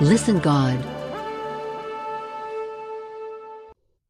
Listen 0.00 0.40
God 0.40 0.84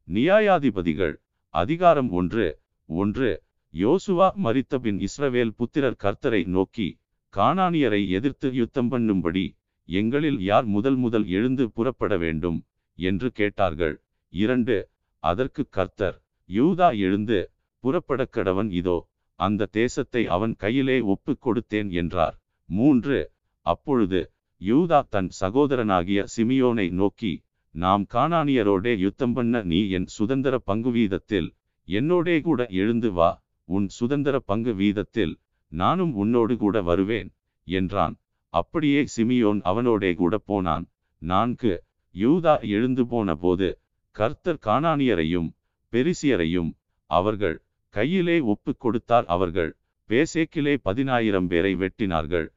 நியாயாதிபதிகள் 0.09 1.15
அதிகாரம் 1.49 2.11
ஒன்று 2.11 2.59
ஒன்று 2.87 3.43
யோசுவா 3.75 4.29
மறித்தபின் 4.45 5.07
இஸ்ரவேல் 5.07 5.53
புத்திரர் 5.57 5.97
கர்த்தரை 6.05 6.47
நோக்கி 6.47 7.01
கானானியரை 7.37 8.09
எதிர்த்து 8.09 8.53
யுத்தம் 8.53 8.91
பண்ணும்படி 8.91 9.57
எங்களில் 9.85 10.41
யார் 10.41 10.65
முதல் 10.65 10.97
முதல் 10.97 11.27
எழுந்து 11.27 11.71
புறப்பட 11.71 12.17
வேண்டும்? 12.17 12.67
என்று 12.95 13.31
கேட்டார்கள். 13.31 14.03
இரண்டு 14.29 14.89
அதற்கு 15.19 15.69
கர்த்தர் 15.69 16.23
யூதா 16.49 16.99
எழுந்து 16.99 17.51
புறப்படக் 17.79 18.33
கடவன் 18.33 18.71
இதோ 18.71 19.09
அந்த 19.35 19.67
தேசத்தை 19.67 20.27
அவன் 20.27 20.57
கையிலே 20.57 21.01
ஒப்புக் 21.01 21.47
கொடுத்தேன் 21.47 21.91
என்றார். 21.91 22.43
மூன்று 22.65 23.31
அப்பொழுது 23.61 24.31
யூதா 24.61 25.09
தன் 25.09 25.29
சகோதரனாகிய 25.41 26.25
சிமியோனை 26.37 26.91
நோக்கி 26.91 27.45
நாம் 27.71 28.07
காணானியரோடே 28.15 28.99
யுத்தம் 28.99 29.33
பண்ண 29.33 29.63
நீ 29.63 29.89
என் 29.89 30.07
சுதந்திர 30.07 30.59
பங்கு 30.59 30.91
வீதத்தில் 30.91 31.57
என்னோடே 31.89 32.41
கூட 32.41 32.67
எழுந்து 32.67 33.13
வா 33.13 33.45
உன் 33.65 33.89
சுதந்திர 33.89 34.39
பங்கு 34.39 34.75
வீதத்தில் 34.75 35.35
நானும் 35.69 36.15
உன்னோடு 36.15 36.57
கூட 36.57 36.83
வருவேன் 36.83 37.35
என்றான். 37.65 38.19
அப்படியே 38.49 39.05
சிமியோன் 39.17 39.61
அவனோடே 39.63 40.15
கூட 40.15 40.39
போனான். 40.39 40.91
நான்கு 41.19 41.85
யூதா 42.15 42.69
எழுந்து 42.69 43.07
போன 43.07 43.35
போது 43.35 43.79
கர்த்தர் 44.11 44.63
காணானியரையும் 44.67 45.49
பெரிசியரையும் 45.93 46.75
அவர்கள் 47.07 47.63
கையிலே 47.89 48.41
ஒப்புக் 48.41 48.81
கொடுத்தார். 48.81 49.27
அவர்கள் 49.27 49.77
பேசேக்கிலே 50.11 50.77
பதினாயிரம் 50.83 51.47
பேரை 51.47 51.77
வெட்டினார்கள். 51.77 52.49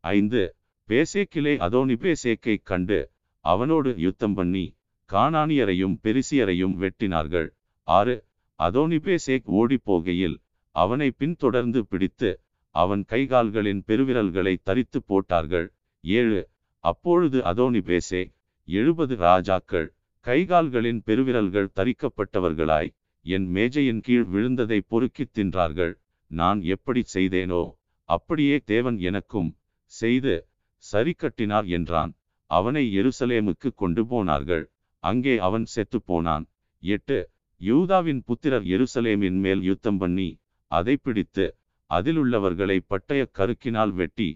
ஐந்து 0.00 0.55
பேசேக்கிலே 0.88 1.52
அதோனி 1.58 1.94
பேசேக்கை 2.02 2.56
கண்டு 2.62 2.98
அவனோடு 3.44 3.90
யுத்தம் 3.96 4.34
பண்ணி 4.34 4.64
கானானியரையும் 5.10 5.96
பெரிசியரையும் 6.04 6.74
வெட்டினார்கள். 6.82 7.48
ஆறு 7.88 8.14
அதோனி 8.58 8.98
பேசேக் 8.98 9.48
ஓடிப்போகையில் 9.58 10.36
அவனை 10.76 11.08
பின்தொடர்ந்து 11.10 11.80
பிடித்து 11.86 12.30
அவன் 12.74 13.02
கைகால்களின் 13.08 13.82
பெருவிரல்களை 13.86 14.54
தரித்து 14.62 14.98
போட்டார்கள். 15.02 15.66
ஏழு 16.04 16.40
அப்பொழுது 16.84 17.38
அதோனி 17.42 17.80
பேசே 17.80 18.22
எழுபது 18.68 19.14
ராஜாக்கள் 19.16 19.88
கைகால்களின் 20.24 21.00
பெருவிரல்கள் 21.06 21.72
தரிக்கப்பட்டவர்களாய் 21.78 22.90
என் 23.26 23.46
மேஜையின் 23.48 24.00
கீழ் 24.00 24.26
விழுந்ததை 24.32 24.78
பொறுக்கித் 24.88 25.34
தின்றார்கள். 25.38 25.94
நான் 26.30 26.60
எப்படி 26.74 27.02
செய்தேனோ 27.14 27.62
அப்படியே 28.08 28.56
தேவன் 28.64 28.98
எனக்கும் 29.08 29.50
செய்து 29.92 30.34
சரி 30.90 31.12
கட்டினார் 31.14 31.66
என்றான். 31.76 32.12
அவனை 32.50 32.84
எருசலேமுக்கு 33.00 33.68
கொண்டு 33.82 34.02
போனார்கள். 34.10 34.64
அங்கே 35.04 35.34
அவன் 35.46 35.66
செத்து 35.74 35.98
போனான். 36.10 36.44
எட்டு 36.82 37.18
யூதாவின் 37.60 38.20
புத்திரர் 38.28 38.64
எருசலேமின் 38.74 39.38
மேல் 39.44 39.62
யுத்தம் 39.68 39.98
பண்ணி 40.02 40.28
அதை 40.70 40.94
பிடித்து 40.96 41.46
அதிலுள்ளவர்களை 41.90 42.76
பட்டய 42.92 43.22
கருக்கினால் 43.38 43.92
வெட்டி 44.00 44.28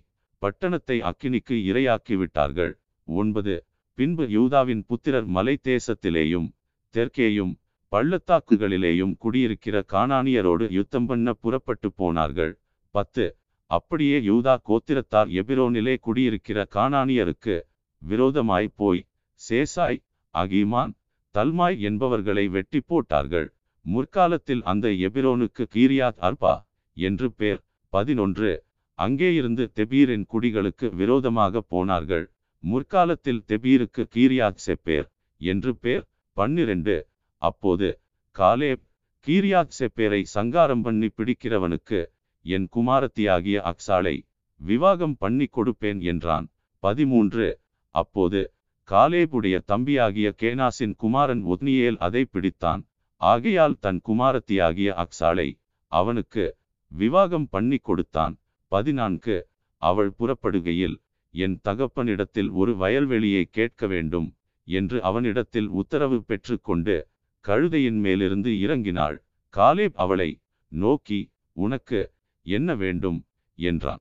பட்டணத்தை 0.43 0.97
அக்கினிக்கு 1.09 1.56
இரையாக்கி 1.71 2.15
விட்டார்கள். 2.21 2.73
ஒன்பது 3.09 3.55
பின்பு 3.98 4.25
யூதாவின் 4.37 4.83
புத்திரர் 4.91 5.27
மலை 5.37 5.55
தேசத்திலேயும் 5.69 6.47
தெற்கேயும் 6.95 7.53
பள்ளத்தாக்குகளிலேயும் 7.93 9.15
குடியிருக்கிற 9.23 9.77
காணானியரோடு 9.93 10.67
யுத்தம் 10.78 11.09
பண்ண 11.11 11.33
புறப்பட்டு 11.43 11.89
போனார்கள். 12.01 12.53
பத்து 12.95 13.25
அப்படியே 13.71 14.17
யூதா 14.21 14.55
கோத்திரத்தார் 14.69 15.29
எபிரோனிலே 15.41 15.95
குடியிருக்கிற 16.01 16.59
கானானியருக்கு 16.75 17.57
விரோதமாய் 18.03 18.69
போய் 18.77 19.03
சேசாய் 19.41 19.99
அகிமான் 20.35 20.93
தல்மாய் 21.35 21.77
என்பவர்களை 21.81 22.45
வெட்டி 22.49 22.81
போட்டார்கள். 22.81 23.49
முற்காலத்தில் 23.87 24.62
அந்த 24.62 24.89
எபிரோனுக்கு 25.06 25.62
கீரியாத் 25.75 26.21
அர்பா 26.28 26.55
என்று 26.97 27.28
பேர். 27.33 27.61
பதினொன்று. 27.93 28.50
அங்கேயிருந்து 28.99 29.65
தெபீரின் 29.78 30.25
குடிகளுக்கு 30.33 30.87
விரோதமாக 30.94 31.61
போனார்கள். 31.73 32.27
முற்காலத்தில் 32.65 33.43
தெபீருக்கு 33.49 34.03
கீரியாத் 34.17 34.62
செப்பேர் 34.67 35.09
என்று 35.41 35.73
பேர். 35.77 36.05
பன்னிரண்டு. 36.37 36.97
அப்போது 37.43 37.89
காலேப் 38.37 38.84
கீரியாத் 39.27 39.77
செப்பேரை 39.78 40.23
சங்காரம் 40.34 40.83
பண்ணி 40.83 41.09
பிடிக்கிறவனுக்கு 41.17 42.00
என் 42.43 42.69
குமாரத்தியாகிய 42.77 43.59
அக்சாளை 43.62 44.23
விவாகம் 44.56 45.17
பண்ணி 45.17 45.49
கொடுப்பேன் 45.53 46.01
என்றான். 46.03 46.47
பதிமூன்று. 46.78 47.61
அப்போது 47.95 48.53
காலேபுடைய 48.89 49.56
தம்பியாகிய 49.73 50.28
கேனாசின் 50.43 50.95
குமாரன் 50.97 51.47
ஒத்னியேல் 51.47 51.97
அதை 51.97 52.27
பிடித்தான். 52.33 52.83
ஆகையால் 53.17 53.77
தன் 53.81 54.00
குமாரத்தியாகிய 54.09 54.91
அக்சாளை 54.95 55.49
அவனுக்கு 55.87 56.56
விவாகம் 56.89 57.49
பண்ணி 57.49 57.77
கொடுத்தான். 57.77 58.34
பதினான்கு. 58.67 59.49
அவள் 59.77 60.12
புறப்படுகையில் 60.19 60.97
என் 61.31 61.61
தகப்பனிடத்தில் 61.69 62.50
ஒரு 62.50 62.77
வயல்வெளியை 62.77 63.43
கேட்க 63.50 63.87
வேண்டும் 63.87 64.34
என்று 64.65 65.03
அவனிடத்தில் 65.03 65.67
உத்தரவு 65.67 66.25
பெற்றுக்கொண்டு 66.25 67.09
கழுதையின் 67.45 67.99
மேலிருந்து 67.99 68.50
இறங்கினாள். 68.50 69.17
காலேப் 69.55 69.95
அவளை 69.95 70.41
நோக்கி 70.69 71.31
உனக்கு 71.53 72.12
என்ன 72.43 72.75
வேண்டும்? 72.75 73.27
என்றான். 73.55 74.01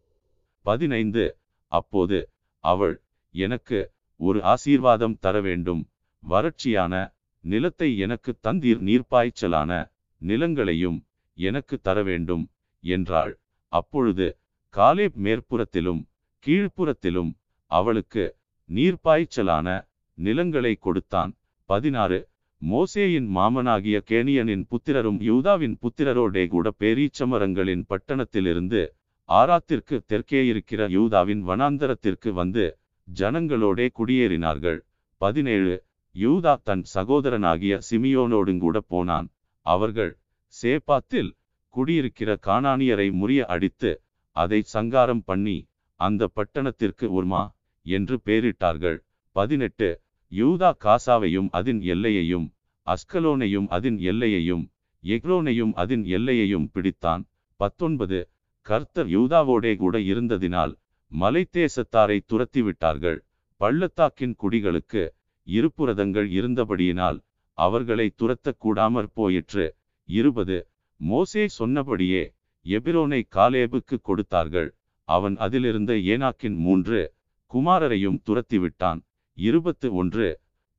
பதினைந்து 0.62 1.38
அப்போது 1.68 2.30
அவள் 2.60 3.02
எனக்கு 3.32 3.92
ஒரு 4.16 4.44
ஆசீர்வாதம் 4.44 5.18
தர 5.20 5.42
வேண்டும். 5.42 5.90
வறட்சியான 6.30 7.14
நிலத்தை 7.40 7.98
எனக்கு 7.98 8.38
தந்தீர் 8.44 8.82
நீர்ப்பாய்ச்சலான 8.82 9.92
நிலங்களையும் 10.22 11.06
எனக்கு 11.34 11.80
தர 11.80 12.04
வேண்டும் 12.04 12.50
என்றாள். 12.80 13.40
அப்பொழுது 13.68 14.38
காலேப் 14.70 15.18
மேற்புறத்திலும் 15.18 16.06
கீழ்ப்புறத்திலும் 16.46 17.34
அவளுக்கு 17.66 18.36
நீர்ப்பாய்ச்சலான 18.70 19.88
நிலங்களை 20.14 20.76
கொடுத்தான். 20.76 21.38
பதினாறு 21.66 22.29
மோசேயின் 22.62 23.28
மாமனாகிய 23.36 23.98
கேனியனின் 24.10 24.64
புத்திரரும் 24.72 25.20
யூதாவின் 25.22 25.76
புத்திரரோடே 25.84 26.44
கூட 26.48 26.68
பேரீச்சமரங்களின் 26.80 27.84
பட்டணத்திலிருந்து 27.90 28.82
ஆராத்திற்கு 29.30 29.96
தெற்கே 30.06 30.42
இருக்கிற 30.48 30.82
யூதாவின் 30.88 31.42
வனாந்தரத்திற்கு 31.50 32.30
வந்து 32.32 32.66
ஜனங்களோடே 33.08 33.88
குடியேறினார்கள். 34.00 34.80
பதினேழு 35.22 35.74
யூதா 36.16 36.54
தன் 36.64 36.84
சகோதரனாகிய 36.96 37.74
சிமியோனோடுங்கூட 37.90 38.78
போனான். 38.88 39.28
அவர்கள் 39.66 40.12
சேப்பாத்தில் 40.54 41.32
குடியிருக்கிற 41.74 42.30
காணானியரை 42.48 43.08
முறிய 43.12 43.42
அடித்து 43.56 43.92
அதை 44.36 44.60
சங்காரம் 44.76 45.24
பண்ணி 45.26 45.58
அந்த 46.00 46.24
பட்டணத்திற்கு 46.36 47.06
உர்மா 47.18 47.44
என்று 47.86 48.16
பெயரிட்டார்கள் 48.26 48.98
பதினெட்டு 49.36 49.90
யூதா 50.32 50.72
காசாவையும் 50.84 51.48
அதன் 51.52 51.82
எல்லையையும் 51.82 52.54
அஸ்கலோனையும் 52.86 53.68
அதன் 53.68 54.00
எல்லையையும் 54.00 54.72
எக்ரோனையும் 55.04 55.72
அதன் 55.74 56.06
எல்லையையும் 56.06 56.70
பிடித்தான். 56.74 57.24
பத்தொன்பது. 57.56 58.30
கர்த்தர் 58.62 59.08
யூதாவோடே 59.08 59.76
கூட 59.76 60.00
இருந்ததினால் 60.00 60.76
மலைத்தேசத்தாரை 61.20 62.20
துரத்திவிட்டார்கள். 62.28 63.20
பள்ளத்தாக்கின் 63.56 64.36
குடிகளுக்கு 64.44 65.10
இருப்புரதங்கள் 65.46 66.28
இருந்தபடியினால் 66.30 67.20
அவர்களை 67.54 68.14
துரத்தக் 68.22 68.58
கூடாமற் 68.60 69.12
போயிற்று. 69.14 69.76
இருபது. 70.06 70.68
மோசே 70.96 71.48
சொன்னபடியே 71.48 72.34
எபிரோனை 72.66 73.22
காலேபுக்கு 73.36 74.02
கொடுத்தார்கள். 74.02 74.76
அவன் 75.04 75.38
அதிலிருந்த 75.38 75.94
ஏனாக்கின் 75.94 76.56
மூன்று 76.56 77.14
குமாரரையும் 77.54 78.22
துரத்திவிட்டான். 78.30 79.02
இருபத்து 79.40 79.88
ஒன்று. 79.94 80.30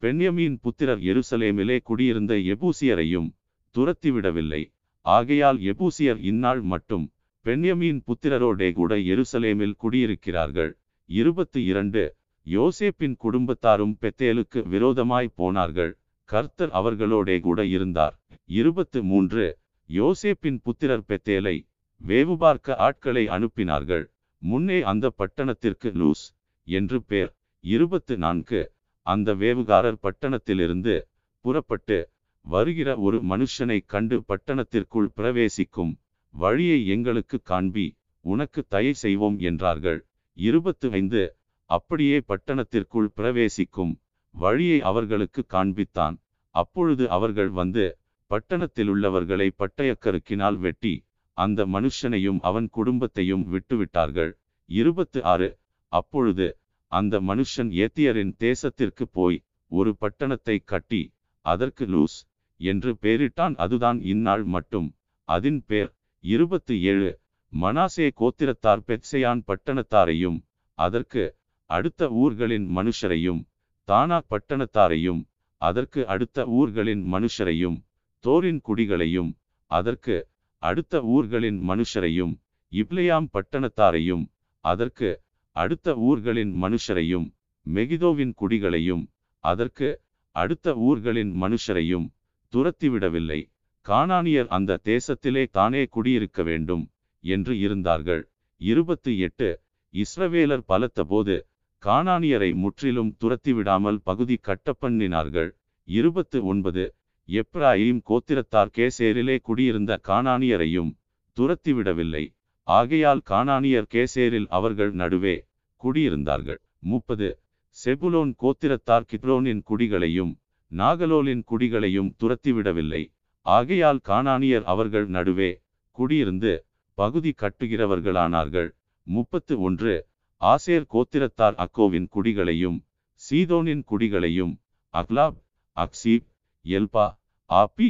பெண்யமீன் 0.02 0.56
புத்திரர் 0.60 1.02
எருசலேமிலே 1.10 1.76
குடியிருந்த 1.82 2.34
எபூசியரையும் 2.52 3.28
துரத்திவிடவில்லை. 3.74 4.62
ஆகையால் 5.06 5.58
எபூசியர் 5.72 6.20
இந்நாள் 6.30 6.62
மட்டும் 6.72 7.04
பெண்யமீன் 7.44 8.00
புத்திரரோடே 8.08 8.68
கூட 8.72 8.96
எருசலேமில் 9.12 9.74
குடியிருக்கிறார்கள். 9.82 10.72
இருபத்து 11.10 11.64
இரண்டு. 11.64 12.02
யோசேப்பின் 12.46 13.16
குடும்பத்தாரும் 13.24 13.94
பெத்தேலுக்கு 14.00 14.60
விரோதமாய் 14.68 15.32
போனார்கள். 15.34 15.92
கர்த்தர் 16.24 16.72
அவர்களோடே 16.72 17.36
கூட 17.40 17.60
இருந்தார். 17.66 18.14
இருபத்து 18.60 18.98
மூன்று. 19.02 19.46
யோசேப்பின் 19.88 20.58
புத்திரர் 20.62 21.06
பெத்தேலை 21.08 21.56
வேவு 22.00 22.36
பார்க்க 22.36 22.76
ஆட்களை 22.88 23.24
அனுப்பினார்கள். 23.28 24.04
முன்னே 24.42 24.78
அந்த 24.82 25.06
பட்டணத்திற்கு 25.18 25.88
லூஸ் 26.00 26.24
என்று 26.68 26.98
பேர். 27.02 27.32
இருபத்து 27.64 28.16
நான்கு. 28.16 28.72
அந்த 29.02 29.34
வேவுகாரர் 29.34 29.98
பட்டணத்திலிருந்து 30.02 31.08
புறப்பட்டு 31.40 32.10
வருகிற 32.42 32.96
ஒரு 32.96 33.18
மனுஷனை 33.22 33.80
கண்டு 33.86 34.24
பட்டணத்திற்குள் 34.28 35.08
பிரவேசிக்கும் 35.14 35.98
வழியை 36.34 36.86
எங்களுக்கு 36.86 37.40
காண்பி 37.42 37.96
உனக்கு 38.20 38.64
தயை 38.68 38.92
செய்வோம் 38.92 39.38
என்றார்கள். 39.38 40.06
இருபத்து 40.32 40.90
ஐந்து. 40.90 41.36
அப்படியே 41.64 42.18
பட்டணத்திற்குள் 42.18 43.08
பிரவேசிக்கும் 43.14 44.00
வழியை 44.30 44.80
அவர்களுக்கு 44.80 45.44
காண்பித்தான். 45.48 46.16
அப்பொழுது 46.50 47.10
அவர்கள் 47.10 47.50
வந்து 47.50 47.98
பட்டணத்திலுள்ளவர்களை 48.30 49.48
பட்டயக்கருக்கினால் 49.58 50.58
வெட்டி 50.58 51.06
அந்த 51.32 51.66
மனுஷனையும் 51.66 52.40
அவன் 52.40 52.68
குடும்பத்தையும் 52.68 53.44
விட்டுவிட்டார்கள். 53.52 54.32
இருபத்து 54.64 55.24
ஆறு. 55.24 55.58
அப்பொழுது 55.92 56.59
அந்த 56.92 57.14
மனுஷன் 57.20 57.70
ஏத்தியரின் 57.82 58.32
தேசத்திற்கு 58.40 59.04
போய் 59.12 59.38
ஒரு 59.72 59.90
பட்டணத்தை 60.00 60.56
கட்டி 60.64 61.02
அதற்கு 61.46 61.84
லூஸ் 61.86 62.18
என்று 62.60 62.90
பெயரிட்டான் 63.02 63.54
அதுதான் 63.54 63.98
இந்நாள் 64.04 64.44
மட்டும். 64.46 64.88
அதின் 65.28 65.60
பேர் 65.66 65.90
இருபத்து 66.24 66.74
ஏழு 66.82 67.10
மனாசே 67.52 68.06
கோத்திரத்தார் 68.20 68.82
பெட்சையான் 68.88 69.40
பட்டணத்தாரையும் 69.46 70.38
அதற்கு 70.78 71.22
அடுத்த 71.70 72.02
ஊர்களின் 72.20 72.66
மனுஷரையும் 72.76 73.40
தானா 73.88 74.18
பட்டணத்தாரையும் 74.30 75.20
அதற்கு 75.62 76.00
அடுத்த 76.06 76.46
ஊர்களின் 76.50 77.02
மனுஷரையும் 77.14 77.78
தோரின் 78.24 78.60
குடிகளையும் 78.68 79.30
அதற்கு 79.70 80.16
அடுத்த 80.62 81.02
ஊர்களின் 81.14 81.58
மனுஷரையும் 81.68 82.32
இப்லியாம் 82.72 83.28
பட்டணத்தாரையும் 83.34 84.24
அதற்கு 84.64 85.08
அடுத்த 85.56 85.94
ஊர்களின் 85.96 86.52
மனுஷரையும் 86.62 87.26
மெகிதோவின் 87.66 88.32
குடிகளையும் 88.34 89.04
அதற்கு 89.44 89.88
அடுத்த 90.36 90.74
ஊர்களின் 90.76 91.32
மனுஷரையும் 91.42 92.06
துரத்திவிடவில்லை. 92.52 93.40
கானானியர் 93.86 94.48
அந்த 94.48 94.78
தேசத்திலே 94.84 95.44
தானே 95.50 95.82
குடியிருக்க 95.86 96.42
வேண்டும் 96.42 96.84
என்று 97.24 97.58
இருந்தார்கள். 97.58 98.22
இருபத்தி 98.60 99.12
எட்டு 99.18 99.48
இஸ்ரவேலர் 99.94 100.64
பலத்தபோது 100.68 101.36
கானானியரை 101.82 102.50
முற்றிலும் 102.54 103.16
துரத்திவிடாமல் 103.20 103.98
பகுதி 104.02 104.36
கட்டப்பண்ணினார்கள். 104.48 105.50
இருபத்து 105.88 106.44
ஒன்பது 106.44 106.84
எப்ராயிம் 107.28 108.00
கோத்திரத்தார் 108.08 108.72
கேசேரிலே 108.76 109.36
குடியிருந்த 109.42 110.00
கானானியரையும் 110.08 110.90
துரத்திவிடவில்லை. 111.36 112.24
ஆகையால் 112.62 113.22
கானானியர் 113.30 113.88
கேசேரில் 113.94 114.46
அவர்கள் 114.48 114.92
நடுவே 114.92 115.46
குடியிருந்தார்கள். 115.82 116.58
முப்பது. 116.78 117.40
செபுலோன் 117.84 118.34
கோத்திரத்தார் 118.42 119.06
கித்ரோனின் 119.12 119.62
குடிகளையும் 119.62 120.38
நாகலோலின் 120.72 121.42
குடிகளையும் 121.44 122.14
துரத்திவிடவில்லை. 122.18 123.12
ஆகையால் 123.40 124.00
கானானியர் 124.08 124.62
அவர்கள் 124.62 125.06
நடுவே 125.06 125.62
குடியிருந்து 125.98 126.58
பகுதி 126.94 127.34
கட்டுகிறவர்களானார்கள். 127.38 128.70
முப்பத்து 129.02 129.60
ஒன்று. 129.60 130.08
ஆசேர் 130.40 130.86
கோத்திரத்தார் 130.94 131.54
அக்கோவின் 131.54 132.08
குடிகளையும் 132.08 132.78
சீதோனின் 133.20 133.82
குடிகளையும் 133.90 134.60
அக்லாப் 134.94 135.38
அக்சீப் 135.76 136.26
எல்பா 136.64 137.06
ஆப்பி 137.50 137.88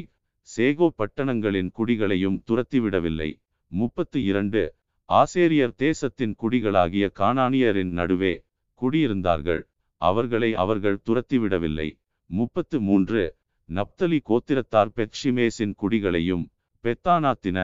சேகோ 0.57 0.89
பட்டணங்களின் 0.99 1.71
குடிகளையும் 1.71 2.43
துரத்திவிடவில்லை. 2.47 3.40
முப்பத்து 3.73 4.25
இரண்டு 4.25 4.75
ஆசேரியர் 5.09 5.75
தேசத்தின் 5.77 6.35
குடிகளாகிய 6.43 7.07
கானானியரின் 7.19 7.93
நடுவே 7.99 8.33
குடியிருந்தார்கள். 8.81 9.63
அவர்களை 10.01 10.55
அவர்கள் 10.55 10.99
துரத்திவிடவில்லை. 11.05 11.89
முப்பத்து 12.31 12.81
மூன்று 12.81 13.37
நப்தலி 13.69 14.19
கோத்திரத்தார் 14.29 14.91
பெட்ஷிமேசின் 14.97 15.75
குடிகளையும் 15.83 16.45
பெத்தானாத்தின 16.85 17.59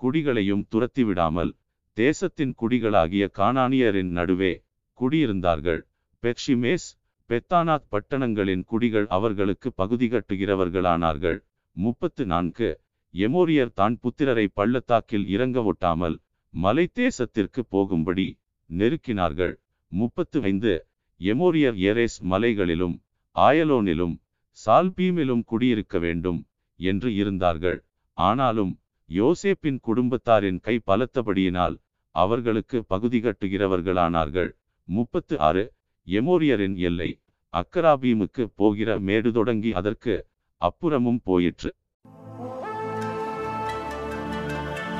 குடிகளையும் 0.00 0.64
துரத்திவிடாமல் 0.70 1.52
தேசத்தின் 1.96 2.54
குடிகளாகிய 2.60 3.24
கானானியரின் 3.38 4.10
நடுவே 4.10 4.52
குடியிருந்தார்கள். 4.98 5.80
பெட்ஷிமேஸ் 6.22 6.88
பெத்தானாத் 7.30 7.88
பட்டணங்களின் 7.90 8.64
குடிகள் 8.64 9.06
அவர்களுக்கு 9.06 9.72
பகுதி 9.72 10.08
கட்டுகிறவர்களானார்கள். 10.08 11.38
முப்பத்து 11.76 12.26
நான்கு 12.26 12.68
எமோரியர் 13.14 13.72
தான் 13.72 13.94
புத்திரரை 14.02 14.46
பள்ளத்தாக்கில் 14.54 15.26
இறங்க 15.28 15.58
ஒட்டாமல் 15.70 16.16
மலை 16.54 16.84
தேசத்திற்கு 16.94 17.60
போகும்படி 17.68 18.26
நெருக்கினார்கள். 18.70 19.54
முப்பத்து 19.92 20.38
ஐந்து. 20.42 20.74
எமோரியர் 21.20 21.78
எரேஸ் 21.88 22.18
மலைகளிலும் 22.32 22.96
ஆயலோனிலும் 23.36 24.14
சால்பீமிலும் 24.58 25.44
குடியிருக்க 25.44 25.98
வேண்டும் 25.98 26.40
என்று 26.80 27.08
இருந்தார்கள். 27.14 27.78
ஆனாலும் 28.18 28.72
யோசேப்பின் 29.08 29.78
குடும்பத்தாரின் 29.86 30.60
கை 30.60 30.76
பலத்தபடியினால் 30.86 31.76
அவர்களுக்கு 32.14 32.78
பகுதி 32.84 33.18
கட்டுகிறவர்களானார்கள். 33.18 34.50
முப்பத்து 34.88 35.34
ஆறு. 35.48 35.64
எமோரியரின் 36.06 36.76
எல்லை 36.88 37.10
அக்கராபீமுக்கு 37.54 38.44
போகிற 38.54 38.98
மேடு 39.00 39.30
தொடங்கி 39.32 39.70
அதற்கு 39.72 40.14
அப்புறமும் 40.60 41.20
போயிற்று. 41.24 41.70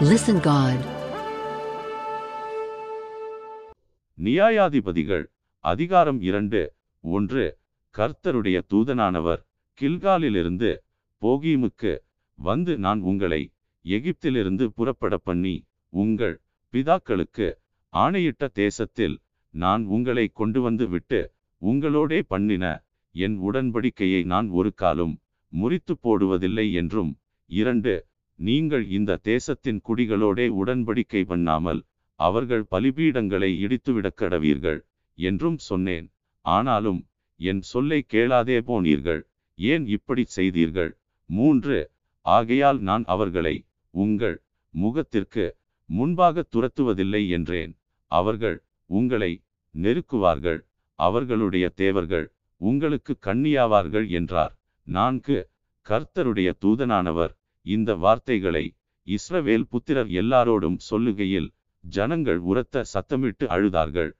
லிசன் 0.00 0.40
காட் 0.40 0.82
நியாயாதிபதிகள் 4.18 5.24
அதிகாரம் 5.64 6.20
இரண்டு 6.20 6.60
ஒன்று 7.04 7.44
கர்த்தருடைய 7.94 8.58
தூதனானவர் 8.70 9.40
கில்காலிலிருந்து 9.80 10.70
போகீமுக்கு 11.22 11.92
வந்து 12.38 12.74
நான் 12.78 13.00
உங்களை 13.02 13.40
எகிப்திலிருந்து 13.84 14.66
புறப்பட 14.70 15.18
பண்ணி 15.22 15.54
உங்கள் 15.92 16.36
பிதாக்களுக்கு 16.72 17.48
ஆணையிட்ட 17.92 18.50
தேசத்தில் 18.54 19.16
நான் 19.54 19.86
உங்களை 19.88 20.26
கொண்டு 20.32 20.62
வந்து 20.62 20.88
விட்டு 20.88 21.20
உங்களோடே 21.62 22.20
பண்ணின 22.28 22.64
என் 23.14 23.36
உடன்படிக்கையை 23.42 24.22
நான் 24.26 24.50
ஒரு 24.50 24.72
காலும் 24.76 25.16
முறித்து 25.52 25.96
போடுவதில்லை 26.04 26.68
என்றும் 26.72 27.12
இரண்டு 27.50 27.92
நீங்கள் 28.38 28.84
இந்த 28.88 29.20
தேசத்தின் 29.22 29.80
குடிகளோடே 29.88 30.46
உடன்படிக்கை 30.60 31.24
பண்ணாமல் 31.24 31.80
அவர்கள் 32.20 32.64
பலிபீடங்களை 32.70 33.50
இடித்துவிடக் 33.64 34.18
கடவீர்கள் 34.20 34.80
என்றும் 35.18 35.58
சொன்னேன். 35.58 36.06
ஆனாலும் 36.44 37.00
என் 37.40 37.62
சொல்லை 37.62 38.02
கேளாதே 38.02 38.58
போனீர்கள். 38.60 39.22
ஏன் 39.58 39.86
இப்படி 39.86 40.24
செய்தீர்கள்? 40.36 40.92
மூன்று 41.30 41.90
ஆகையால் 42.26 42.78
நான் 42.78 43.04
அவர்களை 43.04 43.54
உங்கள் 43.94 44.36
முகத்திற்கு 44.74 45.56
முன்பாக 45.88 46.44
துரத்துவதில்லை 46.56 47.22
என்றேன். 47.28 47.72
அவர்கள் 48.10 48.58
உங்களை 48.90 49.32
நெருக்குவார்கள். 49.74 50.60
அவர்களுடைய 50.98 51.68
தேவர்கள் 51.68 52.26
உங்களுக்கு 52.60 53.12
கண்ணியாவார்கள் 53.26 54.08
என்றார். 54.08 54.54
நான்கு 54.86 55.38
கர்த்தருடைய 55.86 56.48
தூதனானவர் 56.62 57.32
இந்த 57.68 57.90
வார்த்தைகளை 58.04 58.64
இஸ்ரவேல் 59.06 59.66
புத்திரர் 59.72 60.10
எல்லாரோடும் 60.20 60.78
சொல்லுகையில் 60.88 61.48
ஜனங்கள் 61.84 62.40
உரத்த 62.50 62.84
சத்தமிட்டு 62.92 63.44
அழுதார்கள். 63.54 64.10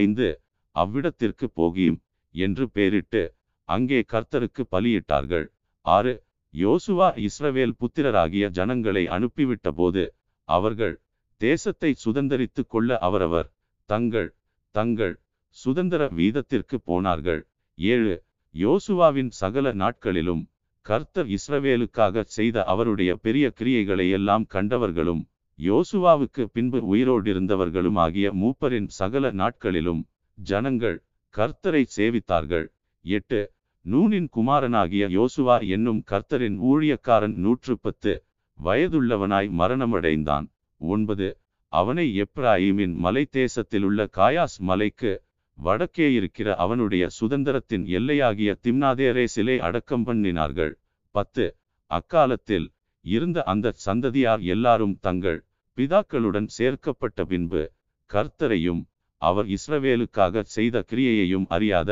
ஐந்து 0.00 0.28
அவ்விடத்திற்கு 0.76 1.46
போகியும் 1.58 1.98
என்று 2.34 2.64
பெயரிட்டு 2.68 3.22
அங்கே 3.68 4.00
கர்த்தருக்கு 4.12 4.62
பலியிட்டார்கள். 4.74 5.46
ஆறு 5.86 6.12
யோசுவா 6.54 7.08
இஸ்ரவேல் 7.26 7.74
புத்திரராகிய 7.80 8.44
ஜனங்களை 8.58 9.02
அனுப்பிவிட்ட 9.16 9.68
போது 9.72 10.04
அவர்கள் 10.48 10.94
தேசத்தை 11.40 11.90
சுதந்திரித்து 12.04 12.62
கொள்ள 12.66 12.98
அவரவர் 12.98 13.48
தங்கள் 13.90 14.30
தங்கள் 14.74 15.14
சுதந்திர 15.56 16.02
வீதத்திற்கு 16.18 16.76
போனார்கள். 16.88 17.40
ஏழு 17.78 18.14
யோசுவாவின் 18.54 19.30
சகல 19.40 19.72
நாட்களிலும் 19.82 20.42
கர்த்தர் 20.86 21.28
இஸ்ரவேலுக்காக 21.36 22.22
செய்த 22.36 22.64
அவருடைய 22.64 23.10
பெரிய 23.16 23.46
கிரியைகளை 23.58 24.06
எல்லாம் 24.10 24.44
கண்டவர்களும் 24.48 25.22
யோசுவாவுக்கு 25.58 26.42
பின்பு 26.52 26.78
உயிரோடிருந்தவர்களும் 26.94 27.98
ஆகிய 27.98 28.26
மூப்பரின் 28.32 28.88
சகல 28.98 29.30
நாட்களிலும் 29.30 30.02
ஜனங்கள் 30.38 30.96
கர்த்தரை 31.34 31.82
சேவித்தார்கள். 31.96 32.66
எட்டு 33.04 33.40
நூனின் 33.84 34.28
குமாரனாகிய 34.28 35.04
யோசுவா 35.08 35.56
என்னும் 35.66 36.00
கர்த்தரின் 36.10 36.56
ஊழியக்காரன் 36.70 37.36
நூற்று 37.36 37.74
பத்து 37.80 38.12
வயதுள்ளவனாய் 38.58 39.50
மரணமடைந்தான். 39.60 40.46
ஒன்பது 40.80 41.28
அவனை 41.72 42.06
எப்ராஹிமின் 42.22 42.94
மலை 42.94 43.24
தேசத்திலுள்ள 43.32 44.06
காயாஸ் 44.16 44.58
மலைக்கு 44.60 45.12
வடக்கே 45.60 46.06
இருக்கிற 46.12 46.48
அவனுடைய 46.56 47.04
சுதந்திரத்தின் 47.18 47.84
எல்லையாகிய 47.98 48.50
திம்னாதேரே 48.64 49.24
சிலை 49.24 49.56
அடக்கம் 49.58 50.04
பண்ணினார்கள். 50.06 50.72
பத்து 51.14 51.44
அக்காலத்தில் 51.90 52.66
இருந்த 53.04 53.38
அந்த 53.52 53.74
சந்ததியார் 53.86 54.42
எல்லாரும் 54.54 54.94
தங்கள் 55.00 55.38
பிதாக்களுடன் 55.78 56.48
சேர்க்கப்பட்ட 56.58 57.24
பின்பு 57.24 57.62
கர்த்தரையும் 58.10 58.82
அவர் 59.22 59.48
இஸ்ரவேலுக்காக 59.56 60.42
செய்த 60.56 60.84
கிரியையையும் 60.90 61.46
அறியாத 61.48 61.90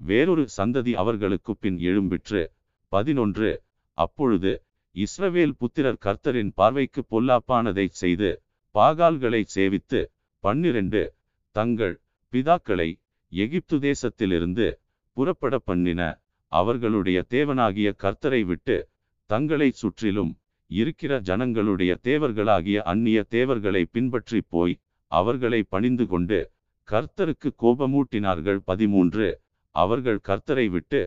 வேறொரு 0.00 0.44
சந்ததி 0.56 0.92
அவர்களுக்கு 0.94 1.52
பின் 1.56 1.78
எழும்பிற்று. 1.88 2.42
பதினொன்று 2.92 3.50
அப்பொழுது 3.98 4.52
இஸ்ரவேல் 4.96 5.54
புத்திரர் 5.58 6.02
கர்த்தரின் 6.04 6.52
பார்வைக்கு 6.54 7.02
பொல்லாப்பானதைச் 7.10 7.98
செய்து 8.02 8.30
பாகால்களை 8.74 9.42
சேவித்து 9.54 10.00
பன்னிரண்டு 10.44 11.02
தங்கள் 11.56 11.94
பிதாக்களை 12.32 12.88
எகிப்து 13.32 13.76
தேசத்திலிருந்து 13.78 14.66
புறப்பட 15.16 15.58
பண்ணின 15.58 16.02
அவர்களுடைய 16.52 17.18
தேவனாகிய 17.30 17.88
கர்த்தரை 18.02 18.42
விட்டு 18.44 18.76
தங்களை 19.30 19.70
சுற்றிலும் 19.70 20.32
இருக்கிற 20.70 21.20
ஜனங்களுடைய 21.20 21.92
தேவர்களாகிய 22.02 22.78
அந்நிய 22.82 23.18
தேவர்களை 23.28 23.82
பின்பற்றி 23.84 24.40
போய் 24.48 24.80
அவர்களை 25.12 25.62
பணிந்து 25.62 26.06
கொண்டு 26.06 26.38
கர்த்தருக்கு 26.88 27.48
கோபமூட்டினார்கள். 27.62 28.58
பதிமூன்று. 28.58 29.28
அவர்கள் 29.74 30.20
கர்த்தரை 30.28 30.66
விட்டு 30.66 31.00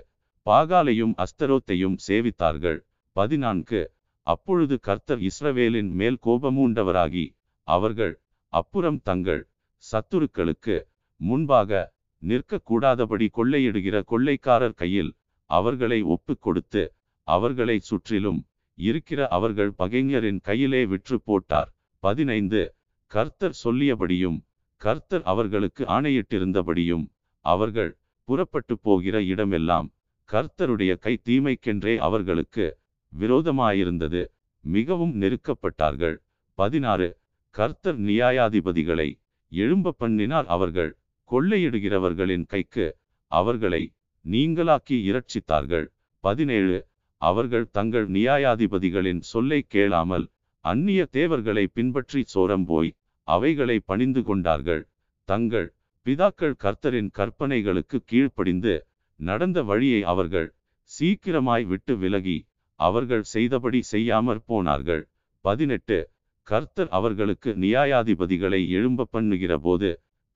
பாகாலையும் 0.45 1.13
அஸ்தரோத்தையும் 1.23 1.95
சேவித்தார்கள். 2.07 2.79
பதினான்கு. 3.15 3.81
அப்பொழுது 4.27 4.79
கர்த்தர் 4.79 5.19
இஸ்ரவேலின் 5.19 5.91
மேல் 5.91 6.17
கோபமூண்டவராகி 6.25 7.25
அவர்கள் 7.67 8.13
அப்புறம் 8.53 8.99
தங்கள் 9.01 9.41
சத்துருக்களுக்கு 9.83 10.75
முன்பாக 11.21 11.93
நிற்கக்கூடாதபடி 12.21 13.27
கொள்ளையிடுகிற 13.37 14.03
கொள்ளைக்காரர் 14.03 14.73
கையில் 14.73 15.11
அவர்களை 15.49 16.01
ஒப்பு 16.01 16.37
கொடுத்து 16.37 16.83
அவர்களை 17.27 17.79
சுற்றிலும் 17.79 18.45
இருக்கிற 18.77 19.27
அவர்கள் 19.27 19.71
பகைஞரின் 19.77 20.39
கையிலே 20.41 20.85
விற்று 20.85 21.21
போட்டார். 21.21 21.69
பதினைந்து. 21.99 22.75
கர்த்தர் 23.11 23.55
சொல்லியபடியும் 23.63 24.37
கர்த்தர் 24.81 25.23
அவர்களுக்கு 25.23 25.83
ஆணையிட்டிருந்தபடியும் 25.85 27.05
அவர்கள் 27.45 27.97
புறப்பட்டு 28.23 28.79
போகிற 28.79 29.23
இடமெல்லாம் 29.23 29.87
கர்த்தருடைய 30.29 30.91
கை 30.97 31.13
தீமைக்கென்றே 31.25 31.97
அவர்களுக்கு 31.97 32.65
விரோதமாயிருந்தது. 33.13 34.21
மிகவும் 34.63 35.13
நெருக்கப்பட்டார்கள். 35.21 36.17
பதினாறு. 36.57 37.09
கர்த்தர் 37.55 37.99
நியாயாதிபதிகளை 37.99 39.09
எழும்ப 39.51 39.91
பண்ணினார் 39.91 40.45
அவர்கள். 40.45 40.91
கொள்ளையிடுகிறவர்களின் 41.31 42.45
கைக்கு 42.45 42.85
அவர்களை 43.31 43.83
நீங்களாக்கி 44.25 44.97
இரட்சித்தார்கள். 45.09 45.85
பதினேழு. 46.23 46.77
அவர்கள் 47.21 47.65
தங்கள் 47.71 48.07
நியாயாதிபதிகளின் 48.15 49.21
சொல்லை 49.31 49.59
கேளாமல் 49.73 50.25
அந்நிய 50.65 51.01
தேவர்களை 51.17 51.65
பின்பற்றி 51.77 52.21
சோரம் 52.33 52.65
போய் 52.65 52.91
அவைகளை 53.27 53.77
பணிந்து 53.89 54.21
கொண்டார்கள். 54.29 54.83
தங்கள் 55.29 55.67
பிதாக்கள் 56.05 56.55
கர்த்தரின் 56.63 57.09
கற்பனைகளுக்கு 57.17 57.97
கீழ்ப்படிந்து 58.05 58.73
நடந்த 59.19 59.59
வழியை 59.63 60.01
அவர்கள் 60.13 60.47
சீக்கிரமாய் 60.91 61.65
விட்டு 61.65 61.93
விலகி 61.97 62.37
அவர்கள் 62.79 63.25
செய்தபடி 63.33 63.79
செய்யாமற் 63.91 64.45
போனார்கள். 64.45 65.03
பதினெட்டு. 65.45 65.99
கர்த்தர் 66.47 66.89
அவர்களுக்கு 66.97 67.49
நியாயாதிபதிகளை 67.63 68.61
எழும்ப 68.77 69.07
பண்ணுகிற 69.15 69.53
போது 69.59 69.89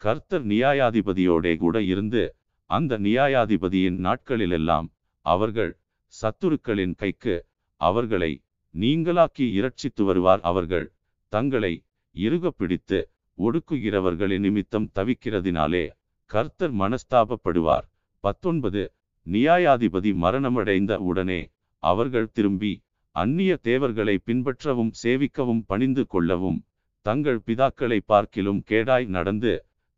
கர்த்தர் 0.06 0.44
நியாயாதிபதியோடே 0.46 1.52
கூட 1.58 1.76
இருந்து 1.82 2.24
அந்த 2.70 2.98
நியாயாதிபதியின் 2.98 3.98
நாட்களிலெல்லாம் 4.06 4.88
அவர்கள் 5.26 5.72
சத்துருக்களின் 6.14 6.94
கைக்கு 6.96 7.36
அவர்களை 7.82 8.32
நீங்களாக்கி 8.76 9.46
இரட்சித்து 9.58 10.04
வருவார். 10.04 10.42
அவர்கள் 10.42 10.86
தங்களை 11.34 11.74
இறுக 12.16 12.52
பிடித்து 12.52 13.00
ஒடுக்குகிறவர்களின் 13.38 14.44
நிமித்தம் 14.48 14.88
தவிக்கிறதினாலே 14.96 15.84
கர்த்தர் 16.32 16.74
மனஸ்தாபப்படுவார். 16.74 17.86
பத்தொன்பது 18.24 18.84
நியாயாதிபதி 19.28 20.12
மரணமடைந்த 20.24 20.94
உடனே 21.10 21.42
அவர்கள் 21.84 22.32
திரும்பி 22.34 22.74
அந்நிய 23.16 23.52
தேவர்களை 23.62 24.16
பின்பற்றவும் 24.28 24.96
சேவிக்கவும் 25.04 25.66
பணிந்து 25.68 26.04
கொள்ளவும் 26.08 26.60
தங்கள் 27.06 27.40
பிதாக்களை 27.48 28.00
பார்க்கிலும் 28.12 28.62
கேடாய் 28.70 29.08
நடந்து 29.08 29.52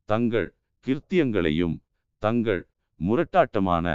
தங்கள் 0.10 0.50
கிருத்தியங்களையும் 0.86 1.76
தங்கள் 2.24 2.62
முரட்டாட்டமான 3.00 3.88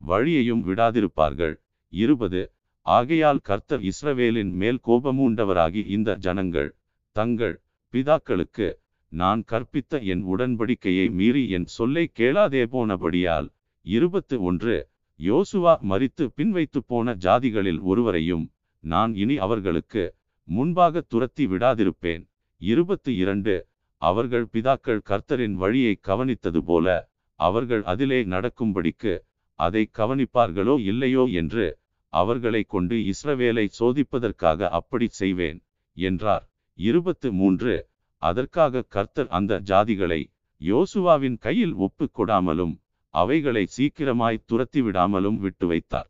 வழியையும் 0.00 0.62
விடாதிருப்பார்கள். 0.68 1.54
இருபது 1.92 2.40
ஆகையால் 2.86 3.40
கர்த்தர் 3.48 3.82
இஸ்ரவேலின் 3.90 4.52
மேல் 4.60 4.80
கோபமூண்டவராகி 4.86 5.82
இந்த 5.86 6.10
ஜனங்கள் 6.16 6.70
தங்கள் 7.16 7.56
பிதாக்களுக்கு 7.94 8.68
நான் 9.12 9.40
கற்பித்த 9.52 10.02
என் 10.12 10.22
உடன்படிக்கையை 10.32 11.06
மீறி 11.10 11.42
என் 11.56 11.68
சொல்லை 11.76 12.04
கேளாதே 12.18 12.62
போனபடியால் 12.72 13.48
இருபத்து 13.86 14.36
ஒன்று 14.42 14.76
யோசுவா 15.20 15.74
மறித்து 15.90 16.24
பின்வைத்து 16.36 16.80
போன 16.86 17.14
ஜாதிகளில் 17.24 17.80
ஒருவரையும் 17.82 18.44
நான் 18.84 19.12
இனி 19.14 19.36
அவர்களுக்கு 19.38 20.04
முன்பாக 20.48 21.02
துரத்தி 21.12 21.44
விடாதிருப்பேன். 21.46 22.22
இருபத்து 22.60 23.10
இரண்டு 23.16 23.54
அவர்கள் 24.02 24.46
பிதாக்கள் 24.52 25.02
கர்த்தரின் 25.10 25.54
வழியை 25.54 26.00
கவனித்தது 26.08 26.58
போல 26.58 27.10
அவர்கள் 27.40 27.82
அதிலே 27.82 28.24
நடக்கும்படிக்கு 28.24 29.12
அதை 29.54 29.90
கவனிப்பார்களோ 29.98 30.80
இல்லையோ 30.80 31.24
என்று 31.32 31.78
அவர்களை 32.08 32.62
கொண்டு 32.62 32.96
இஸ்ரவேலை 33.12 33.68
சோதிப்பதற்காக 33.78 34.68
அப்படி 34.68 35.08
செய்வேன் 35.08 35.58
என்றார். 35.96 36.44
இருபத்து 36.78 37.32
மூன்று. 37.32 37.74
அதற்காக 38.22 38.82
கர்த்தர் 38.88 39.28
அந்த 39.28 39.60
ஜாதிகளை 39.60 40.20
யோசுவாவின் 40.60 41.38
கையில் 41.38 41.74
ஒப்பு 41.74 42.10
கொடாமலும் 42.18 42.74
அவைகளை 43.14 43.66
சீக்கிரமாய் 43.76 44.44
துரத்தி 44.46 44.82
விடாமலும் 44.82 45.38
விட்டு 45.38 45.66
வைத்தார் 45.66 46.08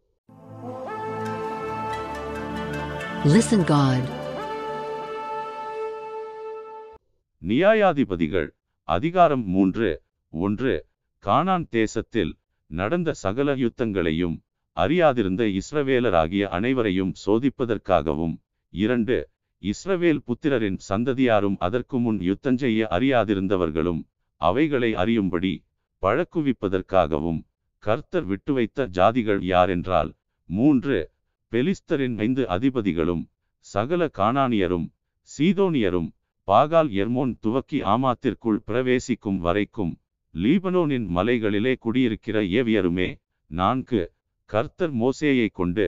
Listen 3.24 3.62
God. 3.64 4.19
நியாயாதிபதிகள் 7.42 8.48
அதிகாரம் 8.88 9.44
மூன்று 9.46 9.88
ஒன்று 10.32 10.72
கானான் 11.24 11.64
தேசத்தில் 11.70 12.32
நடந்த 12.70 13.10
சகல 13.14 13.54
யுத்தங்களையும் 13.56 14.36
அறியாதிருந்த 14.76 15.42
இஸ்ரவேலராகிய 15.54 16.44
அனைவரையும் 16.48 17.12
சோதிப்பதற்காகவும் 17.24 18.34
இரண்டு 18.72 19.16
இஸ்ரவேல் 19.62 20.22
புத்திரரின் 20.26 20.78
சந்ததியாரும் 20.88 21.56
அதற்கு 21.60 21.98
முன் 21.98 22.20
யுத்தஞ்செய்ய 22.20 22.90
அறியாதிருந்தவர்களும் 22.90 24.02
அவைகளை 24.40 24.90
அறியும்படி 24.96 25.54
பழக்குவிப்பதற்காகவும் 26.02 27.40
கர்த்தர் 27.82 28.24
விட்டு 28.24 28.52
வைத்த 28.52 28.88
ஜாதிகள் 28.94 29.42
யாரென்றால் 29.46 30.10
மூன்று 30.48 30.98
பெலிஸ்தரின் 31.52 32.16
ஐந்து 32.18 32.44
அதிபதிகளும் 32.48 33.24
சகல 33.66 34.10
கானானியரும் 34.18 34.88
சீதோனியரும் 35.28 36.08
பாகால் 36.50 36.90
எர்மோன் 36.92 37.32
துவக்கி 37.40 37.78
ஆமாத்திற்குள் 37.84 38.60
பிரவேசிக்கும் 38.66 39.40
வரைக்கும் 39.40 39.92
லீபனோனின் 40.34 41.06
மலைகளிலே 41.08 41.72
குடியிருக்கிற 41.78 42.36
ஏவியருமே 42.58 43.08
நான்கு 43.50 44.00
கர்த்தர் 44.50 44.94
மோசேயை 44.94 45.48
கொண்டு 45.50 45.86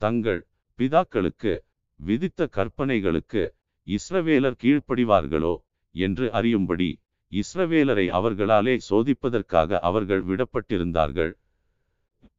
தங்கள் 0.00 0.40
பிதாக்களுக்கு 0.78 1.52
விதித்த 2.00 2.48
கற்பனைகளுக்கு 2.56 3.42
இஸ்ரவேலர் 3.86 4.58
கீழ்ப்படிவார்களோ 4.62 5.54
என்று 5.94 6.26
அறியும்படி 6.32 6.90
இஸ்ரவேலரை 7.32 8.06
அவர்களாலே 8.10 8.74
சோதிப்பதற்காக 8.88 9.78
அவர்கள் 9.80 10.22
விடப்பட்டிருந்தார்கள். 10.24 11.32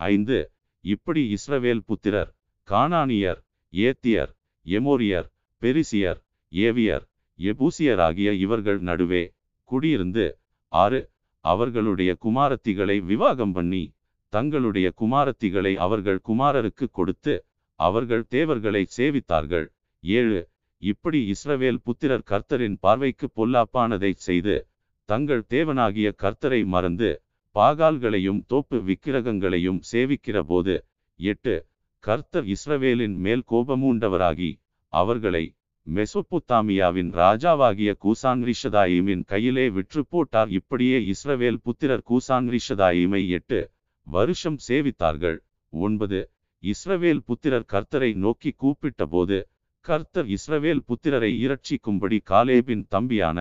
ஐந்து 0.05 0.37
இப்படி 0.83 1.21
இஸ்ரவேல் 1.35 1.83
புத்திரர் 1.85 2.31
கானானியர் 2.67 3.39
ஏத்தியர் 3.73 4.31
எமோரியர் 4.65 5.27
பெரிசியர் 5.61 6.19
ஏவியர் 6.51 7.05
எபூசியராகிய 7.39 8.29
இவர்கள் 8.37 8.79
நடுவே 8.81 9.23
குடியிருந்து 9.69 10.25
ஆறு 10.73 10.99
அவர்களுடைய 11.45 12.11
குமாரத்திகளை 12.25 12.97
விவாகம் 13.03 13.53
பண்ணி 13.53 13.83
தங்களுடைய 14.33 14.87
குமாரத்திகளை 15.01 15.73
அவர்கள் 15.77 16.19
குமாரருக்கு 16.27 16.85
கொடுத்து 16.89 17.33
அவர்கள் 17.79 18.23
தேவர்களை 18.27 18.83
சேவித்தார்கள். 18.97 19.65
ஏழு 20.03 20.39
இப்படி 20.81 21.19
இஸ்ரவேல் 21.33 21.81
புத்திரர் 21.83 22.27
கர்த்தரின் 22.31 22.77
பார்வைக்கு 22.79 23.27
பொல்லாப்பானதைச் 23.37 24.23
செய்து 24.27 24.55
தங்கள் 25.09 25.43
தேவனாகிய 25.49 26.07
கர்த்தரை 26.23 26.61
மறந்து 26.65 27.09
பாகால்களையும் 27.55 28.41
தோப்பு 28.47 28.77
விக்கிரகங்களையும் 28.81 29.79
சேவிக்கிற 29.91 30.37
போது 30.43 30.75
எட்டு 31.19 31.55
கர்த்தர் 32.03 32.47
இஸ்ரவேலின் 32.53 33.17
மேல் 33.17 33.43
கோபமூண்டவராகி 33.51 34.51
அவர்களை 34.93 35.43
மெசொப்பொத்தாமியாவின் 35.87 37.09
ராஜாவாகிய 37.13 37.91
கூசான் 38.03 38.41
ரிஷதாயிமின் 38.49 39.23
கையிலே 39.25 39.65
விற்று 39.69 40.01
போட்டார். 40.09 40.49
இப்படியே 40.49 40.99
இஸ்ரவேல் 41.13 41.59
புத்திரர் 41.63 42.05
கூசான் 42.09 42.47
ரிஷதாயிமை 42.55 43.21
எட்டு 43.27 43.59
வருஷம் 44.07 44.57
சேவித்தார்கள். 44.67 45.37
ஒன்பது 45.73 46.19
இஸ்ரவேல் 46.63 47.21
புத்திரர் 47.25 47.67
கர்த்தரை 47.73 48.11
நோக்கி 48.15 48.51
கூப்பிட்டபோது 48.61 49.37
கர்த்தர் 49.85 50.27
இஸ்ரவேல் 50.37 50.83
புத்திரரை 50.87 51.31
இரட்சிக்கும்படி 51.45 52.19
காலேபின் 52.23 52.85
தம்பியான 52.89 53.39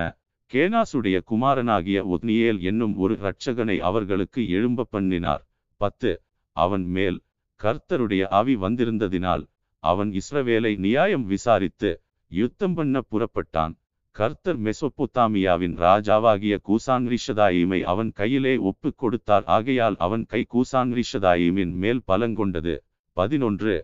கேனாசுடைய 0.52 1.16
குமாரனாகிய 1.30 1.98
ஒத்னியேல் 2.14 2.60
என்னும் 2.60 2.94
ஒரு 2.96 3.14
இரட்சகனை 3.14 3.76
அவர்களுக்கு 3.78 4.40
எழும்ப 4.48 4.86
பண்ணினார். 4.90 5.42
பத்து 5.80 6.10
அவன் 6.56 6.86
மேல் 6.96 7.18
கர்த்தருடைய 7.60 8.22
ஆவி 8.38 8.54
வந்திருந்ததினால் 8.56 9.44
அவன் 9.84 10.10
இஸ்ரவேலை 10.20 10.72
நியாயம் 10.76 11.24
விசாரித்து 11.24 11.90
யுத்தம் 12.32 12.74
பண்ண 12.74 13.02
புறப்பட்டான். 13.10 13.72
கர்த்தர் 14.16 14.58
மெசொப்பொத்தாமியாவின் 14.60 15.74
ராஜாவாகிய 15.84 16.54
கூசான் 16.68 17.06
ரிஷதாயிமை 17.06 17.80
அவன் 17.82 18.12
கையிலே 18.12 18.56
ஒப்பு 18.56 18.94
கொடுத்தார். 18.94 19.44
ஆகையால் 19.46 19.96
அவன் 19.98 20.24
கை 20.26 20.46
கூசான் 20.54 20.92
ரிஷதாயிமின் 20.92 21.72
மேல் 21.72 22.02
பலங்கொண்டது 22.08 22.74
பதினொன்று. 23.16 23.74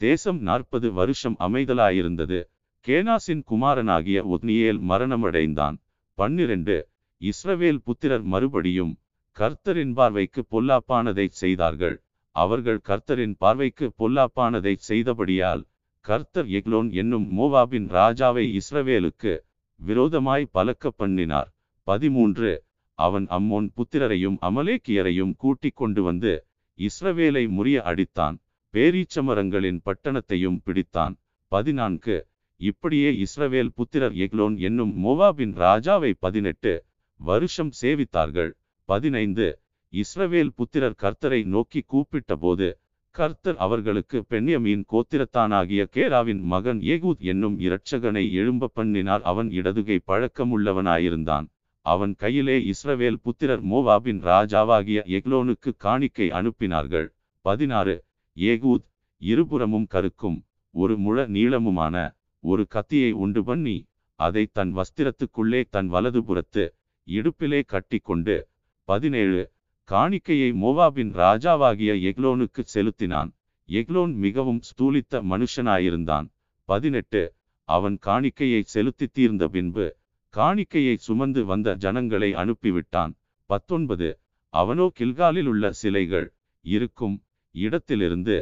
தேசம் 0.00 0.40
நாற்பது 0.40 0.92
வருஷம் 0.92 1.36
அமைதலாயிருந்தது. 1.40 2.40
கேனாசின் 2.86 3.42
குமாரனாகிய 3.44 4.18
ஒத்னியேல் 4.34 4.80
மரணமடைந்தான். 4.90 5.76
பன்னிரண்டு. 6.18 6.76
இஸ்ரவேல் 7.20 7.82
புத்திரர் 7.84 8.22
மறுபடியும் 8.22 8.94
கர்த்தரின் 9.36 9.92
பார்வைக்கு 9.92 10.42
பொல்லாப்பானதைச் 10.50 11.38
செய்தார்கள். 11.42 11.96
அவர்கள் 12.36 12.80
கர்த்தரின் 12.88 13.36
பார்வைக்கு 13.38 13.86
பொல்லாப்பானதைச் 13.98 14.84
செய்தபடியால் 14.88 15.62
கர்த்தர் 16.04 16.48
எக்லோன் 16.48 16.92
என்னும் 16.92 17.38
மோவாபின் 17.38 17.86
ராஜாவை 17.88 18.60
இஸ்ரவேலுக்கு 18.60 19.40
விரோதமாய் 19.76 20.48
பலக்க 20.54 20.88
பண்ணினார். 20.96 21.54
பதிமூன்று. 21.82 22.64
அவன் 22.98 23.26
அம்மோன் 23.26 23.68
புத்திரரையும் 23.76 24.36
அமலேக்கியரையும் 24.42 25.32
கூட்டிக் 25.36 25.76
கொண்டு 25.76 26.02
வந்து 26.02 26.46
இஸ்ரவேலை 26.78 27.44
முறிய 27.56 27.78
அடித்தான். 27.90 28.36
பேரீச்சமரங்களின் 28.74 29.80
பட்டணத்தையும் 29.84 30.58
பிடித்தான். 30.66 31.16
பதினான்கு. 31.48 32.26
இப்படியே 32.56 33.24
இஸ்ரவேல் 33.24 33.74
புத்திரர் 33.74 34.14
எக்லோன் 34.14 34.56
என்னும் 34.58 35.04
மோவாபின் 35.04 35.56
ராஜாவை 35.56 36.12
பதினெட்டு 36.18 36.84
வருஷம் 37.16 37.70
சேவித்தார்கள். 37.82 38.52
பதினைந்து. 38.84 39.60
இஸ்ரவேல் 39.92 40.54
புத்திரர் 40.54 41.00
கர்த்தரை 41.02 41.44
நோக்கி 41.44 41.84
கூப்பிட்டபோது 41.92 42.68
கர்த்தர் 43.14 43.56
அவர்களுக்கு 43.56 44.24
பெண்யமீன் 44.30 44.84
கோத்திரத்தானாகிய 44.92 45.86
கேராவின் 45.96 46.40
மகன் 46.42 46.80
ஏகூத் 46.80 47.18
என்னும் 47.18 47.60
இரட்சகனை 47.60 48.32
எழும்ப 48.32 48.68
பண்ணினார். 48.68 49.22
அவன் 49.22 49.50
இடதுகை 49.50 50.00
பழக்கமுள்ளவனாயிருந்தான். 50.06 51.46
அவன் 51.80 52.14
கையிலே 52.14 52.72
இஸ்ரவேல் 52.72 53.20
புத்திரர் 53.22 53.64
மோவாபின் 53.64 54.18
ராஜாவாகிய 54.22 54.98
எக்லோனுக்கு 55.16 55.72
காணிக்கை 55.76 56.30
அனுப்பினார்கள். 56.30 57.08
பதினாறு. 57.40 58.04
ஏகூத் 58.36 58.86
இருபுறமும் 59.18 59.86
கருக்கும் 59.86 60.44
ஒரு 60.70 60.98
முழ 60.98 61.26
நீளமுமான 61.26 62.16
ஒரு 62.40 62.66
கத்தியை 62.66 63.12
உண்டு 63.12 63.44
பண்ணி 63.44 63.86
அதை 64.14 64.48
தன் 64.52 64.76
வஸ்திரத்துக்குள்ளே 64.76 65.64
தன் 65.70 65.92
வலதுபுறத்து 65.92 66.64
இடுப்பிலே 67.06 67.62
கட்டிக்கொண்டு 67.66 68.48
பதினேழு. 68.84 69.52
காணிக்கையை 69.88 70.50
மோவாபின் 70.52 71.10
ராஜாவாகிய 71.14 71.92
எக்லோனுக்கு 72.10 72.62
செலுத்தினான். 72.74 73.30
எக்லோன் 73.68 74.12
மிகவும் 74.14 74.60
ஸ்தூலித்த 74.68 75.20
மனுஷனாயிருந்தான். 75.32 76.26
பதினெட்டு. 76.68 77.22
அவன் 77.68 77.96
காணிக்கையை 78.06 78.60
செலுத்தி 78.64 79.06
தீர்ந்த 79.06 79.44
பின்பு 79.48 79.86
காணிக்கையை 80.34 80.94
சுமந்து 80.96 81.44
வந்த 81.44 81.74
ஜனங்களை 81.74 82.30
அனுப்பிவிட்டான். 82.34 83.12
பத்தொன்பது. 83.50 84.08
அவனோ 84.54 84.86
கில்காலில் 84.98 85.46
உள்ள 85.46 85.70
சிலைகள் 85.72 86.26
இருக்கும் 86.64 87.16
இடத்திலிருந்து 87.54 88.36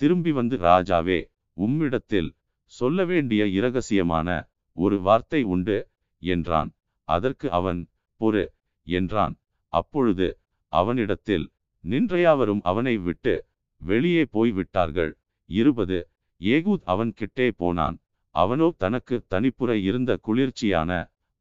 திரும்பி 0.00 0.32
வந்து 0.32 0.56
ராஜாவே 0.56 1.18
உம்மிடத்தில் 1.56 2.30
சொல்ல 2.72 3.04
வேண்டிய 3.04 3.42
இரகசியமான 3.58 4.28
ஒரு 4.76 4.96
வார்த்தை 5.00 5.42
உண்டு 5.54 5.78
என்றான். 6.22 6.70
அதற்கு 7.08 7.46
அவன் 7.50 7.80
பொறு 8.20 8.44
என்றான். 8.86 9.34
அப்பொழுது 9.72 10.26
அவனிடத்தில் 10.80 11.46
நின்றையாவரும் 11.84 12.62
அவனை 12.62 12.94
விட்டு 12.98 13.34
வெளியே 13.80 14.24
போய் 14.24 14.52
விட்டார்கள் 14.52 15.12
இருபது. 15.50 15.98
ஏகூத் 16.40 16.84
அவன் 16.84 17.12
கிட்டே 17.12 17.46
போனான். 17.50 17.96
அவனோ 18.34 18.68
தனக்கு 18.78 19.16
தனிப்புற 19.30 19.70
இருந்த 19.88 20.10
குளிர்ச்சியான 20.22 20.90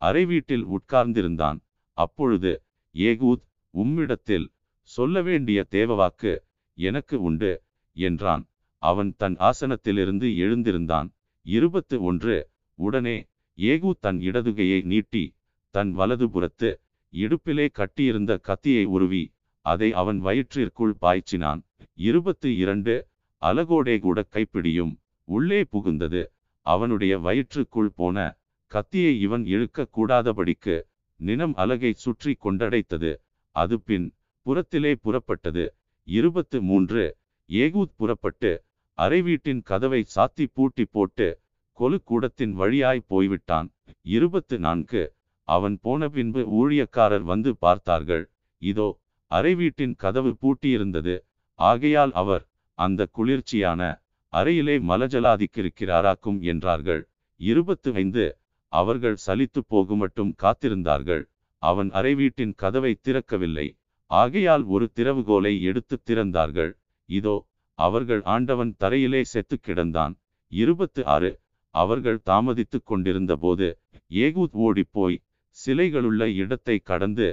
அறை 0.02 0.24
வீட்டில் 0.25 0.66
உட்கார்ந்திருந்தான். 0.68 1.60
அப்பொழுது 1.98 2.52
ஏகூத் 2.96 3.46
உம்மிடத்தில் 3.74 4.48
சொல்ல 4.90 5.22
வேண்டிய 5.22 5.60
தேவவாக்கு 5.72 6.34
எனக்கு 6.78 7.15
உண்டு 7.22 7.52
என்றான். 7.98 8.43
அவன் 8.84 9.12
தன் 9.17 9.38
ஆசனத்திலிருந்து 9.50 10.28
எழுந்திருந்தான். 10.43 11.10
இருபத்து 11.46 11.96
ஒன்று. 12.04 12.38
உடனே 12.80 13.17
ஏகூ 13.58 13.91
தன் 14.00 14.19
இடதுகையை 14.30 14.80
நீட்டி 14.84 15.24
தன் 15.76 15.91
வலதுபுறத்து 15.98 16.69
இடுப்பிலே 17.13 17.65
கட்டியிருந்த 17.71 18.32
கத்தியை 18.47 18.84
உருவி 18.95 19.23
அதை 19.65 19.89
அவன் 19.93 20.19
வயிற்றிற்குள் 20.26 20.93
பாய்ச்சினான். 21.02 21.62
இருபத்து 22.08 22.49
இரண்டு 22.58 22.95
அலகோடே 23.41 23.95
கூட 23.99 24.19
கைப்பிடியும் 24.32 24.93
உள்ளே 25.28 25.60
புகுந்தது. 25.71 26.21
அவனுடைய 26.65 27.13
வயிற்றுக்குள் 27.19 27.91
போன 27.95 28.17
கத்தியை 28.71 29.13
இவன் 29.19 29.45
இழுக்க 29.45 29.88
கூடாதபடிக்கு 29.97 30.76
நினம் 31.19 31.56
அலகை 31.56 31.91
சுற்றி 31.93 32.32
கொண்டடைத்தது. 32.43 33.12
அது 33.56 33.76
பின் 33.80 34.06
புறத்திலே 34.45 34.93
புறப்பட்டது. 35.04 35.65
இருபத்து 36.08 36.58
மூன்று 36.62 37.04
ஏகூத் 37.49 37.95
புறப்பட்டு 37.95 38.52
அறை 38.97 39.19
வீட்டின் 39.21 39.62
கதவை 39.62 40.02
சாத்தி 40.15 40.45
பூட்டி 40.54 40.86
போட்டு 40.86 41.28
கொலு 41.78 41.97
கூடத்தின் 42.04 42.54
வழியாய் 42.54 43.08
போய்விட்டான். 43.08 43.67
இருபத்து 44.02 44.56
நான்கு 44.60 45.04
அவன் 45.47 45.75
போன 45.82 46.10
பின்பு 46.10 46.41
ஊழியக்காரர் 46.60 47.25
வந்து 47.32 47.51
பார்த்தார்கள். 47.58 48.25
இதோ 48.62 48.88
அறை 49.32 49.53
வீட்டின் 49.56 49.95
கதவு 49.95 50.32
பூட்டியிருந்தது. 50.41 51.15
ஆகையால் 51.60 52.13
அவர் 52.21 52.43
அந்த 52.79 53.08
குளிர்ச்சியான 53.12 53.82
அறையிலே 54.34 54.75
மலஜலாதிக்கிருக்கிறாராக்கும் 54.89 56.39
என்றார்கள். 56.43 57.01
இருபத்து 57.39 57.89
ஐந்து 57.93 58.25
அவர்கள் 58.73 59.17
சலித்து 59.25 59.62
போகுமட்டும் 59.67 60.32
காத்திருந்தார்கள். 60.43 61.23
அவன் 61.63 61.89
அறை 61.91 62.13
வீட்டின் 62.15 62.53
கதவை 62.56 62.93
திறக்கவில்லை. 63.01 63.67
ஆகையால் 64.12 64.63
ஒரு 64.65 64.86
திறவுகோலை 64.95 65.53
எடுத்து 65.62 65.95
திறந்தார்கள். 66.10 66.71
இதோ 67.10 67.36
அவர்கள் 67.79 68.21
ஆண்டவன் 68.25 68.71
தரையிலே 68.79 69.21
செத்து 69.23 69.56
கிடந்தான். 69.60 70.13
இருபத்து 70.51 71.01
ஆறு 71.06 71.32
அவர்கள் 71.75 72.19
தாமதித்துக் 72.29 72.88
கொண்டிருந்த 72.89 73.34
போது 73.36 73.67
ஏகூத் 74.15 74.58
ஓடிப்போய் 74.65 75.17
சிலைகளுள்ள 75.58 76.24
இடத்தை 76.42 76.76
கடந்து 76.82 77.28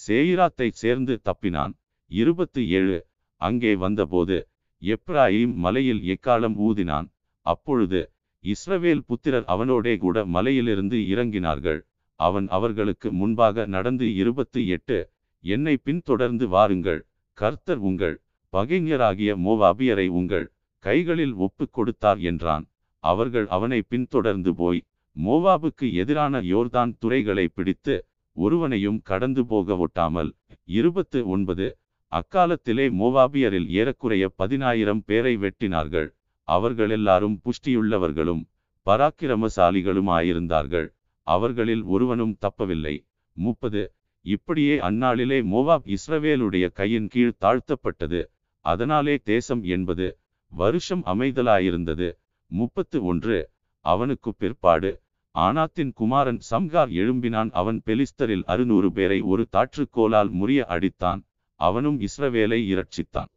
சேயிராத்தை 0.00 0.68
சேர்ந்து 0.82 1.14
தப்பினான். 1.28 1.72
இருபத்து 2.10 2.60
ஏழு 2.78 2.98
அங்கே 3.40 3.72
வந்தபோது 3.76 4.36
எப்ராயிம் 4.82 5.54
மலையில் 5.64 6.02
எக்காலம் 6.14 6.56
ஊதினான். 6.66 7.08
அப்பொழுது 7.46 8.00
இஸ்ரவேல் 8.44 9.02
புத்திரர் 9.06 9.46
அவனோடே 9.46 9.94
கூட 9.96 10.16
மலையிலிருந்து 10.26 10.98
இறங்கினார்கள். 11.12 11.80
அவன் 12.20 12.46
அவர்களுக்கு 12.48 13.08
முன்பாக 13.12 13.66
நடந்து 13.66 14.06
இருபத்து 14.14 14.60
எட்டு 14.66 14.98
என்னை 15.44 15.74
பின்தொடர்ந்து 15.86 16.46
வாருங்கள். 16.48 17.00
கர்த்தர் 17.38 17.80
உங்கள் 17.88 18.16
பகைஞராகிய 18.52 19.30
மோவாபியரை 19.44 20.06
உங்கள் 20.18 20.46
கைகளில் 20.84 21.34
ஒப்புக் 21.36 21.74
கொடுத்தார் 21.76 22.20
என்றான். 22.30 22.64
அவர்கள் 23.04 23.46
அவனை 23.48 23.80
பின்தொடர்ந்து 23.82 24.50
போய் 24.54 24.80
மோவாபுக்கு 25.16 25.92
எதிரான 25.92 26.40
யோர்தான் 26.40 26.96
துறைகளை 26.98 27.48
பிடித்து 27.48 28.06
ஒருவனையும் 28.36 29.02
கடந்து 29.02 29.46
போக 29.46 29.86
ஒட்டாமல் 29.86 30.32
இருபத்து 30.64 31.28
ஒன்பது 31.28 31.78
அக்காலத்திலே 32.12 33.00
மோவாபியரில் 33.00 33.66
ஏறக்குறைய 33.66 34.28
பதினாயிரம் 34.28 35.04
பேரை 35.04 35.36
வெட்டினார்கள். 35.36 36.08
அவர்கள் 36.42 36.90
எல்லாரும் 36.90 37.40
புஷ்டியுள்ளவர்களும் 37.44 38.46
பராக்கிரமசாலிகளுமாயிருந்தார்கள். 38.86 40.88
அவர்களில் 41.22 41.82
ஒருவனும் 41.82 42.36
தப்பவில்லை. 42.40 43.06
முப்பது 43.32 43.94
இப்படியே 44.20 44.78
அந்நாளிலே 44.78 45.52
மோவாப் 45.52 45.96
இஸ்ரவேலுடைய 45.96 46.72
கையின் 46.72 47.08
கீழ் 47.08 47.32
தாழ்த்தப்பட்டது. 47.40 48.24
அதனாலே 48.64 49.18
தேசம் 49.24 49.62
என்பது 49.62 50.18
வருஷம் 50.52 51.04
அமைதலாயிருந்தது. 51.04 52.12
முப்பத்து 52.46 53.04
ஒன்று 53.04 53.50
அவனுக்கு 53.84 54.34
பிற்பாடு 54.34 55.02
ஆனாத்தின் 55.34 55.92
குமாரன் 55.92 56.40
சம்கார் 56.50 56.90
எழும்பினான். 56.90 57.50
அவன் 57.52 57.82
பெலிஸ்தரில் 57.86 58.42
அறுநூறு 58.44 58.92
பேரை 58.92 59.20
ஒரு 59.20 59.46
தாற்றுக்கோலால் 59.52 60.30
முறிய 60.32 60.64
அடித்தான். 60.68 61.24
அவனும் 61.54 62.00
இஸ்ரவேலை 62.00 62.60
இரட்சித்தான். 62.74 63.30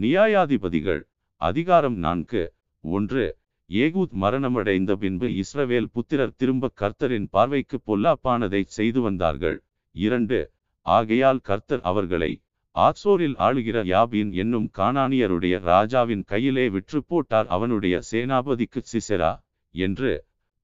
நியாயாதிபதிகள் 0.00 1.02
அதிகாரம் 1.36 1.96
நான்கு 1.96 2.52
ஒன்று 2.80 3.36
ஏகூத் 3.68 4.14
மரணமடைந்த 4.20 4.92
பின்பு 4.92 5.28
இஸ்ரவேல் 5.28 5.90
புத்திரர் 5.92 6.36
திரும்ப 6.36 6.70
கர்த்தரின் 6.80 7.26
பார்வைக்கு 7.30 7.80
பொல்லாப்பானதை 7.86 8.62
செய்து 8.66 9.00
வந்தார்கள். 9.00 9.62
இரண்டு 9.92 10.50
ஆகையால் 10.80 11.38
கர்த்தர் 11.38 11.80
அவர்களை 11.82 12.43
ஆத்சோரில் 12.76 13.36
ஆளுகிற 13.38 13.78
யாபீன் 13.84 14.30
என்னும் 14.32 14.68
கானானியருடைய 14.78 15.54
ராஜாவின் 15.62 16.24
கையிலே 16.24 16.64
விற்று 16.68 17.00
போட்டார். 17.06 17.46
அவனுடைய 17.46 18.00
சேனாபதிக்கு 18.10 18.80
சிசெரா 18.92 19.32
என்று 19.74 20.12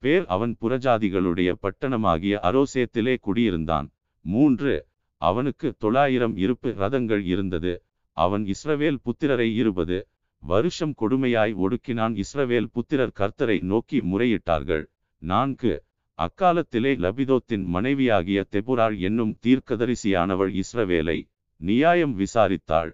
பேர் 0.03 0.25
அவன் 0.27 0.57
புறஜாதிகளுடைய 0.61 1.51
பட்டணமாகிய 1.63 2.35
அரோசேத்திலே 2.49 3.15
குடியிருந்தான். 3.21 3.89
மூன்று 4.25 4.75
அவனுக்கு 5.23 5.69
தொள்ளாயிரம் 5.79 6.37
இருப்பு 6.37 6.71
ரதங்கள் 6.79 7.25
இருந்தது. 7.25 7.73
அவன் 8.17 8.45
இஸ்ரவேல் 8.47 9.01
புத்திரரை 9.05 9.49
இருபது 9.55 9.99
வருஷம் 10.43 10.95
கொடுமையாய் 11.01 11.55
ஒடுக்கினான். 11.65 12.15
இஸ்ரவேல் 12.23 12.71
புத்திரர் 12.73 13.17
கர்த்தரை 13.21 13.59
நோக்கி 13.63 13.99
முறையிட்டார்கள். 14.01 14.85
நான்கு 15.23 15.73
அக்காலத்திலே 16.19 16.93
லபிதோத்தின் 17.05 17.65
மனைவியாகிய 17.75 18.41
தெபுராள் 18.51 18.97
என்னும் 18.99 19.35
தீர்க்கதரிசியானவள் 19.47 20.53
இஸ்ரவேலை 20.63 21.19
நியாயம் 21.61 22.15
விசாரித்தாள். 22.19 22.91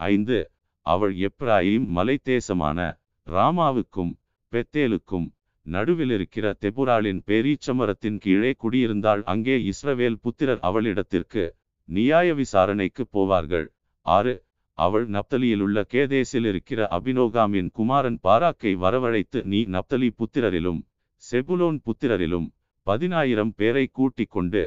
ஐந்து 0.00 0.38
அவள் 0.86 1.14
எப்ராயிம் 1.28 1.86
மலைத்தேசமான 1.96 2.78
ராமாவுக்கும் 3.26 4.12
பெத்தேலுக்கும் 4.52 5.26
நடுவிலிருக்கிற 5.66 6.46
தெபுராளின் 6.60 7.20
பேரீச்சமரத்தின் 7.26 8.16
கீழே 8.18 8.52
குடியிருந்தாள். 8.62 9.22
அங்கே 9.24 9.56
இஸ்ரவேல் 9.72 10.18
புத்திரர் 10.22 10.62
அவளிடத்திற்கு 10.62 11.44
நியாய 11.88 12.34
விசாரணைக்கு 12.34 13.04
போவார்கள். 13.12 13.66
ஆறு 14.06 14.34
அவள் 14.78 15.06
நப்தலியிலுள்ள 15.10 15.78
கேதேசில் 15.84 16.44
இருக்கிற 16.44 16.80
அபினோகாமின் 16.90 17.68
குமாரன் 17.70 18.18
பாராக்கை 18.22 18.72
வரவழைத்து 18.76 19.40
நீ 19.44 19.60
நப்தலி 19.66 20.08
புத்திரரிலும் 20.18 20.80
செபுலோன் 21.22 21.78
புத்திரரிலும் 21.86 22.48
பதினாயிரம் 22.86 23.52
பேரை 23.54 23.86
கூட்டிக் 23.92 24.30
கொண்டு 24.30 24.62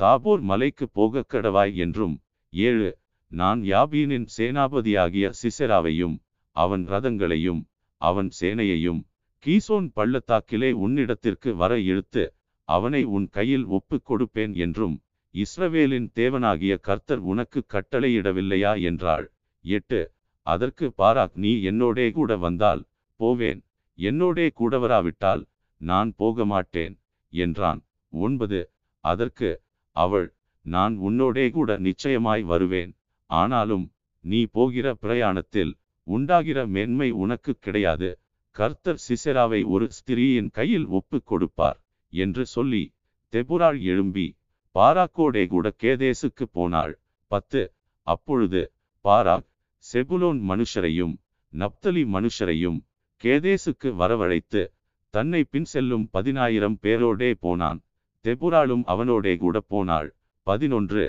தாபோர் 0.00 0.42
மலைக்கு 0.42 0.86
போகக் 0.92 1.30
கடவாய் 1.32 1.74
என்றும் 1.76 2.14
ஏழு 2.52 2.88
நான் 3.32 3.60
யாபீனின் 3.62 4.26
சேனாபதியாகிய 4.36 5.26
சிசெராவையும் 5.40 6.16
அவன் 6.56 6.84
ரதங்களையும் 6.86 7.62
அவன் 8.00 8.30
சேனையையும் 8.40 9.00
கீசோன் 9.44 9.88
பள்ளத்தாக்கிலே 9.94 10.70
உன்னிடத்திற்கு 10.84 11.50
வர 11.54 11.72
இழுத்து 11.90 12.24
அவனை 12.68 13.02
உன் 13.16 13.26
கையில் 13.28 13.66
ஒப்புக் 13.68 14.06
கொடுப்பேன் 14.08 14.54
என்றும் 14.56 14.96
இஸ்ரவேலின் 15.34 16.08
தேவனாகிய 16.14 16.74
கர்த்தர் 16.78 17.22
உனக்கு 17.22 17.60
கட்டளையிடவில்லையா 17.74 18.72
என்றாள். 18.80 19.26
எட்டு 19.64 20.00
அதற்கு 20.46 20.86
பாராக் 20.98 21.34
நீ 21.34 21.52
என்னோடே 21.70 22.06
கூட 22.12 22.30
வந்தால் 22.36 22.82
போவேன். 23.20 23.60
என்னோடே 23.98 24.46
கூட 24.54 24.78
வராவிட்டால் 24.78 25.42
நான் 25.80 26.10
போக 26.16 26.44
மாட்டேன் 26.44 26.94
என்றான். 27.32 27.80
ஒன்பது 28.12 28.60
அதற்கு 29.04 29.50
அவள் 29.96 30.26
நான் 30.66 30.98
உன்னோடே 30.98 31.50
கூட 31.50 31.78
நிச்சயமாய் 31.78 32.42
வருவேன். 32.42 32.96
ஆனாலும் 33.26 33.92
நீ 34.20 34.44
போகிற 34.44 34.94
பிரயாணத்தில் 34.94 35.72
உண்டாகிற 36.02 36.66
மேன்மை 36.66 37.10
உனக்கு 37.10 37.54
கிடையாது. 37.54 38.18
கர்த்தர் 38.50 39.02
சிசெராவை 39.08 39.64
ஒரு 39.64 39.90
ஸ்திரீயின் 39.96 40.50
கையில் 40.50 40.86
ஒப்புக் 40.86 41.26
கொடுப்பார் 41.26 41.78
என்று 42.08 42.46
சொல்லி 42.46 42.94
தெபுராள் 43.32 43.80
எழும்பி 43.80 44.36
பாராக்கோடே 44.74 45.46
கூட 45.46 45.74
கேதேசுக்கு 45.82 46.44
போனாள். 46.52 47.00
பத்து. 47.26 47.72
அப்பொழுது 48.02 48.72
பாராக் 49.04 49.46
செபுலோன் 49.92 50.40
மனுஷரையும் 50.50 51.14
நப்தலி 51.52 52.04
மனுஷரையும் 52.16 52.78
கேதேசுக்கு 53.22 53.90
வரவழைத்து 54.00 54.62
தன்னை 55.10 55.44
பின் 55.44 55.64
செல்லும் 55.64 56.08
பதினாயிரம் 56.10 56.78
பேரோடே 56.82 57.34
போனான். 57.40 57.80
தெபுராளும் 58.24 58.84
அவனோடே 58.84 59.36
கூட 59.36 59.60
போனாள். 59.60 60.15
பதினொன்று 60.46 61.04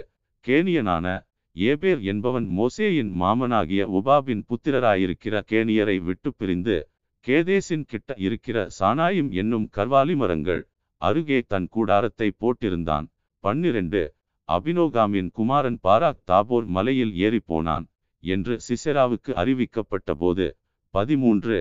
கேனியனான 0.45 1.07
ஏபேர் 1.55 2.01
என்பவன் 2.03 2.47
மோசேயின் 2.57 3.11
மாமனாகிய 3.21 3.83
உபாபின் 3.97 4.43
புத்திரராயிருக்கிற 4.49 5.35
கேனியரை 5.51 5.97
விட்டு 5.99 6.29
பிரிந்து 6.33 6.77
கேதேசின் 7.25 7.85
கிட்ட 7.85 8.13
இருக்கிற 8.17 8.57
சானாயும் 8.79 9.31
என்னும் 9.33 9.67
கர்வாலி 9.75 10.15
மரங்கள் 10.15 10.61
அருகே 11.01 11.39
தன் 11.47 11.67
கூடாரத்தை 11.67 12.27
போட்டிருந்தான். 12.41 13.07
பன்னிரண்டு 13.43 14.01
அபினோகாமின் 14.49 15.29
குமாரன் 15.31 15.79
பாராக் 15.83 16.21
தாபோர் 16.25 16.67
மலையில் 16.67 17.13
ஏறிப்போனான் 17.17 17.85
என்று 18.23 18.53
சிசெராவுக்கு 18.67 19.31
அறிவிக்கப்பட்ட 19.33 20.11
போது 20.15 20.45
பதிமூன்று 20.93 21.57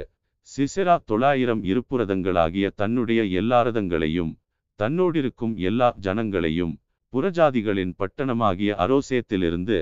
சிசெரா 0.49 0.97
தொள்ளாயிரம் 1.05 1.63
இருப்புரதங்களாகிய 1.65 2.67
தன்னுடைய 2.75 3.23
எல்லா 3.41 3.59
ரதங்களையும் 3.63 4.33
தன்னோடிருக்கும் 4.81 5.55
எல்லா 5.63 5.89
ஜனங்களையும் 6.01 6.75
புறஜாதிகளின் 7.13 7.93
பட்டணமாகிய 7.99 8.71
அரோசேத்திலிருந்து 8.85 9.79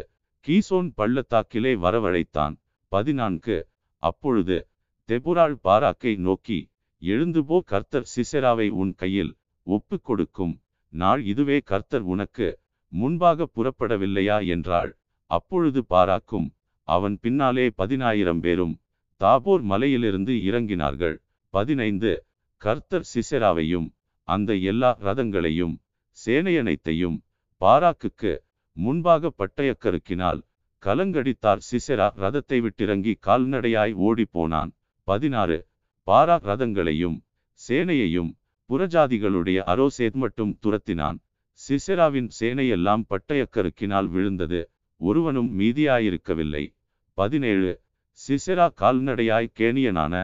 கீசோன் 0.46 0.88
பள்ளத்தாக்கிலே 0.96 1.72
வரவழைத்தான். 1.74 2.54
பதினான்கு. 2.92 3.56
அப்பொழுது 4.02 4.56
தெபுராள் 5.08 5.56
பாராக்கை 5.64 6.16
நோக்கி 6.16 6.58
எழுந்துபோ 7.02 7.60
கர்த்தர் 7.64 8.10
சிசெராவை 8.14 8.68
உன் 8.68 8.92
கையில் 8.94 9.32
ஒப்புக் 9.66 10.04
கொடுக்கும். 10.04 10.54
நாள் 10.92 11.22
இதுவே 11.24 11.58
கர்த்தர் 11.64 12.04
உனக்கு 12.14 12.48
முன்பாக 12.92 13.48
புறப்படவில்லையா 13.56 14.46
என்றாள். 14.46 14.92
அப்பொழுது 15.30 15.80
பாராக்கும் 15.90 16.48
அவன் 16.88 17.16
பின்னாலே 17.20 17.66
பதினாயிரம் 17.70 18.40
பேரும் 18.40 18.74
தாபோர் 19.20 19.62
மலையிலிருந்து 19.62 20.34
இறங்கினார்கள். 20.50 21.16
பதினைந்து. 21.54 22.12
கர்த்தர் 22.56 23.08
சிசெராவையும் 23.14 23.88
அந்த 24.28 24.50
எல்லா 24.70 24.90
ரதங்களையும் 25.00 25.74
சேனையனைத்தையும் 26.16 27.16
பாராக்குக்கு 27.60 28.32
முன்பாக 28.76 29.30
பட்டயக்கருக்கினால் 29.38 30.40
கலங்கடித்தார். 30.82 31.60
சிசெரா 31.70 32.06
ரதத்தை 32.22 32.58
விட்டிறங்கி 32.64 33.12
கால்நடையாய் 33.26 33.94
ஓடிப்போனான். 34.06 34.70
பதினாறு. 35.08 35.58
பாரா 36.06 36.36
ரதங்களையும் 36.50 37.16
சேனையையும் 37.60 38.30
புறஜாதிகளுடைய 38.70 39.58
அரோசேத் 39.72 40.18
மட்டும் 40.22 40.58
துரத்தினான். 40.62 41.18
சிசெராவின் 41.60 42.28
சேனையெல்லாம் 42.40 43.04
பட்டயக்கருக்கினால் 43.10 44.08
விழுந்தது. 44.08 44.60
ஒருவனும் 45.00 45.50
மீதியாயிருக்கவில்லை. 45.60 46.64
பதினேழு. 47.18 47.72
சிசெரா 48.20 48.66
கால்நடையாய் 48.80 49.54
கேனியனான 49.58 50.14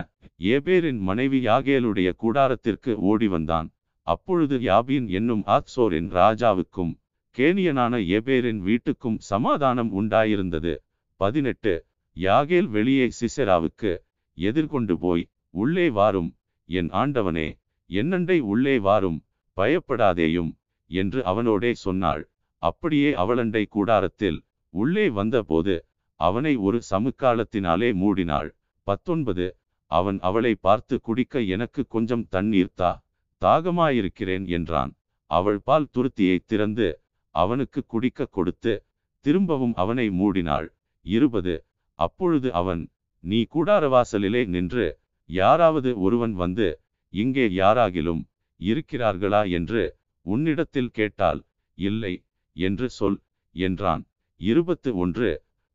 ஏபேரின் 0.54 0.98
மனைவி 0.98 1.38
யாகேலுடைய 1.46 2.10
கூடாரத்திற்கு 2.22 2.94
ஓடி 2.94 3.28
வந்தான் 3.28 3.68
அப்பொழுது 4.06 4.56
யாபீன் 4.58 5.06
என்னும் 5.08 5.42
ஆக்சோரின் 5.46 6.08
ராஜாவுக்கும் 6.10 6.92
கேனியனான 7.36 7.94
எபேரின் 8.16 8.60
வீட்டுக்கும் 8.60 9.18
சமாதானம் 9.30 9.90
உண்டாயிருந்தது. 10.00 10.74
பதினெட்டு. 11.20 11.74
யாகேல் 12.16 12.68
வெளியே 12.68 13.06
சிசெராவுக்கு 13.20 13.92
எதிர்கொண்டு 14.38 14.94
போய் 14.98 15.24
உள்ளே 15.50 15.90
வாரும் 15.90 16.30
என் 16.68 16.90
ஆண்டவனே 16.90 17.48
என்னண்டை 17.90 18.38
உள்ளே 18.52 18.78
வாரும் 18.78 19.18
பயப்படாதேயும் 19.56 20.50
என்று 20.90 21.20
அவனோடே 21.24 21.70
சொன்னாள். 21.74 22.22
அப்படியே 22.62 23.10
அவளண்டை 23.12 23.64
கூடாரத்தில் 23.68 24.38
உள்ளே 24.74 25.06
வந்தபோது 25.10 25.74
அவனை 26.20 26.56
ஒரு 26.56 26.78
சமுக்காலத்தினாலே 26.90 27.90
மூடினாள். 28.02 28.50
பத்தொன்பது. 28.86 29.46
அவன் 29.90 30.18
அவளை 30.20 30.52
பார்த்து 30.54 31.00
குடிக்க 31.00 31.40
எனக்கு 31.40 31.82
கொஞ்சம் 31.86 32.26
தண்ணீர் 32.28 32.74
தா 32.74 32.90
தாகமாயிருக்கிறேன் 33.42 34.46
என்றான். 34.56 34.92
அவள் 35.30 35.58
பால் 35.68 35.90
துருத்தியை 35.94 36.38
திறந்து 36.44 36.88
அவனுக்கு 37.34 37.80
குடிக்க 37.86 38.26
கொடுத்து 38.26 38.72
திரும்பவும் 39.24 39.74
அவனை 39.82 40.06
மூடினாள். 40.20 40.68
இருபது. 41.06 41.54
அப்பொழுது 41.98 42.48
அவன் 42.60 42.82
நீ 43.24 43.38
கூடாரவாசலிலே 43.54 44.42
நின்று 44.54 44.86
யாராவது 45.30 45.90
ஒருவன் 46.00 46.34
வந்து 46.42 46.68
இங்கே 47.14 47.46
யாராகிலும் 47.60 48.22
இருக்கிறார்களா 48.60 49.42
என்று 49.58 49.82
உன்னிடத்தில் 50.26 50.94
கேட்டால் 50.98 51.40
இல்லை 51.78 52.14
என்று 52.56 52.86
சொல் 52.98 53.18
என்றான். 53.54 54.02
இருபத்து 54.40 54.90
ஒன்று. 55.02 55.30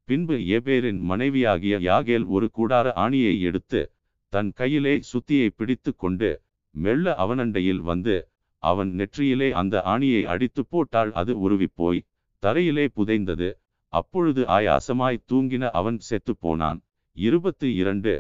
பின்பு 0.08 0.36
ஏபேரின் 0.56 0.99
மனைவியாகிய 1.10 1.75
யாகேல் 1.89 2.25
ஒரு 2.36 2.47
கூடார 2.58 2.88
ஆணியை 3.04 3.34
எடுத்து 3.47 3.82
தன் 4.34 4.51
கையிலே 4.54 4.93
சுத்தியை 5.12 5.47
பிடித்து 5.56 5.91
கொண்டு 5.95 6.30
மெல்ல 6.75 7.15
அவனண்டையில் 7.23 7.81
வந்து 7.81 8.15
அவன் 8.63 8.91
நெற்றியிலே 8.99 9.49
அந்த 9.51 9.75
ஆணியை 9.85 10.21
அடித்து 10.23 10.61
போட்டால் 10.65 11.11
அது 11.11 11.33
உருவிப்போய் 11.45 12.05
தரையிலே 12.43 12.85
புதைந்தது. 12.95 13.49
அப்பொழுது 13.93 14.41
ஆயாசமாய் 14.57 15.23
தூங்கின 15.31 15.69
அவன் 15.71 15.99
செத்து 15.99 16.33
போனான். 16.35 16.79
இருபத்து 17.17 17.67
இரண்டு. 17.75 18.13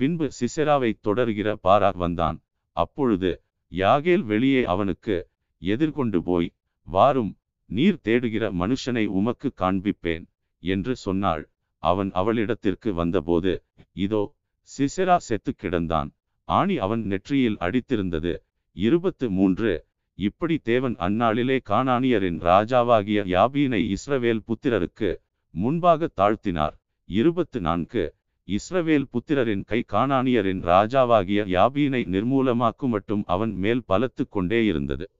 பின்பு 0.00 0.26
சிசெராவை 0.38 0.90
தொடர்கிற 1.06 1.48
பாரா 1.62 1.90
வந்தான். 1.96 2.38
அப்பொழுது 2.76 3.30
யாகேல் 3.72 4.24
வெளியே 4.24 4.62
அவனுக்கு 4.64 5.16
எதிர்கொண்டு 5.62 6.18
போய் 6.22 6.48
வாரும் 6.86 7.32
நீர் 7.70 7.98
தேடுகிற 8.04 8.44
மனுஷனை 8.60 9.04
உமக்கு 9.18 9.48
காண்பிப்பேன் 9.56 10.24
என்று 10.62 10.92
சொன்னாள். 10.96 11.42
அவன் 11.82 12.10
அவளிடத்திற்கு 12.10 12.90
வந்தபோது 12.92 13.52
இதோ 13.96 14.22
சிசெரா 14.68 15.16
செத்து 15.16 15.52
கிடந்தான். 15.62 16.10
ஆணி 16.48 16.78
அவன் 16.78 17.02
நெற்றியில் 17.02 17.56
அடித்திருந்தது. 17.60 18.36
இருபத்து 18.72 19.30
மூன்று. 19.30 19.86
இப்படி 20.14 20.58
தேவன் 20.58 20.96
அந்நாளிலே 20.96 21.58
கானானியரின் 21.70 22.40
ராஜாவாகிய 22.40 23.24
யாபீனை 23.26 23.96
இஸ்ரவேல் 23.96 24.40
புத்திரருக்கு 24.46 25.16
முன்பாக 25.50 26.08
தாழ்த்தினார். 26.20 26.74
இருபத்து 27.04 27.60
நான்கு. 27.60 28.14
இஸ்ரவேல் 28.46 29.04
புத்திரரின் 29.10 29.64
கை 29.64 29.84
கானானியரின் 29.92 30.62
ராஜாவாகிய 30.64 31.44
யாபீனை 31.48 32.02
நிர்மூலமாக்கும் 32.08 32.88
மட்டும் 32.88 33.22
அவன் 33.26 33.54
மேல் 33.54 33.82
பலத்து 33.88 34.28
கொண்டே 34.30 34.64
இருந்தது. 34.64 35.10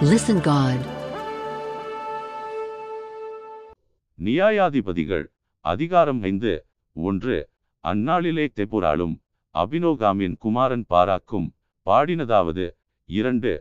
Listen 0.00 0.40
God. 0.44 0.78
நியாயாதிபதிகள் 4.24 5.24
அதிகாரம் 5.60 6.22
ஐந்து 6.22 6.66
ஒன்று. 6.92 7.52
அந்நாளிலே 7.84 8.44
தெபுராலும் 8.58 9.14
அபினோகாமின் 9.54 10.36
குமாரன் 10.44 10.84
பாராக்கும் 10.92 11.48
பாடினதாவது 11.86 12.64
இரண்டு 13.08 13.52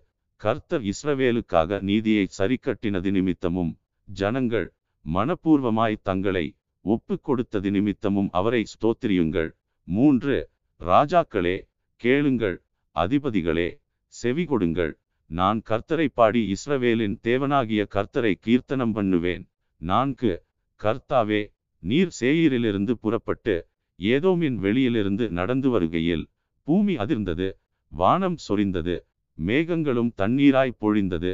கர்த்தர் 0.41 0.83
இஸ்ரவேலுக்காக 0.91 1.79
நீதியை 1.81 2.25
சரிக்கட்டினது 2.37 3.09
நிமித்தமும் 3.11 3.71
ஜனங்கள் 4.07 4.67
மனப்பூர்வமாய் 5.05 5.97
தங்களை 6.01 6.45
ஒப்பு 6.85 7.15
கொடுத்தது 7.21 7.69
நிமித்தமும் 7.71 8.29
அவரை 8.31 8.61
ஸ்தோத்திரியுங்கள். 8.71 9.49
மூன்று 9.87 10.35
ராஜாக்களே 10.81 11.57
கேளுங்கள் 12.01 12.57
அதிபதிகளே 12.95 13.69
செவி 14.13 14.43
கொடுங்கள். 14.45 14.93
நான் 15.29 15.59
கர்த்தரை 15.69 16.07
பாடி 16.13 16.41
இஸ்ரவேலின் 16.55 17.15
தேவனாகிய 17.27 17.81
கர்த்தரை 17.95 18.33
கீர்த்தனம் 18.45 18.93
பண்ணுவேன். 18.93 19.43
நான்கு 19.81 20.33
கர்த்தாவே 20.81 21.41
நீர் 21.83 22.11
சேயீரிலிருந்து 22.19 22.93
புறப்பட்டு 23.03 23.55
ஏதோமின் 23.99 24.55
வெளியிலிருந்து 24.55 25.29
நடந்து 25.29 25.69
வருகையில் 25.69 26.25
பூமி 26.67 26.93
அதிர்ந்தது 26.95 27.47
வானம் 27.91 28.37
சொரிந்தது 28.47 28.95
மேகங்களும் 29.37 30.11
தண்ணீராய் 30.17 30.79
பொழிந்தது. 30.79 31.31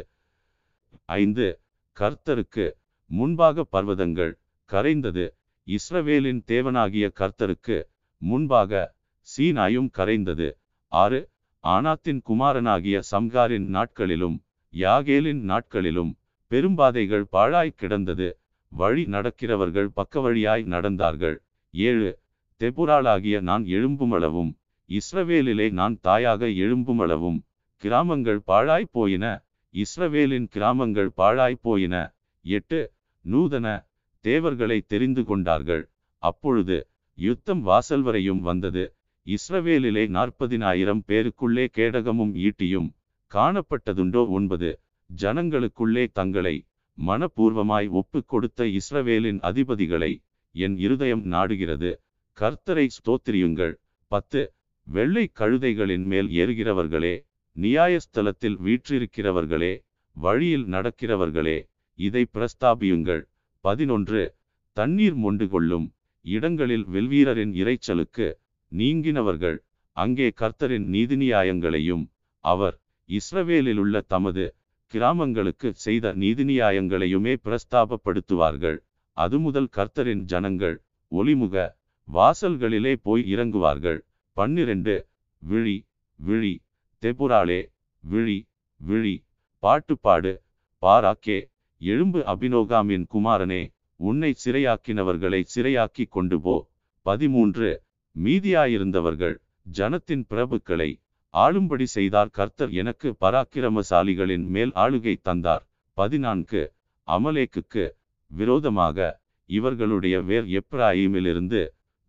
ஐந்து 1.05 1.47
கர்த்தருக்கு 1.97 2.65
முன்பாக 3.09 3.65
பர்வதங்கள் 3.71 4.33
கரைந்தது. 4.69 5.25
இஸ்ரவேலின் 5.67 6.41
தேவனாகிய 6.47 7.05
கர்த்தருக்கு 7.19 7.77
முன்பாக 8.21 8.71
சீனாயும் 9.27 9.89
கரைந்தது. 9.97 10.47
ஆறு 10.91 11.19
ஆனாத்தின் 11.63 12.21
குமாரனாகிய 12.21 12.97
சம்காரின் 13.11 13.67
நாட்களிலும் 13.67 14.37
யாகேலின் 14.73 15.41
நாட்களிலும் 15.41 16.11
பெரும்பாதைகள் 16.51 17.25
பாழாய் 17.29 17.77
கிடந்தது. 17.77 18.29
வழி 18.71 19.03
நடக்கிறவர்கள் 19.05 19.89
பக்கவழியாய் 19.95 20.65
நடந்தார்கள். 20.65 21.37
ஏழு 21.73 22.09
தெபுராளாகிய 22.61 23.41
நான் 23.41 23.65
எழும்புமளவும் 23.75 24.49
இஸ்ரவேலிலே 24.89 25.67
நான் 25.71 25.95
தாயாக 26.01 26.47
எழும்புமளவும் 26.63 27.37
கிராமங்கள் 27.83 28.41
பாழாய்ப்போயின 28.47 29.25
இஸ்ரவேலின் 29.73 30.47
கிராமங்கள் 30.47 31.11
பாழாய்ப்போயின 31.17 31.95
எட்டு 32.45 32.79
நூதன 33.25 33.67
தேவர்களை 34.25 34.77
தெரிந்து 34.87 35.23
கொண்டார்கள். 35.23 35.83
அப்பொழுது 36.23 36.77
யுத்தம் 37.17 37.61
வாசல் 37.61 38.01
வரையும் 38.01 38.41
வந்தது. 38.41 38.83
இஸ்ரவேலிலே 39.25 40.03
நாற்பதினாயிரம் 40.17 41.03
பேருக்குள்ளே 41.07 41.65
கேடகமும் 41.77 42.33
ஈட்டியும் 42.47 42.89
காணப்பட்டதுண்டோ 43.31 44.21
ஒன்பது 44.37 44.69
ஜனங்களுக்குள்ளே 45.09 46.05
தங்களை 46.11 46.55
மனப்பூர்வமாய் 46.97 47.87
ஒப்புக் 47.99 48.27
கொடுத்த 48.27 48.65
இஸ்ரவேலின் 48.79 49.39
அதிபதிகளை 49.49 50.11
என் 50.55 50.77
இருதயம் 50.77 51.23
நாடுகிறது. 51.25 51.91
கர்த்தரை 52.39 52.85
ஸ்தோத்திரியுங்கள். 52.95 53.73
பத்து 54.11 54.41
வெள்ளை 54.87 55.23
கழுதைகளின் 55.39 56.05
மேல் 56.11 56.29
ஏறுகிறவர்களே 56.41 57.15
நியாயஸ்தலத்தில் 57.55 58.57
வீற்றிருக்கிறவர்களே 58.65 59.73
வழியில் 60.15 60.67
நடக்கிறவர்களே 60.73 61.57
இதை 61.99 62.23
பிரஸ்தாபியுங்கள். 62.35 63.23
பதினொன்று 63.63 64.21
தண்ணீர் 64.77 65.17
மொண்டு 65.23 65.45
கொள்ளும் 65.53 65.87
இடங்களில் 66.25 66.85
வெல்வீரரின் 66.93 67.53
இறைச்சலுக்கு 67.61 68.27
நீங்கினவர்கள் 68.71 69.57
அங்கே 69.97 70.27
கர்த்தரின் 70.41 70.87
நீதிநியாயங்களையும் 70.95 72.05
அவர் 72.43 72.75
இஸ்ரவேலிலுள்ள 73.09 74.01
தமது 74.13 74.45
கிராமங்களுக்கு 74.93 75.69
செய்த 75.85 76.13
நீதிநியாயங்களையுமே 76.23 77.33
பிரஸ்தாபப்படுத்துவார்கள். 77.45 78.77
அது 79.17 79.37
முதல் 79.39 79.69
கர்த்தரின் 79.77 80.23
ஜனங்கள் 80.31 80.77
ஒளிமுக 81.11 81.55
வாசல்களிலே 82.09 82.93
போய் 83.05 83.23
இறங்குவார்கள். 83.33 83.99
பன்னிரண்டு 84.37 84.95
விழி 85.43 85.77
விழி 86.19 86.53
தெபுராளே 87.03 87.61
விழி 88.03 88.37
விழி 88.81 89.15
பாட்டுப்பாடு 89.63 90.31
பாராக்கே 90.83 91.39
எழும்பு 91.81 92.19
அபினோகாமின் 92.33 93.05
குமாரனே 93.13 93.61
உன்னை 93.99 94.31
சிறையாக்கினவர்களை 94.43 95.41
சிறையாக்கி 95.53 96.05
கொண்டு 96.09 96.37
போ. 96.41 96.55
பதிமூன்று 97.05 97.69
மீதியாயிருந்தவர்கள் 98.15 99.35
ஜனத்தின் 99.65 100.23
பிரபுக்களை 100.29 100.89
ஆளும்படி 101.33 101.85
செய்தார் 101.95 102.31
கர்த்தர் 102.37 102.71
எனக்கு 102.81 103.07
பராக்கிரமசாலிகளின் 103.21 104.45
மேல் 104.55 104.71
ஆளுகை 104.83 105.15
தந்தார். 105.21 105.63
பதினான்கு 105.97 106.61
அமலேக்குக்கு 107.07 107.83
விரோதமாக 108.31 108.97
இவர்களுடைய 109.49 110.15
வேர் 110.21 110.47
எப்ராயிமிலிருந்து 110.59 111.61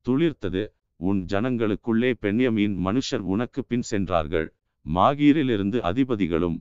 துளிர்த்தது. 0.08 0.62
உன் 0.96 1.24
ஜனங்களுக்குள்ளே 1.32 2.10
பெண்யமீன் 2.22 2.74
மனுஷர் 2.86 3.24
உனக்கு 3.34 3.64
பின் 3.64 3.82
சென்றார்கள். 3.82 4.54
மாகீரிலிருந்து 4.86 5.78
அதிபதிகளும் 5.80 6.58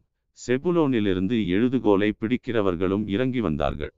செபுலோனிலிருந்து 0.47 1.38
எழுதுகோலை 1.47 2.10
பிடிக்கிறவர்களும் 2.19 3.08
இறங்கி 3.08 3.41
வந்தார்கள். 3.41 3.93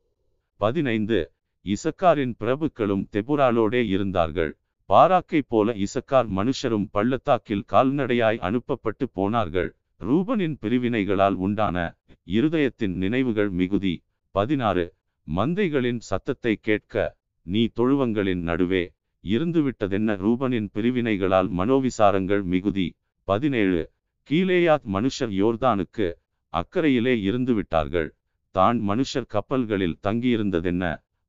பதினைந்து. 0.55 1.19
இசக்காரின் 1.65 2.33
பிரபுக்களும் 2.39 3.03
தெபுராலோடே 3.11 3.87
இருந்தார்கள். 3.87 4.57
பாராக்கை 4.89 5.41
போல 5.47 5.73
இசக்கார் 5.73 6.29
மனுஷரும் 6.37 6.87
பள்ளத்தாக்கில் 6.91 7.63
கால்நடையாய் 7.73 8.39
அனுப்பப்பட்டு 8.39 9.09
போனார்கள். 9.09 9.69
ரூபனின் 9.99 10.55
பிரிவினைகளால் 10.61 11.33
உண்டான 11.33 11.95
இருதயத்தின் 12.25 12.95
நினைவுகள் 13.03 13.49
மிகுதி. 13.49 13.93
பதினாறு. 14.35 14.85
மந்தைகளின் 15.27 15.99
சத்தத்தை 15.99 16.55
கேட்க 16.61 17.15
நீ 17.45 17.69
தொழுவங்களின் 17.75 18.41
நடுவே 18.49 18.83
இருந்துவிட்டதென்ன 19.23 20.15
ரூபனின் 20.17 20.69
பிரிவினைகளால் 20.73 21.49
மனோவிசாரங்கள் 21.57 22.43
மிகுதி. 22.43 22.97
பதினேழு. 23.23 23.91
கீழேயாத் 24.29 24.87
மனுஷர் 24.93 25.33
யோர்தானுக்கு 25.41 26.07
அக்கறையிலே 26.53 27.21
இருந்து 27.21 27.53
விட்டார்கள் 27.53 28.15
தான் 28.51 28.89
மனுஷர் 28.89 29.27
கப்பல்களில் 29.27 29.97
தங்கியிருந்ததென்ன? 30.03 30.85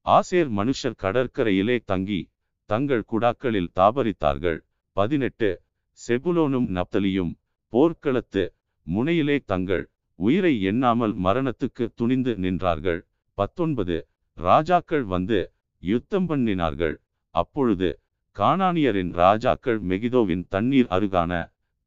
ஆசேர் 0.06 0.50
மனுஷர் 0.58 0.96
கடற்கரையிலே 1.02 1.78
தங்கி 1.84 2.30
தங்கள் 2.64 3.04
குடாக்களில் 3.12 3.70
தாபரித்தார்கள். 3.76 4.58
பதினெட்டு. 4.92 5.62
செபுலோனும் 6.08 6.68
நப்தலியும் 6.68 7.32
போர்க்களத்து 7.72 8.44
முனையிலே 8.86 9.38
தங்கள் 9.44 9.90
உயிரை 10.14 10.62
எண்ணாமல் 10.62 11.14
மரணத்துக்கு 11.18 11.84
துணிந்து 11.94 12.32
நின்றார்கள். 12.34 13.00
பத்தொன்பது. 13.38 14.08
ராஜாக்கள் 14.38 15.04
வந்து 15.04 15.52
யுத்தம் 15.78 16.28
பண்ணினார்கள். 16.28 16.96
அப்பொழுது 17.34 17.88
கானானியரின் 18.36 19.12
ராஜாக்கள் 19.12 19.78
மெகிதோவின் 19.82 20.44
தண்ணீர் 20.48 20.88
அருகான 20.96 21.32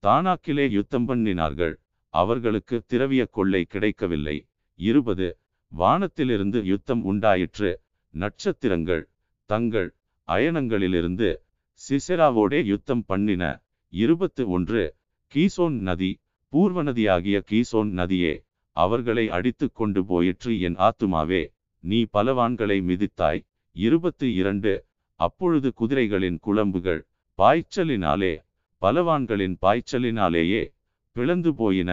தானாக்கிலே 0.03 0.65
யுத்தம் 0.69 1.07
பண்ணினார்கள். 1.09 1.75
அவர்களுக்கு 2.13 2.75
திரவிய 2.93 3.23
கொள்ளை 3.29 3.61
கிடைக்கவில்லை. 3.63 4.37
இருபது 4.79 5.27
வானத்திலிருந்து 5.71 6.59
யுத்தம் 6.63 7.03
உண்டாயிற்று. 7.03 7.71
நட்சத்திரங்கள் 8.13 9.03
தங்கள் 9.49 9.89
அயனங்களிலிருந்து 10.27 11.29
சிசெராவோடே 11.81 12.59
யுத்தம் 12.63 13.03
பண்ணின. 13.05 13.43
இருபத்து 13.93 14.43
ஒன்று 14.49 14.83
கீசோன் 15.31 15.77
நதி 15.87 16.11
பூர்வ 16.53 16.83
நதியாகிய 16.83 17.37
கீசோன் 17.51 17.91
நதியே 17.99 18.33
அவர்களை 18.75 19.25
அடித்து 19.29 19.67
கொண்டு 19.71 20.01
போயிற்று 20.05 20.51
என் 20.59 20.77
ஆத்துமாவே. 20.87 21.43
நீ 21.83 21.99
பலவான்களை 22.13 22.77
மிதித்தாய். 22.89 23.41
இருபத்து 23.75 24.27
இரண்டு 24.33 24.73
அப்பொழுது 25.15 25.73
குதிரைகளின் 25.79 26.37
குழம்புகள் 26.47 27.01
பாய்ச்சலினாலே 27.37 28.33
பலவான்களின் 28.81 29.55
பாய்ச்சலினாலேயே 29.61 30.63
பிளந்து 31.11 31.51
போயின. 31.53 31.91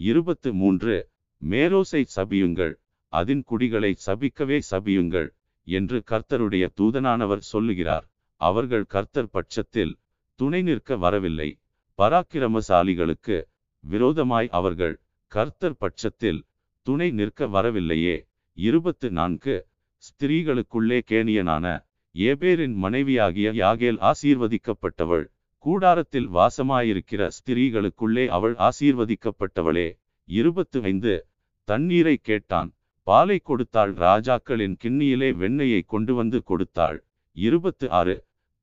இருபத்து 0.00 0.54
மூன்று 0.54 0.94
மேரோசை 1.42 2.02
சபியுங்கள். 2.16 2.74
அதின் 3.12 3.42
குடிகளை 3.44 3.94
சபிக்கவே 4.06 4.58
சபியுங்கள் 4.70 5.28
என்று 5.66 6.02
கர்த்தருடைய 6.10 6.64
தூதனானவர் 6.80 7.42
சொல்லுகிறார். 7.52 8.06
அவர்கள் 8.40 8.84
கர்த்தர் 8.84 9.30
பட்சத்தில் 9.30 9.92
துணை 10.34 10.62
நிற்க 10.62 10.96
வரவில்லை. 10.96 11.60
பராக்கிரமசாலிகளுக்கு 11.98 13.36
விரோதமாய் 13.84 14.48
அவர்கள் 14.48 15.00
கர்த்தர் 15.32 15.76
பட்சத்தில் 15.76 16.40
துணை 16.86 17.10
நிற்க 17.10 17.46
வரவில்லையே. 17.46 18.16
இருபத்து 18.58 19.10
நான்கு 19.10 19.54
ஸ்திரீகளுக்குள்ளே 20.02 20.98
கேணியனான 21.10 21.66
ஏபேரின் 22.14 22.74
மனைவியாகிய 22.74 23.52
யாகேல் 23.52 23.98
ஆசீர்வதிக்கப்பட்டவள். 24.00 25.24
கூடாரத்தில் 25.58 26.28
வாசமாயிருக்கிற 26.28 27.30
ஸ்திரீகளுக்குள்ளே 27.36 28.26
அவள் 28.26 28.54
ஆசீர்வதிக்கப்பட்டவளே. 28.54 29.98
இருபத்து 30.28 30.82
ஐந்து 30.82 31.26
தண்ணீரை 31.68 32.16
கேட்டான். 32.16 32.70
பாலை 33.02 33.38
கொடுத்தாள். 33.38 33.92
ராஜாக்களின் 33.94 34.76
கிண்ணியிலே 34.84 35.30
வெண்ணெயை 35.34 35.80
கொண்டு 35.86 36.14
வந்து 36.14 36.42
கொடுத்தாள். 36.42 36.98
இருபத்து 37.36 37.90
ஆறு 37.90 38.16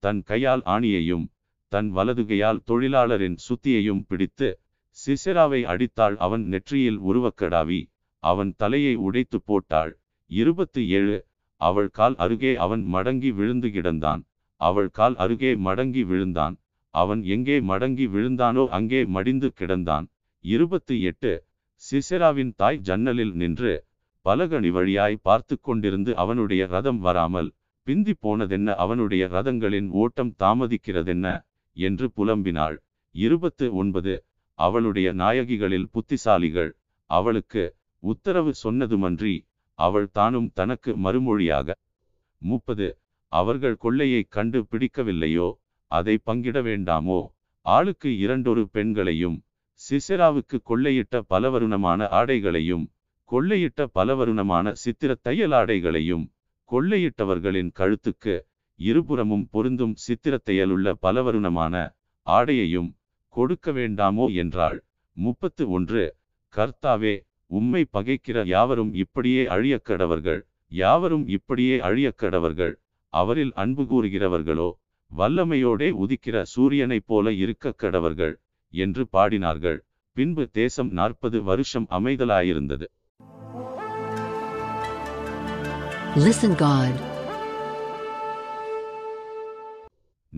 தன் 0.03 0.21
கையால் 0.23 0.63
ஆணியையும் 0.65 1.25
தன் 1.71 1.95
வலதுகையால் 1.95 2.61
தொழிலாளரின் 2.67 3.37
சுத்தியையும் 3.47 4.03
பிடித்து 4.07 4.59
சிசெராவை 4.97 5.61
அடித்தாள். 5.63 6.15
அவன் 6.17 6.45
நெற்றியில் 6.45 7.01
உருவக்கடாவி 7.01 7.81
அவன் 8.23 8.53
தலையை 8.57 8.95
உடைத்து 8.95 9.41
போட்டாள். 9.41 9.93
இருபத்து 10.31 10.89
ஏழு 10.89 11.17
அவள் 11.61 11.89
கால் 11.91 12.15
அருகே 12.23 12.51
அவன் 12.65 12.83
மடங்கி 12.93 13.29
விழுந்து 13.39 13.69
கிடந்தான். 13.69 14.21
அவள் 14.61 14.89
கால் 14.91 15.15
அருகே 15.15 15.51
மடங்கி 15.67 16.03
விழுந்தான். 16.03 16.55
அவன் 16.93 17.21
எங்கே 17.35 17.57
மடங்கி 17.69 18.05
விழுந்தானோ 18.15 18.63
அங்கே 18.77 19.01
மடிந்து 19.15 19.49
கிடந்தான். 19.59 20.05
இருபத்தி 20.45 20.95
எட்டு 21.01 21.31
சிசெராவின் 21.83 22.51
தாய் 22.55 22.81
ஜன்னலில் 22.81 23.33
நின்று 23.33 23.73
பலகணி 24.25 24.69
வழியாய் 24.71 25.23
பார்த்து 25.23 25.55
கொண்டிருந்து 25.59 26.11
அவனுடைய 26.15 26.63
ரதம் 26.65 26.99
வராமல் 26.99 27.49
பிந்தி 27.87 28.13
போனதென்ன 28.23 28.69
அவனுடைய 28.83 29.23
ரதங்களின் 29.27 29.87
ஓட்டம் 30.01 30.33
தாமதிக்கிறதென்ன 30.39 31.27
என்று 31.77 32.07
புலம்பினாள். 32.17 32.75
இருபத்து 33.15 33.65
ஒன்பது 33.73 34.13
அவளுடைய 34.59 35.07
நாயகிகளில் 35.13 35.87
புத்திசாலிகள் 35.93 36.71
அவளுக்கு 37.09 37.63
உத்தரவு 38.03 38.51
சொன்னதுமன்றி 38.63 39.33
அவள் 39.83 40.07
தானும் 40.11 40.49
தனக்கு 40.53 40.91
மறுமொழியாக 40.97 41.75
முப்பது 42.41 42.87
அவர்கள் 43.31 43.75
கொள்ளையை 43.75 44.21
கண்டு 44.29 44.59
பிடிக்கவில்லையோ? 44.71 45.47
அதை 45.91 46.15
பங்கிட 46.25 46.57
வேண்டாமோ? 46.67 47.19
ஆளுக்கு 47.65 48.09
இரண்டொரு 48.17 48.63
பெண்களையும் 48.69 49.37
சிசெராவுக்கு 49.79 50.57
கொள்ளையிட்ட 50.69 51.21
பலவருணமான 51.29 52.07
ஆடைகளையும் 52.19 52.85
கொள்ளையிட்ட 53.29 53.81
பலவருணமான 53.95 54.71
சித்திர 54.83 55.11
தையல் 55.21 55.51
ஆடைகளையும் 55.51 56.25
கொள்ளையிட்டவர்களின் 56.69 57.71
கழுத்துக்கு 57.79 58.33
இருபுறமும் 58.79 59.45
பொருந்தும் 59.51 59.95
சித்திரத்தையலுள்ள 60.05 60.93
பலவருணமான 61.01 61.75
ஆடையையும் 62.27 62.89
கொடுக்க 63.35 63.71
வேண்டாமோ? 63.71 64.25
என்றாள். 64.33 64.79
முப்பத்து 65.17 65.63
ஒன்று 65.69 66.03
கர்த்தாவே 66.53 67.13
உம்மை 67.51 67.85
பகைக்கிற 67.93 68.45
யாவரும் 68.45 68.93
இப்படியே 68.93 69.45
அழியக்கடவர்கள் 69.45 70.41
யாவரும் 70.67 71.27
இப்படியே 71.27 71.79
அழியக்கடவர்கள். 71.79 72.73
அவரில் 73.09 73.51
அன்பு 73.55 73.83
கூறுகிறவர்களோ 73.83 74.71
வல்லமையோடே 75.17 75.91
உதிக்கிற 75.91 76.45
சூரியனைப் 76.55 77.05
போல 77.05 77.33
இருக்க 77.33 77.73
கடவர்கள் 77.81 78.33
என்று 78.69 79.07
பாடினார்கள். 79.13 79.77
பின்பு 80.11 80.49
தேசம் 80.51 80.91
நாற்பது 80.91 81.43
வருஷம் 81.43 81.87
அமைதலாயிருந்தது. 81.89 82.85
Listen 86.15 86.55
God. 86.59 86.93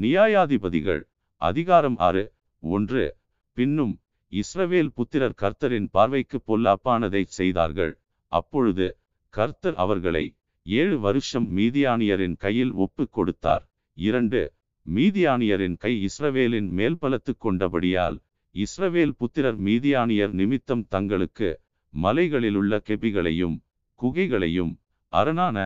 நியாயாதிபதிகள் 0.02 1.02
அதிகாரம் 1.38 1.98
ஆறு 1.98 2.34
ஒன்று 2.60 3.16
பின்னும் 3.54 3.98
இஸ்ரவேல் 4.40 4.90
புத்திரர் 4.98 5.36
கர்த்தரின் 5.42 5.88
பார்வைக்கு 5.92 6.38
பொல்லாப்பானதை 6.48 7.24
செய்தார்கள். 7.40 7.94
அப்பொழுது 8.32 8.86
கர்த்தர் 9.34 9.76
அவர்களை 9.76 10.26
ஏழு 10.66 11.00
வருஷம் 11.00 11.48
மீதியானியரின் 11.58 12.36
கையில் 12.36 12.74
ஒப்புக் 12.84 13.12
கொடுத்தார். 13.12 13.64
இரண்டு 13.98 14.42
மீதியானியரின் 14.86 15.76
கை 15.78 15.94
இஸ்ரவேலின் 16.08 16.70
மேல் 16.70 16.98
பலத்து 17.02 17.34
கொண்டபடியால் 17.40 18.18
இஸ்ரவேல் 18.56 19.14
புத்திரர் 19.18 19.60
மீதியானியர் 19.60 20.34
நிமித்தம் 20.34 20.84
தங்களுக்கு 20.88 21.50
மலைகளிலுள்ள 21.94 22.74
கெபிகளையும் 22.88 23.56
குகைகளையும் 24.00 24.74
அரணான 25.14 25.58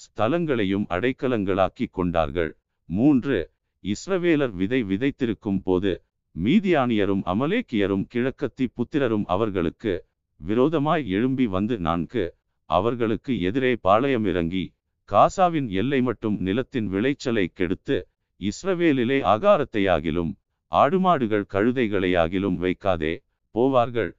ஸ்தலங்களையும் 0.00 0.86
அடைக்கலங்களாக்கி 0.88 1.86
கொண்டார்கள். 1.90 2.52
மூன்று 2.88 3.38
இஸ்ரவேலர் 3.84 4.54
விதை 4.60 4.80
விதைத்திருக்கும் 4.84 5.60
போது 5.64 5.92
மீதியானியரும் 6.34 7.22
அமலேக்கியரும் 7.24 8.04
கிழக்கத்தி 8.14 8.66
புத்திரரும் 8.76 9.24
அவர்களுக்கு 9.24 9.94
விரோதமாய் 10.40 11.04
எழும்பி 11.08 11.46
வந்து 11.46 11.78
நான்கு 11.78 12.24
அவர்களுக்கு 12.70 13.32
எதிரே 13.40 13.72
பாளையம் 13.80 14.24
இறங்கி 14.24 14.64
காசாவின் 15.08 15.68
எல்லை 15.70 16.00
மட்டும் 16.02 16.36
நிலத்தின் 16.40 16.88
விளைச்சலை 16.88 17.46
கெடுத்து 17.48 17.96
இஸ்ரவேலிலே 18.40 19.18
ஆகாரத்தையாகிலும் 19.34 20.32
ஆடுமாடுகள் 20.72 21.46
கழுதைகளையாகிலும் 21.54 22.56
வைக்காதே 22.64 23.14
போவார்கள். 23.54 24.12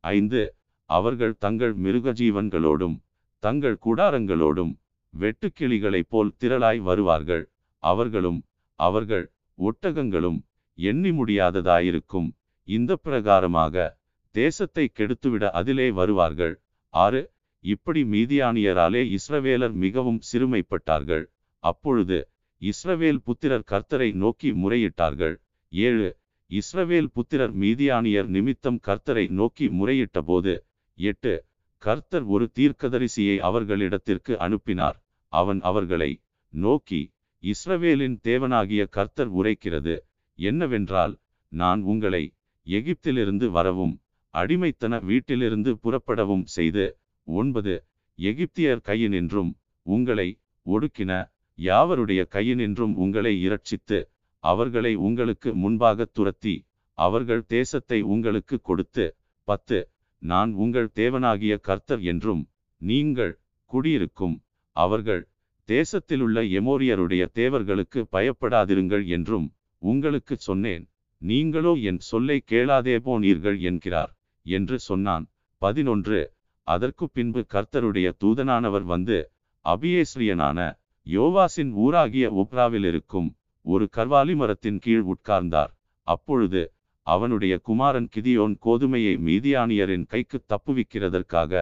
ஐந்து 0.00 0.42
அவர்கள் 0.90 1.34
தங்கள் 1.38 1.74
மிருகஜீவன்களோடும் 1.78 2.96
தங்கள் 3.42 3.78
கூடாரங்களோடும் 3.84 4.72
வெட்டுக்கிளிகளைப் 5.14 6.08
போல் 6.08 6.30
திரளாய் 6.40 6.80
வருவார்கள். 6.80 7.44
அவர்களும் 7.82 8.40
அவர்கள் 8.78 9.26
ஒட்டகங்களும் 9.58 10.38
எண்ணி 10.78 11.10
முடியாததாயிருக்கும். 11.10 12.28
இந்த 12.68 12.92
பிரகாரமாக 13.04 13.86
தேசத்தை 14.34 14.84
கெடுத்துவிட 14.98 15.44
அதிலே 15.50 15.88
வருவார்கள். 15.90 16.54
ஆறு 16.94 17.22
இப்படி 17.64 18.02
மீதியானியராலே 18.04 19.02
இஸ்ரவேலர் 19.16 19.74
மிகவும் 19.84 20.20
சிறுமைப்பட்டார்கள். 20.30 21.24
அப்பொழுது 21.64 22.18
இஸ்ரவேல் 22.62 23.20
புத்திரர் 23.24 23.66
கர்த்தரை 23.72 24.08
நோக்கி 24.14 24.50
முறையிட்டார்கள். 24.62 25.36
ஏழு 25.72 26.08
இஸ்ரவேல் 26.50 27.10
புத்திரர் 27.12 27.54
மீதியானியர் 27.62 28.28
நிமித்தம் 28.36 28.80
கர்த்தரை 28.86 29.24
நோக்கி 29.30 29.66
முறையிட்டபோது 29.78 30.54
எட்டு 30.98 31.34
கர்த்தர் 31.82 32.26
ஒரு 32.34 32.46
தீர்க்கதரிசியை 32.58 33.36
அவர்களிடத்திற்கு 33.48 34.32
அனுப்பினார். 34.46 34.96
அவன் 35.32 35.60
அவர்களை 35.60 36.10
நோக்கி 36.52 37.00
இஸ்ரவேலின் 37.42 38.16
தேவனாகிய 38.28 38.82
கர்த்தர் 38.96 39.30
உரைக்கிறது. 39.32 39.96
என்னவென்றால் 40.38 41.14
நான் 41.52 41.80
உங்களை 41.82 42.22
எகிப்திலிருந்து 42.66 43.46
வரவும் 43.50 43.94
அடிமைத்தன 44.34 44.94
வீட்டிலிருந்து 45.02 45.70
புறப்படவும் 45.84 46.44
செய்து 46.48 46.84
ஒன்பது 47.26 47.74
எகிப்தியர் 48.18 48.82
கையினின்றும் 48.86 49.50
உங்களை 49.86 50.28
ஒடுக்கின 50.66 51.12
யாவருடைய 51.58 52.20
கையினின்றும் 52.32 52.94
உங்களை 52.96 53.32
இரட்சித்து 53.46 53.98
அவர்களை 54.44 54.92
உங்களுக்கு 55.06 55.50
முன்பாக 55.54 56.06
துரத்தி 56.12 56.54
அவர்கள் 56.98 57.42
தேசத்தை 57.46 57.98
உங்களுக்கு 58.06 58.56
கொடுத்து 58.60 59.06
பத்து 59.48 59.78
நான் 60.22 60.50
உங்கள் 60.54 60.88
தேவனாகிய 60.96 61.54
கர்த்தர் 61.60 62.02
என்றும் 62.12 62.42
நீங்கள் 62.80 63.34
குடியிருக்கும் 63.70 64.36
அவர்கள் 64.76 65.22
தேசத்திலுள்ள 65.68 66.38
எமோரியருடைய 66.58 67.22
தேவர்களுக்கு 67.32 68.00
பயப்படாதிருங்கள் 68.12 69.04
என்றும் 69.10 69.46
உங்களுக்கு 69.82 70.36
சொன்னேன் 70.38 70.84
நீங்களோ 71.22 71.72
என் 71.90 72.00
சொல்லை 72.10 72.38
கேளாதே 72.50 72.96
போனீர்கள் 72.96 73.58
என்கிறார் 73.60 74.12
என்று 74.46 74.76
சொன்னான். 74.78 75.24
பதினொன்று 75.62 76.20
அதற்கு 76.66 77.04
பின்பு 77.08 77.40
கர்த்தருடைய 77.54 78.08
தூதனானவர் 78.22 78.84
வந்து 78.84 79.18
அபியேஸ்ரியனான 79.64 80.58
யோவாசின் 81.06 81.72
ஊராகிய 81.84 82.26
ஒப்ராவில் 82.42 82.84
இருக்கும் 82.84 83.28
ஒரு 83.66 83.88
கர்வாலி 83.96 84.34
மரத்தின் 84.36 84.78
கீழ் 84.78 85.06
உட்கார்ந்தார். 85.14 85.72
அப்பொழுது 86.06 86.62
அவனுடைய 87.06 87.54
குமாரன் 87.58 88.08
கிதியோன் 88.14 88.54
கோதுமையை 88.64 89.14
மீதியானியரின் 89.26 90.06
கைக்கு 90.06 90.38
தப்புவிக்கிறதற்காக 90.52 91.52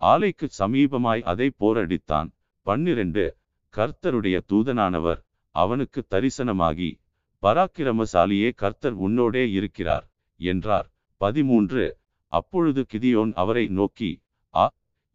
ஆலைக்கு 0.00 0.46
சமீபமாய் 0.58 1.22
அதை 1.22 1.48
போரடித்தான். 1.60 2.28
பன்னிரண்டு 2.66 3.24
கர்த்தருடைய 3.74 4.36
தூதனானவர் 4.50 5.20
அவனுக்கு 5.54 6.00
தரிசனமாகி 6.10 6.90
பராக்கிரமசாலியே 7.44 8.50
கர்த்தர் 8.54 8.96
உன்னோடே 9.06 9.44
இருக்கிறார் 9.50 10.04
என்றார். 10.40 10.86
பதிமூன்று. 11.20 11.84
அப்பொழுது 12.32 12.80
கிதியோன் 12.92 13.32
அவரை 13.34 13.64
நோக்கி 13.68 14.10
ஆ 14.54 14.64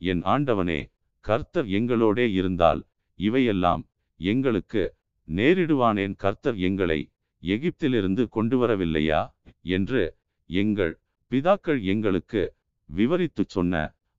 என் 0.02 0.22
ஆண்டவனே 0.26 0.80
கர்த்தர் 1.26 1.68
எங்களோடே 1.70 2.26
இருந்தால் 2.32 2.82
இவையெல்லாம் 3.20 3.84
எங்களுக்கு 4.20 4.84
நேரிடுவானேன் 5.28 6.16
கர்த்தர் 6.16 6.58
எங்களை 6.60 7.00
எகிப்திலிருந்து 7.44 8.24
கொண்டு 8.28 8.56
வரவில்லையா 8.62 9.22
என்று 9.68 10.04
எங்கள் 10.50 10.94
பிதாக்கள் 11.32 11.82
எங்களுக்கு 11.94 12.42
விவரித்துச் 12.90 13.54
சொன்ன 13.56 13.74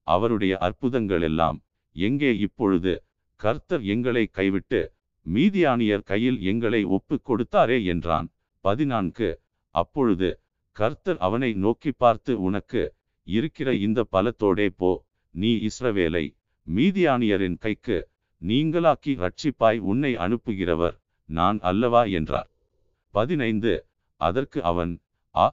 அவருடைய 0.07 0.53
அற்புதங்கள் 0.59 1.23
எல்லாம் 1.23 1.59
எங்கே 1.97 2.31
இப்பொழுது 2.39 2.93
கர்த்தர் 3.41 3.85
எங்களை 3.87 4.25
கைவிட்டு 4.31 4.81
மீதியானியர் 5.27 6.05
கையில் 6.11 6.39
எங்களை 6.43 6.83
ஒப்பு 6.97 7.17
கொடுத்தாரே 7.29 7.79
என்றான். 7.85 8.29
பதினான்கு. 8.65 9.29
அப்பொழுது 9.75 10.29
கர்த்தர் 10.77 11.19
அவனை 11.27 11.51
நோக்கி 11.65 11.91
பார்த்து 11.93 12.33
உனக்கு 12.41 12.83
இருக்கிற 13.27 13.69
இந்த 13.87 14.01
பலத்தோடே 14.13 14.69
போ 14.77 14.91
நீ 15.35 15.51
இஸ்ரவேலை 15.69 16.25
மீதியானியரின் 16.67 17.59
கைக்கு 17.59 17.99
நீங்களாக்கி 18.43 19.13
ரட்சிப்பாய் 19.25 19.81
உன்னை 19.91 20.13
அனுப்புகிறவர் 20.17 20.97
நான் 21.29 21.59
அல்லவா 21.71 22.03
என்றார். 22.19 22.49
பதினைந்து. 23.15 23.75
அதற்கு 24.21 24.61
அவன் 24.63 24.93
ஆ 25.35 25.47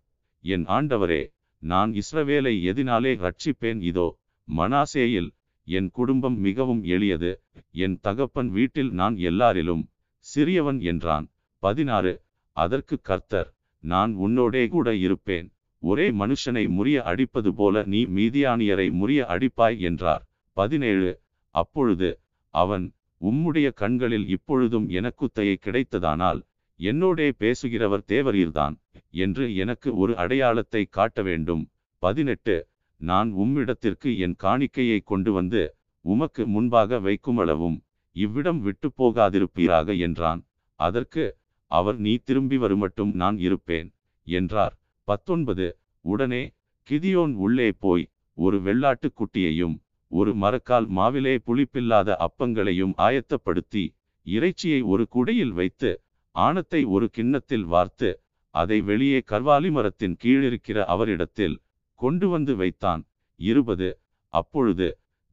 என் 0.43 0.65
ஆண்டவரே 0.77 1.21
நான் 1.63 1.91
இஸ்ரவேலை 2.01 2.53
எதினாலே 2.71 3.11
ரட்சிப்பேன் 3.25 3.79
இதோ 3.81 4.07
மனாசேயில் 4.47 5.29
என் 5.67 5.89
குடும்பம் 5.91 6.37
மிகவும் 6.39 6.83
எளியது. 6.83 7.31
என் 7.75 7.97
தகப்பன் 8.01 8.49
வீட்டில் 8.49 8.91
நான் 8.91 9.15
எல்லாரிலும் 9.29 9.83
சிறியவன் 10.25 10.79
என்றான். 10.81 11.25
பதினாறு. 11.63 12.13
அதற்கு 12.57 12.95
கர்த்தர் 13.01 13.49
நான் 13.83 14.11
உன்னோடே 14.15 14.63
கூட 14.67 14.95
இருப்பேன். 14.95 15.47
ஒரே 15.83 16.05
மனுஷனை 16.11 16.63
முறிய 16.77 16.97
அடிப்பது 17.11 17.49
போல 17.53 17.83
நீ 17.85 17.99
மீதியானியரை 18.17 18.87
முறிய 18.99 19.19
அடிப்பாய் 19.33 19.77
என்றார். 19.79 20.23
பதினேழு. 20.57 21.11
அப்பொழுது 21.55 22.09
அவன் 22.53 22.85
உம்முடைய 23.21 23.67
கண்களில் 23.73 24.27
இப்பொழுதும் 24.27 24.87
எனக்குத்தையை 24.89 25.55
கிடைத்ததானால் 25.65 26.41
என்னோடே 26.79 27.27
பேசுகிறவர் 27.39 28.03
தேவரீர்தான் 28.07 28.75
என்று 29.23 29.45
எனக்கு 29.55 29.89
ஒரு 29.97 30.13
அடையாளத்தை 30.17 30.83
காட்ட 30.97 31.21
வேண்டும். 31.21 31.63
பதினெட்டு. 32.03 32.57
நான் 33.01 33.29
உம்மிடத்திற்கு 33.33 34.09
என் 34.17 34.35
காணிக்கையை 34.43 34.99
கொண்டு 35.03 35.31
வந்து 35.31 35.61
உமக்கு 36.05 36.43
முன்பாக 36.47 36.99
வைக்குமளவும் 36.99 37.77
இவ்விடம் 38.15 38.59
விட்டு 38.59 38.87
போகாதிருப்பீராக 38.97 39.97
என்றான். 39.99 40.41
அதற்கு 40.79 41.23
அவர் 41.71 41.97
நீ 41.97 42.13
திரும்பி 42.27 42.57
வருமட்டும் 42.57 43.11
நான் 43.13 43.37
இருப்பேன் 43.37 43.89
என்றார். 44.27 44.73
பத்தொன்பது 45.07 45.67
உடனே 46.05 46.43
கிதியோன் 46.89 47.33
உள்ளே 47.45 47.69
போய் 47.79 48.05
ஒரு 48.37 48.57
வெள்ளாட்டுக் 48.61 49.17
குட்டியையும் 49.19 49.75
ஒரு 50.11 50.31
மரக்கால் 50.35 50.87
மாவிலே 50.97 51.35
புளிப்பில்லாத 51.47 52.09
அப்பங்களையும் 52.25 52.93
ஆயத்தப்படுத்தி 52.97 53.83
இறைச்சியை 54.25 54.81
ஒரு 54.91 55.03
குடையில் 55.15 55.53
வைத்து 55.59 55.91
ஆணத்தை 56.35 56.81
ஒரு 56.95 57.05
கிண்ணத்தில் 57.09 57.65
வார்த்து 57.65 58.09
அதை 58.55 58.77
வெளியே 58.81 59.19
கர்வாலி 59.31 59.69
மரத்தின் 59.71 60.15
கீழிருக்கிற 60.23 60.77
அவரிடத்தில் 60.85 61.55
கொண்டு 61.99 62.29
வந்து 62.29 62.55
வைத்தான். 62.55 63.01
இருபது. 63.39 63.89
அப்பொழுது 64.33 64.87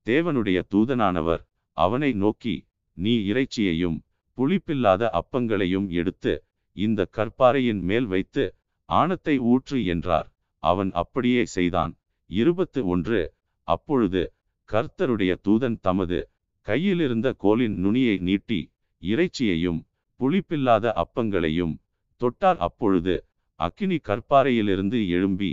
தேவனுடைய 0.07 0.59
தூதனானவர் 0.75 1.43
அவனை 1.77 2.11
நோக்கி 2.23 2.55
நீ 2.97 3.15
இறைச்சியையும் 3.31 3.99
புளிப்பில்லாத 4.39 5.03
அப்பங்களையும் 5.21 5.89
எடுத்து 5.91 6.33
இந்த 6.77 7.01
கற்பாறையின் 7.17 7.83
மேல் 7.83 8.07
வைத்து 8.07 8.45
ஆணத்தை 8.89 9.35
ஊற்று 9.53 9.79
என்றார். 9.85 10.29
அவன் 10.63 10.91
அப்படியே 10.93 11.43
செய்தான். 11.47 11.93
இருபத்து 12.31 12.81
ஒன்று. 12.87 13.23
அப்பொழுது 13.69 14.23
கர்த்தருடைய 14.69 15.33
தூதன் 15.47 15.77
தமது 15.81 16.19
கையிலிருந்த 16.67 17.29
கோலின் 17.43 17.77
நுனியை 17.85 18.17
நீட்டி 18.29 18.61
இறைச்சியையும் 19.03 19.81
புளிப்பில்லாத 20.21 20.93
அப்பங்களையும் 21.03 21.75
தொட்டார். 22.21 22.59
அப்பொழுது 22.67 23.15
அக்கினி 23.61 23.99
கற்பாறையிலிருந்து 24.09 24.99
எழும்பி 25.09 25.51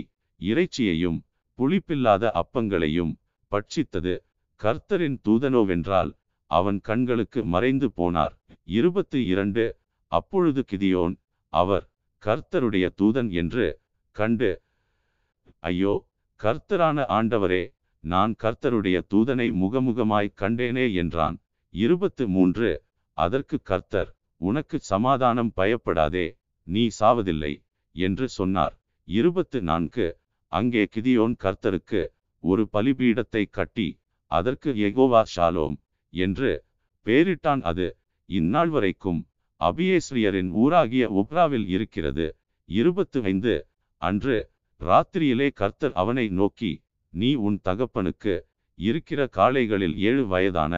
இறைச்சியையும் 0.50 1.18
புளிப்பில்லாத 1.58 2.24
அப்பங்களையும் 2.40 3.12
பட்சித்தது. 3.52 4.14
கர்த்தரின் 4.60 5.16
தூதனோவென்றால் 5.26 6.10
அவன் 6.50 6.78
கண்களுக்கு 6.80 7.40
மறைந்து 7.44 7.88
போனார். 7.96 8.34
இருபத்து 8.78 9.18
இரண்டு. 9.26 9.64
அப்பொழுது 10.12 10.60
கிதியோன் 10.70 11.14
அவர் 11.52 11.84
கர்த்தருடைய 12.22 12.86
தூதன் 13.00 13.30
என்று 13.32 13.66
கண்டு 14.16 14.50
ஐயோ 15.62 15.94
கர்த்தரான 16.40 17.04
ஆண்டவரே 17.18 17.62
நான் 18.04 18.32
கர்த்தருடைய 18.42 18.98
தூதனை 19.12 19.46
முகமுகமாய் 19.62 20.36
கண்டேனே 20.40 20.86
என்றான். 21.02 21.36
இருபத்து 21.74 22.24
மூன்று. 22.28 22.70
அதற்கு 23.18 23.56
கர்த்தர் 23.70 24.10
உனக்கு 24.40 24.76
சமாதானம் 24.92 25.52
பயப்படாதே 25.54 26.26
நீ 26.66 26.84
சாவதில்லை 27.00 27.52
என்று 27.96 28.26
சொன்னார். 28.38 28.74
இருபத்து 29.08 29.58
நான்கு. 29.70 30.06
அங்கே 30.52 30.82
கிதியோன் 30.94 31.34
கர்த்தருக்கு 31.44 32.00
ஒரு 32.44 32.62
பலிபீடத்தை 32.74 33.42
கட்டி 33.50 33.88
அதற்கு 34.30 34.70
எகோவா 34.86 35.22
ஷாலோம் 35.34 35.76
என்று 36.12 36.50
பேரிட்டான். 37.06 37.62
அது 37.70 37.86
இந்நாள் 38.28 38.70
வரைக்கும் 38.74 39.20
அபியேஸ்ரியரின் 39.60 40.50
ஊராகிய 40.62 41.04
ஒப்ராவில் 41.20 41.66
இருக்கிறது. 41.74 42.26
இருபத்து 42.68 43.18
ஐந்து 43.24 43.54
அன்று 44.02 44.36
ராத்திரியிலே 44.80 45.48
கர்த்தர் 45.52 45.94
அவனை 46.02 46.26
நோக்கி 46.38 46.72
நீ 47.12 47.30
உன் 47.46 47.58
தகப்பனுக்கு 47.64 48.34
இருக்கிற 48.78 49.20
காளைகளில் 49.36 49.96
ஏழு 50.08 50.22
வயதான 50.26 50.74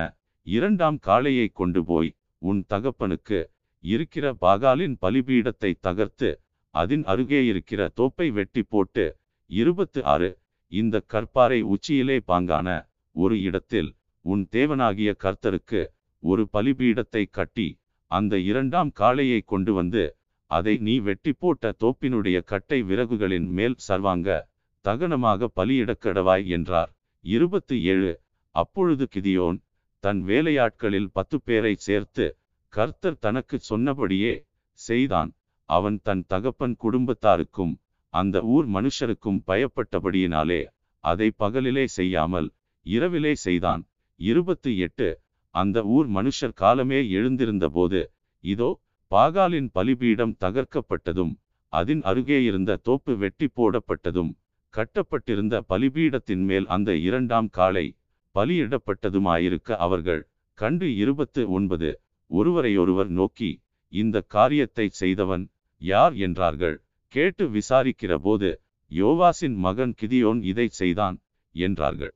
இரண்டாம் 0.46 0.98
காளையை 1.06 1.46
கொண்டு 1.52 1.80
போய் 1.84 2.10
உன் 2.42 2.62
தகப்பனுக்கு 2.72 3.38
இருக்கிற 3.84 4.26
பாகாலின் 4.42 4.96
பலிபீடத்தை 5.02 5.70
தகர்த்து 5.80 6.30
அதன் 6.74 7.04
அருகே 7.04 7.40
இருக்கிற 7.46 7.80
தோப்பை 7.98 8.26
வெட்டி 8.38 8.62
போட்டு 8.64 9.04
இருபத்து 9.50 10.00
ஆறு. 10.04 10.30
இந்த 10.72 11.02
கற்பாறை 11.12 11.60
உச்சியிலே 11.74 12.16
பாங்கான 12.28 12.68
ஒரு 13.16 13.36
இடத்தில் 13.42 13.90
உன் 14.24 14.44
தேவனாகிய 14.52 15.10
கர்த்தருக்கு 15.24 15.80
ஒரு 16.22 16.42
பலிபீடத்தை 16.52 17.22
கட்டி 17.30 17.68
அந்த 18.10 18.34
இரண்டாம் 18.50 18.90
காளையை 19.00 19.40
கொண்டு 19.44 19.72
வந்து 19.72 20.04
அதை 20.50 20.74
நீ 20.76 20.94
வெட்டி 20.98 21.32
போட்ட 21.32 21.72
தோப்பினுடைய 21.82 22.38
கட்டை 22.44 22.78
விறகுகளின் 22.82 23.48
மேல் 23.58 23.76
சர்வாங்க 23.88 24.28
தகனமாக 24.84 25.48
பலியிடக்கடவாய் 25.56 26.44
என்றார். 26.46 26.90
இருபத்து 27.24 27.74
ஏழு. 27.92 28.12
அப்பொழுது 28.54 29.04
கிதியோன் 29.14 29.58
தன் 30.04 30.20
வேலையாட்களில் 30.22 31.08
பத்து 31.12 31.36
பேரை 31.40 31.74
சேர்த்து 31.86 32.26
கர்த்தர் 32.72 33.18
தனக்கு 33.18 33.56
சொன்னபடியே 33.60 34.34
செய்தான். 34.80 35.30
அவன் 35.68 35.98
தன் 36.02 36.24
தகப்பன் 36.26 36.76
குடும்பத்தாருக்கும் 36.82 37.74
அந்த 38.14 38.36
ஊர் 38.54 38.66
மனுஷருக்கும் 38.68 39.40
பயப்பட்டபடியினாலே 39.48 40.60
அதை 41.04 41.28
பகலிலே 41.38 41.84
செய்யாமல் 41.98 42.48
இரவிலே 42.86 43.32
செய்தான். 43.44 43.82
இருபத்து 44.20 44.70
எட்டு. 44.78 45.08
அந்த 45.54 45.78
ஊர் 45.96 46.08
மனுஷர் 46.10 46.54
காலமே 46.54 47.00
எழுந்திருந்தபோது 47.18 48.00
இதோ 48.44 48.70
பாகாலின் 49.10 49.68
பலிபீடம் 49.72 50.34
தகர்க்கப்பட்டதும் 50.44 51.32
அதன் 51.72 52.02
அருகே 52.02 52.38
இருந்த 52.44 52.72
தோப்பு 52.76 53.12
வெட்டி 53.16 53.46
போடப்பட்டதும் 53.56 54.32
கட்டப்பட்டிருந்த 54.74 55.54
பலிபீடத்தின் 55.68 56.44
மேல் 56.44 56.66
அந்த 56.66 56.90
இரண்டாம் 57.08 57.48
காலை 57.48 57.86
பலியிடப்பட்டதுமாயிருக்க 58.34 59.76
அவர்கள் 59.86 60.22
கண்டு 60.58 60.88
இருபத்து 60.96 61.42
ஒன்பது. 61.50 61.90
ஒருவரையொருவர் 62.30 63.10
நோக்கி 63.10 63.50
இந்த 63.92 64.16
காரியத்தை 64.34 64.86
செய்தவன் 65.00 65.44
யார்? 65.82 66.14
என்றார்கள். 66.26 66.76
கேட்டு 67.14 67.44
விசாரிக்கிறபோது 67.56 68.48
யோவாசின் 68.90 69.56
மகன் 69.64 69.92
கிதியோன் 70.00 70.40
இதை 70.50 70.66
செய்தான் 70.78 71.16
என்றார்கள். 71.54 72.14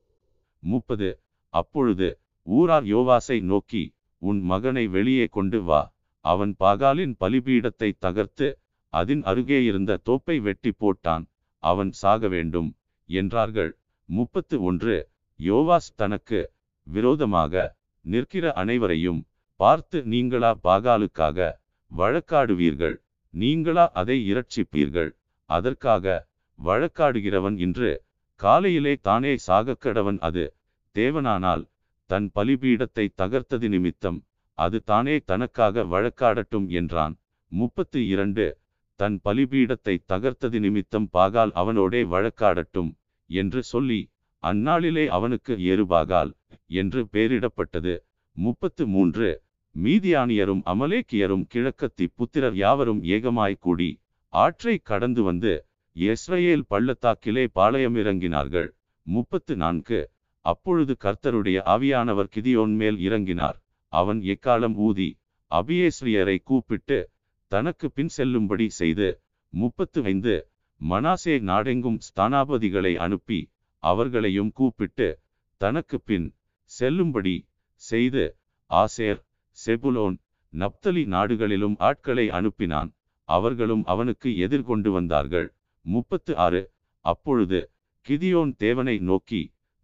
முப்பது. 0.63 1.09
அப்பொழுது 1.53 2.09
ஊரார் 2.47 2.87
யோவாசை 2.93 3.37
நோக்கி 3.51 3.83
உன் 4.21 4.39
மகனை 4.51 4.83
வெளியே 4.87 5.25
கொண்டு 5.37 5.59
வா. 5.63 5.81
அவன் 6.25 6.53
பாகாலின் 6.59 7.13
பலிபீடத்தை 7.19 7.89
தகர்த்து 8.05 8.47
அதன் 8.93 9.21
அருகே 9.31 9.59
இருந்த 9.63 9.91
தோப்பை 10.07 10.37
வெட்டி 10.47 10.71
போட்டான். 10.81 11.25
அவன் 11.63 11.91
சாக 12.01 12.27
வேண்டும் 12.27 12.69
என்றார்கள். 13.09 13.71
முப்பத்து 14.09 14.55
ஒன்று. 14.69 14.97
யோவாஸ் 15.39 15.91
தனக்கு 15.95 16.39
விரோதமாக 16.87 17.53
நிற்கிற 18.05 18.45
அனைவரையும் 18.61 19.21
பார்த்து 19.59 19.97
நீங்களா 20.13 20.51
பாகாலுக்காக 20.67 21.49
வழக்காடுவீர்கள். 21.91 22.97
நீங்களா 23.33 23.85
அதை 23.93 24.17
இரட்சிப்பீர்கள். 24.31 25.11
அதற்காக 25.49 26.05
வழக்காடுகிறவன் 26.59 27.57
இன்று 27.57 27.91
காலையிலே 28.41 28.93
தானே 29.01 29.33
சாகக்கடவன் 29.47 30.19
அது. 30.19 30.45
தேவனானால் 30.95 31.63
தன் 32.09 32.27
பலிபீடத்தை 32.35 33.05
தகர்த்தது 33.21 33.67
நிமித்தம் 33.69 34.19
அது 34.57 34.77
தானே 34.81 35.15
தனக்காக 35.29 35.83
வழக்காடட்டும் 35.93 36.67
என்றான். 36.79 37.13
முப்பத்து 37.51 37.99
இரண்டு 38.07 38.45
தன் 38.99 39.17
பலிபீடத்தை 39.25 39.95
தகர்த்தது 40.07 40.57
நிமித்தம் 40.59 41.07
பாகால் 41.13 41.51
அவனோடே 41.53 42.01
வழக்காடட்டும் 42.13 42.89
என்று 43.29 43.61
சொல்லி 43.63 43.99
அந்நாளிலே 44.43 45.05
அவனுக்கு 45.07 45.53
ஏறுபாகால் 45.71 46.31
என்று 46.71 46.99
பெயரிடப்பட்டது. 47.13 47.93
முப்பத்து 48.35 48.83
மூன்று 48.87 49.29
மீதியானியரும் 49.75 50.61
அமலேக்கியரும் 50.71 51.45
கிழக்கத்தி 51.53 52.05
புத்திரர் 52.17 52.55
யாவரும் 52.55 53.01
ஏகமாய் 53.15 53.61
கூடி 53.65 53.89
ஆற்றை 54.33 54.75
கடந்து 54.89 55.21
வந்து 55.23 55.53
இஸ்ரேல் 55.95 56.65
பள்ளத்தாக்கிலே 56.67 57.43
பாளையம் 57.57 57.97
இறங்கினார்கள் 58.01 58.69
முப்பத்து 59.05 59.53
நான்கு. 59.55 59.99
அப்பொழுது 60.45 60.93
கர்த்தருடைய 61.03 61.57
ஆவியானவர் 61.73 62.29
கிதியோன் 62.35 62.73
மேல் 62.81 62.97
இறங்கினார். 63.07 63.57
அவன் 63.93 64.19
எக்காலம் 64.33 64.75
ஊதி 64.87 65.09
அபியேஸ்ரியரை 65.51 66.37
கூப்பிட்டு 66.49 66.99
தனக்கு 67.51 67.87
பின் 67.91 68.11
செல்லும்படி 68.17 68.67
செய்து 68.79 69.09
முப்பத்து 69.53 69.99
ஐந்து. 70.03 70.35
மனாசே 70.81 71.35
நாடெங்கும் 71.49 71.99
ஸ்தானாபதிகளை 72.07 72.93
அனுப்பி 73.05 73.39
அவர்களையும் 73.83 74.51
கூப்பிட்டு 74.59 75.07
தனக்கு 75.61 75.97
பின் 76.01 76.27
செல்லும்படி 76.71 77.35
செய்து 77.81 78.23
ஆசேர் 78.71 79.19
செபுலோன் 79.65 80.17
நப்தலி 80.53 81.03
நாடுகளிலும் 81.05 81.75
ஆட்களை 81.79 82.25
அனுப்பினான். 82.37 82.89
அவர்களும் 83.29 83.83
அவனுக்கு 83.85 84.29
எதிர்கொண்டு 84.37 84.89
வந்தார்கள். 84.91 85.47
முப்பத்து 85.85 86.31
ஆறு. 86.45 86.63
அப்பொழுது 87.05 87.59
கிதியோன் 88.05 88.51
தேவனை 88.55 88.95
நோக்கி 89.09 89.41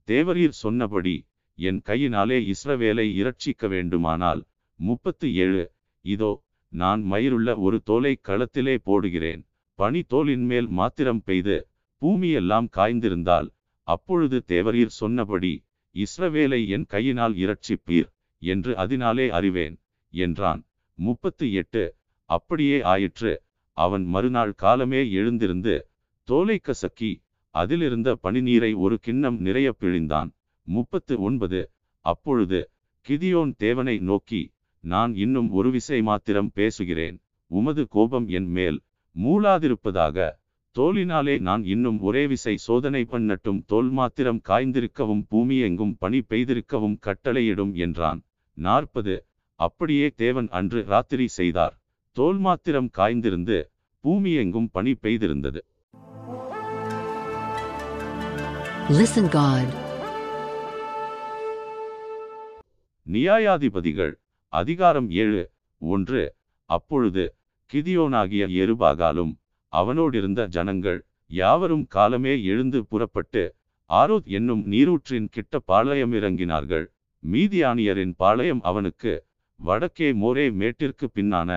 தேவரீர் 0.07 0.55
சொன்னபடி 0.63 1.15
என் 1.59 1.79
கையினாலே 1.81 2.37
இஸ்ரவேலை 2.53 3.05
இரட்சிக்க 3.21 3.67
வேண்டுமானால் 3.67 4.41
முப்பத்து 4.79 5.27
ஏழு. 5.35 5.63
இதோ 6.05 6.31
நான் 6.73 7.01
மயிருள்ள 7.11 7.49
ஒரு 7.65 7.77
தோலை 7.81 8.13
களத்திலே 8.27 8.75
போடுகிறேன். 8.87 9.41
பனி 9.79 10.01
தோலின் 10.13 10.45
மேல் 10.51 10.67
மாத்திரம் 10.79 11.21
பெய்து 11.23 11.57
பூமியெல்லாம் 12.01 12.67
காய்ந்திருந்தால் 12.77 13.47
அப்பொழுது 13.87 14.37
தேவரீர் 14.47 14.93
சொன்னபடி 15.01 15.53
இஸ்ரவேலை 15.95 16.59
என் 16.67 16.85
கையினால் 16.93 17.35
இரட்சிப்பீர். 17.43 18.09
என்று 18.37 18.77
அதனாலே 18.77 19.29
அறிவேன் 19.29 19.79
என்றான். 20.09 20.65
முப்பத்து 20.93 21.53
எட்டு. 21.53 21.95
அப்படியே 22.25 22.81
ஆயிற்று. 22.81 23.43
அவன் 23.71 24.05
மறுநாள் 24.05 24.53
காலமே 24.53 25.11
எழுந்திருந்து 25.11 25.87
தோலை 26.23 26.59
கசக்கி 26.59 27.23
அதிலிருந்த 27.49 28.17
பனிநீரை 28.23 28.75
ஒரு 28.75 28.99
கிண்ணம் 28.99 29.39
நிறைய 29.39 29.75
பிழிந்தான். 29.79 30.31
முப்பத்து 30.63 31.21
ஒன்பது. 31.21 31.71
அப்பொழுது 31.99 32.69
கிதியோன் 33.07 33.55
தேவனை 33.55 33.97
நோக்கி 33.99 34.53
நான் 34.79 35.15
இன்னும் 35.15 35.49
ஒரு 35.51 35.71
விசை 35.71 36.01
மாத்திரம் 36.01 36.51
பேசுகிறேன். 36.53 37.23
உமது 37.47 37.87
கோபம் 37.87 38.27
என் 38.27 38.47
மேல் 38.47 38.81
மூளாதிருப்பதாக 39.15 40.31
தோலினாலே 40.79 41.39
நான் 41.39 41.63
இன்னும் 41.63 42.01
ஒரே 42.01 42.27
விசை 42.27 42.57
சோதனை 42.57 43.07
பண்ணட்டும். 43.11 43.65
தோல் 43.65 43.89
மாத்திரம் 43.89 44.41
காய்ந்திருக்கவும் 44.47 45.25
பூமி 45.29 45.57
எங்கும் 45.59 45.97
பனி 45.99 46.19
பெய்திருக்கவும் 46.29 46.97
கட்டளையிடும் 47.05 47.73
என்றான். 47.73 48.23
நாற்பது. 48.53 49.25
அப்படியே 49.55 50.09
தேவன் 50.09 50.47
அன்று 50.51 50.83
ராத்திரி 50.85 51.27
செய்தார். 51.27 51.81
தோல் 52.11 52.37
மாத்திரம் 52.37 52.89
காய்ந்திருந்து 52.97 53.71
பூமி 53.99 54.33
எங்கும் 54.33 54.69
பனி 54.71 54.91
பெய்திருந்தது. 54.91 55.57
நியாயாதிபதிகள் 63.11 64.13
அதிகாரம் 64.47 65.09
ஏழு 65.09 65.51
ஒன்று. 65.77 66.35
அப்பொழுது 66.65 67.35
கிதியோனாகிய 67.73 68.47
எருபாகாலும் 68.61 69.33
அவனோடிருந்த 69.77 70.41
ஜனங்கள் 70.47 70.99
யாவரும் 71.31 71.85
காலமே 71.87 72.33
எழுந்து 72.43 72.79
புறப்பட்டு 72.83 73.43
ஆரோத் 73.89 74.27
என்னும் 74.37 74.63
நீரூற்றின் 74.71 75.29
கிட்ட 75.29 75.59
பாளையம் 75.65 76.13
இறங்கினார்கள் 76.13 76.85
மீதியானியரின் 77.23 78.13
பாளையம் 78.15 78.61
அவனுக்கு 78.61 79.13
வடக்கே 79.59 80.09
மோரே 80.13 80.45
மேட்டிற்கு 80.59 81.05
பின்னான 81.15 81.49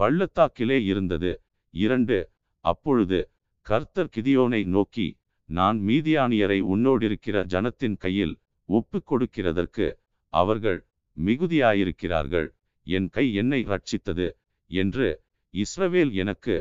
பள்ளத்தாக்கிலே 0.00 0.78
இருந்தது. 0.84 1.30
இரண்டு 1.74 2.16
அப்பொழுது 2.64 3.18
கர்த்தர் 3.66 4.12
கிதியோனை 4.16 4.60
நோக்கி 4.74 5.06
நான் 5.48 5.78
மீதியானியரை 5.88 6.58
உன்னோடிருக்கிற 6.72 7.36
ஜனத்தின் 7.52 7.96
கையில் 7.96 8.34
ஒப்புக் 8.68 9.06
கொடுக்கிறதற்கு 9.10 9.86
அவர்கள் 10.32 10.78
மிகுதியாயிருக்கிறார்கள். 11.16 12.48
என் 12.86 13.08
கை 13.08 13.26
என்னை 13.34 13.60
ரட்சித்தது 13.64 14.26
என்று 14.70 15.08
இஸ்ரவேல் 15.54 16.12
எனக்கு 16.22 16.56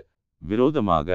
விரோதமாக 0.48 1.10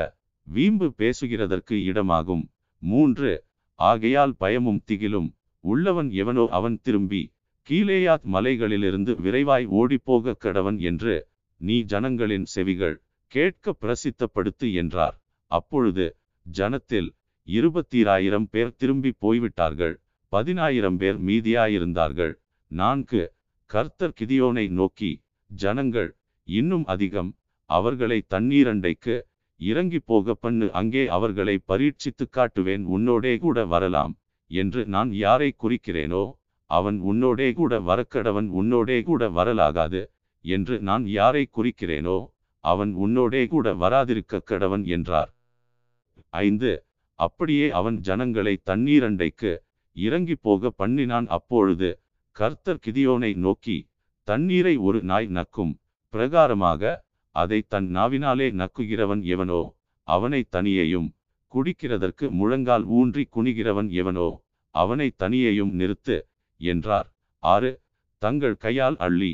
வீம்பு 0.46 0.86
பேசுகிறதற்கு 0.98 1.76
இடமாகும். 1.90 2.44
மூன்று 2.82 3.32
ஆகையால் 3.78 4.34
பயமும் 4.36 4.80
திகிலும். 4.90 5.28
உள்ளவன் 5.64 6.10
எவனோ 6.20 6.44
அவன் 6.58 6.76
திரும்பி 6.82 7.22
கீழேயாத் 7.68 8.26
மலைகளிலிருந்து 8.34 9.12
விரைவாய் 9.24 9.66
ஓடிப்போக 9.80 10.34
கடவன் 10.44 10.78
என்று 10.80 11.14
நீ 11.60 11.76
ஜனங்களின் 11.82 12.46
செவிகள் 12.54 12.96
கேட்க 13.32 13.74
பிரசித்தப்படுத்து 13.80 14.66
என்றார். 14.74 15.16
அப்பொழுது 15.50 16.06
ஜனத்தில் 16.46 17.08
இருபத்தீராயிரம் 17.48 18.46
பேர் 18.50 18.76
திரும்பி 18.76 19.10
போய்விட்டார்கள். 19.18 19.94
பதினாயிரம் 20.32 20.96
பேர் 20.96 21.18
மீதியாயிருந்தார்கள். 21.26 22.34
நான்கு 22.70 23.22
கர்த்தர் 23.70 24.16
கிதியோனை 24.20 24.64
நோக்கி 24.70 25.10
ஜனங்கள் 25.50 26.10
இன்னும் 26.48 26.86
அதிகம். 26.86 27.30
அவர்களை 27.70 28.18
தண்ணீரண்டைக்கு 28.34 29.14
இறங்கி 29.60 30.00
போக 30.10 30.34
பண்ணு 30.34 30.66
அங்கே 30.70 31.02
அவர்களை 31.08 31.54
பரீட்சித்து 31.66 32.24
காட்டுவேன் 32.36 32.84
உன்னோடே 32.96 33.32
கூட 33.38 33.64
வரலாம் 33.66 34.12
என்று 34.50 34.80
நான் 34.86 35.10
யாரை 35.24 35.50
குறிக்கிறேனோ 35.62 36.24
அவன் 36.70 36.98
உன்னோடே 37.10 37.48
கூட 37.52 37.74
வரக்கடவன் 37.80 38.48
உன்னோடே 38.60 38.98
கூட 39.02 39.28
வரலாகாது 39.28 40.02
என்று 40.44 40.74
நான் 40.80 41.04
யாரை 41.10 41.44
குறிக்கிறேனோ 41.56 42.18
அவன் 42.64 42.92
உன்னோடே 42.94 43.42
கூட 43.48 43.66
வராதிருக்க 43.74 44.40
கடவன் 44.50 44.84
என்றார். 44.86 45.30
ஐந்து 46.42 46.70
அப்படியே 47.18 47.66
அவன் 47.70 47.96
ஜனங்களை 48.00 48.54
தண்ணீரண்டைக்கு 48.70 49.52
இறங்கி 49.96 50.36
போக 50.46 50.70
பண்ணினான். 50.70 51.26
அப்பொழுது 51.36 51.88
கர்த்தர் 52.36 52.82
கிதியோனை 52.86 53.30
நோக்கி 53.36 53.76
தண்ணீரை 54.28 54.74
ஒரு 54.78 54.98
நாய் 55.02 55.28
நக்கும் 55.28 55.72
பிரகாரமாக 56.14 56.82
அதை 57.40 57.58
தன் 57.72 57.88
நாவினாலே 57.96 58.46
நக்குகிறவன் 58.60 59.22
எவனோ? 59.34 59.60
அவனை 60.08 60.40
தனியையும் 60.56 61.08
குடிக்கிறதற்கு 61.52 62.26
முழங்கால் 62.38 62.84
ஊன்றி 62.98 63.22
குனிகிறவன் 63.36 63.90
எவனோ? 64.00 64.28
அவனை 64.74 65.08
தனியையும் 65.22 65.72
நிறுத்து 65.80 66.16
என்றார். 66.60 67.08
ஆறு 67.42 67.70
தங்கள் 68.22 68.56
கையால் 68.56 68.96
அள்ளி 69.06 69.32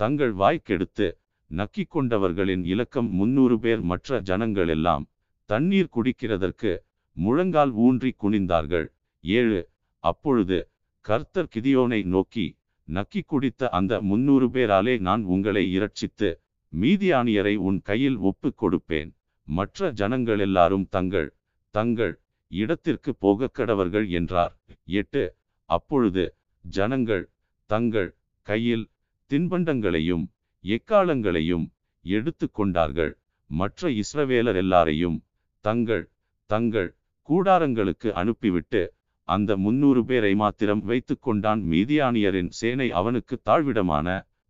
தங்கள் 0.00 0.32
வாய்க்கெடுத்து 0.34 1.06
நக்கிக் 1.50 1.92
கொண்டவர்களின் 1.94 2.64
இலக்கம் 2.64 3.08
முன்னூறு 3.18 3.56
பேர் 3.58 3.82
மற்ற 3.90 4.18
ஜனங்களெல்லாம் 4.28 5.04
தண்ணீர் 5.50 5.92
குடிக்கிறதற்கு 5.96 6.72
முழங்கால் 7.16 7.72
ஊன்றி 7.84 8.10
குனிந்தார்கள். 8.22 8.86
ஏழு 9.24 9.60
அப்பொழுது 10.04 10.58
கர்த்தர் 11.04 11.52
கிதியோனை 11.54 12.00
நோக்கி 12.14 12.46
நக்கி 12.88 13.20
குடித்த 13.22 13.68
அந்த 13.68 13.92
முன்னூறு 14.00 14.46
பேராலே 14.54 14.94
நான் 15.06 15.22
உங்களை 15.34 15.62
இரட்சித்து 15.76 16.28
மீதியானியரை 16.72 17.54
உன் 17.56 17.78
கையில் 17.82 18.16
ஒப்புக் 18.16 18.58
கொடுப்பேன். 18.62 19.10
மற்ற 19.48 19.90
ஜனங்கள் 19.92 20.38
எல்லாரும் 20.38 20.86
தங்கள் 20.88 21.28
தங்கள் 21.70 22.14
இடத்திற்கு 22.48 23.14
போக 23.14 23.50
கடவர்கள் 23.58 24.08
என்றார். 24.08 24.54
எட்டு. 24.84 25.24
அப்பொழுது 25.64 26.24
ஜனங்கள் 26.64 27.24
தங்கள் 27.66 28.10
கையில் 28.42 28.90
தின்பண்டங்களையும் 29.30 30.24
எக்காலங்களையும் 30.64 31.66
எடுத்து 32.04 32.50
கொண்டார்கள். 32.50 33.18
மற்ற 33.50 33.90
இஸ்ரவேலர் 33.90 34.54
எல்லாரையும் 34.54 35.24
தங்கள் 35.60 36.04
தங்கள் 36.50 36.90
கூடாரங்களுக்கு 37.28 38.12
அனுப்பிவிட்டு 38.12 38.94
அந்த 39.22 39.56
முன்னூறு 39.56 40.04
பேரை 40.04 40.34
மாத்திரம் 40.34 40.82
வைத்து 40.84 41.18
கொண்டான். 41.18 41.60
மீதியானியரின் 41.70 42.50
சேனை 42.50 42.90
அவனுக்கு 42.90 43.40
தாழ்விடமான 43.42 44.08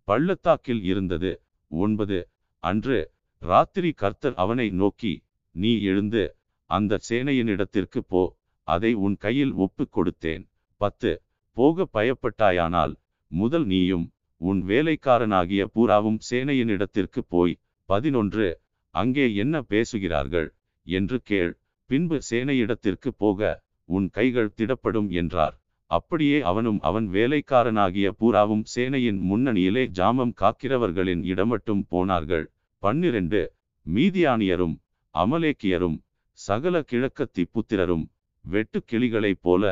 பள்ளத்தாக்கில் 0.09 0.83
இருந்தது. 0.83 1.33
ஒன்பது. 1.71 2.19
அன்று 2.65 2.99
ராத்திரி 3.43 3.91
கர்த்தர் 3.93 4.35
அவனை 4.35 4.67
நோக்கி 4.71 5.15
நீ 5.55 5.73
எழுந்து 5.91 6.25
அந்த 6.71 6.99
சேனையினிடத்திற்கு 7.09 8.01
போ 8.09 8.23
அதை 8.69 8.91
உன் 8.95 9.17
கையில் 9.17 9.53
ஒப்புக் 9.65 9.95
கொடுத்தேன். 9.97 10.45
பத்து. 10.81 11.11
போக 11.57 11.87
பயப்பட்டாயானால் 11.93 12.95
முதல் 13.31 13.67
நீயும் 13.67 14.07
உன் 14.41 14.61
வேலைக்காரனாகிய 14.63 15.63
பூராவும் 15.75 16.19
சேனையினிடத்திற்கு 16.31 17.21
போய் 17.29 17.55
பதினொன்று. 17.89 18.49
அங்கே 18.95 19.27
என்ன 19.35 19.55
பேசுகிறார்கள் 19.63 20.49
என்று 20.87 21.17
கேள். 21.21 21.53
பின்பு 21.91 22.19
சேனையிடத்திற்கு 22.31 23.11
போக 23.17 23.41
உன் 23.89 24.09
கைகள் 24.11 24.55
திடப்படும் 24.57 25.09
என்றார். 25.21 25.57
அப்படியே 25.91 26.41
அவனும் 26.41 26.81
அவன் 26.81 27.07
வேலைக்காரனாகிய 27.09 28.09
பூராவும் 28.11 28.65
சேனையின் 28.75 29.21
முன்னணியிலே 29.31 29.85
ஜாமம் 29.99 30.33
காக்கிறவர்களின் 30.41 31.23
இடமட்டும் 31.33 31.83
போனார்கள். 31.89 32.47
பன்னிரண்டு 32.83 33.41
மீதியானியரும் 33.87 34.77
அமலேக்கியரும் 35.15 35.99
சகல 36.39 36.77
கிழக்கத்தி 36.93 37.45
புத்திரரும் 37.53 38.05
வெட்டு 38.45 38.79
கிளிகளைப் 38.93 39.41
போல 39.41 39.63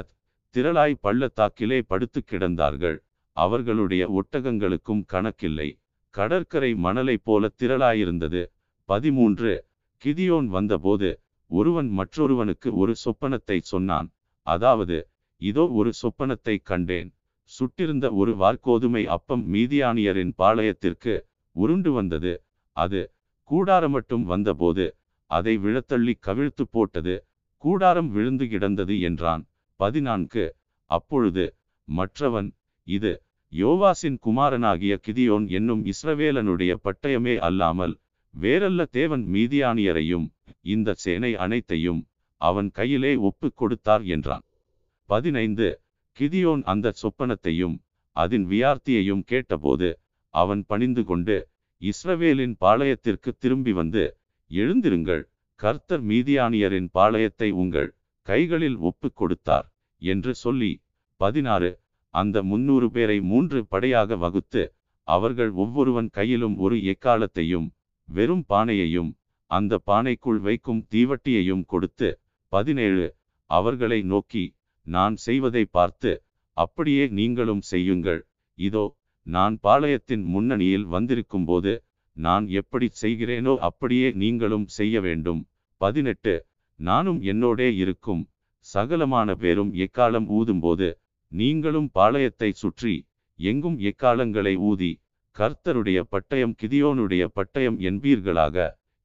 திரளாய் 0.55 0.95
பள்ளத்தாக்கிலே 1.01 1.79
படுத்து 1.87 2.21
கிடந்தார்கள். 2.31 2.97
அவர்களுடைய 3.37 4.03
ஒட்டகங்களுக்கும் 4.19 5.03
கணக்கில்லை. 5.05 5.69
கடற்கரை 6.15 6.71
மணலைப் 6.75 7.25
போல 7.25 7.51
திரளாயிருந்தது. 7.63 8.43
பதிமூன்று 8.89 9.53
கிதியோன் 10.03 10.49
வந்தபோது 10.57 11.11
ஒருவன் 11.51 11.89
மற்றொருவனுக்கு 11.89 12.69
ஒரு 12.75 12.95
சொப்பனத்தை 13.05 13.59
சொன்னான். 13.73 14.09
அதாவது 14.47 14.97
இதோ 15.45 15.65
ஒரு 15.79 15.91
சொப்பனத்தை 16.01 16.55
கண்டேன். 16.71 17.09
சுட்டிருந்த 17.51 18.07
ஒரு 18.21 18.33
வார்கோதுமை 18.43 19.03
அப்பம் 19.17 19.45
மீதியானியரின் 19.55 20.33
பாளையத்திற்கு 20.39 21.15
உருண்டு 21.57 21.91
வந்தது. 21.93 22.33
அது 22.77 23.01
கூடாரமட்டும் 23.51 24.25
வந்தபோது 24.25 24.87
அதை 25.31 25.55
விழத்தள்ளி 25.65 26.15
கவிழ்த்து 26.27 26.65
போட்டது. 26.71 27.15
கூடாரம் 27.65 28.11
விழுந்து 28.17 28.47
கிடந்தது 28.53 28.95
என்றான். 29.01 29.43
பதினான்கு. 29.81 30.45
அப்பொழுது 30.91 31.45
மற்றவன் 31.89 32.49
இது 32.87 33.13
யோவாசின் 33.53 34.17
குமாரனாகிய 34.27 34.95
கிதியோன் 35.07 35.47
என்னும் 35.59 35.83
இஸ்ரவேலனுடைய 35.93 36.73
பட்டயமே 36.87 37.35
அல்லாமல் 37.49 37.95
வேறல்ல 38.35 38.83
தேவன் 38.97 39.25
மீதியானியரையும் 39.35 40.27
இந்த 40.67 40.95
சேனை 41.05 41.31
அனைத்தையும் 41.45 42.01
அவன் 42.41 42.69
கையிலே 42.71 43.13
ஒப்புக் 43.29 43.57
கொடுத்தார் 43.57 44.05
என்றான். 44.15 44.45
பதினைந்து 45.09 45.69
கிதியோன் 46.17 46.63
அந்த 46.65 46.93
சொப்பனத்தையும் 47.01 47.77
அதன் 48.17 48.47
வியார்த்தியையும் 48.51 49.25
கேட்டபோது 49.25 49.89
அவன் 50.35 50.63
பணிந்து 50.67 51.03
கொண்டு 51.05 51.37
இஸ்ரவேலின் 51.83 52.55
பாளையத்திற்கு 52.61 53.31
திரும்பி 53.39 53.73
வந்து 53.73 54.05
எழுந்திருங்கள் 54.51 55.23
கர்த்தர் 55.61 56.05
மீதியானியரின் 56.05 56.89
பாளையத்தை 56.95 57.49
உங்கள் 57.55 57.91
கைகளில் 58.27 58.79
ஒப்புக் 58.81 59.17
கொடுத்தார் 59.17 59.67
என்று 60.03 60.33
சொல்லி 60.35 60.73
பதினாறு 61.21 61.71
அந்த 62.15 62.37
முன்னூறு 62.43 62.87
பேரை 62.91 63.19
மூன்று 63.23 63.59
படையாக 63.67 64.17
வகுத்து 64.17 64.63
அவர்கள் 65.09 65.53
ஒவ்வொருவன் 65.57 66.09
கையிலும் 66.11 66.57
ஒரு 66.57 66.77
எக்காலத்தையும் 66.93 67.69
வெறும் 68.09 68.45
பானையையும் 68.49 69.11
அந்த 69.51 69.81
பானைக்குள் 69.87 70.41
வைக்கும் 70.41 70.83
தீவட்டியையும் 70.93 71.65
கொடுத்து 71.65 72.09
பதினேழு 72.53 73.07
அவர்களை 73.51 73.99
நோக்கி 74.05 74.45
நான் 74.87 75.15
செய்வதை 75.27 75.65
பார்த்து 75.77 76.13
அப்படியே 76.57 77.05
நீங்களும் 77.19 77.63
செய்யுங்கள். 77.71 78.21
இதோ 78.59 78.85
நான் 79.27 79.55
பாளையத்தின் 79.63 80.25
முன்னணியில் 80.33 80.87
வந்திருக்கும்போது 80.87 81.73
நான் 82.17 82.45
எப்படி 82.61 82.87
செய்கிறேனோ 83.03 83.55
அப்படியே 83.69 84.09
நீங்களும் 84.23 84.67
செய்ய 84.79 85.01
வேண்டும். 85.01 85.41
பதினெட்டு 85.81 86.35
நானும் 86.81 87.21
என்னோடே 87.33 87.69
இருக்கும். 87.83 88.23
சகலமான 88.67 89.29
பேரும் 89.35 89.73
எக்காலம் 89.85 90.29
ஊதும்போது 90.39 90.89
நீங்களும் 91.33 91.89
பாளையத்தை 91.95 92.51
சுற்றி 92.53 92.95
எங்கும் 93.39 93.79
எக்காலங்களை 93.91 94.55
ஊதி 94.71 94.93
கர்த்தருடைய 95.37 96.01
பட்டயம் 96.13 96.55
கிதியோனுடைய 96.61 97.25
பட்டயம் 97.37 97.79
என்பீர்களாக? 97.89 98.57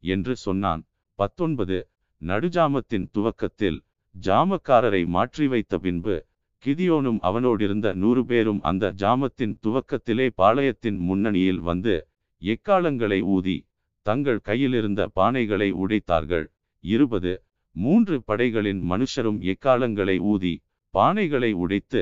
என்று 0.03 0.33
சொன்னான். 0.37 0.81
பத்தொன்பது 1.19 1.77
நடுஜாமத்தின் 2.21 3.07
துவக்கத்தில் 3.15 3.79
ஜாமக்காரரை 4.15 5.01
மாற்றி 5.07 5.45
வைத்த 5.47 5.77
பின்பு 5.77 6.15
கிதியோனும் 6.63 7.19
அவனோடிருந்த 7.19 7.87
நூறு 7.93 8.21
பேரும் 8.25 8.61
அந்த 8.61 8.93
ஜாமத்தின் 8.97 9.53
துவக்கத்திலே 9.63 10.27
பாளையத்தின் 10.37 10.97
முன்னணியில் 10.99 11.61
வந்து 11.61 11.93
எக்காலங்களை 12.41 13.19
ஊதி 13.27 13.57
தங்கள் 14.05 14.39
கையிலிருந்த 14.39 15.01
பானைகளை 15.15 15.69
உடைத்தார்கள். 15.73 16.45
இருபது 16.83 17.31
மூன்று 17.75 18.15
படைகளின் 18.21 18.81
மனுஷரும் 18.91 19.39
எக்காலங்களை 19.43 20.17
ஊதி 20.23 20.53
பானைகளை 20.93 21.51
உடைத்து 21.53 22.01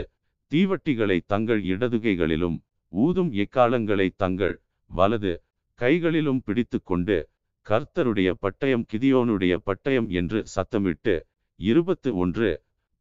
தீவட்டிகளை 0.51 1.17
தங்கள் 1.25 1.61
இடதுகைகளிலும் 1.63 2.57
ஊதும் 2.93 3.31
எக்காலங்களை 3.35 4.07
தங்கள் 4.15 4.55
வலது 4.91 5.33
கைகளிலும் 5.79 6.43
பிடித்து 6.43 6.77
கொண்டு 6.83 7.17
கர்த்தருடைய 7.65 8.29
பட்டயம் 8.41 8.85
கிதியோனுடைய 8.91 9.53
பட்டயம் 9.65 10.07
என்று 10.11 10.39
சத்தமிட்டு 10.55 11.15
இருபத்து 11.59 12.09
ஒன்று 12.23 12.49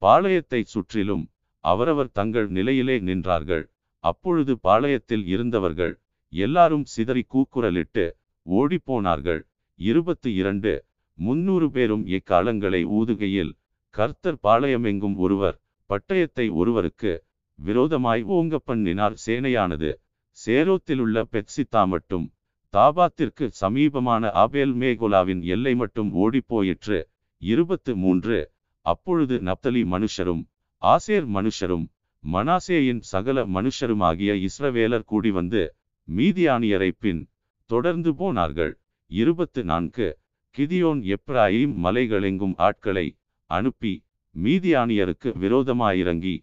பாளையத்தை 0.02 0.60
சுற்றிலும் 0.64 1.24
அவரவர் 1.64 2.10
தங்கள் 2.18 2.48
நிலையிலே 2.48 2.96
நின்றார்கள். 3.08 3.64
அப்பொழுது 4.04 4.52
பாளையத்தில் 4.66 5.24
இருந்தவர்கள் 5.34 5.94
எல்லாரும் 6.32 6.84
சிதறி 6.94 7.22
கூக்குரலிட்டு 7.34 8.04
ஓடிப்போனார்கள். 8.46 9.40
இருபத்து 9.78 10.28
இரண்டு 10.34 10.72
முன்னூறு 11.18 11.66
பேரும் 11.70 12.04
இக்காலங்களை 12.16 12.80
ஊதுகையில் 12.98 13.52
கர்த்தர் 13.94 14.38
பாளையமெங்கும் 14.42 15.16
ஒருவர் 15.24 15.56
பட்டயத்தை 15.90 16.46
ஒருவருக்கு 16.60 17.12
விரோதமாய் 17.58 18.22
ஓங்க 18.36 18.56
பண்ணினார். 18.68 19.14
சேனையானது 19.26 19.90
சேரோத்திலுள்ள 20.38 21.18
பெட்சித்தா 21.32 21.82
மட்டும் 21.92 22.26
தாபாத்திற்கு 22.74 23.46
சமீபமான 23.60 24.30
ஆபேல் 24.42 24.74
மேகோலாவின் 24.80 25.42
எல்லை 25.54 25.72
மட்டும் 25.82 26.10
ஓடிப்போயிற்று. 26.24 26.98
இருபத்து 27.42 27.96
மூன்று. 27.96 28.50
அப்பொழுது 28.80 29.38
நப்தலி 29.38 29.82
மனுஷரும் 29.94 30.46
ஆசேர் 30.82 31.26
மனுஷரும் 31.36 31.86
மனாசேயின் 32.32 32.98
சகல 32.98 33.46
மனுஷருமாகிய 33.46 34.48
இஸ்ரவேலர் 34.48 35.04
கூடி 35.04 35.30
வந்து 35.30 35.74
மீதியானியரை 36.16 36.90
பின் 36.98 37.28
தொடர்ந்து 37.66 38.14
போனார்கள். 38.14 38.78
இருபத்து 39.06 39.64
நான்கு. 39.64 40.18
கிதியோன் 40.56 41.14
எப்ராயிம் 41.14 41.74
மலைகளெங்கும் 41.84 42.54
ஆட்களை 42.56 43.18
அனுப்பி 43.44 44.04
மீதியானியருக்கு 44.34 45.30
விரோதமாயிறங்கி 45.42 46.36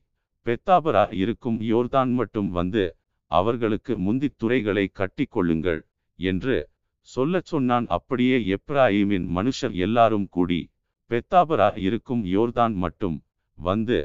பெத்தாபரா 0.45 1.13
இருக்கும் 1.13 1.61
யோர்தான் 1.61 2.11
மட்டும் 2.11 2.49
வந்து 2.49 2.95
அவர்களுக்கு 3.25 3.97
முந்தித் 3.97 4.37
துறைகளை 4.37 4.91
கட்டிக்கொள்ளுங்கள் 4.93 5.81
என்று 6.15 6.69
சொல்லச் 6.99 7.45
சொன்னான். 7.45 7.87
அப்படியே 7.87 8.37
எப்ராஹிமின் 8.37 9.27
மனுஷர் 9.37 9.73
எல்லாரும் 9.73 10.27
கூடி 10.29 10.72
பெத்தாபரா 11.09 11.69
இருக்கும் 11.87 12.23
யோர்தான் 12.33 12.75
மட்டும் 12.75 13.17
வந்து 13.57 13.97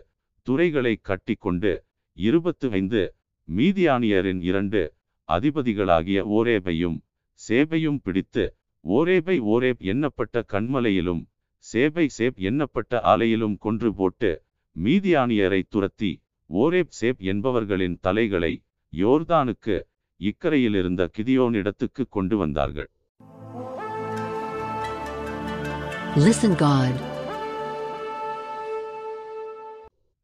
துறைகளை 0.47 0.95
கட்டிக்கொண்டு 1.09 1.73
இருபத்து 2.17 2.67
ஐந்து 2.73 3.03
மீதியானியரின் 3.49 4.41
இரண்டு 4.41 4.81
அதிபதிகளாகிய 5.29 6.19
ஓரேபையும் 6.37 6.97
சேபையும் 7.41 7.99
பிடித்து 7.99 8.45
ஓரேபை 8.85 9.37
ஓரேப் 9.55 9.83
எண்ணப்பட்ட 9.93 10.43
கண்மலையிலும் 10.53 11.23
சேபை 11.65 12.07
சேப் 12.19 12.39
எண்ணப்பட்ட 12.49 13.01
ஆலையிலும் 13.13 13.57
கொன்று 13.59 13.91
போட்டு 13.93 14.31
மீதியானியரை 14.77 15.61
துரத்தி 15.75 16.11
ஓரேப் 16.51 16.93
சேப் 17.01 17.23
என்பவர்களின் 17.33 17.97
தலைகளை 18.01 18.53
யோர்தானுக்கு 18.93 19.77
இக்கரையிலிருந்த 20.21 21.03
கிதியோனிடத்துக்கு 21.17 22.05
கொண்டு 22.09 22.37
வந்தார்கள். 22.37 22.91
Listen 26.17 26.53
God. 26.57 26.95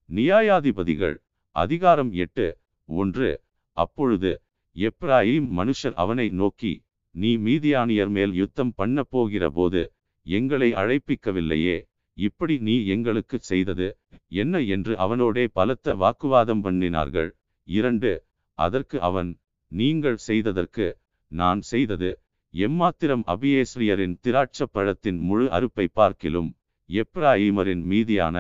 நியாயாதிபதிகள் 0.09 1.16
அதிகாரம் 1.57 2.11
எட்டு 2.14 2.47
ஒன்று 2.89 3.28
அப்பொழுது 3.76 4.30
எப்ராயிம் 4.76 5.49
மனுஷர் 5.51 5.95
அவனை 5.95 6.26
நோக்கி 6.32 6.72
நீ 7.14 7.30
மீதியானியர் 7.39 8.12
மேல் 8.16 8.35
யுத்தம் 8.35 8.72
பண்ண 8.74 9.05
போகிற 9.11 9.51
போது 9.51 9.82
எங்களை 10.26 10.68
அழைப்பிக்கவில்லையே 10.74 11.76
இப்படி 12.16 12.57
நீ 12.61 12.76
எங்களுக்கு 12.87 13.39
செய்தது 13.45 13.89
என்ன 14.35 14.61
என்று 14.70 14.95
அவனோடே 14.99 15.47
பலத்த 15.55 15.97
வாக்குவாதம் 15.97 16.64
பண்ணினார்கள் 16.64 17.30
இரண்டு 17.68 18.12
அதற்கு 18.59 18.99
அவன் 19.03 19.30
நீங்கள் 19.72 20.20
செய்ததற்கு 20.24 20.87
நான் 21.30 21.62
செய்தது 21.68 22.11
எம்மாத்திரம் 22.55 23.22
அபியேஸ்ரியரின் 23.26 24.12
திராட்சப் 24.22 24.72
பழத்தின் 24.72 25.16
முழு 25.18 25.46
அறுப்பை 25.50 25.86
பார்க்கிலும் 25.92 26.50
எப்ராயிமரின் 26.90 27.82
மீதியான 27.90 28.36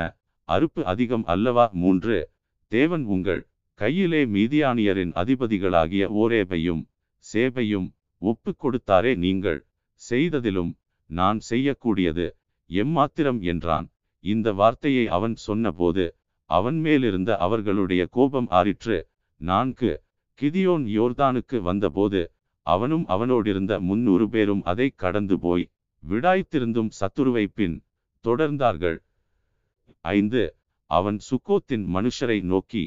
அறுப்பு 0.48 0.82
அதிகம் 0.82 1.24
அல்லவா? 1.24 1.64
மூன்று. 1.72 2.18
தேவன் 2.72 3.04
உங்கள் 3.04 3.40
கையிலே 3.78 4.20
மீதியானியரின் 4.26 5.12
அதிபதிகளாகிய 5.22 6.04
ஓரேபையும் 6.20 6.82
சேபையும் 7.24 7.88
ஒப்பு 8.22 8.52
கொடுத்தாரே 8.58 9.12
நீங்கள் 9.16 9.60
செய்ததிலும் 10.00 10.72
நான் 11.10 11.40
செய்யக்கூடியது 11.50 12.26
எம்மாத்திரம் 12.70 13.40
என்றான். 13.52 13.88
இந்த 14.24 14.52
வார்த்தையை 14.52 15.04
அவன் 15.08 15.36
சொன்னபோது 15.46 16.04
அவன் 16.50 16.78
மேலிருந்த 16.78 17.30
அவர்களுடைய 17.38 18.02
கோபம் 18.10 18.48
ஆறிற்று. 18.50 18.98
நான்கு. 19.40 19.92
கிதியோன் 20.38 20.86
யோர்தானுக்கு 20.98 21.56
வந்தபோது 21.62 22.20
அவனும் 22.66 23.06
அவனோடிருந்த 23.06 23.72
முன்னூறு 23.88 24.26
பேரும் 24.28 24.62
அதை 24.72 24.86
கடந்து 25.02 25.36
போய் 25.38 25.64
விடாய்த்திருந்தும் 26.02 26.90
சத்துருவை 27.00 27.44
பின் 27.54 27.76
தொடர்ந்தார்கள். 28.24 28.98
ஐந்து 30.04 30.42
அவன் 30.90 31.18
சுக்கோத்தின் 31.28 31.84
மனுஷரை 31.94 32.38
நோக்கி 32.52 32.84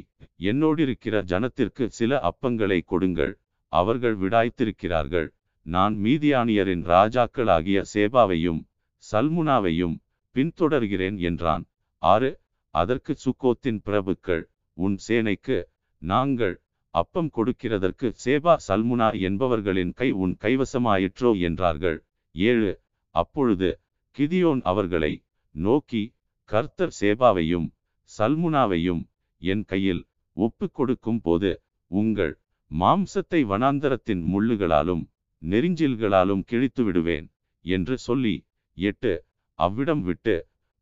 என்னோடிருக்கிற 0.49 1.15
ஜனத்திற்கு 1.31 1.85
சில 1.97 2.19
அப்பங்களை 2.29 2.79
கொடுங்கள். 2.91 3.33
அவர்கள் 3.73 4.15
விடாய்த்திருக்கிறார்கள். 4.17 5.27
நான் 5.65 5.95
மீதியானியரின் 6.03 6.83
ராஜாக்களாகிய 6.93 7.79
சேபாவையும் 7.93 8.61
சல்முனாவையும் 9.03 9.95
பின்தொடர்கிறேன் 10.35 11.17
என்றான். 11.29 11.65
ஆறு 12.03 12.31
அதற்கு 12.75 13.13
சுக்கோத்தின் 13.25 13.79
பிரபுக்கள் 13.87 14.43
உன் 14.77 14.95
சேனைக்கு 15.07 15.57
நாங்கள் 16.01 16.55
அப்பம் 16.97 17.29
கொடுக்கிறதற்கு 17.37 18.07
சேபா 18.23 18.53
சல்முனா 18.67 19.07
என்பவர்களின் 19.27 19.91
கை 19.99 20.09
உன் 20.23 20.33
கைவசமாயிற்றோ 20.43 21.31
என்றார்கள். 21.47 21.97
ஏழு 22.35 22.71
அப்பொழுது 23.15 23.69
கிதியோன் 24.17 24.61
அவர்களை 24.71 25.13
நோக்கி 25.55 26.03
கர்த்தர் 26.49 26.93
சேபாவையும் 26.99 27.67
சல்முனாவையும் 28.11 29.03
என் 29.41 29.63
கையில் 29.65 30.01
ஒப்பு 30.37 30.65
கொடுக்கும் 30.71 31.21
போது 31.21 31.51
உங்கள் 31.91 32.33
மாம்சத்தை 32.71 33.41
வனாந்தரத்தின் 33.51 34.23
முள்ளுகளாலும் 34.33 35.03
நெறிஞ்சில்களாலும் 35.41 36.43
கிழித்து 36.49 36.81
விடுவேன் 36.83 37.27
என்று 37.65 37.95
சொல்லி 38.07 38.35
எட்டு 38.77 39.13
அவ்விடம் 39.59 40.03
விட்டு 40.07 40.35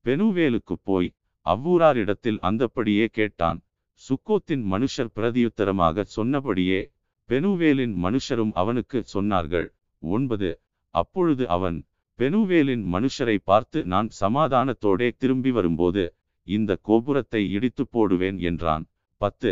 பெனுவேலுக்குப் 0.05 0.83
போய் 0.83 1.09
அவ்வூராரிடத்தில் 1.45 2.39
அந்தப்படியே 2.41 3.05
கேட்டான். 3.17 3.59
சுக்கோத்தின் 4.01 4.63
மனுஷர் 4.71 5.11
பிரதியுத்தரமாக 5.15 6.03
சொன்னபடியே 6.15 6.79
பெனுவேலின் 7.29 7.95
மனுஷரும் 8.03 8.51
அவனுக்கு 8.53 9.03
சொன்னார்கள். 9.13 9.67
ஒன்பது. 10.03 10.49
அப்பொழுது 10.95 11.43
அவன் 11.47 11.77
பெனுவேலின் 12.19 12.83
மனுஷரை 12.85 13.37
பார்த்து 13.43 13.79
நான் 13.85 14.09
சமாதானத்தோடே 14.19 15.07
திரும்பி 15.17 15.51
வரும்போது 15.51 16.03
இந்த 16.47 16.71
கோபுரத்தை 16.81 17.41
இடித்து 17.51 17.83
போடுவேன் 17.87 18.37
என்றான். 18.39 18.85
பத்து. 19.21 19.51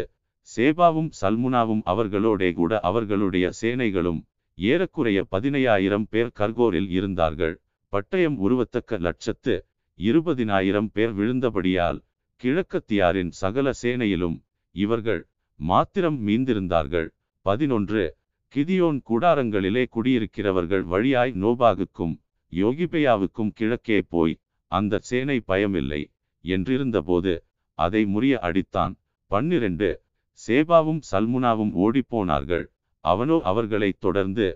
சேபாவும் 0.50 1.10
சல்முனாவும் 1.22 1.84
அவர்களோடே 1.86 2.50
கூட 2.54 2.80
அவர்களுடைய 2.80 3.46
சேனைகளும் 3.62 4.22
ஏறக்குறைய 4.58 5.20
பதினையாயிரம் 5.32 6.08
பேர் 6.10 6.36
கர்கோரில் 6.40 6.90
இருந்தார்கள். 6.90 7.56
பட்டயம் 7.94 8.38
உருவத்தக்க 8.38 8.98
லட்சத்து 9.00 9.56
இருபதினாயிரம் 10.00 10.90
பேர் 10.94 11.14
விழுந்தபடியால் 11.14 12.00
கிழக்கத்தியாரின் 12.44 13.30
சகல 13.42 13.72
சேனையிலும் 13.82 14.36
இவர்கள் 14.76 15.28
மாத்திரம் 15.60 16.18
மீந்திருந்தார்கள். 16.28 17.08
பதினொன்று. 17.46 18.04
கிதியோன் 18.54 19.00
கூடாரங்களிலே 19.10 19.84
குடியிருக்கிறவர்கள் 19.96 20.84
வழியாய் 20.84 21.34
நோபாகுக்கும் 21.44 22.16
யோகிபெயாவுக்கும் 22.54 23.54
கிழக்கே 23.54 24.02
போய் 24.02 24.36
அந்த 24.72 25.00
சேனை 25.00 25.38
பயமில்லை 25.48 26.02
என்றிருந்தபோது 26.46 27.34
அதை 27.80 28.04
முறிய 28.06 28.34
அடித்தான். 28.50 28.94
பன்னிரண்டு. 29.32 29.90
சேபாவும் 30.40 31.02
சல்முனாவும் 31.12 31.74
ஓடிப்போனார்கள். 31.86 32.66
அவனோ 33.06 33.40
அவர்களைத் 33.44 34.00
தொடர்ந்து 34.00 34.48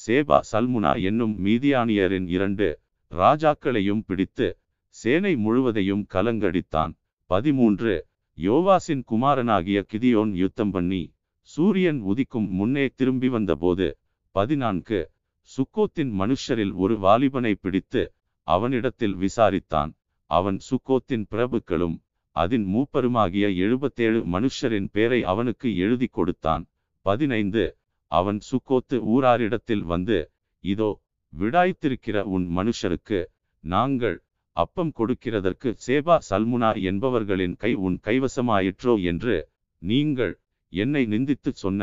சேபா 0.00 0.40
சல்முனா 0.52 1.02
என்னும் 1.02 1.38
மீதியானியரின் 1.46 2.28
இரண்டு 2.28 2.80
ராஜாக்களையும் 3.12 4.04
பிடித்து 4.06 4.58
சேனை 4.88 5.36
முழுவதையும் 5.36 6.06
கலங்கடித்தான். 6.14 6.92
பதிமூன்று. 7.26 8.08
யோவாசின் 8.34 9.02
குமாரனாகிய 9.04 9.86
கிதியோன் 9.92 10.32
யுத்தம் 10.32 10.70
பண்ணி 10.70 11.14
சூரியன் 11.40 12.02
உதிக்கும் 12.02 12.48
முன்னே 12.48 12.88
திரும்பி 12.94 13.28
வந்தபோது 13.28 13.98
பதினான்கு. 14.30 15.10
சுக்கோத்தின் 15.50 16.12
மனுஷரில் 16.20 16.74
ஒரு 16.74 16.98
வாலிபனை 16.98 17.54
பிடித்து 17.54 18.14
அவனிடத்தில் 18.42 19.16
விசாரித்தான். 19.16 19.90
அவன் 20.26 20.58
சுக்கோத்தின் 20.70 21.24
பிரபுக்களும் 21.30 21.96
அதன் 22.30 22.66
மூப்பருமாகிய 22.74 23.46
எழுபத்தேழு 23.64 24.20
மனுஷரின் 24.34 24.88
பேரை 24.92 25.22
அவனுக்கு 25.22 25.76
எழுதி 25.76 26.06
கொடுத்தான். 26.06 26.64
பதினைந்து. 27.00 27.76
அவன் 28.06 28.38
சுக்கோத்து 28.50 28.96
ஊராரிடத்தில் 29.14 29.84
வந்து 29.92 30.30
இதோ 30.60 30.90
விடாய்த்திருக்கிற 31.32 32.16
உன் 32.20 32.46
மனுஷருக்கு 32.58 33.20
நாங்கள் 33.60 34.23
அப்பம் 34.56 34.92
கொடுக்கிறதற்கு 34.92 35.68
சேபா 35.86 36.16
சல்முனா 36.28 36.70
என்பவர்களின் 36.80 37.54
கை 37.56 37.72
உன் 37.86 37.96
கைவசமாயிற்றோ 38.02 38.94
என்று 39.02 39.36
நீங்கள் 39.82 40.34
என்னை 40.72 41.02
நிந்தித்துச் 41.06 41.60
சொன்ன 41.62 41.82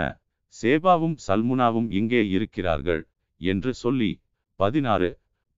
சேபாவும் 0.56 1.18
சல்முனாவும் 1.28 1.90
இங்கே 1.92 2.22
இருக்கிறார்கள் 2.28 3.02
என்று 3.42 3.72
சொல்லி 3.74 4.12
பதினாறு 4.60 5.10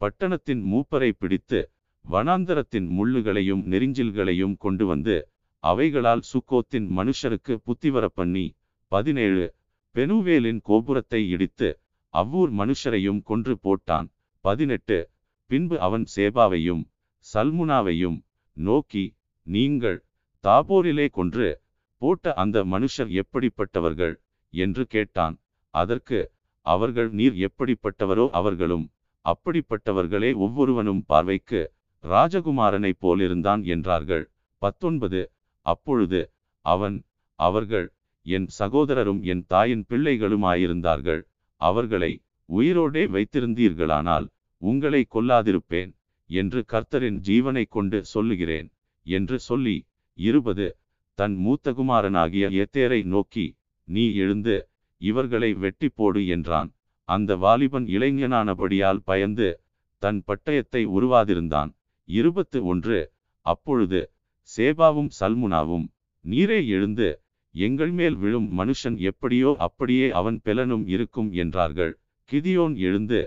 பட்டணத்தின் 0.01 0.63
மூப்பரை 0.63 1.11
பிடித்து 1.17 1.59
வனாந்தரத்தின் 2.05 2.87
முள்ளுகளையும் 2.97 3.63
நெரிஞ்சில்களையும் 3.65 4.55
கொண்டு 4.57 4.85
வந்து 4.85 5.15
அவைகளால் 5.63 6.23
சுக்கோத்தின் 6.31 6.87
மனுஷருக்கு 6.97 7.53
புத்திவர 7.67 8.05
பண்ணி 8.13 8.45
பதினேழு 8.91 9.45
பெனுவேலின் 9.95 10.59
கோபுரத்தை 10.61 11.21
இடித்து 11.29 11.69
அவ்வூர் 12.13 12.51
மனுஷரையும் 12.51 13.21
கொன்று 13.21 13.53
போட்டான். 13.63 14.07
பதினெட்டு 14.45 14.97
பின்பு 15.49 15.75
அவன் 15.79 16.05
சேபாவையும் 16.15 16.83
சல்முனாவையும் 17.33 18.17
நோக்கி 18.57 19.05
நீங்கள் 19.47 19.99
தாபோரிலே 20.43 21.05
கொன்று 21.09 21.47
போட்ட 22.01 22.33
அந்த 22.33 22.57
மனுஷர் 22.65 23.11
எப்படிப்பட்டவர்கள்? 23.21 24.15
என்று 24.53 24.83
கேட்டான். 24.87 25.35
அதற்கு 25.73 26.19
அவர்கள் 26.65 27.09
நீர் 27.09 27.37
எப்படிப்பட்டவரோ 27.47 28.25
அவர்களும் 28.39 28.85
அப்படிப்பட்டவர்களே 29.25 30.31
ஒவ்வொருவனும் 30.35 31.01
பார்வைக்கு 31.05 31.61
ராஜகுமாரனைப் 32.03 33.01
போலிருந்தான் 33.01 33.61
என்றார்கள். 33.65 34.25
பத்தொன்பது. 34.61 35.21
அப்பொழுது 35.65 36.21
அவன் 36.65 36.97
அவர்கள் 37.39 37.87
என் 38.25 38.47
சகோதரரும் 38.59 39.21
என் 39.23 39.43
தாயின் 39.47 39.85
பிள்ளைகளுமாயிருந்தார்கள். 39.89 41.21
அவர்களை 41.61 42.11
உயிரோடே 42.49 43.03
வைத்திருந்தீர்களானால் 43.15 44.27
உங்களை 44.61 45.01
கொல்லாதிருப்பேன். 45.15 45.91
என்று 46.29 46.59
கர்த்தரின் 46.71 47.17
ஜீவனை 47.27 47.63
கொண்டு 47.69 47.97
சொல்லுகிறேன் 48.13 48.67
என்று 49.05 49.37
சொல்லி 49.39 49.75
இருபது 50.19 50.67
தன் 51.19 51.35
மூத்தகுமாரனாகிய 51.45 52.45
எத்தேரை 52.61 52.99
நோக்கி 53.05 53.45
நீ 53.87 54.03
எழுந்து 54.15 54.55
இவர்களை 55.01 55.49
வெட்டி 55.53 55.87
போடு 55.89 56.21
என்றான். 56.27 56.69
அந்த 57.09 57.35
வாலிபன் 57.35 57.87
இளைஞனானபடியால் 57.95 59.01
பயந்து 59.03 59.49
தன் 60.01 60.19
பட்டயத்தை 60.27 60.81
உருவாதிருந்தான். 60.97 61.71
இருபத்து 62.09 62.59
ஒன்று 62.65 62.99
அப்பொழுது 63.45 63.99
சேபாவும் 64.49 65.11
சல்முனாவும் 65.19 65.85
நீரே 66.25 66.59
எழுந்து 66.67 67.07
எங்கள் 67.55 67.91
மேல் 67.91 68.15
விழும் 68.15 68.47
மனுஷன் 68.59 68.97
எப்படியோ 69.09 69.49
அப்படியே 69.57 70.07
அவன் 70.19 70.37
பெலனும் 70.45 70.85
இருக்கும் 70.87 71.29
என்றார்கள். 71.33 71.93
கிதியோன் 72.29 72.75
எழுந்து 72.77 73.19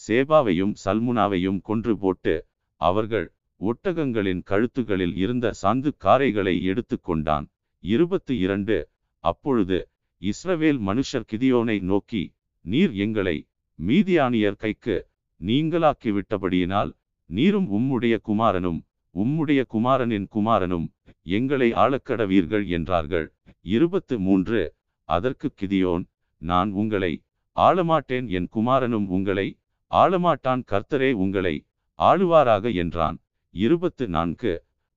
சேபாவையும் 0.00 0.74
சல்முனாவையும் 0.84 1.60
கொன்று 1.60 1.94
போட்டு 1.98 2.34
அவர்கள் 2.80 3.26
ஒட்டகங்களின் 3.60 4.42
கழுத்துகளில் 4.50 5.14
இருந்த 5.14 5.52
சாந்து 5.62 5.90
காரைகளை 6.04 6.54
எடுத்து 6.62 6.96
கொண்டான். 7.00 7.46
இருபத்து 7.84 8.32
இரண்டு. 8.38 8.76
அப்பொழுது 9.24 9.78
இஸ்ரவேல் 10.22 10.80
மனுஷர் 10.88 11.28
கிதியோனை 11.32 11.76
நோக்கி 11.80 12.22
நீர் 12.64 12.94
எங்களை 13.04 13.36
மீதியானியர் 13.78 14.58
கைக்கு 14.64 14.96
நீங்களாக்கிவிட்டபடியினால் 15.40 16.90
நீரும் 17.30 17.68
உம்முடைய 17.70 18.14
குமாரனும் 18.22 18.80
உம்முடைய 19.14 19.60
குமாரனின் 19.66 20.26
குமாரனும் 20.34 20.86
எங்களை 21.22 21.68
ஆளக்கடவீர்கள் 21.72 22.64
என்றார்கள். 22.66 23.26
இருபத்து 23.60 24.14
மூன்று. 24.18 24.60
அதற்கு 25.08 25.48
கிதியோன் 25.60 26.04
நான் 26.42 26.70
உங்களை 26.72 27.12
ஆளமாட்டேன் 27.56 28.28
என் 28.28 28.48
குமாரனும் 28.56 29.06
உங்களை 29.08 29.46
ஆளமாட்டான் 29.92 30.62
கர்த்தரே 30.70 31.10
உங்களை 31.14 31.54
ஆளுவாராக 31.98 32.64
என்றான். 32.74 33.16
இருபத்து 33.54 34.04
நான்கு. 34.08 34.52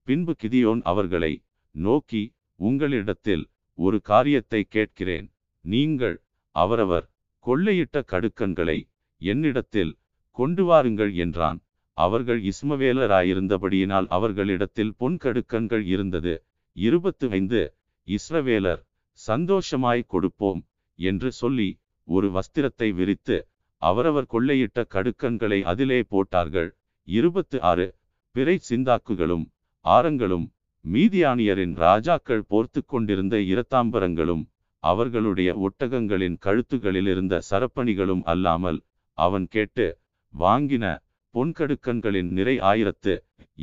பின்பு 0.08 0.34
கிதியோன் 0.44 0.82
அவர்களை 0.84 1.34
நோக்கி 1.76 2.24
உங்களிடத்தில் 2.60 3.44
ஒரு 3.80 3.98
காரியத்தை 4.02 4.62
கேட்கிறேன். 4.76 5.28
நீங்கள் 5.66 6.16
அவரவர் 6.56 7.06
கொள்ளையிட்ட 7.46 8.02
கடுக்கன்களை 8.12 8.78
என்னிடத்தில் 9.22 9.94
கொண்டு 10.38 10.64
வாருங்கள் 10.66 11.12
என்றான். 11.16 11.60
அவர்கள் 11.98 12.40
இஸ்மவேலராயிருந்தபடியினால் 12.52 14.08
அவர்களிடத்தில் 14.08 14.94
பொன் 14.98 15.18
கடுக்கன்கள் 15.18 15.86
இருந்தது. 15.86 16.34
இருபத்து 16.78 17.26
ஐந்து. 17.30 17.62
இஸ்ரவேலர் 18.08 18.82
சந்தோஷமாய் 19.20 20.10
கொடுப்போம் 20.14 20.62
என்று 21.00 21.30
சொல்லி 21.32 21.70
ஒரு 22.08 22.28
வஸ்திரத்தை 22.30 22.90
விரித்து 22.94 23.38
அவரவர் 23.82 24.32
கொள்ளையிட்ட 24.34 24.80
கடுக்கன்களை 24.96 25.60
அதிலே 25.72 26.00
போட்டார்கள். 26.14 26.70
இருபத்து 27.08 27.58
ஆறு 27.72 27.88
பிறை 28.36 28.56
சிந்தாக்குகளும் 28.70 29.46
ஆரங்களும் 29.86 30.46
மீதியானியரின் 30.86 31.76
ராஜாக்கள் 31.84 32.44
போர்த்து 32.48 32.82
கொண்டிருந்த 32.86 33.36
இரத்தாம்பரங்களும் 33.52 34.44
அவர்களுடைய 34.84 35.50
ஒட்டகங்களின் 35.68 36.36
கழுத்துகளில் 36.46 37.10
இருந்த 37.14 37.36
சரப்பணிகளும் 37.50 38.24
அல்லாமல் 38.34 38.80
அவன் 39.18 39.48
கேட்டு 39.48 39.88
வாங்கின 40.34 40.86
பொன்கடுக்கன்களின் 41.34 42.30
நிறை 42.38 42.56
ஆயிரத்து 42.70 43.14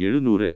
எழுநூறு. 0.04 0.50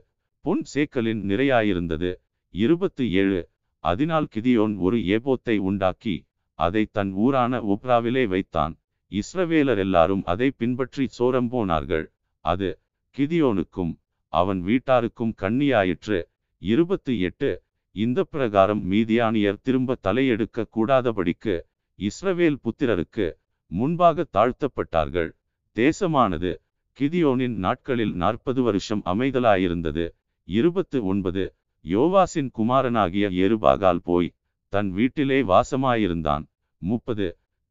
பொன் 0.45 0.63
சேக்கலின் 0.73 1.21
நிறையாயிருந்தது. 1.29 2.11
இருபத்து 2.53 3.03
ஏழு 3.21 3.39
அதனால் 3.83 4.27
கிதியோன் 4.35 4.75
ஒரு 4.85 4.97
ஏபோத்தை 5.15 5.55
உண்டாக்கி 5.69 6.15
அதை 6.59 6.83
தன் 6.91 7.11
ஊரான 7.25 7.59
ஒப்ராவிலே 7.73 8.23
வைத்தான். 8.27 8.75
இஸ்ரவேலர் 9.11 9.77
எல்லாரும் 9.77 10.23
அதை 10.25 10.51
பின்பற்றி 10.51 11.07
சோரம்போனார்கள் 11.19 12.05
அது 12.45 12.79
கிதியோனுக்கும் 13.17 13.93
அவன் 14.33 14.59
வீட்டாருக்கும் 14.65 15.33
கண்ணியாயிற்று. 15.41 16.23
இருபத்து 16.61 17.19
எட்டு. 17.19 17.63
இந்த 17.95 18.23
பிரகாரம் 18.23 18.91
மீதியானியர் 18.91 19.61
திரும்ப 19.61 19.95
தலையெடுக்க 20.03 20.65
கூடாதபடிக்கு 20.75 21.55
இஸ்ரவேல் 21.99 22.59
புத்திரருக்கு 22.63 23.27
முன்பாக 23.71 24.25
தாழ்த்தப்பட்டார்கள். 24.33 25.29
தேசமானது 25.75 26.51
கிதியோனின் 26.97 27.55
நாட்களில் 27.55 28.13
நாற்பது 28.13 28.61
வருஷம் 28.61 29.01
அமைதலாயிருந்தது. 29.05 30.05
இருபத்து 30.47 31.05
ஒன்பது. 31.05 31.55
யோவாசின் 31.85 32.49
குமாரனாகிய 32.51 33.25
எருபாகால் 33.43 34.01
போய் 34.03 34.33
தன் 34.73 34.89
வீட்டிலே 34.91 35.41
வாசமாயிருந்தான். 35.41 36.45
முப்பது. 36.81 37.27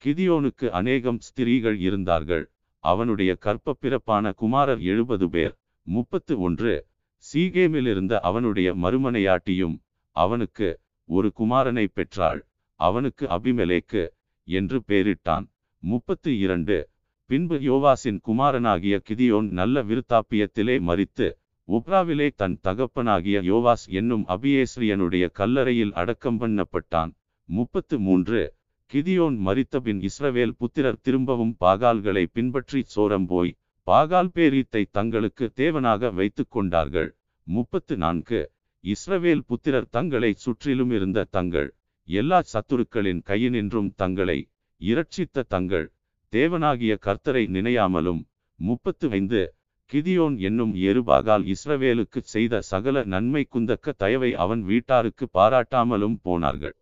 கிதியோனுக்கு 0.07 0.67
அநேகம் 0.71 1.19
ஸ்திரீகள் 1.19 1.79
இருந்தார்கள். 1.79 2.45
அவனுடைய 2.85 3.35
கற்ப 3.35 3.77
பிறப்பான 3.81 4.35
குமாரர் 4.35 4.81
எழுபது 4.81 5.31
பேர். 5.31 5.55
முப்பத்து 5.83 6.41
ஒன்று. 6.41 6.87
சீகேமிலிருந்த 7.25 8.19
அவனுடைய 8.19 8.75
மறுமனையாட்டியும் 8.75 9.81
அவனுக்கு 10.17 10.81
ஒரு 11.05 11.33
குமாரனை 11.39 11.87
பெற்றாள். 11.93 12.41
அவனுக்கு 12.81 13.27
அபிமெலேக்கு 13.27 14.09
என்று 14.45 14.83
பெயரிட்டான். 14.89 15.47
முப்பத்து 15.79 16.39
இரண்டு. 16.39 16.89
பின்பு 17.31 17.57
யோவாசின் 17.61 18.21
குமாரனாகிய 18.21 19.03
கிதியோன் 19.09 19.49
நல்ல 19.51 19.83
விருத்தாப்பியத்திலே 19.83 20.77
மறித்து 20.89 21.29
உப்ராவிலே 21.69 22.31
தன் 22.37 22.59
தகப்பனாகிய 22.63 23.43
யோவாஸ் 23.43 23.87
என்னும் 23.91 24.25
அபியேஸ்ரியனுடைய 24.29 25.31
கல்லறையில் 25.31 25.93
அடக்கம் 25.93 26.41
பண்ணப்பட்டான். 26.41 27.11
முப்பத்து 27.45 27.99
மூன்று. 27.99 28.55
கிதியோன் 28.91 29.37
மரித்தபின் 29.47 30.01
இஸ்ரவேல் 30.09 30.53
புத்திரர் 30.59 30.99
திரும்பவும் 31.03 31.55
பாகால்களை 31.61 32.22
பின்பற்றி 32.32 32.80
சோரம் 32.95 33.26
போய் 33.26 33.51
பாகால் 33.87 34.30
பேரீத்தை 34.34 34.82
தங்களுக்கு 34.91 35.45
தேவனாக 35.57 36.11
வைத்துக் 36.14 36.51
கொண்டார்கள். 36.51 37.11
முப்பத்து 37.47 37.97
நான்கு. 37.97 38.41
இஸ்ரவேல் 38.84 39.43
புத்திரர் 39.47 39.89
தங்களை 39.91 40.30
சுற்றிலும் 40.45 40.91
இருந்த 40.91 41.26
தங்கள் 41.30 41.68
எல்லா 42.09 42.41
சத்துருக்களின் 42.53 43.20
கையினின்றும் 43.26 43.91
தங்களை 43.97 44.39
இரட்சித்த 44.80 45.47
தங்கள் 45.49 45.87
தேவனாகிய 46.32 46.95
கர்த்தரை 47.09 47.45
நினையாமலும். 47.59 48.22
முப்பத்து 48.61 49.11
ஐந்து. 49.11 49.45
கிதியோன் 49.91 50.39
என்னும் 50.39 50.74
எருபாகால் 50.89 51.47
இஸ்ரவேலுக்கு 51.55 52.20
செய்த 52.34 52.61
சகல 52.72 53.05
நன்மை 53.05 53.47
குந்தக்க 53.55 53.93
தயவை 53.97 54.34
அவன் 54.45 54.64
வீட்டாருக்கு 54.64 55.26
பாராட்டாமலும் 55.34 56.18
போனார்கள். 56.22 56.76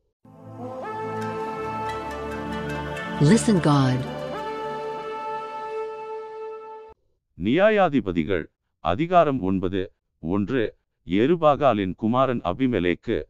லிசன் 3.20 3.60
காட் 3.60 4.04
நியாயாதிபதிகள் 7.38 8.44
அதிகாரம் 8.80 9.40
ஒன்பது 9.40 9.92
ஒன்று 10.18 10.74
எருபாகாலின் 11.06 11.94
குமாரன் 11.94 12.40
அபிமெலேக்கு 12.40 13.22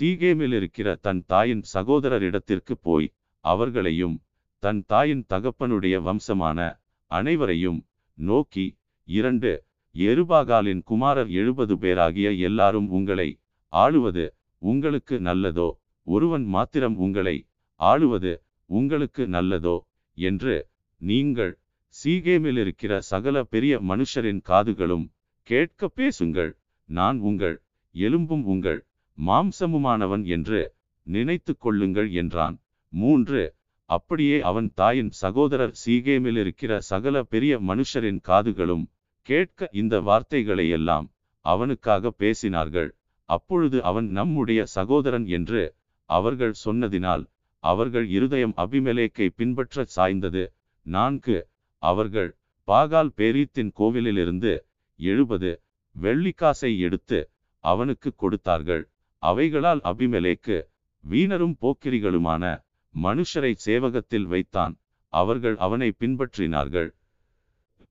சீகேமில் 0.00 0.52
இருக்கிற 0.52 0.96
தன் 0.96 1.24
தாயின் 1.26 1.62
சகோதரரிடத்திற்கு 1.74 2.72
போய் 2.72 3.12
அவர்களையும் 3.40 4.20
தன் 4.58 4.84
தாயின் 4.86 5.24
தகப்பனுடைய 5.34 6.00
வம்சமான 6.00 6.78
அனைவரையும் 7.06 7.86
நோக்கி 8.14 8.76
இரண்டு 9.04 9.64
எருபாகாலின் 9.94 10.82
குமாரர் 10.82 11.28
எழுபது 11.28 11.78
பேராகிய 11.78 12.30
எல்லாரும் 12.30 12.88
உங்களை 12.88 13.38
ஆளுவது 13.72 14.30
உங்களுக்கு 14.58 15.20
நல்லதோ? 15.20 15.72
ஒருவன் 16.02 16.44
மாத்திரம் 16.44 16.96
உங்களை 16.96 17.46
ஆளுவது 17.76 18.42
உங்களுக்கு 18.70 19.22
நல்லதோ 19.26 19.76
என்று 20.18 20.56
நீங்கள் 21.00 21.52
சீகேமில் 21.94 22.58
இருக்கிற 22.62 22.92
சகல 23.10 23.36
பெரிய 23.44 23.74
மனுஷரின் 23.80 24.42
காதுகளும் 24.50 25.06
கேட்க 25.48 25.88
பேசுங்கள். 25.98 26.50
நான் 26.88 27.18
உங்கள் 27.20 27.56
எலும்பும் 27.94 28.44
உங்கள் 28.44 28.80
மாம்சமுமானவன் 29.18 30.24
என்று 30.26 30.60
நினைத்து 31.06 31.52
கொள்ளுங்கள் 31.56 32.10
என்றான். 32.12 32.56
மூன்று 32.92 33.42
அப்படியே 33.90 34.36
அவன் 34.40 34.68
தாயின் 34.74 35.10
சகோதரர் 35.20 35.74
சீகேமில் 35.84 36.38
இருக்கிற 36.42 36.72
சகல 36.90 37.22
பெரிய 37.24 37.54
மனுஷரின் 37.60 38.20
காதுகளும் 38.28 38.84
கேட்க 39.28 39.68
இந்த 39.72 39.94
வார்த்தைகளையெல்லாம் 40.00 41.06
அவனுக்காக 41.44 42.12
பேசினார்கள். 42.20 42.90
அப்பொழுது 43.28 43.78
அவன் 43.82 44.06
நம்முடைய 44.10 44.60
சகோதரன் 44.74 45.26
என்று 45.28 45.62
அவர்கள் 46.10 46.54
சொன்னதினால் 46.64 47.24
அவர்கள் 47.64 48.06
இருதயம் 48.08 48.54
அபிமெலேக்கை 48.56 49.26
பின்பற்றச் 49.38 49.92
சாய்ந்தது. 49.96 50.42
நான்கு 50.86 51.36
அவர்கள் 51.82 52.30
பாகால் 52.68 53.10
பேரீத்தின் 53.16 53.72
கோவிலிலிருந்து 53.78 54.52
எழுபது 55.00 55.50
வெள்ளிக்காசை 55.96 56.70
எடுத்து 56.78 57.18
அவனுக்கு 57.64 58.10
கொடுத்தார்கள். 58.14 58.84
அவைகளால் 59.22 59.80
அபிமெலேக்கு 59.84 60.56
வீணரும் 61.04 61.56
போக்கிரிகளுமான 61.62 62.44
மனுஷரை 62.94 63.52
சேவகத்தில் 63.66 64.26
வைத்தான். 64.26 64.74
அவர்கள் 65.12 65.56
அவனை 65.56 65.88
பின்பற்றினார்கள். 66.00 66.90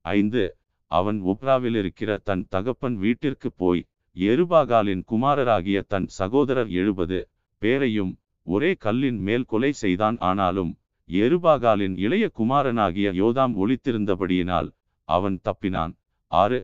ஐந்து 0.05 0.43
அவன் 0.91 1.19
ஒப்ராவில் 1.23 1.75
இருக்கிற 1.75 2.11
தன் 2.17 2.43
தகப்பன் 2.49 2.95
வீட்டிற்கு 2.95 3.49
போய் 3.51 3.81
எருபாகாலின் 4.15 5.03
குமாரராகிய 5.11 5.77
தன் 5.87 6.07
சகோதரர் 6.19 6.69
எழுபது 6.79 7.17
பேரையும் 7.61 8.13
ஒரே 8.47 8.71
கல்லின் 8.85 9.19
மேல் 9.27 9.45
கொலை 9.45 9.71
செய்தான் 9.83 10.17
ஆனாலும் 10.29 10.71
எருபாகாலின் 11.09 11.95
இளைய 12.05 12.25
குமாரனாகிய 12.39 13.07
யோதாம் 13.21 13.53
ஒளித்திருந்தபடியினால் 13.63 14.69
அவன் 15.09 15.37
தப்பினான். 15.43 15.93
ஆறு 16.31 16.59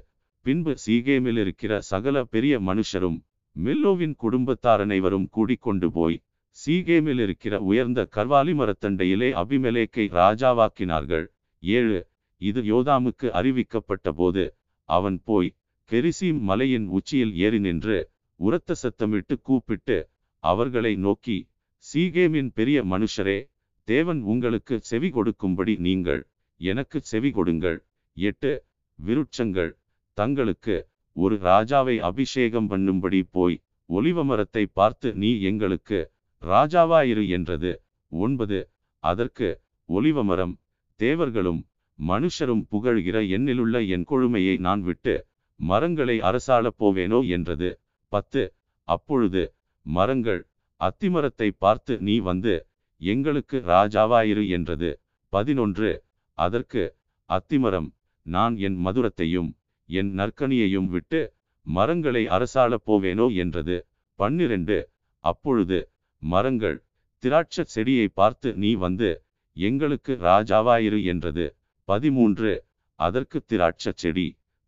பின்பு 0.45 0.71
சீகேமில் 0.85 1.39
இருக்கிற 1.43 1.73
சகல 1.81 2.23
பெரிய 2.23 2.53
மனுஷரும் 2.59 3.17
மில்லோவின் 3.55 4.15
குடும்பத்தார் 4.15 4.81
அனைவரும் 4.85 5.27
கூடிக்கொண்டு 5.35 5.87
போய் 5.91 6.17
சீகேமில் 6.57 7.21
இருக்கிற 7.25 7.53
உயர்ந்த 7.59 8.01
கர்வாலி 8.15 8.53
மரத்தண்டையிலே 8.59 9.29
அபிமலேக்கை 9.41 10.05
ராஜாவாக்கினார்கள். 10.19 11.25
ஏழு 11.63 11.99
இது 12.41 12.61
யோதாமுக்கு 12.71 13.27
அறிவிக்கப்பட்ட 13.39 14.07
போது 14.11 14.43
அவன் 14.89 15.17
போய் 15.25 15.49
கெரிசீம் 15.89 16.41
மலையின் 16.49 16.87
உச்சியில் 16.87 17.33
ஏறி 17.35 17.59
நின்று 17.59 17.97
உரத்த 18.39 18.75
சத்தமிட்டு 18.83 19.35
கூப்பிட்டு 19.41 19.97
அவர்களை 20.43 20.93
நோக்கி 21.05 21.37
சீகேமின் 21.85 22.49
பெரிய 22.57 22.77
மனுஷரே 22.91 23.39
தேவன் 23.87 24.19
உங்களுக்கு 24.33 24.75
செவி 24.89 25.09
கொடுக்கும்படி 25.09 25.73
நீங்கள் 25.87 26.21
எனக்கு 26.61 26.97
செவி 27.11 27.29
கொடுங்கள். 27.37 27.77
எட்டு 28.17 28.51
விருட்சங்கள். 28.99 29.71
தங்களுக்கு 30.17 30.75
ஒரு 31.15 31.35
ராஜாவை 31.49 31.95
அபிஷேகம் 32.09 32.69
பண்ணும்படி 32.71 33.19
போய் 33.37 33.57
ஒலிவ 33.89 34.23
மரத்தை 34.29 34.63
பார்த்து 34.79 35.09
நீ 35.23 35.31
எங்களுக்கு 35.49 35.99
ராஜாவாயிரு 36.41 37.23
என்றது. 37.37 37.71
ஒன்பது 38.11 38.59
அதற்கு 39.03 39.49
ஒலிவ 39.89 40.23
மரம் 40.23 40.55
தேவர்களும் 40.99 41.61
மனுஷரும் 41.99 42.63
புகழ்கிற 42.71 43.17
என்னிலுள்ள 43.35 43.75
என் 43.95 44.07
கொழுமையை 44.11 44.55
நான் 44.67 44.81
விட்டு 44.81 45.15
மரங்களை 45.59 46.17
அரசாளப் 46.29 46.79
போவேனோ 46.81 47.19
என்றது. 47.35 47.69
பத்து 48.11 48.43
அப்பொழுது 48.87 49.43
மரங்கள் 49.85 50.41
அத்திமரத்தை 50.81 51.49
பார்த்து 51.57 51.93
நீ 52.01 52.15
வந்து 52.29 52.53
எங்களுக்கு 53.01 53.57
ராஜாவாயிரு 53.67 54.43
என்றது. 54.49 54.89
பதினொன்று 55.33 55.89
அதற்கு 56.37 56.83
அத்திமரம் 57.29 57.89
நான் 58.25 58.55
என் 58.67 58.77
மதுரத்தையும் 58.85 59.49
என் 59.89 60.11
நற்கனியையும் 60.19 60.89
விட்டு 60.93 61.21
மரங்களை 61.65 62.23
அரசாளப் 62.35 62.85
போவேனோ 62.87 63.27
என்றது. 63.43 63.77
பன்னிரண்டு 64.19 64.77
அப்பொழுது 65.23 65.79
மரங்கள் 66.21 66.77
திராட்ச 67.23 67.63
செடியை 67.65 68.07
பார்த்து 68.11 68.49
நீ 68.55 68.71
வந்து 68.75 69.09
எங்களுக்கு 69.57 70.13
ராஜாவாயிரு 70.27 70.99
என்றது. 71.05 71.45
பதிமூன்று 71.87 72.51
அதற்கு 72.99 73.37
திராட்ச 73.51 73.91
செடி 73.95 74.27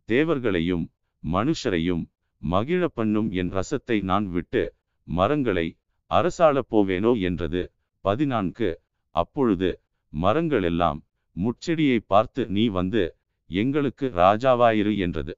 தேவர்களையும் 0.10 0.86
மனுஷரையும் 1.24 2.04
மகிழ 2.42 2.84
பண்ணும் 2.98 3.30
என் 3.34 3.52
ரசத்தை 3.58 3.98
நான் 4.04 4.28
விட்டு 4.28 4.64
மரங்களை 5.08 5.68
அரசாளப் 6.12 6.70
போவேனோ 6.72 7.12
என்றது. 7.28 7.62
பதினான்கு. 8.06 8.70
அப்பொழுது 9.16 9.70
மரங்களெல்லாம் 10.14 11.00
முட்செடியை 11.36 12.00
பார்த்து 12.08 12.42
நீ 12.48 12.66
வந்து 12.80 13.04
எங்களுக்கு 13.50 14.06
ராஜாவாயிரு 14.22 14.94
என்றது. 14.98 15.34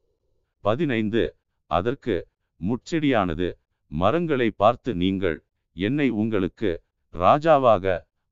பதினைந்து. 0.63 1.24
அதற்கு 1.72 2.15
முட்செடியானது 2.61 3.47
மரங்களை 3.91 4.49
பார்த்து 4.61 4.91
நீங்கள் 4.95 5.38
என்னை 5.76 6.07
உங்களுக்கு 6.22 6.70
ராஜாவாக 7.13 7.86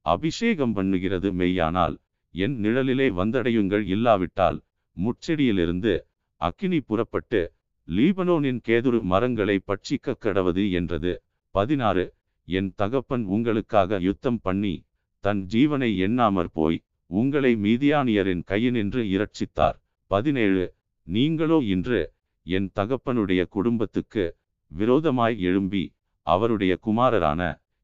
அபிஷேகம் 0.05 0.73
பண்ணுகிறது 0.77 1.29
மெய்யானால் 1.41 1.95
என் 2.35 2.55
நிழலிலே 2.63 3.07
வந்தடையுங்கள் 3.19 3.85
இல்லாவிட்டால் 3.85 4.57
முட்செடியிலிருந்து 4.97 5.93
அக்கினி 6.41 6.79
புறப்பட்டு 6.81 7.41
லீபனோனின் 7.87 8.59
கேதுரு 8.67 8.99
மரங்களை 9.11 9.57
பட்சிக்க 9.69 10.15
கடவது 10.25 10.63
என்றது. 10.71 11.13
பதினாறு. 11.55 12.05
என் 12.47 12.69
தகப்பன் 12.75 13.23
உங்களுக்காக 13.25 13.99
யுத்தம் 13.99 14.39
பண்ணி 14.41 14.75
தன் 15.23 15.41
ஜீவனை 15.53 15.89
எண்ணாமற் 15.97 16.51
போய் 16.53 16.77
உங்களை 17.09 17.51
மீதியானியரின் 17.55 18.43
கையினின்று 18.47 19.01
இரட்சித்தார். 19.15 19.77
பதினேழு 20.11 20.65
நீங்களோ 21.07 21.57
இன்று 21.73 22.01
என் 22.45 22.69
தகப்பனுடைய 22.75 23.41
குடும்பத்துக்கு 23.47 24.25
விரோதமாய் 24.71 25.37
எழும்பி 25.39 25.83
அவருடைய 26.27 26.73
குமாரரான 26.85 27.41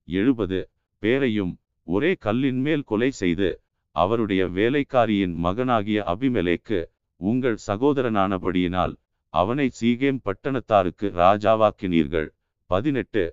எழுபது 0.07 0.59
பேரையும் 1.03 1.53
ஒரே 1.87 2.11
கல்லின் 2.15 2.61
மேல் 2.61 2.83
கொலை 2.83 3.11
செய்து 3.11 3.49
அவருடைய 3.95 4.41
வேலைக்காரியின் 4.47 5.35
மகனாகிய 5.45 5.99
அபிமலேக்கு 6.13 6.79
உங்கள் 7.21 7.57
சகோதரனானபடியினால் 7.67 8.93
அவனை 9.33 9.65
சீகேம் 9.79 10.19
பட்டணத்தாருக்கு 10.25 11.07
ராஜாவாக்கினீர்கள். 11.21 12.29
பதினெட்டு 12.69 13.23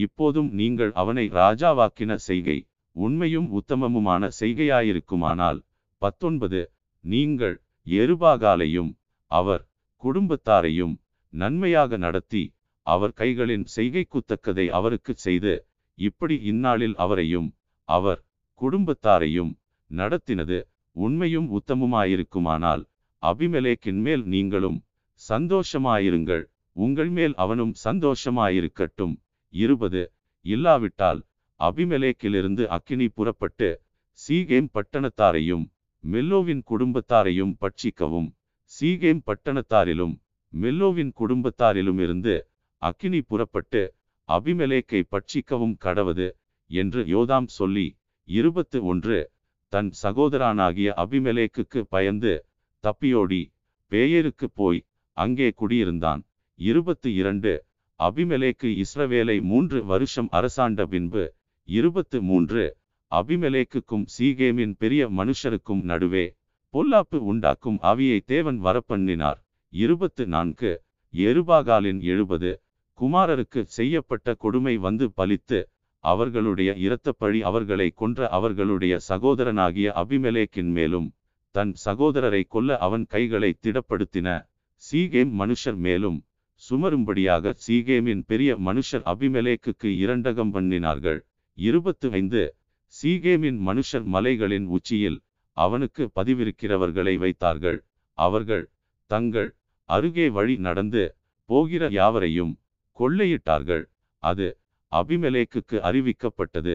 இப்போதும் 0.00 0.50
நீங்கள் 0.60 0.92
அவனை 0.92 1.24
ராஜாவாக்கின 1.32 2.12
செய்கை 2.28 2.58
உண்மையும் 2.96 3.48
உத்தமமுமான 3.58 4.28
செய்கையாயிருக்குமானால் 4.40 5.58
பத்தொன்பது 6.02 6.60
நீங்கள் 7.04 7.56
எருபாகாலையும் 7.86 8.90
அவர் 9.30 9.62
குடும்பத்தாரையும் 10.02 10.94
நன்மையாக 11.34 11.96
நடத்தி 11.96 12.42
அவர் 12.86 13.14
கைகளின் 13.16 13.64
செய்கைக்குத்தக்கதை 13.76 14.66
அவருக்கு 14.78 15.12
செய்து 15.16 15.54
இப்படி 15.98 16.36
இந்நாளில் 16.50 16.96
அவரையும் 16.96 17.48
அவர் 17.88 18.20
குடும்பத்தாரையும் 18.60 19.52
நடத்தினது 19.90 20.58
உண்மையும் 20.96 21.48
உத்தமுமாயிருக்குமானால் 21.58 22.82
அபிமலேக்கின் 23.22 24.00
மேல் 24.06 24.24
நீங்களும் 24.26 24.78
சந்தோஷமாயிருங்கள் 25.20 26.44
உங்கள் 26.76 27.10
மேல் 27.10 27.34
அவனும் 27.34 27.74
சந்தோஷமாயிருக்கட்டும். 27.84 29.14
இருபது. 29.54 30.02
இல்லாவிட்டால் 30.44 31.20
அபிமெலேக்கிலிருந்து 31.60 32.64
அக்கினி 32.76 33.06
புறப்பட்டு 33.08 33.68
சீகேம் 34.18 34.68
பட்டணத்தாரையும் 34.74 35.64
மெல்லோவின் 36.04 36.62
குடும்பத்தாரையும் 36.70 37.54
பட்சிக்கவும். 37.62 38.28
சீகேம் 38.72 39.22
பட்டணத்தாரிலும் 39.26 40.14
மெல்லோவின் 40.52 41.12
குடும்பத்தாரிலும் 41.20 42.00
இருந்து 42.00 42.34
அக்கினி 42.82 43.20
புறப்பட்டு 43.22 43.82
அபிமெலேக்கை 44.28 45.00
பட்சிக்கவும் 45.12 45.76
கடவது 45.84 46.28
என்று 46.70 47.00
யோதாம் 47.14 47.48
சொல்லி 47.58 47.86
இருபத்து 48.28 48.78
ஒன்று. 48.84 49.18
தன் 49.72 49.90
சகோதரனாகிய 50.02 50.88
அபிமெலேக்குக்கு 51.04 51.80
பயந்து 51.88 52.32
தப்பியோடி 52.84 53.42
பேயருக்கு 53.92 54.46
போய் 54.54 54.80
அங்கே 55.16 55.48
குடியிருந்தான். 55.56 56.20
இருபத்து 56.58 57.08
இரண்டு. 57.14 57.52
அபிமெலேக்கு 58.00 58.68
இஸ்ரவேலை 58.82 59.36
மூன்று 59.42 59.78
வருஷம் 59.84 60.28
அரசாண்ட 60.30 60.82
பின்பு 60.86 61.22
இருபத்து 61.68 62.18
மூன்று 62.22 62.64
அபிமெலேக்குக்கும் 63.12 64.04
சீகேமின் 64.18 64.74
பெரிய 64.78 65.02
மனுஷருக்கும் 65.08 65.82
நடுவே 65.82 66.26
பொல்லாப்பு 66.74 67.18
உண்டாக்கும் 67.30 67.78
அவியை 67.82 68.18
தேவன் 68.24 68.58
வரப்பண்ணினார். 68.64 69.38
இருபத்து 69.72 70.26
நான்கு 70.26 70.70
எருபாகாலின் 71.14 72.00
எழுபது 72.02 72.50
குமாரருக்கு 72.98 73.60
செய்யப்பட்ட 73.68 74.34
கொடுமை 74.34 74.74
வந்து 74.78 75.06
பலித்து 75.16 75.60
அவர்களுடைய 76.04 76.70
இரத்தப்பழி 76.76 77.40
அவர்களை 77.42 77.88
கொன்ற 77.94 78.28
அவர்களுடைய 78.28 78.94
சகோதரனாகிய 79.08 79.88
அபிமெலேக்கின் 80.02 80.72
மேலும் 80.72 81.08
தன் 81.54 81.72
சகோதரரை 81.84 82.42
கொல்ல 82.48 82.78
அவன் 82.78 83.04
கைகளை 83.06 83.50
திடப்படுத்தின 83.62 84.28
சீகேம் 84.82 85.32
மனுஷர் 85.40 85.78
மேலும் 85.78 86.18
சுமரும்படியாக 86.62 87.52
சீகேமின் 87.66 88.22
பெரிய 88.26 88.50
மனுஷர் 88.66 89.04
அபிமலேக்குக்கு 89.12 89.88
இரண்டகம் 90.04 90.52
பண்ணினார்கள். 90.54 91.20
இருபத்து 91.58 92.06
ஐந்து 92.10 92.42
சீகேமின் 92.94 93.58
மனுஷர் 93.68 94.06
மலைகளின் 94.14 94.66
உச்சியில் 94.76 95.18
அவனுக்கு 95.56 96.02
பதிவிருக்கிறவர்களை 96.14 97.14
வைத்தார்கள். 97.18 97.78
அவர்கள் 98.18 98.64
தங்கள் 99.10 99.50
அருகே 99.88 100.26
வழி 100.30 100.56
நடந்து 100.66 101.04
போகிற 101.50 101.84
யாவரையும் 101.90 102.52
கொள்ளையிட்டார்கள். 102.98 103.84
அது 104.22 104.48
அபிமலேக்குக்கு 104.92 105.76
அறிவிக்கப்பட்டது. 105.88 106.74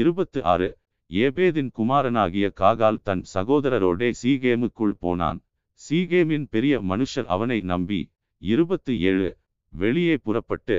இருபத்து 0.00 0.40
ஆறு 0.44 0.68
ஏபேதின் 1.10 1.70
குமாரனாகிய 1.78 2.46
காகால் 2.60 3.02
தன் 3.02 3.22
சகோதரரோடே 3.34 4.08
சீகேமுக்குள் 4.22 4.96
போனான். 5.04 5.38
சீகேமின் 5.80 6.46
பெரிய 6.50 6.74
மனுஷர் 6.90 7.28
அவனை 7.34 7.58
நம்பி 7.72 8.00
இருபத்து 8.42 8.92
ஏழு 9.00 9.28
வெளியே 9.72 10.16
புறப்பட்டு 10.16 10.78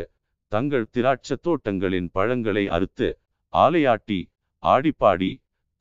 தங்கள் 0.51 0.87
திராட்சத் 0.93 1.41
தோட்டங்களின் 1.41 2.09
பழங்களை 2.11 2.63
அறுத்து 2.67 3.09
ஆலையாட்டி 3.53 4.19
ஆடிப்பாடி 4.63 5.31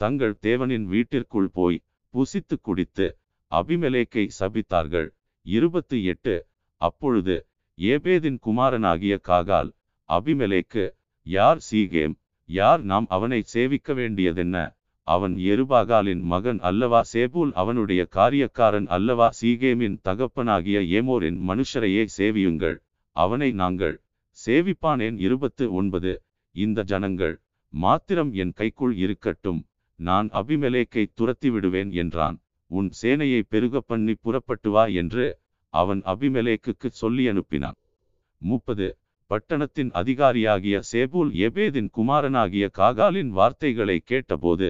தங்கள் 0.00 0.34
தேவனின் 0.42 0.86
வீட்டிற்குள் 0.86 1.50
போய் 1.52 1.78
புசித்து 2.14 2.56
குடித்து 2.60 3.06
அபிமலேக்கை 3.52 4.24
சபித்தார்கள். 4.38 5.08
இருபத்து 5.46 6.04
எட்டு 6.04 6.34
அப்பொழுது 6.80 7.36
ஏபேதின் 7.78 8.38
குமாரனாகிய 8.38 9.14
காகால் 9.28 9.70
அபிமலேக்கு 10.08 10.84
யார் 11.26 11.60
சீகேம்? 11.70 12.14
யார் 12.48 12.82
நாம் 12.82 13.06
அவனை 13.08 13.40
சேவிக்க 13.54 13.92
வேண்டியதென்ன? 13.92 14.56
அவன் 15.06 15.34
எருபாகாலின் 15.36 16.22
மகன் 16.22 16.58
அல்லவா? 16.60 17.00
சேபூல் 17.12 17.52
அவனுடைய 17.52 18.08
காரியக்காரன் 18.16 18.86
அல்லவா? 18.86 19.30
சீகேமின் 19.40 19.96
தகப்பனாகிய 20.02 20.80
ஏமோரின் 20.80 21.38
மனுஷரையே 21.48 22.06
சேவியுங்கள். 22.18 22.76
அவனை 23.16 23.52
நாங்கள் 23.52 24.00
சேவிப்பானேன். 24.46 25.16
இருபத்து 25.18 25.72
ஒன்பது. 25.72 26.12
இந்த 26.54 26.82
ஜனங்கள் 26.82 27.40
மாத்திரம் 27.68 28.32
என் 28.32 28.52
கைக்குள் 28.52 28.96
இருக்கட்டும். 28.96 29.60
நான் 29.94 30.28
அபிமலேக்கை 30.32 31.06
துரத்தி 31.14 31.50
விடுவேன் 31.50 31.90
என்றான். 31.92 32.36
உன் 32.66 32.90
சேனையை 33.02 33.42
பெருக 33.48 33.80
பண்ணி 33.80 34.14
புறப்பட்டு 34.14 34.70
வா 34.70 34.84
என்று 34.86 35.38
அவன் 35.68 36.02
அபிமலேக்குக்கு 36.02 36.88
சொல்லி 36.90 37.28
அனுப்பினான். 37.28 37.78
முப்பது. 38.38 38.98
பட்டணத்தின் 39.26 39.90
அதிகாரியாகிய 39.90 40.80
சேபூல் 40.92 41.30
எபேதின் 41.46 41.90
குமாரனாகிய 41.90 42.70
காகாலின் 42.78 43.28
வார்த்தைகளை 43.28 43.98
கேட்டபோது 44.04 44.68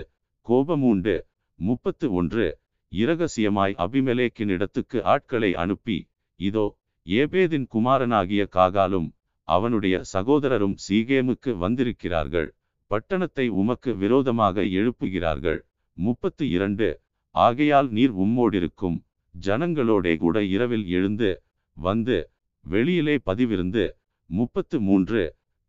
கோபமூண்டு. 0.50 1.14
முப்பத்து 1.58 2.06
ஒன்று. 2.12 2.46
இரகசியமாய் 2.92 3.74
அபிமெலேக்கினிடத்துக்கு 3.84 4.98
ஆட்களை 5.12 5.50
அனுப்பி 5.54 5.98
இதோ 6.40 6.64
ஏபேதின் 7.06 7.66
குமாரனாகிய 7.74 8.42
காகாலும் 8.56 9.08
அவனுடைய 9.48 9.96
சகோதரரும் 10.12 10.74
சீகேமுக்கு 10.86 11.50
வந்திருக்கிறார்கள். 11.56 12.48
பட்டணத்தை 12.90 13.46
உமக்கு 13.60 13.90
விரோதமாக 13.96 14.62
எழுப்புகிறார்கள். 14.78 15.60
முப்பத்து 15.96 16.44
இரண்டு. 16.50 16.88
ஆகையால் 17.34 17.88
நீர் 17.90 18.14
உம்மோடிருக்கும். 18.24 18.98
ஜனங்களோடே 19.34 20.14
கூட 20.16 20.36
இரவில் 20.54 20.86
எழுந்து 20.98 21.30
வந்து 21.76 22.16
வெளியிலே 22.64 23.16
பதிவிருந்து. 23.26 23.84
முப்பத்து 24.30 24.76
மூன்று. 24.80 25.22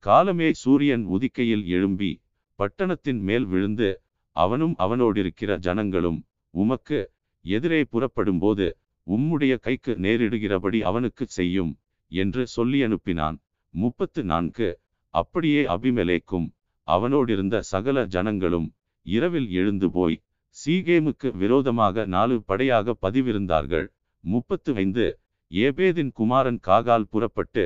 காலமே 0.04 0.50
சூரியன் 0.62 1.04
உதிக்கையில் 1.16 1.66
எழும்பி 1.76 2.12
பட்டணத்தின் 2.60 3.22
மேல் 3.28 3.46
விழுந்து 3.46 3.90
அவனும் 4.36 4.76
அவனோடிருக்கிற 4.80 5.58
ஜனங்களும் 5.58 6.20
உமக்கு 6.54 7.00
எதிரே 7.46 7.82
புறப்படும்போது 7.84 8.78
உம்முடைய 9.08 9.54
கைக்கு 9.60 9.92
நேரிடுகிறபடி 9.92 10.80
அவனுக்கு 10.82 11.26
செய்யும் 11.28 11.72
என்று 12.12 12.48
சொல்லி 12.48 12.80
அனுப்பினான். 12.84 13.38
முப்பத்து 13.74 14.22
நான்கு. 14.24 14.70
அப்படியே 15.14 15.62
அபிமலேக்கும் 15.66 16.48
அவனோடிருந்த 16.88 17.60
சகல 17.60 18.06
ஜனங்களும் 18.06 18.68
இரவில் 19.06 19.50
எழுந்து 19.52 19.88
போய் 19.92 20.18
சீகேமுக்கு 20.58 21.30
விரோதமாக 21.34 22.06
நாலு 22.06 22.36
படையாக 22.44 22.96
பதிவிருந்தார்கள். 23.02 23.88
முப்பத்து 24.24 24.72
ஐந்து. 24.76 25.08
ஏபேதின் 25.52 26.12
குமாரன் 26.14 26.60
காகால் 26.68 27.10
புறப்பட்டு 27.10 27.64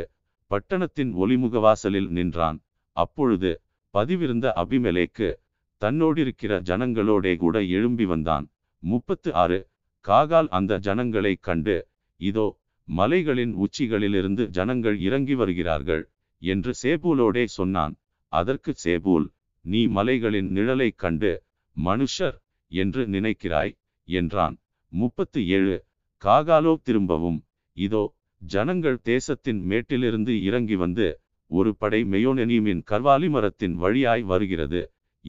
பட்டணத்தின் 0.51 1.11
ஒளிமுகவாசலில் 1.15 2.09
நின்றான். 2.09 2.57
அப்பொழுது 2.97 3.51
பதிவிருந்த 3.93 4.45
அபிமலேக்கு 4.55 5.27
தன்னோடிருக்கிற 5.81 6.53
ஜனங்களோடே 6.69 7.33
கூட 7.35 7.55
எழும்பி 7.77 8.05
வந்தான். 8.05 8.45
முப்பத்து 8.83 9.29
ஆறு. 9.35 9.59
காகால் 10.05 10.49
அந்த 10.49 10.73
ஜனங்களைக் 10.87 11.45
கண்டு 11.47 11.75
இதோ 12.21 12.47
மலைகளின் 12.87 13.53
உச்சிகளிலிருந்து 13.57 14.43
ஜனங்கள் 14.49 14.97
இறங்கி 14.99 15.35
வருகிறார்கள் 15.35 16.03
என்று 16.41 16.71
சேபூலோடே 16.83 17.45
சொன்னான். 17.49 17.93
அதற்கு 18.33 18.71
சேபூல் 18.83 19.25
நீ 19.65 19.81
மலைகளின் 19.87 20.49
நிழலைக் 20.49 20.99
கண்டு 20.99 21.31
மனுஷர் 21.77 22.37
என்று 22.71 23.01
நினைக்கிறாய் 23.07 23.73
என்றான். 24.07 24.55
முப்பத்து 24.91 25.39
ஏழு. 25.47 25.77
காகாலோ 26.21 26.73
திரும்பவும் 26.83 27.39
இதோ 27.77 28.03
ஜனங்கள் 28.41 28.97
தேசத்தின் 29.03 29.61
மேட்டிலிருந்து 29.63 30.33
இறங்கி 30.43 30.75
வந்து 30.75 31.07
ஒரு 31.51 31.71
படை 31.75 31.99
மெயோனெனீமின் 32.03 32.81
கர்வாலி 32.91 33.27
மரத்தின் 33.29 33.75
வழியாய் 33.75 34.23
வருகிறது 34.23 34.81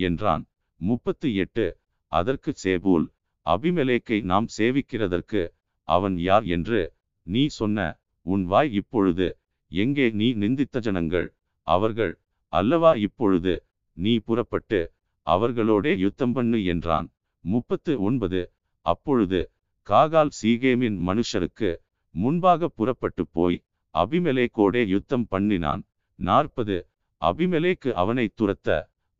என்றான். 0.07 0.45
முப்பத்து 0.81 1.29
எட்டு. 1.43 1.67
அதற்கு 2.13 2.51
சேபூல் 2.65 3.07
அபிமலேக்கை 3.47 4.19
நாம் 4.31 4.47
சேவிக்கிறதற்கு 4.57 5.43
அவன் 5.89 6.17
யார் 6.19 6.45
என்று 6.57 6.81
நீ 7.27 7.43
சொன்ன 7.59 7.79
உன் 8.27 8.45
வாய் 8.45 8.71
இப்பொழுது 8.73 9.27
எங்கே 9.71 10.07
நீ 10.21 10.29
நிந்தித்த 10.43 10.81
ஜனங்கள்? 10.87 11.29
அவர்கள் 11.67 12.13
அல்லவா 12.53 12.93
இப்பொழுது 13.07 13.55
நீ 13.97 14.13
புறப்பட்டு 14.19 14.81
அவர்களோடே 15.27 15.93
யுத்தம் 15.99 16.35
பண்ணு 16.37 16.59
என்றான். 16.65 17.09
முப்பத்து 17.45 17.93
ஒன்பது. 18.09 18.41
அப்பொழுது 18.87 19.41
காகால் 19.89 20.33
சீகேமின் 20.39 20.99
மனுஷருக்கு 21.09 21.71
முன்பாக 22.15 22.69
புறப்பட்டு 22.79 23.23
போய் 23.29 23.59
அபிமலேக்கோடே 23.95 24.83
யுத்தம் 24.87 25.27
பண்ணினான். 25.29 25.83
நாற்பது. 26.19 26.77
அபிமலேக்கு 27.23 27.91
அவனை 28.03 28.27
துரத்த 28.39 28.69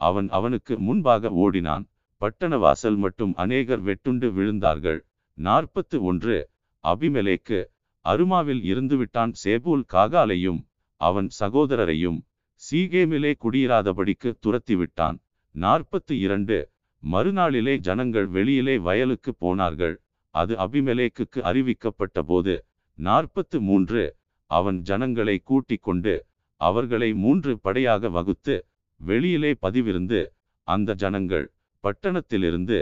அவன் 0.01 0.29
அவனுக்கு 0.29 0.79
முன்பாக 0.79 1.31
ஓடினான். 1.45 1.85
பட்டண 2.17 2.57
வாசல் 2.57 2.97
மட்டும் 2.97 3.33
அநேகர் 3.35 3.85
வெட்டுண்டு 3.85 4.29
விழுந்தார்கள். 4.39 5.01
நாற்பத்து 5.39 6.03
ஒன்று. 6.03 6.51
அபிமெலேக்கு 6.85 7.59
அருமாவில் 8.05 8.63
இருந்துவிட்டான் 8.73 9.33
சேபூல் 9.45 9.85
காகாலையும் 9.93 10.61
அவன் 11.01 11.29
சகோதரரையும். 11.41 12.19
சீகேமிலே 12.61 13.33
குடியிராதபடிக்கு 13.45 14.31
துரத்திவிட்டான். 14.47 15.19
நாற்பத்து 15.55 16.19
இரண்டு. 16.19 16.59
மறுநாளிலே 17.03 17.77
ஜனங்கள் 17.79 18.27
வெளியிலே 18.27 18.79
வயலுக்கு 18.79 19.35
போனார்கள். 19.35 19.97
அது 20.35 20.55
அபிமலேக்குக்கு 20.57 21.41
அறிவிக்கப்பட்ட 21.51 22.23
போது 22.27 22.55
நாற்பத்து 22.99 23.61
மூன்று. 23.61 24.05
அவன் 24.51 24.79
ஜனங்களை 24.81 25.37
கூட்டிக் 25.39 25.83
கொண்டு 25.83 26.27
அவர்களை 26.61 27.15
மூன்று 27.15 27.53
படையாக 27.61 28.09
வகுத்து 28.09 28.67
வெளியிலே 29.01 29.51
பதிவிருந்து 29.63 30.21
அந்த 30.69 30.95
ஜனங்கள் 30.95 31.47
பட்டணத்திலிருந்து 31.85 32.79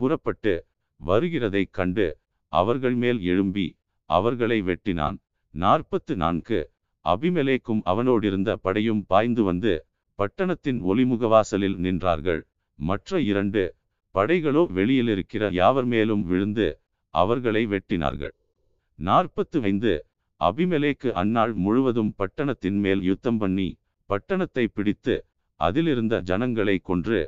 புறப்பட்டு 0.00 0.54
வருகிறதைக் 1.00 1.70
கண்டு 1.70 2.06
அவர்கள் 2.52 2.94
மேல் 2.94 3.20
எழும்பி 3.22 3.66
அவர்களை 4.10 4.58
வெட்டினான். 4.62 5.16
நாற்பத்து 5.54 6.12
நான்கு 6.16 6.58
அபிமலேக்கும் 7.04 7.82
அவனோடிருந்த 7.92 8.50
படையும் 8.56 9.02
பாய்ந்து 9.06 9.42
வந்து 9.42 9.72
பட்டணத்தின் 10.18 10.80
ஒளிமுகவாசலில் 10.82 11.76
நின்றார்கள். 11.84 12.40
மற்ற 12.78 13.20
இரண்டு 13.20 13.62
படைகளோ 14.14 14.62
வெளியிலிருக்கிற 14.76 15.44
யாவர் 15.52 15.84
மேலும் 15.84 16.22
விழுந்து 16.22 16.66
அவர்களை 17.14 17.62
வெட்டினார்கள். 17.66 18.34
நாற்பத்து 18.98 19.58
ஐந்து 19.62 19.92
அபிமலேக்கு 20.40 21.08
அந்நாள் 21.12 21.52
முழுவதும் 21.64 22.12
பட்டணத்தின் 22.16 22.78
மேல் 22.80 23.02
யுத்தம் 23.02 23.38
பண்ணி 23.38 23.68
பட்டணத்தை 24.10 24.64
பிடித்து 24.66 25.14
அதிலிருந்த 25.60 26.14
ஜனங்களை 26.30 26.76
கொன்று 26.88 27.20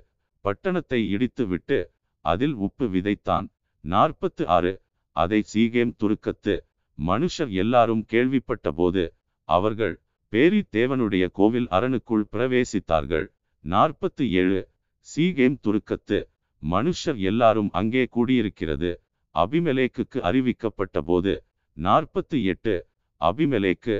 பட்டணத்தை 0.45 1.01
இடித்துவிட்டு 1.14 1.78
அதில் 2.24 2.55
உப்பு 2.66 2.87
விதைத்தான். 2.95 3.47
நாற்பத்து 3.85 4.43
ஆறு 4.57 4.72
அதை 5.16 5.41
சீகேம் 5.53 5.93
துருக்கத்து 6.01 6.55
மனுஷர் 6.99 7.51
எல்லாரும் 7.62 8.03
கேள்விப்பட்டபோது 8.12 9.05
அவர்கள் 9.49 9.95
பேரி 10.33 10.61
தேவனுடைய 10.76 11.24
கோவில் 11.39 11.68
அரணுக்குள் 11.76 12.26
பிரவேசித்தார்கள். 12.33 13.26
நாற்பத்து 13.64 14.24
ஏழு 14.41 14.61
சீகேம் 15.07 15.57
துருக்கத்து 15.64 16.18
மனுஷர் 16.62 17.18
எல்லாரும் 17.31 17.70
அங்கே 17.81 18.05
கூடியிருக்கிறது. 18.16 18.91
அபிமலேக்குக்கு 19.35 20.18
அறிவிக்கப்பட்ட 20.28 20.99
போது 21.01 21.33
நாற்பத்து 21.76 22.37
எட்டு 22.53 22.74
அபிமலேக்கு 23.20 23.97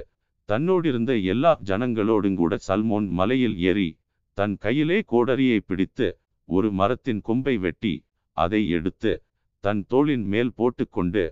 தன்னோடிருந்த 0.49 1.13
எல்லா 1.33 1.53
ஜனங்களோடும் 1.69 2.39
கூட 2.41 2.55
சல்மோன் 2.69 3.07
மலையில் 3.19 3.57
ஏறி 3.69 3.89
தன் 4.41 4.55
கையிலே 4.57 4.99
கோடரியை 5.09 5.59
பிடித்து 5.61 6.07
ஒரு 6.49 6.69
மரத்தின் 6.73 7.21
கொம்பை 7.21 7.55
வெட்டி 7.59 7.95
அதை 8.37 8.61
எடுத்து 8.69 9.13
தன் 9.65 9.83
தோளின் 9.89 10.25
மேல் 10.25 10.53
போட்டுக்கொண்டு 10.55 11.25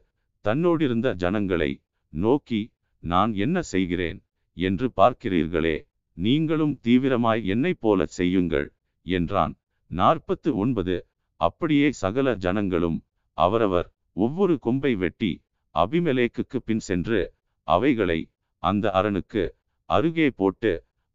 தன்னோடிருந்த 0.44 1.08
ஜனங்களை 1.14 1.70
நோக்கி 2.12 2.60
நான் 3.02 3.32
என்ன 3.36 3.58
செய்கிறேன் 3.70 4.18
என்று 4.56 4.86
பார்க்கிறீர்களே 4.96 5.76
நீங்களும் 6.16 6.74
தீவிரமாய் 6.84 7.42
என்னைப் 7.44 7.80
போல 7.80 8.06
செய்யுங்கள் 8.10 8.68
என்றான். 9.06 9.52
நாற்பத்து 9.90 10.50
ஒன்பது 10.56 10.96
அப்படியே 11.40 11.88
சகல 11.92 12.34
ஜனங்களும் 12.36 12.98
அவரவர் 13.38 13.88
ஒவ்வொரு 14.16 14.54
கொம்பை 14.58 14.92
வெட்டி 14.96 15.32
அபிமலேக்குக்கு 15.74 16.60
பின் 16.64 16.82
சென்று 16.88 17.20
அவைகளை 17.68 18.20
அந்த 18.62 18.90
அரணுக்கு 18.94 19.44
அருகே 19.90 20.28
போட்டு 20.36 20.72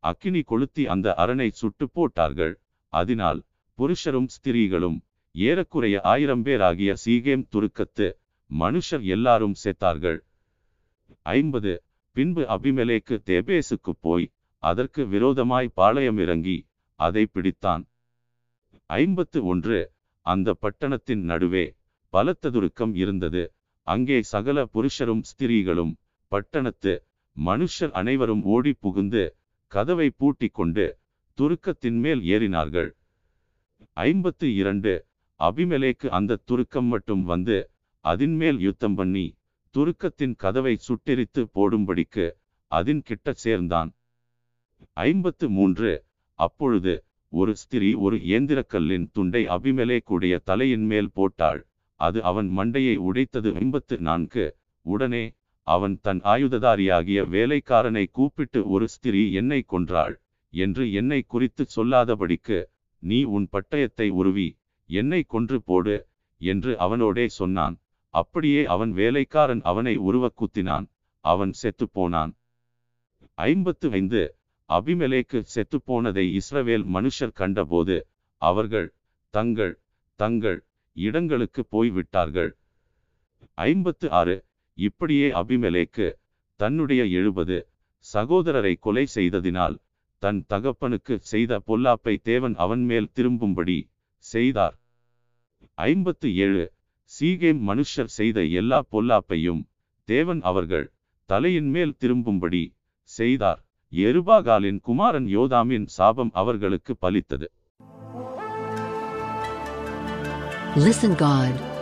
அக்கினி 0.10 0.41
கொளுத்தி 0.51 0.84
அந்த 0.93 1.08
அரணை 1.24 1.49
சுட்டு 1.62 1.86
போட்டார்கள். 1.95 2.54
அதனால் 2.93 3.39
புருஷரும் 3.78 4.30
ஸ்திரீகளும் 4.34 4.97
ஏறக்குறைய 5.36 5.95
ஆயிரம் 6.14 6.43
பேராகிய 6.45 6.91
சீகேம் 7.04 7.45
துருக்கத்து 7.54 8.08
மனுஷர் 8.51 9.04
எல்லாரும் 9.16 9.56
செத்தார்கள். 9.64 10.20
ஐம்பது. 11.36 11.74
பின்பு 12.16 12.41
அபிமலேக்கு 12.56 13.16
தேபேசுக்கு 13.30 13.93
போய் 13.99 14.28
அதற்கு 14.64 15.01
விரோதமாய் 15.14 15.70
பாளையம் 15.74 16.20
இறங்கி 16.24 16.58
அதை 16.99 17.24
பிடித்தான். 17.34 17.84
ஐம்பத்து 18.89 19.39
ஒன்று. 19.51 19.80
அந்த 20.26 20.49
பட்டணத்தின் 20.64 21.24
நடுவே 21.32 21.66
பலத்ததுருக்கம் 22.14 22.93
இருந்தது. 22.95 23.43
அங்கே 23.88 24.18
சகல 24.34 24.58
புருஷரும் 24.74 25.24
ஸ்திரீகளும் 25.30 25.93
பட்டணத்து 26.32 26.93
மனுஷர் 27.36 27.93
அனைவரும் 28.01 28.43
ஓடி 28.54 28.74
புகுந்து 28.84 29.24
கதவை 29.76 30.07
பூட்டிக் 30.09 30.53
கொண்டு 30.53 30.86
துருக்கத்தின் 31.38 31.99
மேல் 32.03 32.21
ஏறினார்கள். 32.34 32.89
ஐம்பத்து 34.07 34.47
இரண்டு. 34.55 34.93
அபிமலேக்கு 35.39 36.07
அந்த 36.17 36.38
துருக்கம் 36.47 36.89
மட்டும் 36.93 37.24
வந்து 37.32 37.57
அதின்மேல் 38.05 38.59
யுத்தம் 38.59 38.95
பண்ணி 38.95 39.26
துருக்கத்தின் 39.76 40.36
கதவை 40.43 40.74
சுட்டெரித்து 40.88 41.41
போடும்படிக்கு 41.55 42.26
அதின் 42.71 43.01
கிட்ட 43.01 43.34
சேர்ந்தான். 43.43 43.91
ஐம்பத்து 45.07 45.45
மூன்று. 45.57 45.93
அப்பொழுது 46.39 46.93
ஒரு 47.34 47.55
ஸ்திரீ 47.61 47.89
ஒரு 48.05 48.17
இயந்திரக்கல்லின் 48.32 49.07
துண்டை 49.13 49.43
அபிமலேக்குடைய 49.55 50.36
தலையின் 50.49 50.86
மேல் 50.91 51.13
போட்டாள். 51.13 51.61
அது 51.99 52.19
அவன் 52.30 52.49
மண்டையை 52.57 52.95
உடைத்தது 53.09 53.49
ஐம்பத்து 53.61 53.97
நான்கு. 54.09 54.45
உடனே 54.86 55.24
அவன் 55.68 55.95
தன் 56.01 56.22
ஆயுததாரியாகிய 56.34 57.20
வேலைக்காரனை 57.36 58.05
கூப்பிட்டு 58.11 58.59
ஒரு 58.70 58.86
ஸ்திரீ 58.88 59.22
என்னை 59.32 59.59
கொன்றாள் 59.74 60.16
என்று 60.53 60.84
என்னை 60.91 61.20
குறித்து 61.24 61.64
சொல்லாதபடிக்கு 61.76 62.57
நீ 63.03 63.20
உன் 63.36 63.47
பட்டயத்தை 63.53 64.07
உருவி 64.11 64.49
என்னை 64.89 65.22
கொன்று 65.24 65.57
போடு 65.61 65.95
என்று 66.41 66.72
அவனோடே 66.78 67.26
சொன்னான். 67.39 67.76
அப்படியே 68.14 68.61
அவன் 68.66 68.91
வேலைக்காரன் 68.91 69.61
அவனை 69.61 69.93
உருவ 70.07 70.26
குத்தினான். 70.39 70.86
அவன் 71.26 71.53
செத்துப்போனான் 71.61 72.32
ஐம்பத்து 73.38 73.88
ஐந்து 73.91 74.22
அபிமலேக்கு 74.70 75.39
செத்துப்போனதை 75.53 76.26
இஸ்ரவேல் 76.39 76.86
மனுஷர் 76.95 77.38
கண்டபோது 77.39 77.95
அவர்கள் 78.41 78.88
தங்கள் 79.34 79.74
தங்கள் 80.20 80.59
இடங்களுக்கு 80.95 81.61
போய் 81.66 81.91
விட்டார்கள் 81.91 82.51
ஐம்பத்து 83.68 84.07
ஆறு 84.11 84.36
இப்படியே 84.74 85.30
அபிமெலேக்கு 85.32 86.07
தன்னுடைய 86.55 87.05
எழுபது 87.05 87.57
சகோதரரை 88.13 88.76
கொலை 88.80 89.05
செய்ததினால் 89.15 89.76
தன் 90.19 90.45
தகப்பனுக்கு 90.49 91.15
செய்த 91.32 91.61
பொல்லாப்பை 91.67 92.15
தேவன் 92.21 92.55
அவன் 92.55 92.84
மேல் 92.84 93.09
திரும்பும்படி 93.13 93.89
செய்தார். 94.17 94.76
ஐம்பத்து 95.74 96.36
ஏழு 96.36 96.65
சீகேம் 97.11 97.61
மனுஷர் 97.69 98.11
செய்த 98.19 98.43
எல்லா 98.43 98.80
பொல்லாப்பையும் 98.91 99.61
தேவன் 100.03 100.41
அவர்கள் 100.41 100.88
தலையின் 101.26 101.69
மேல் 101.69 101.97
திரும்பும்படி 101.97 102.63
செய்தார். 103.03 103.65
எருபாகாலின் 103.91 104.80
குமாரன் 104.82 105.28
யோதாமின் 105.28 105.86
சாபம் 105.97 106.32
அவர்களுக்கு 106.34 106.95
பலித்தது. 107.01 107.49
Listen 110.76 111.13
God. 111.15 111.72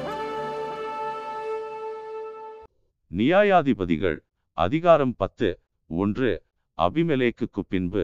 நியாயாதிபதிகள் 3.12 4.18
அதிகாரம் 4.58 5.14
பத்து 5.18 5.48
ஒன்று 5.90 6.30
அபிமெலேக்குக்கு 6.78 7.62
பின்பு 7.68 8.04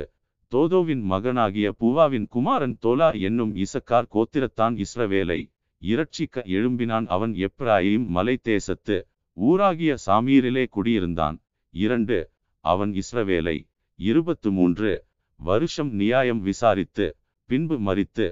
தோதோவின் 0.51 1.03
மகனாகிய 1.03 1.67
பூவாவின் 1.79 2.27
குமாரன் 2.27 2.77
தோலா 2.81 3.19
என்னும் 3.19 3.53
இசக்கார் 3.55 4.09
கோத்திரத்தான் 4.11 4.75
இஸ்ரவேலை 4.83 5.39
இரட்சிக்க 5.81 6.43
எழும்பினான் 6.55 7.07
அவன் 7.07 7.33
எப்ராயிம் 7.33 8.07
மலை 8.07 8.35
தேசத்து 8.37 8.97
ஊராகிய 9.37 9.95
சாமீரிலே 10.05 10.65
குடியிருந்தான். 10.69 11.37
இரண்டு 11.73 12.29
அவன் 12.65 12.91
இஸ்ரவேலை. 12.91 13.57
இருபத்து 13.99 14.51
மூன்று 14.51 14.91
வருஷம் 15.39 15.91
நியாயம் 15.93 16.41
விசாரித்து 16.41 17.17
பின்பு 17.49 17.79
மறித்து 17.79 18.27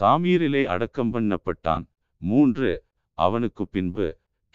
சாமீரிலே 0.00 0.64
அடக்கம் 0.64 1.12
பண்ணப்பட்டான். 1.12 1.84
மூன்று 2.20 2.84
அவனுக்கு 3.18 3.68
பின்பு 3.68 4.06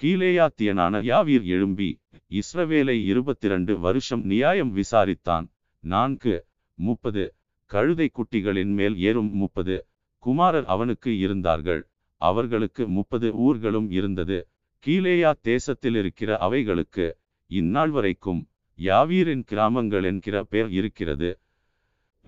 கீலேயாத்தியனான 0.01 1.01
யாவீர் 1.03 1.43
எழும்பி 1.43 1.87
இஸ்ரவேலை 2.29 2.95
இருபத்திரண்டு 3.03 3.79
வருஷம் 3.79 4.23
நியாயம் 4.23 4.71
விசாரித்தான். 4.75 5.45
நான்கு 5.83 6.45
முப்பது 6.73 7.23
கழுதை 7.65 8.07
குட்டிகளின் 8.11 8.71
மேல் 8.73 8.95
ஏறும் 8.99 9.31
முப்பது 9.31 9.75
குமாரர் 10.23 10.65
அவனுக்கு 10.65 11.17
இருந்தார்கள். 11.17 11.81
அவர்களுக்கு 12.21 12.87
முப்பது 12.87 13.27
ஊர்களும் 13.33 13.91
இருந்தது. 13.91 14.39
கீலேயா 14.85 15.33
தேசத்தில் 15.41 15.95
இருக்கிற 15.95 16.37
அவைகளுக்கு 16.37 17.17
இந்நாள் 17.47 17.89
வரைக்கும் 17.89 18.41
யாவீரின் 18.79 19.43
கிராமங்கள் 19.43 20.03
என்கிற 20.03 20.43
பெயர் 20.43 20.71
இருக்கிறது. 20.71 21.29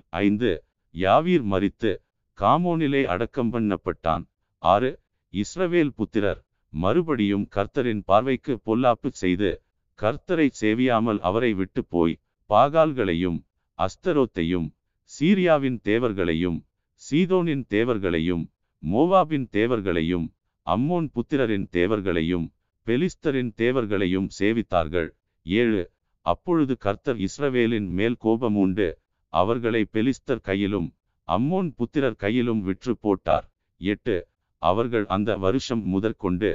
ஐந்து 0.10 0.64
யாவீர் 0.96 1.44
மரித்து 1.44 1.92
காமோனிலே 2.38 3.04
அடக்கம் 3.04 3.54
பண்ணப்பட்டான். 3.54 4.24
ஆறு 4.58 5.00
இஸ்ரவேல் 5.34 5.94
புத்திரர் 5.96 6.50
மறுபடியும் 6.74 7.46
கர்த்தரின் 7.48 8.04
பார்வைக்கு 8.04 8.54
பொல்லாப்பு 8.66 9.10
செய்து 9.14 9.52
கர்த்தரை 10.00 10.48
சேவியாமல் 10.62 11.20
அவரை 11.20 11.54
விட்டு 11.54 11.86
போய் 11.86 12.20
பாகால்களையும் 12.50 13.40
அஸ்தரோத்தையும் 13.80 14.68
சீரியாவின் 15.12 15.80
தேவர்களையும் 15.84 16.60
சீதோனின் 17.02 17.66
தேவர்களையும் 17.70 18.44
மோவாபின் 18.84 19.48
தேவர்களையும் 19.52 20.28
அம்மோன் 20.68 21.08
புத்திரரின் 21.16 21.68
தேவர்களையும் 21.72 22.46
பெலிஸ்தரின் 22.88 23.52
தேவர்களையும் 23.56 24.28
சேவித்தார்கள். 24.40 25.10
ஏழு 25.46 25.82
அப்பொழுது 26.22 26.74
கர்த்தர் 26.78 27.18
இஸ்ரவேலின் 27.18 27.90
மேல் 27.90 28.18
கோபம் 28.18 28.56
உண்டு 28.56 28.88
அவர்களை 29.34 29.82
பெலிஸ்தர் 29.94 30.42
கையிலும் 30.42 30.90
அம்மோன் 31.28 31.70
புத்திரர் 31.76 32.16
கையிலும் 32.16 32.62
விற்று 32.62 32.98
போட்டார். 32.98 33.46
எட்டு 33.82 34.16
அவர்கள் 34.62 35.06
அந்த 35.16 35.32
வருஷம் 35.38 35.84
முதற்கொண்டு 35.94 36.52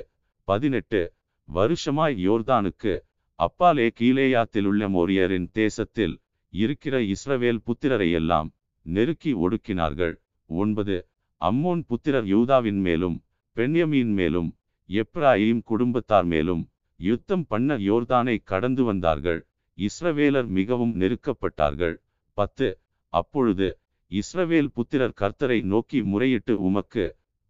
பதினெட்டு 0.49 1.01
வருஷமாய் 1.49 2.17
யோர்தானுக்கு 2.29 2.93
அப்பாலே 3.39 3.87
கீழேயாத்திலுள்ள 4.01 4.83
மோரியரின் 4.97 5.49
தேசத்தில் 5.53 6.15
இருக்கிற 6.53 6.97
இஸ்ரவேல் 7.15 7.61
புத்திரரையெல்லாம் 7.67 8.49
நெருக்கி 8.87 9.33
ஒடுக்கினார்கள். 9.45 10.15
ஒன்பது 10.51 10.97
அம்மோன் 11.41 11.83
புத்திரர் 11.91 12.29
யூதாவின் 12.35 12.81
மேலும் 12.81 13.17
பெண்யமியின் 13.57 14.15
மேலும் 14.21 14.49
எப்ராயிம் 14.91 15.63
குடும்பத்தார் 15.65 16.25
மேலும் 16.25 16.63
யுத்தம் 17.01 17.45
பண்ண 17.47 17.77
யோர்தானை 17.89 18.37
கடந்து 18.45 18.83
வந்தார்கள். 18.85 19.41
இஸ்ரவேலர் 19.79 20.49
மிகவும் 20.59 20.95
நெருக்கப்பட்டார்கள். 21.01 21.97
பத்து 22.39 22.69
அப்பொழுது 23.13 23.69
இஸ்ரவேல் 24.11 24.71
புத்திரர் 24.77 25.19
கர்த்தரை 25.21 25.59
நோக்கி 25.73 26.01
முறையிட்டு 26.03 26.55
உமக்கு 26.69 27.05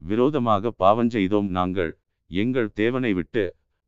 விரோதமாக 0.09 0.73
பாவஞ்செய்தோம் 0.79 1.49
நாங்கள். 1.59 1.93
எங்கள் 2.31 2.71
தேவனை 2.81 3.13
விட்டு 3.13 3.45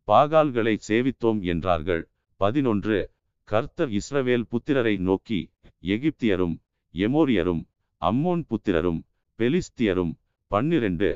பாகால்களை 0.09 0.75
சேவித்தோம் 0.89 1.41
என்றார்கள். 1.53 2.03
பதினொன்று. 2.41 2.99
கர்த்தர் 3.49 3.91
இஸ்ரவேல் 3.91 4.47
புத்திரரை 4.53 4.95
நோக்கி 4.99 5.41
எகிப்தியரும் 5.85 6.57
எமோரியரும் 6.95 7.63
அம்மோன் 8.03 8.43
புத்திரரும் 8.51 9.01
பெலிஸ்தியரும் 9.39 10.13
பன்னிரண்டு. 10.51 11.11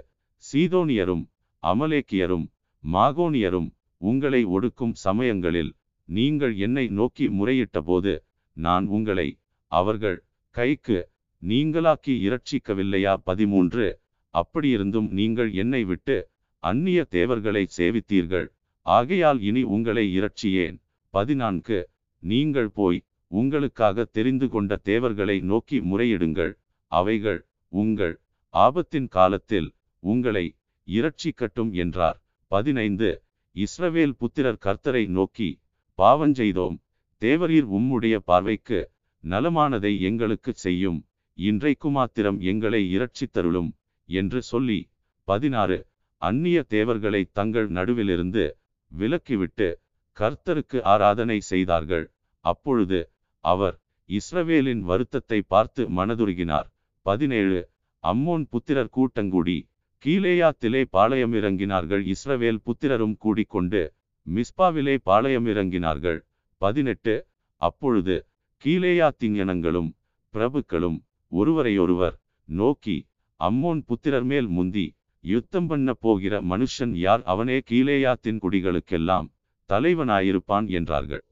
சீதோனியரும் 0.45 1.25
அமலேக்கியரும் 1.63 2.47
மாகோனியரும் 2.85 3.69
உங்களை 4.01 4.43
ஒடுக்கும் 4.47 4.95
சமயங்களில் 5.05 5.73
நீங்கள் 6.09 6.55
என்னை 6.67 6.87
நோக்கி 6.99 7.27
முறையிட்டபோது 7.39 8.13
நான் 8.57 8.87
உங்களை 8.97 9.29
அவர்கள் 9.73 10.19
கைக்கு 10.55 10.99
நீங்களாக்கி 11.43 12.15
இரட்சிக்கவில்லையா? 12.27 13.13
பதிமூன்று. 13.29 13.87
அப்படியிருந்தும் 14.35 15.09
நீங்கள் 15.19 15.51
என்னை 15.53 15.83
விட்டு 15.85 16.17
அந்நிய 16.63 17.01
தேவர்களை 17.17 17.65
சேவித்தீர்கள். 17.77 18.47
ஆகையால் 18.87 19.41
இனி 19.41 19.63
உங்களை 19.77 20.05
இரட்சியேன். 20.19 20.77
பதினான்கு. 21.15 21.79
நீங்கள் 22.23 22.71
போய் 22.71 23.01
உங்களுக்காக 23.31 24.05
தெரிந்து 24.17 24.47
கொண்ட 24.49 24.73
தேவர்களை 24.91 25.37
நோக்கி 25.41 25.79
முறையிடுங்கள். 25.81 26.53
அவைகள் 26.93 27.41
உங்கள் 27.73 28.15
ஆபத்தின் 28.55 29.09
காலத்தில் 29.09 29.69
உங்களை 30.03 30.45
இரட்சிக்கட்டும் 30.89 31.71
என்றார். 31.83 32.19
பதினைந்து. 32.53 33.11
இஸ்ரவேல் 33.57 34.15
புத்திரர் 34.21 34.63
கர்த்தரை 34.67 35.05
நோக்கி 35.09 35.51
பாவஞ்செய்தோம் 35.99 36.77
தேவரீர் 37.23 37.69
உம்முடைய 37.79 38.17
பார்வைக்கு 38.17 38.79
நலமானதை 39.25 39.93
எங்களுக்கு 40.01 40.53
செய்யும். 40.65 40.99
இன்றைக்கு 41.39 41.91
மாத்திரம் 41.91 42.39
எங்களை 42.41 42.81
இரட்சித்தருளும். 42.97 43.71
என்று 44.13 44.41
சொல்லி 44.43 44.81
பதினாறு 45.29 45.79
அந்நிய 46.23 46.59
தேவர்களை 46.75 47.23
தங்கள் 47.39 47.69
நடுவிலிருந்து 47.71 48.45
விலக்கிவிட்டு 48.93 49.69
கர்த்தருக்கு 50.17 50.79
ஆராதனை 50.93 51.39
செய்தார்கள். 51.51 52.05
அப்பொழுது 52.45 53.01
அவர் 53.45 53.77
இஸ்ரவேலின் 54.09 54.83
வருத்தத்தை 54.91 55.39
பார்த்து 55.53 55.83
மனதுருகினார். 55.99 56.69
பதினேழு 57.07 57.59
அம்மோன் 58.05 58.45
புத்திரர் 58.53 58.93
கூட்டங்கூடி 58.97 59.59
கீழேயாத்திலே 60.05 60.83
பாளையமிறங்கினார்கள். 60.97 62.03
இஸ்ரவேல் 62.15 62.61
புத்திரரும் 62.67 63.17
கூடிக்கொண்டு 63.25 63.83
மிஸ்பாவிலே 64.27 64.95
பாளையம் 65.09 65.47
இறங்கினார்கள் 65.53 66.19
பதினெட்டு 66.63 67.15
அப்பொழுது 67.63 68.17
கீழேயாத்தின் 68.65 69.37
இனங்களும் 69.43 69.89
பிரபுக்களும் 70.35 70.99
ஒருவரையொருவர் 71.33 72.17
நோக்கி 72.49 72.97
அம்மோன் 73.43 73.83
புத்திரர் 73.87 74.23
மேல் 74.23 74.47
முந்தி 74.47 74.97
யுத்தம் 75.21 75.67
பண்ண 75.67 75.93
போகிற 75.93 76.43
மனுஷன் 76.43 76.93
யார்? 76.93 77.23
அவனே 77.25 77.59
கீழேயாத்தின் 77.71 78.39
குடிகளுக்கெல்லாம் 78.43 79.27
தலைவனாயிருப்பான் 79.69 80.69
என்றார்கள். 80.69 81.25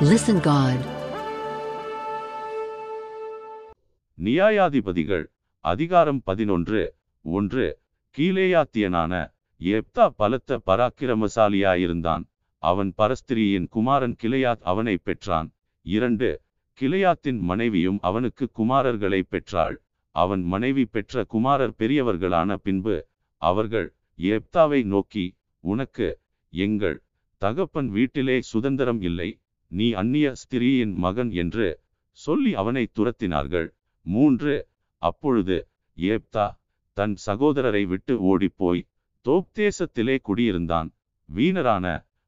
Listen 0.00 0.40
God. 0.40 0.78
நியாயாதிபதிகள் 4.24 5.24
அதிகாரம் 5.60 6.20
பதினொன்று 6.24 6.94
ஒன்று 7.22 7.78
கீழேயாத்தியனான 8.18 9.32
எப்தா 9.60 10.08
பலத்த 10.16 10.60
பராக்கிரமசாலியாயிருந்தான். 10.66 12.24
அவன் 12.58 12.94
பரஸ்திரியின் 12.96 13.68
குமாரன் 13.68 14.16
கிளையாத் 14.22 14.62
அவனை 14.62 14.96
பெற்றான். 14.96 15.54
இரண்டு 15.82 16.40
கிளையாத்தின் 16.78 17.40
மனைவியும் 17.50 17.98
அவனுக்கு 18.00 18.44
குமாரர்களை 18.58 19.20
பெற்றாள். 19.28 19.76
அவன் 20.14 20.42
மனைவி 20.42 20.84
பெற்ற 20.84 21.24
குமாரர் 21.24 21.74
பெரியவர்களான 21.78 22.56
பின்பு 22.62 22.96
அவர்கள் 23.42 23.88
எப்தாவை 24.18 24.80
நோக்கி 24.84 25.26
உனக்கு 25.64 26.08
எங்கள் 26.52 26.98
தகப்பன் 27.42 27.88
வீட்டிலே 27.88 28.36
சுதந்திரம் 28.52 29.00
இல்லை 29.00 29.30
நீ 29.70 29.86
அந்நிய 29.92 30.26
ஸ்திரீயின் 30.40 30.94
மகன் 31.04 31.30
என்று 31.42 31.68
சொல்லி 32.18 32.52
அவனை 32.54 32.84
துரத்தினார்கள். 32.96 33.68
மூன்று 34.06 34.54
அப்பொழுது 35.02 35.56
ஏப்தா 35.98 36.46
தன் 36.96 37.14
சகோதரரை 37.26 37.84
விட்டு 37.86 38.14
ஓடிப்போய் 38.30 38.86
தோப்தேசத்திலே 39.26 40.16
குடியிருந்தான். 40.28 40.88
வீணரான 41.28 41.86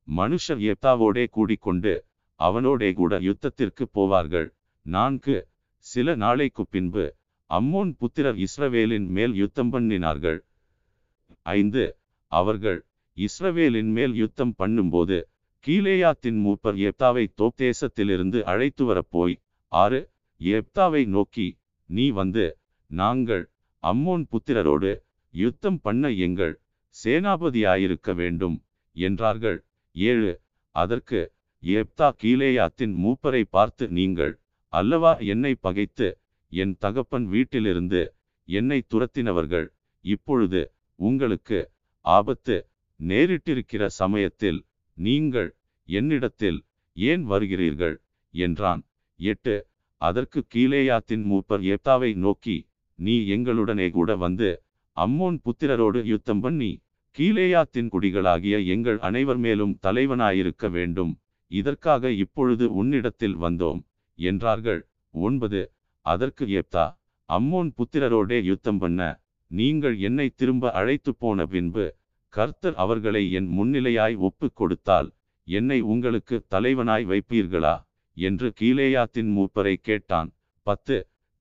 மனுஷர் 0.09 0.61
ஏப்தாவோடே 0.71 1.25
கூடிக்கொண்டு 1.37 1.93
அவனோடே 2.41 2.93
கூட 2.93 3.19
யுத்தத்திற்கு 3.21 3.85
போவார்கள். 3.97 4.49
நான்கு 4.87 5.37
சில 5.79 6.15
நாளைக்கு 6.15 6.65
பின்பு 6.67 7.05
அம்மோன் 7.51 7.93
புத்திரர் 8.01 8.39
இஸ்ரவேலின் 8.47 9.07
மேல் 9.17 9.35
யுத்தம் 9.35 9.73
பண்ணினார்கள். 9.73 10.39
ஐந்து 11.43 11.85
அவர்கள் 12.33 12.81
இஸ்ரவேலின் 13.17 13.91
மேல் 13.97 14.15
யுத்தம் 14.15 14.55
பண்ணும்போது 14.59 15.19
கீழேயாத்தின் 15.65 16.39
மூப்பர் 16.45 16.79
ஏப்தாவை 16.89 17.25
தோப் 17.35 17.59
தேசத்திலிருந்து 17.63 18.39
அழைத்து 18.53 18.85
வரப்போய் 18.85 19.37
ஆறு 19.73 20.01
ஏப்தாவை 20.41 21.03
நோக்கி 21.07 21.47
நீ 21.91 22.07
வந்து 22.11 22.45
நாங்கள் 22.91 23.45
அம்மோன் 23.83 24.25
புத்திரரோடு 24.33 24.93
யுத்தம் 25.35 25.79
பண்ண 25.81 26.11
எங்கள் 26.27 26.55
சேனாபதியாயிருக்க 26.97 28.09
வேண்டும் 28.15 28.57
என்றார்கள். 28.97 29.59
ஏழு 29.97 30.33
அதற்கு 30.75 31.21
ஏப்தா 31.73 32.09
கீலேயாத்தின் 32.23 32.95
மூப்பரை 33.03 33.43
பார்த்து 33.57 33.85
நீங்கள் 33.99 34.33
அல்லவா 34.73 35.13
என்னை 35.33 35.53
பகைத்து 35.67 36.09
என் 36.53 36.75
தகப்பன் 36.79 37.27
வீட்டிலிருந்து 37.35 38.03
என்னை 38.49 38.79
துரத்தினவர்கள்? 38.93 39.67
இப்பொழுது 40.05 40.63
உங்களுக்கு 40.99 41.59
ஆபத்து 42.05 42.57
நேரிட்டிருக்கிற 43.01 43.83
சமயத்தில் 44.01 44.61
நீங்கள் 44.99 45.51
என்னிடத்தில் 45.89 46.59
ஏன் 46.97 47.25
வருகிறீர்கள்? 47.31 47.97
என்றான். 48.35 48.83
எட்டு 49.21 49.57
அதற்கு 50.01 50.41
கீலேயாத்தின் 50.55 51.25
மூப்பர் 51.31 51.63
ஏப்தாவை 51.75 52.11
நோக்கி 52.25 52.57
நீ 52.99 53.15
எங்களுடனே 53.37 53.89
கூட 53.91 54.11
வந்து 54.17 54.49
அம்மோன் 54.97 55.39
புத்திரரோடு 55.47 56.01
யுத்தம் 56.13 56.43
பண்ணி 56.45 56.73
கீலேயாத்தின் 57.17 57.91
குடிகளாகிய 57.95 58.57
எங்கள் 58.75 58.99
அனைவர் 58.99 59.41
மேலும் 59.45 59.75
தலைவனாயிருக்க 59.87 60.69
வேண்டும். 60.77 61.13
இதற்காக 61.51 62.11
இப்பொழுது 62.11 62.75
உன்னிடத்தில் 62.75 63.37
வந்தோம் 63.37 63.81
என்றார்கள். 64.19 64.81
ஒன்பது. 65.15 65.61
அதற்கு 66.07 66.45
ஏப்தா 66.61 66.87
அம்மோன் 67.29 67.71
புத்திரரோடே 67.79 68.43
யுத்தம் 68.43 68.79
பண்ண 68.79 69.01
நீங்கள் 69.51 69.97
என்னை 69.99 70.29
திரும்ப 70.29 70.73
அழைத்து 70.73 71.15
போன 71.15 71.47
பின்பு 71.47 71.85
கர்த்தர் 72.29 72.75
அவர்களை 72.75 73.31
என் 73.31 73.49
முன்னிலையாய் 73.59 74.17
ஒப்பு 74.17 74.53
கொடுத்தால் 74.53 75.09
என்னை 75.45 75.81
உங்களுக்கு 75.81 76.37
தலைவனாய் 76.51 77.05
வைப்பீர்களா? 77.05 77.75
என்று 78.17 78.53
கீழேயாத்தின் 78.61 79.31
மூப்பரை 79.37 79.75
கேட்டான். 79.75 80.31
பத்து. 80.63 80.97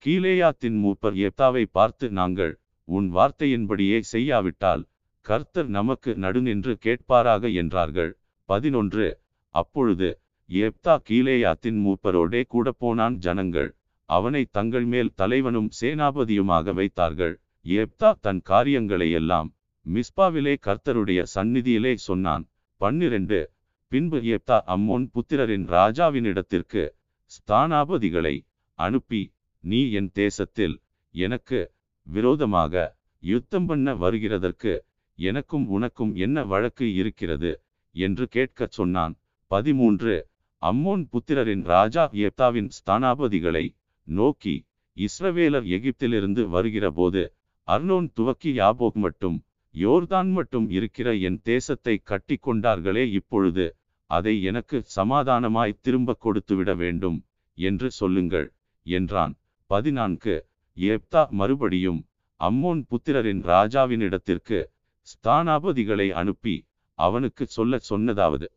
கீழேயாத்தின் 0.06 0.78
மூப்பர் 0.84 1.16
ஏப்தாவை 1.26 1.64
பார்த்து 1.72 2.10
நாங்கள் 2.10 2.54
உன் 2.88 3.08
வார்த்தையின்படியே 3.16 4.00
செய்யாவிட்டால் 4.14 4.84
கர்த்தர் 5.26 5.68
நமக்கு 5.68 6.16
நடுநின்று 6.16 6.74
கேட்பாராக 6.86 7.54
என்றார்கள். 7.54 8.12
பதினொன்று. 8.50 9.08
அப்பொழுது 9.54 10.10
ஏப்தா 10.50 10.94
கீலேயாத்தின் 11.10 11.80
மூப்பரோடே 11.86 12.42
கூட 12.54 12.68
போனான் 12.82 13.16
ஜனங்கள். 13.26 13.70
அவனை 14.10 14.42
தங்கள் 14.52 14.86
மேல் 14.86 15.12
தலைவனும் 15.16 15.70
சேனாபதியுமாக 15.80 16.74
வைத்தார்கள். 16.74 17.36
ஏப்தா 17.66 18.10
தன் 18.26 18.42
காரியங்களை 18.42 19.08
எல்லாம் 19.12 19.50
மிஸ்பாவிலே 19.86 20.54
கர்த்தருடைய 20.68 21.22
சந்நிதியிலே 21.36 21.94
சொன்னான். 22.08 22.44
பன்னிரண்டு. 22.82 23.40
பின்பு 23.92 24.20
ஏப்தா 24.36 24.58
அம்மோன் 24.74 25.06
புத்திரரின் 25.16 25.66
ராஜாவினிடத்திற்கு 25.76 26.84
ஸ்தானாபதிகளை 27.32 28.36
அனுப்பி 28.80 29.22
நீ 29.64 29.80
என் 29.92 30.12
தேசத்தில் 30.22 30.76
எனக்கு 31.16 31.60
விரோதமாக 32.08 32.74
யுத்தம் 33.24 33.66
பண்ண 33.66 33.94
வருகிறதற்கு 33.96 34.74
எனக்கும் 35.20 35.66
உனக்கும் 35.68 36.14
என்ன 36.26 36.38
வழக்கு 36.44 36.86
இருக்கிறது? 36.94 37.52
என்று 37.96 38.26
கேட்கச் 38.28 38.76
சொன்னான். 38.78 39.14
பதிமூன்று. 39.54 40.14
அம்மோன் 40.62 41.02
புத்திரரின் 41.14 41.64
ராஜா 41.72 42.04
ஏப்தாவின் 42.26 42.70
ஸ்தானாபதிகளை 42.78 43.66
நோக்கி 44.08 44.54
இஸ்ரவேலர் 44.98 45.66
எகிப்திலிருந்து 45.76 46.44
வருகிற 46.46 46.86
போது 46.92 47.22
அர்னோன் 47.68 48.08
துவக்கி 48.14 48.52
யாபோக் 48.60 48.98
மட்டும் 49.04 49.38
யோர்தான் 49.76 50.32
மட்டும் 50.32 50.66
இருக்கிற 50.70 51.10
என் 51.28 51.38
தேசத்தை 51.44 51.96
கட்டி 52.04 52.36
கொண்டார்களே 52.38 53.04
இப்பொழுது 53.20 53.66
அதை 54.10 54.34
எனக்கு 54.44 54.80
சமாதானமாய் 54.96 55.80
திரும்ப 55.82 56.18
கொடுத்துவிட 56.20 56.72
வேண்டும் 56.76 57.20
என்று 57.58 57.88
சொல்லுங்கள் 57.92 58.48
என்றான். 58.86 59.34
பதினான்கு. 59.70 60.36
ஏப்தா 60.78 61.24
மறுபடியும் 61.40 62.02
அம்மோன் 62.40 62.84
புத்திரரின் 62.92 63.42
ராஜாவினிடத்திற்கு 63.52 64.60
ஸ்தானாபதிகளை 65.08 66.08
அனுப்பி 66.22 66.56
அவனுக்கு 67.00 67.44
சொல்ல 67.58 67.80
சொன்னதாவது 67.90 68.48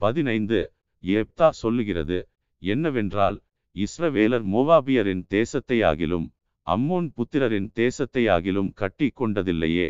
பதினைந்து 0.00 0.58
எப்தா 1.04 1.48
சொல்லுகிறது 1.60 2.18
என்னவென்றால் 2.62 3.36
இஸ்ரவேலர் 3.76 4.44
மோவாபியரின் 4.52 5.22
தேசத்தையாகிலும் 5.30 6.26
அம்மோன் 6.66 7.08
புத்திரரின் 7.16 7.68
தேசத்தையாகிலும் 7.76 8.70
கட்டி 8.72 9.08
கொண்டதில்லையே. 9.16 9.88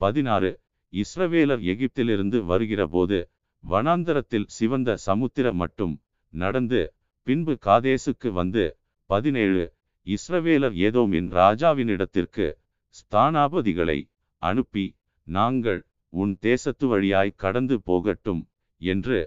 பதினாறு 0.00 0.50
இஸ்ரவேலர் 0.92 1.62
எகிப்திலிருந்து 1.72 2.38
வருகிறபோது 2.44 3.18
வனாந்தரத்தில் 3.64 4.46
சிவந்த 4.48 4.90
சமுத்திர 5.06 5.46
மட்டும் 5.52 5.94
நடந்து 6.32 6.80
பின்பு 7.26 7.54
காதேசுக்கு 7.66 8.28
வந்து 8.32 8.64
பதினேழு 9.10 9.62
இஸ்ரவேலர் 10.06 10.76
ஏதோமின் 10.86 11.28
ராஜாவினிடத்திற்கு 11.32 12.46
ஸ்தானாபதிகளை 12.94 13.98
அனுப்பி 14.42 14.86
நாங்கள் 15.26 15.80
உன் 16.12 16.34
தேசத்து 16.40 16.86
வழியாய் 16.86 17.36
கடந்து 17.36 17.76
போகட்டும் 17.84 18.42
என்று 18.80 19.18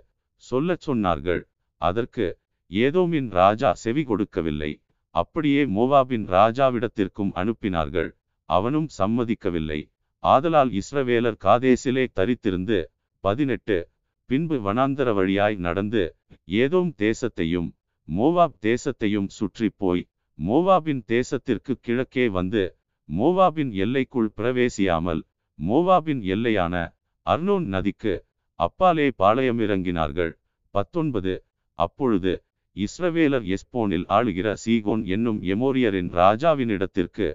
சொல்லச் 0.50 0.84
சொன்னார்கள். 0.88 1.42
அதற்கு 1.82 2.26
ஏதோமின் 2.72 3.30
ராஜா 3.40 3.70
செவி 3.84 4.04
கொடுக்கவில்லை. 4.04 4.72
அப்படியே 5.16 5.62
மோவாபின் 5.76 6.26
ராஜாவிடத்திற்கும் 6.36 7.32
அனுப்பினார்கள். 7.42 8.10
அவனும் 8.50 8.90
சம்மதிக்கவில்லை. 8.98 9.80
ஆதலால் 10.24 10.72
இஸ்ரவேலர் 10.80 11.42
காதேசிலே 11.46 12.06
தரித்திருந்து 12.20 12.78
பதினெட்டு 13.24 13.78
பின்பு 14.30 14.58
வனாந்தர 14.66 15.10
வழியாய் 15.14 15.58
நடந்து 15.66 16.04
ஏதோம் 16.62 16.92
தேசத்தையும் 17.04 17.70
மோவாப் 18.08 18.56
தேசத்தையும் 18.62 19.30
சுற்றி 19.38 19.68
போய் 19.78 20.04
மோவாபின் 20.40 21.02
தேசத்திற்கு 21.14 21.74
கிழக்கே 21.82 22.26
வந்து 22.30 22.64
மோவாபின் 23.10 23.72
எல்லைக்குள் 23.84 24.30
பிரவேசியாமல் 24.38 25.22
மோவாபின் 25.60 26.22
எல்லையான 26.34 26.76
அர்னோன் 27.26 27.66
நதிக்கு 27.74 28.14
அப்பாலே 28.62 29.06
பாளையமிறங்கினார்கள். 29.22 30.32
பத்தொன்பது. 30.74 31.34
அப்பொழுது 31.80 32.32
இஸ்ரவேலர் 32.76 33.46
எஸ்போனில் 33.56 34.06
ஆளுகிற 34.18 34.48
சீகோன் 34.64 35.04
என்னும் 35.14 35.40
எமோரியரின் 35.54 36.10
ராஜாவினிடத்திற்கு 36.20 37.28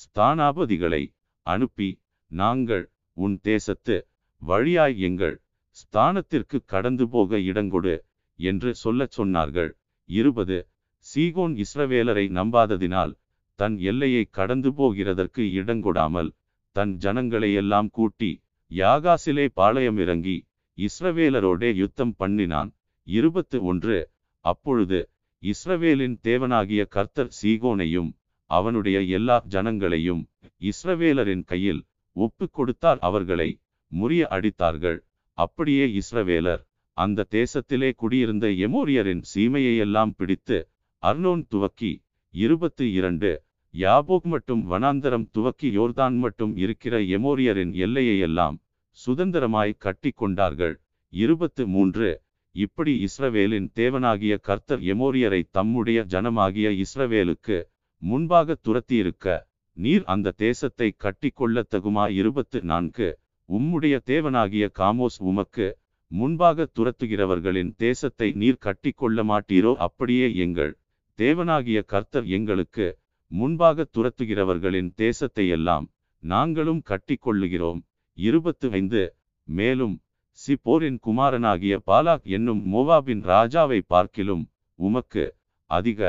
ஸ்தானாபதிகளை 0.00 1.02
அனுப்பி 1.46 1.88
நாங்கள் 2.30 2.84
உன் 3.16 3.36
தேசத்து 3.48 3.96
வழியாய் 4.42 4.96
எங்கள் 5.08 5.36
ஸ்தானத்திற்கு 5.76 6.58
கடந்து 6.72 7.04
போக 7.08 7.38
இடங்கொடு 7.50 7.94
என்று 8.38 8.70
சொல்லச் 8.74 9.14
சொன்னார்கள். 9.18 9.70
இருபது. 10.08 10.58
சீகோன் 11.06 11.54
இஸ்ரவேலரை 11.64 12.26
நம்பாததினால் 12.38 13.12
தன் 13.58 13.76
எல்லையை 13.90 14.24
கடந்து 14.38 14.70
போகிறதற்கு 14.78 15.42
இடங்கொடாமல் 15.60 16.30
தன் 16.76 16.92
ஜனங்களை 16.96 17.50
எல்லாம் 17.62 17.90
கூட்டி 17.90 18.30
யாகாசிலே 18.70 19.46
பாளையமிறங்கி 19.60 20.36
இஸ்ரவேலரோடே 20.78 21.70
யுத்தம் 21.74 22.14
பண்ணினான். 22.16 22.70
இருபத்து 23.06 23.56
ஒன்று 23.64 23.98
அப்பொழுது 24.44 24.98
இஸ்ரவேலின் 25.42 26.16
தேவனாகிய 26.28 26.82
கர்த்தர் 26.88 27.32
சீகோனையும் 27.40 28.10
அவனுடைய 28.50 28.98
எல்லா 29.16 29.36
ஜனங்களையும் 29.54 30.22
இஸ்ரவேலரின் 30.70 31.44
கையில் 31.44 31.82
ஒப்பு 32.16 32.46
கொடுத்தார். 32.50 33.00
அவர்களை 33.00 33.48
முறிய 33.92 34.22
அடித்தார்கள். 34.36 34.98
அப்படியே 35.38 35.84
இஸ்ரவேலர் 36.00 36.62
அந்த 36.96 37.26
தேசத்திலே 37.30 37.90
குடியிருந்த 37.96 38.46
எமோரியரின் 38.66 39.22
சீமையையெல்லாம் 39.32 40.12
பிடித்து 40.16 40.58
அர்னோன் 41.02 41.42
துவக்கி 41.52 41.92
இருபத்து 42.34 42.84
இரண்டு 42.92 43.30
யாபோக் 43.74 44.26
மட்டும் 44.32 44.62
வனாந்தரம் 44.70 45.26
துவக்கி 45.32 45.68
யோர்தான் 45.78 46.16
மட்டும் 46.18 46.52
இருக்கிற 46.56 46.94
எமோரியரின் 47.16 47.72
எல்லையையெல்லாம் 47.84 48.56
சுதந்திரமாய் 48.98 49.80
கட்டி 49.84 50.10
கொண்டார்கள். 50.10 50.74
இருபத்து 51.12 51.62
மூன்று. 51.66 52.10
இப்படி 52.54 52.92
இஸ்ரவேலின் 53.06 53.68
தேவனாகிய 53.80 54.34
கர்த்தர் 54.40 54.82
எமோரியரை 54.92 55.40
தம்முடைய 55.50 56.00
ஜனமாகிய 56.04 56.68
இஸ்ரவேலுக்கு 56.84 57.56
முன்பாக 58.02 58.56
துரத்தியிருக்க 58.66 59.36
நீர் 59.76 60.04
அந்த 60.04 60.34
தேசத்தை 60.44 60.88
கட்டி 61.04 61.30
கொள்ளத்தகுமா 61.36 62.04
இருபத்து 62.10 62.58
நான்கு. 62.62 63.08
உம்முடைய 63.48 63.94
தேவனாகிய 64.06 64.64
காமோஸ் 64.78 65.18
உமக்கு 65.30 65.66
முன்பாக 66.10 66.66
துரத்துகிறவர்களின் 66.78 67.72
தேசத்தை 67.76 68.28
நீர் 68.32 68.62
கட்டி 68.66 68.90
கொள்ள 68.90 69.18
மாட்டீரோ? 69.22 69.72
அப்படியே 69.86 70.26
எங்கள் 70.34 70.72
தேவனாகிய 71.18 71.80
கர்த்தர் 71.84 72.26
எங்களுக்கு 72.38 72.86
முன்பாக 73.30 73.86
துரத்துகிறவர்களின் 73.96 74.90
தேசத்தை 74.94 75.46
எல்லாம் 75.48 75.86
நாங்களும் 76.22 76.82
கட்டி 76.82 77.16
கொள்ளுகிறோம். 77.16 77.80
இருபத்து 78.18 78.70
ஐந்து 78.70 79.02
மேலும் 79.48 79.94
சிப்போரின் 80.38 80.98
குமாரனாகிய 81.06 81.74
பாலாக் 81.86 82.24
என்னும் 82.36 82.60
மோவாபின் 82.72 83.22
ராஜாவை 83.22 83.80
பார்க்கிலும் 83.86 84.44
உமக்கு 84.78 85.24
அதிக 85.70 86.00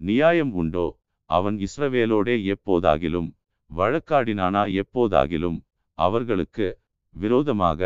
நியாயம் 0.00 0.52
உண்டோ? 0.52 0.86
அவன் 1.30 1.56
இஸ்ரவேலோடே 1.58 2.36
எப்போதாகிலும் 2.54 3.28
வழக்காடினானா? 3.70 4.62
எப்போதாகிலும் 4.82 5.58
அவர்களுக்கு 5.98 6.66
விரோதமாக 7.14 7.80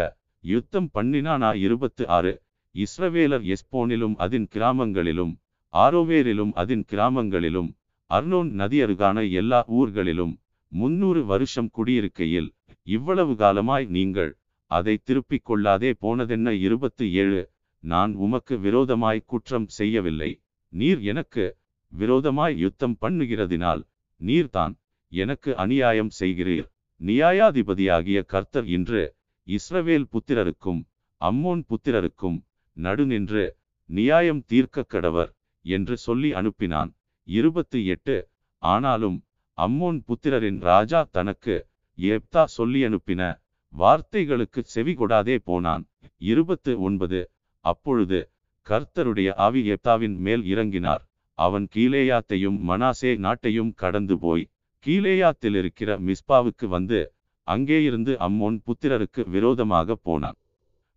யுத்தம் 0.44 0.90
பண்ணினானா? 0.94 1.50
இருபத்து 1.56 2.04
ஆறு 2.08 2.32
இஸ்ரவேலர் 2.74 3.44
எஸ்போனிலும் 3.46 4.16
அதன் 4.16 4.48
கிராமங்களிலும் 4.54 5.32
ஆரோவேரிலும் 5.74 6.52
அதன் 6.54 6.84
கிராமங்களிலும் 6.92 7.70
அர்னோன் 8.10 8.50
நதியருகான 8.60 9.30
எல்லா 9.30 9.60
ஊர்களிலும் 9.78 10.34
முன்னூறு 10.72 11.24
வருஷம் 11.24 11.70
குடியிருக்கையில் 11.78 12.48
இவ்வளவு 12.86 13.36
காலமாய் 13.36 13.86
நீங்கள் 13.86 14.32
அதை 14.70 14.94
திருப்பிக் 14.96 15.44
கொள்ளாதே 15.44 15.90
போனதென்ன? 16.02 16.48
இருபத்து 16.60 17.04
ஏழு. 17.12 17.42
நான் 17.78 18.14
உமக்கு 18.14 18.54
விரோதமாய் 18.58 19.26
குற்றம் 19.26 19.68
செய்யவில்லை. 19.68 20.30
நீர் 20.72 21.00
எனக்கு 21.00 21.44
விரோதமாய் 21.92 22.58
யுத்தம் 22.58 22.96
பண்ணுகிறதினால் 23.00 23.82
நீர்தான் 24.20 24.74
எனக்கு 25.12 25.50
அநியாயம் 25.56 26.10
செய்கிறீர். 26.20 26.66
நியாயாதிபதியாகிய 27.00 28.18
கர்த்தர் 28.24 28.66
இன்று 28.66 29.02
இஸ்ரவேல் 29.46 30.06
புத்திரருக்கும் 30.12 30.80
அம்மோன் 31.20 31.62
புத்திரருக்கும் 31.70 32.38
நடுநின்று 32.76 33.44
நியாயம் 33.90 34.42
தீர்க்க 34.44 34.82
கடவர் 34.82 35.30
என்று 35.64 35.96
சொல்லி 35.96 36.30
அனுப்பினான். 36.32 36.90
இருபத்து 37.28 37.78
எட்டு. 37.86 38.16
ஆனாலும் 38.62 39.18
அம்மோன் 39.58 39.98
புத்திரரின் 40.08 40.60
ராஜா 40.60 41.00
தனக்கு 41.10 41.56
ஏப்தா 42.00 42.44
சொல்லி 42.44 42.84
அனுப்பின 42.84 43.40
வார்த்தைகளுக்கு 43.78 44.60
செவி 44.62 44.94
கொடாதே 44.94 45.36
போனான். 45.44 45.88
இருபத்து 46.16 46.80
ஒன்பது. 46.80 47.30
அப்பொழுது 47.60 48.30
கர்த்தருடைய 48.68 49.34
ஆவி 49.34 49.72
ஏப்தாவின் 49.72 50.16
மேல் 50.16 50.42
இறங்கினார். 50.42 51.02
அவன் 51.34 51.68
கீலேயாத்தையும் 51.74 52.58
மனாசே 52.68 53.16
நாட்டையும் 53.16 53.74
கடந்து 53.74 54.18
போய் 54.18 54.50
கீலேயாத்தில் 54.86 55.56
இருக்கிற 55.58 55.98
மிஸ்பாவுக்கு 55.98 56.66
வந்து 56.68 57.12
அங்கேயிருந்து 57.46 58.16
அம்மோன் 58.16 58.60
புத்திரருக்கு 58.66 59.28
விரோதமாக 59.28 59.94
போனான். 59.94 60.36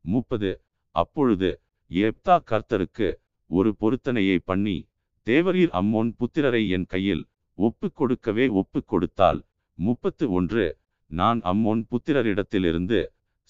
முப்பது. 0.01 0.61
அப்பொழுது 0.91 1.61
ஏப்தா 1.91 2.41
கர்த்தருக்கு 2.51 3.15
ஒரு 3.47 3.76
பொருத்தனையை 3.80 4.38
பண்ணி 4.43 4.89
தேவரீர் 5.26 5.71
அம்மோன் 5.71 6.13
புத்திரரை 6.19 6.69
என் 6.69 6.85
கையில் 6.85 7.27
ஒப்புக் 7.53 7.95
கொடுக்கவே 7.95 8.47
ஒப்புக் 8.47 8.88
கொடுத்தால். 8.88 9.43
முப்பத்து 9.73 10.31
ஒன்று. 10.31 10.77
நான் 11.11 11.40
அம்மோன் 11.41 11.81
புத்திரரிடத்திலிருந்து 11.91 12.99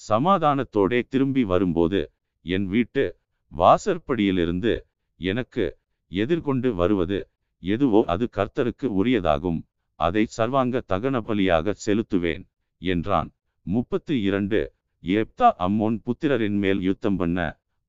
சமாதானத்தோடே 0.02 1.00
திரும்பி 1.10 1.44
வரும்போது 1.44 2.00
என் 2.46 2.68
வீட்டு 2.68 3.04
வாசற்படியிலிருந்து 3.52 4.74
எனக்கு 5.20 5.66
எதிர்கொண்டு 6.12 6.70
வருவது 6.74 7.20
எதுவோ 7.64 8.00
அது 8.06 8.26
கர்த்தருக்கு 8.38 8.88
உரியதாகும். 9.00 9.60
அதை 10.00 10.24
சர்வாங்க 10.38 10.82
தகன 10.88 11.16
பலியாக 11.28 11.74
செலுத்துவேன் 11.86 12.44
என்றான். 12.82 13.30
முப்பத்து 13.66 14.14
இரண்டு 14.22 14.60
ஏப்தா 15.04 15.48
அம்மோன் 15.66 15.98
புத்திரரின் 16.06 16.58
மேல் 16.64 16.82
யுத்தம் 16.82 17.18
பண்ண 17.18 17.38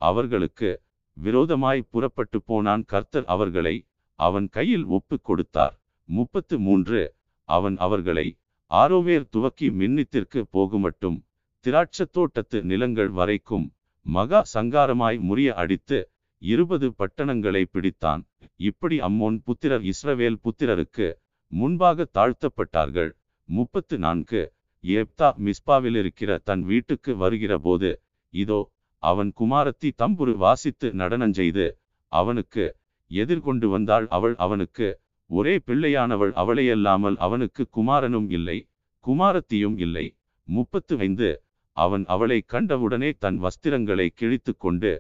அவர்களுக்கு 0.01 0.71
விரோதமாய் 1.17 1.89
புறப்பட்டு 1.91 2.39
போனான் 2.43 2.85
கர்த்தர் 2.93 3.27
அவர்களை 3.27 3.77
அவன் 4.19 4.47
கையில் 4.49 4.87
ஒப்பு 4.97 5.17
கொடுத்தார். 5.21 5.75
முப்பத்து 6.09 6.55
மூன்று 6.59 7.01
அவன் 7.49 7.77
அவர்களை 7.77 8.27
ஆரோவேர் 8.71 9.27
துவக்கி 9.31 9.69
மின்னித்திற்கு 9.71 10.41
போகுமட்டும் 10.53 11.19
திராட்சத் 11.65 12.13
தோட்டத்து 12.13 12.59
நிலங்கள் 12.63 13.09
வரைக்கும் 13.09 13.67
மகா 14.07 14.41
சங்காரமாய் 14.55 15.19
முறிய 15.29 15.49
அடித்து 15.53 15.99
இருபது 16.43 16.87
பட்டணங்களை 16.93 17.63
பிடித்தான். 17.73 18.23
இப்படி 18.57 19.01
அம்மோன் 19.01 19.39
புத்திரர் 19.45 19.83
இஸ்ரவேல் 19.83 20.39
புத்திரருக்கு 20.45 21.09
முன்பாக 21.53 22.07
தாழ்த்தப்பட்டார்கள். 22.19 23.11
முப்பத்து 23.49 23.99
நான்கு 23.99 24.43
ஏப்தா 24.85 25.29
மிஸ்பாவில் 25.47 25.97
இருக்கிற 25.97 26.39
தன் 26.39 26.63
வீட்டுக்கு 26.63 27.17
வருகிற 27.17 27.59
போது 27.59 27.91
இதோ 28.35 28.61
அவன் 29.03 29.31
குமாரத்தி 29.41 29.91
தம்புரு 30.03 30.33
வாசித்து 30.37 30.89
நடனஞ்செய்து 30.93 31.67
அவனுக்கு 32.13 32.65
எதிர்கொண்டு 33.11 33.69
வந்தாள். 33.69 34.07
அவள் 34.09 34.35
அவனுக்கு 34.37 35.00
ஒரே 35.31 35.55
பிள்ளையானவள் 35.67 36.33
அவளையல்லாமல் 36.43 37.17
அவனுக்கு 37.27 37.63
குமாரனும் 37.77 38.29
இல்லை 38.37 38.59
குமாரத்தியும் 39.05 39.77
இல்லை. 39.85 40.07
முப்பத்து 40.49 40.95
ஐந்து. 40.99 41.29
அவன் 41.77 42.05
அவளை 42.15 42.39
கண்டவுடனே 42.53 43.11
தன் 43.19 43.39
வஸ்திரங்களை 43.45 44.07
கிழித்து 44.15 44.53
கொண்டு 44.57 44.93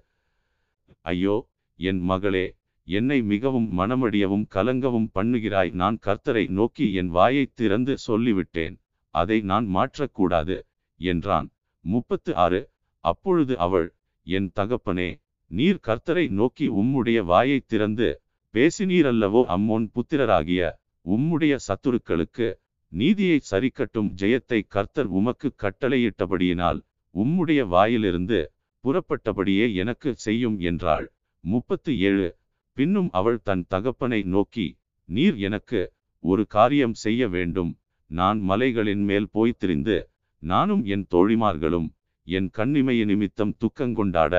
ஐயோ 1.12 1.36
என் 1.80 2.00
மகளே 2.10 2.46
என்னை 2.88 3.18
மிகவும் 3.32 3.68
மனமடியவும் 3.78 4.46
கலங்கவும் 4.54 5.08
பண்ணுகிறாய். 5.14 5.70
நான் 5.80 5.98
கர்த்தரை 6.06 6.44
நோக்கி 6.58 6.86
என் 7.00 7.10
வாயை 7.16 7.44
திறந்து 7.54 7.94
சொல்லிவிட்டேன். 8.06 8.74
அதை 9.14 9.38
நான் 9.50 9.66
மாற்றக்கூடாது 9.76 10.56
என்றான். 11.00 11.48
முப்பத்து 11.84 12.32
ஆறு. 12.44 12.62
அப்பொழுது 13.04 13.54
அவள் 13.66 13.88
என் 14.26 14.48
தகப்பனே 14.58 15.10
நீர் 15.50 15.84
கர்த்தரை 15.86 16.24
நோக்கி 16.30 16.66
உம்முடைய 16.80 17.18
வாயை 17.24 17.58
திறந்து 17.66 18.08
பேசினீரல்லவோ 18.54 19.40
அம்மோன் 19.54 19.84
புத்திரராகிய 19.94 20.70
உம்முடைய 21.06 21.54
சத்துருக்களுக்கு 21.66 22.46
நீதியை 22.92 23.36
சரிக்கட்டும் 23.50 24.08
ஜெயத்தை 24.20 24.60
கர்த்தர் 24.68 25.08
உமக்கு 25.18 25.48
கட்டளையிட்டபடியினால் 25.62 26.80
உம்முடைய 27.14 27.60
வாயிலிருந்து 27.66 28.40
புறப்பட்டபடியே 28.84 29.66
எனக்கு 29.74 30.10
செய்யும் 30.16 30.58
என்றாள். 30.60 31.06
முப்பத்து 31.44 31.92
ஏழு. 32.00 32.28
பின்னும் 32.76 33.10
அவள் 33.12 33.40
தன் 33.42 33.64
தகப்பனை 33.68 34.20
நோக்கி 34.34 34.66
நீர் 35.08 35.36
எனக்கு 35.38 35.80
ஒரு 36.24 36.42
காரியம் 36.46 36.96
செய்ய 37.04 37.28
வேண்டும். 37.28 37.72
நான் 38.10 38.38
மலைகளின் 38.40 39.04
மேல் 39.08 39.28
போய் 39.32 39.58
திரிந்து 39.58 39.98
நானும் 40.42 40.84
என் 40.94 41.06
தோழிமார்களும் 41.14 41.88
என் 42.26 42.48
கண்ணிமைய 42.58 43.04
நிமித்தம் 43.04 43.56
துக்கங்கொண்டாட 43.62 44.34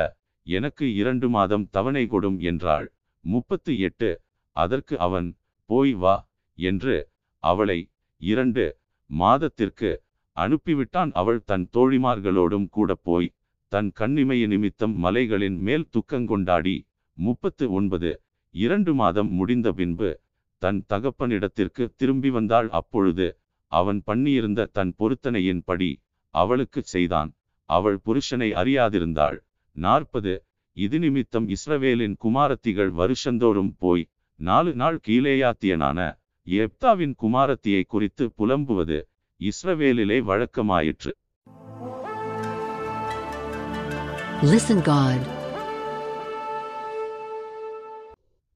எனக்கு 0.47 0.85
இரண்டு 0.95 1.27
மாதம் 1.29 1.65
தவணை 1.71 2.03
கொடும் 2.05 2.39
என்றாள். 2.41 2.87
முப்பத்து 3.23 3.79
எட்டு 3.79 4.09
அதற்கு 4.55 4.95
அவன் 4.99 5.27
போய் 5.69 5.93
வா 5.93 6.15
என்று 6.57 6.95
அவளை 7.43 7.79
இரண்டு 8.21 8.63
மாதத்திற்கு 9.09 9.91
அனுப்பிவிட்டான். 10.37 11.11
அவள் 11.11 11.39
தன் 11.43 11.65
தோழிமார்களோடும் 11.73 12.67
கூட 12.69 12.95
போய் 13.07 13.29
தன் 13.71 13.89
கண்ணிமைய 13.99 14.43
நிமித்தம் 14.47 14.93
மலைகளின் 14.95 15.57
மேல் 15.59 15.87
துக்கங்கொண்டாடி 15.95 16.75
முப்பத்து 17.17 17.65
ஒன்பது 17.71 18.11
இரண்டு 18.55 18.91
மாதம் 18.93 19.29
முடிந்த 19.29 19.67
பின்பு 19.71 20.09
தன் 20.61 20.79
தகப்பனிடத்திற்கு 20.89 21.83
திரும்பி 21.95 22.29
வந்தாள். 22.29 22.69
அப்பொழுது 22.69 23.27
அவன் 23.71 23.99
பண்ணியிருந்த 24.07 24.61
தன் 24.77 24.91
பொருத்தனையின்படி 24.99 25.89
அவளுக்கு 26.33 26.81
செய்தான். 26.83 27.29
அவள் 27.69 27.97
புருஷனை 28.05 28.49
அறியாதிருந்தாள். 28.61 29.37
நாற்பது 29.75 30.33
இது 30.77 30.97
நிமித்தம் 30.99 31.47
இஸ்ரவேலின் 31.49 32.15
குமாரத்திகள் 32.17 32.91
வருஷந்தோறும் 32.93 33.73
போய் 33.79 34.03
நாலு 34.39 34.71
நாள் 34.73 34.99
கீழேயாத்தியனான 35.07 35.99
எப்தாவின் 36.47 37.15
குமாரத்தியை 37.15 37.83
குறித்து 37.87 38.25
புலம்புவது 38.37 38.99
இஸ்ரவேலிலே 39.39 40.19
வழக்கமாயிற்று 40.23 41.13
Listen 44.43 44.79
God. 44.83 45.19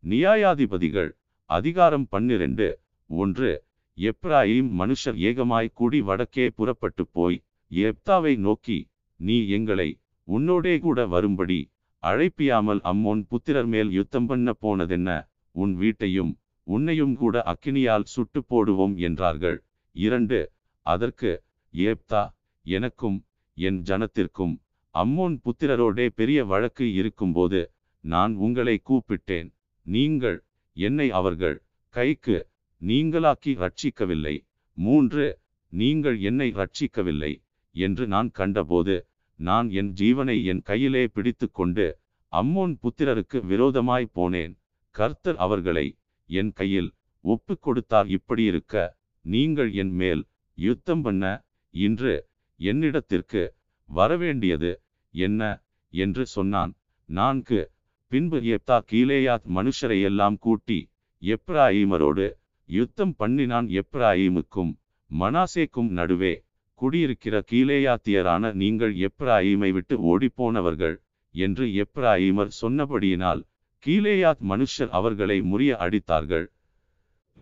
நியாயாதிபதிகள் 0.04 1.10
அதிகாரம் 1.50 2.06
பன்னிரண்டு 2.08 2.68
ஒன்று 3.10 3.52
எப்ராயிம் 3.98 4.72
மனுஷர் 4.80 5.18
ஏகமாய் 5.22 5.70
கூடி 5.74 6.00
வடக்கே 6.02 6.46
புறப்பட்டு 6.50 7.04
போய் 7.12 7.38
எப்தாவை 7.72 8.34
நோக்கி 8.38 8.78
நீ 9.20 9.38
எங்களை 9.50 9.90
உன்னோடே 10.28 10.76
கூட 10.80 11.06
வரும்படி 11.06 11.60
அழைப்பியாமல் 12.06 12.82
அம்மோன் 12.91 13.22
புத்திரர் 13.32 13.69
மேல் 13.73 13.91
யுத்தம் 13.98 14.27
பண்ண 14.30 14.49
போனதென்ன? 14.64 15.10
உன் 15.56 15.73
வீட்டையும் 15.76 16.32
உன்னையும் 16.68 17.15
கூட 17.22 17.36
அக்கினியால் 17.52 18.06
சுட்டு 18.14 18.40
போடுவோம் 18.49 18.95
என்றார்கள். 19.07 19.57
இரண்டு 19.95 20.40
அதற்கு 20.86 21.32
ஏப்தா 21.73 22.23
எனக்கும் 22.65 23.18
என் 23.57 23.80
ஜனத்திற்கும் 23.82 24.56
அம்மோன் 24.95 25.36
புத்திரரோடே 25.45 26.06
பெரிய 26.19 26.40
வழக்கு 26.45 26.86
இருக்கும்போது 26.94 27.61
நான் 28.03 28.34
உங்களை 28.45 28.76
கூப்பிட்டேன். 28.90 29.49
நீங்கள் 29.86 30.38
என்னை 30.77 31.07
அவர்கள் 31.11 31.57
கைக்கு 31.95 32.38
நீங்களாக்கி 32.82 33.52
ரட்சிக்கவில்லை. 33.64 34.36
மூன்று 34.77 35.26
நீங்கள் 35.73 36.18
என்னை 36.30 36.48
ரட்சிக்கவில்லை 36.52 37.32
என்று 37.76 38.03
நான் 38.07 38.30
கண்டபோது 38.32 38.95
நான் 39.36 39.70
என் 39.70 39.94
ஜீவனை 39.94 40.44
என் 40.44 40.62
கையிலே 40.62 41.07
பிடித்து 41.07 41.52
கொண்டு 41.52 41.99
அம்மோன் 42.30 42.78
புத்திரருக்கு 42.84 43.45
விரோதமாய் 43.45 44.07
போனேன். 44.16 44.53
கர்த்தர் 44.90 45.36
அவர்களை 45.36 45.98
என் 46.26 46.53
கையில் 46.53 46.94
ஒப்பு 47.22 47.60
கொடுத்தார் 47.60 48.07
இப்படியிருக்க 48.07 48.98
நீங்கள் 49.22 49.72
என் 49.74 49.91
மேல் 49.91 50.28
யுத்தம் 50.53 51.02
பண்ண 51.02 51.45
இன்று 51.70 52.30
என்னிடத்திற்கு 52.60 53.49
வரவேண்டியது 53.90 54.72
என்ன 55.10 55.64
என்று 55.90 56.26
சொன்னான். 56.26 56.74
நான்கு 57.06 57.72
பின்பு 58.07 58.40
எப்தா 58.40 58.78
கீலேயாத் 58.91 59.48
மனுஷரை 59.56 60.02
எல்லாம் 60.02 60.38
கூட்டி 60.38 60.91
எப்ராயிமரோடு 61.22 62.34
யுத்தம் 62.66 63.16
பண்ணினான். 63.16 63.68
எப்ராயிமுக்கும் 63.82 64.74
மனாசேக்கும் 65.20 65.90
நடுவே 65.90 66.45
குடியிருக்கிற 66.82 67.36
கீலேயாத்தியரான 67.52 68.54
நீங்கள் 68.54 68.94
எப்ராயிமை 69.08 69.70
விட்டு 69.72 69.96
ஓடிப்போனவர்கள் 70.12 70.96
என்று 71.36 71.66
எப்ராயிமர் 71.84 72.52
சொன்னபடியினால் 72.62 73.42
கீலேயாத் 73.86 74.44
மனுஷர் 74.50 74.90
அவர்களை 74.90 75.38
முறிய 75.42 75.72
அடித்தார்கள். 75.86 76.46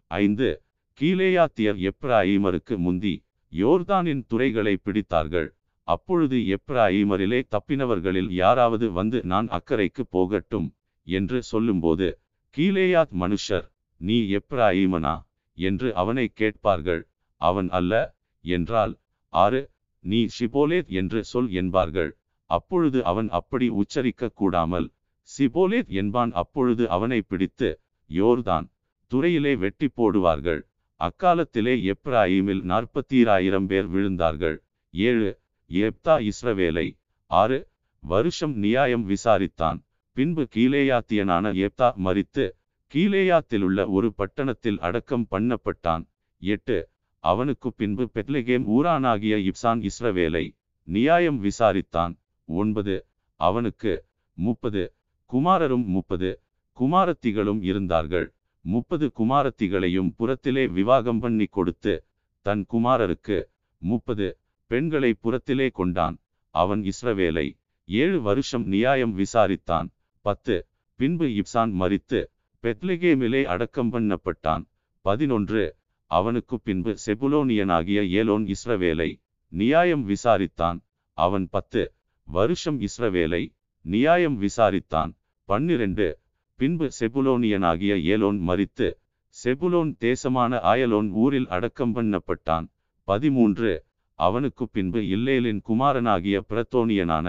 ஐந்து. 0.08 0.50
கீலேயாத்தியர் 1.00 1.80
எப்ராயிமருக்கு 1.90 2.78
முந்தி 2.78 3.14
யோர்தானின் 3.54 4.24
துறைகளை 4.28 4.74
பிடித்தார்கள். 4.86 5.50
அப்பொழுது 5.88 6.38
எப்ராயிமரிலே 6.56 7.40
தப்பினவர்களில் 7.50 8.30
யாராவது 8.30 8.92
வந்து 8.92 9.24
நான் 9.24 9.48
அக்கறைக்கு 9.48 10.04
போகட்டும் 10.10 10.68
என்று 11.08 11.44
சொல்லும்போது 11.44 12.20
கீலேயாத் 12.58 13.16
மனுஷர் 13.20 13.66
நீ 14.02 14.18
எப்ராயிமனா? 14.36 15.16
என்று 15.58 15.96
அவனை 15.96 16.28
கேட்பார்கள். 16.34 17.02
அவன் 17.42 17.70
அல்ல 17.70 17.94
என்றால் 18.46 18.94
ஆறு 19.34 19.62
நீ 20.00 20.28
ஷிபோலேத் 20.40 20.88
என்று 20.88 21.24
சொல் 21.24 21.50
என்பார்கள். 21.52 22.12
அப்பொழுது 22.46 23.04
அவன் 23.04 23.30
அப்படி 23.30 23.68
உச்சரிக்க 23.70 24.30
கூடாமல் 24.30 24.88
சிபோலேத் 25.28 25.88
என்பான் 25.88 26.32
அப்பொழுது 26.32 26.90
அவனை 26.90 27.22
பிடித்து 27.22 27.70
யோர்தான் 28.10 28.68
துறையிலே 29.12 29.54
வெட்டி 29.56 29.88
போடுவார்கள். 29.98 30.62
அக்காலத்திலே 31.00 31.74
எப்ராஹிமில் 31.92 32.64
நாற்பத்தீராயிரம் 32.64 33.66
பேர் 33.66 33.88
விழுந்தார்கள். 33.94 34.58
ஏழு 34.94 35.40
எப்தா 35.70 36.16
இஸ்ரவேலை. 36.30 36.88
ஆறு 37.32 37.60
வருஷம் 38.04 38.56
நியாயம் 38.56 39.06
விசாரித்தான். 39.10 39.80
பின்பு 40.12 40.48
கீலேயாத்தியனான 40.56 41.46
எப்தா 41.66 41.90
மறித்து 42.06 42.46
கீலேயாத்திலுள்ள 42.94 43.86
ஒரு 43.90 44.14
பட்டணத்தில் 44.14 44.80
அடக்கம் 44.80 45.28
பண்ணப்பட்டான். 45.32 46.04
எட்டு 46.42 46.78
அவனுக்கு 47.30 47.70
பின்பு 47.74 48.04
பெத்லெகேம் 48.14 48.66
ஊரானாகிய 48.76 49.36
இப்சான் 49.50 49.82
இஸ்ரவேலை 49.90 50.46
நியாயம் 50.88 51.40
விசாரித்தான். 51.44 52.14
ஒன்பது 52.50 52.96
அவனுக்கு 53.40 53.94
முப்பது 54.38 54.82
குமாரரும் 55.30 55.86
முப்பது 55.96 56.30
குமாரத்திகளும் 56.78 57.62
இருந்தார்கள். 57.70 58.28
முப்பது 58.66 59.06
குமாரத்திகளையும் 59.20 60.10
புறத்திலே 60.18 60.64
விவாகம் 60.78 61.22
பண்ணி 61.24 61.48
கொடுத்து 61.58 61.94
தன் 62.46 62.64
குமாரருக்கு 62.74 63.38
முப்பது 63.82 64.28
பெண்களை 64.72 65.12
புறத்திலே 65.24 65.68
கொண்டான். 65.72 66.18
அவன் 66.56 66.84
இஸ்ரவேலை 66.92 67.48
ஏழு 67.90 68.20
வருஷம் 68.22 68.66
நியாயம் 68.74 69.14
விசாரித்தான். 69.18 69.88
பத்து 70.26 70.58
பின்பு 71.00 71.28
இப்சான் 71.40 71.74
மறித்து 71.82 72.22
பெத்லிகேமிலே 72.64 73.42
அடக்கம் 73.54 73.94
பண்ணப்பட்டான். 73.94 74.66
பதினொன்று 75.06 75.64
அவனுக்கு 76.18 76.56
பின்பு 76.60 76.92
செபுலோனியனாகிய 77.06 78.00
ஏலோன் 78.20 78.46
இஸ்ரவேலை 78.54 79.10
நியாயம் 79.54 80.04
விசாரித்தான். 80.10 80.78
அவன் 81.18 81.46
பத்து 81.56 81.84
வருஷம் 82.28 82.78
இஸ்ரவேலை 82.88 83.44
நியாயம் 83.86 84.38
விசாரித்தான். 84.42 85.12
பன்னிரண்டு 85.50 86.08
பின்பு 86.60 86.88
செபுலோனியனாகிய 87.00 87.94
ஏலோன் 88.14 88.40
மரித்து 88.50 88.88
செபுலோன் 89.36 89.92
தேசமான 89.98 90.60
ஆயலோன் 90.72 91.10
ஊரில் 91.24 91.48
அடக்கம் 91.56 91.94
பண்ணப்பட்டான். 91.96 92.66
பதிமூன்று 93.08 93.72
அவனுக்கு 94.20 94.64
பின்பு 94.76 95.00
இல்லேலின் 95.16 95.62
குமாரனாகிய 95.70 96.38
பிரத்தோனியனான 96.50 97.28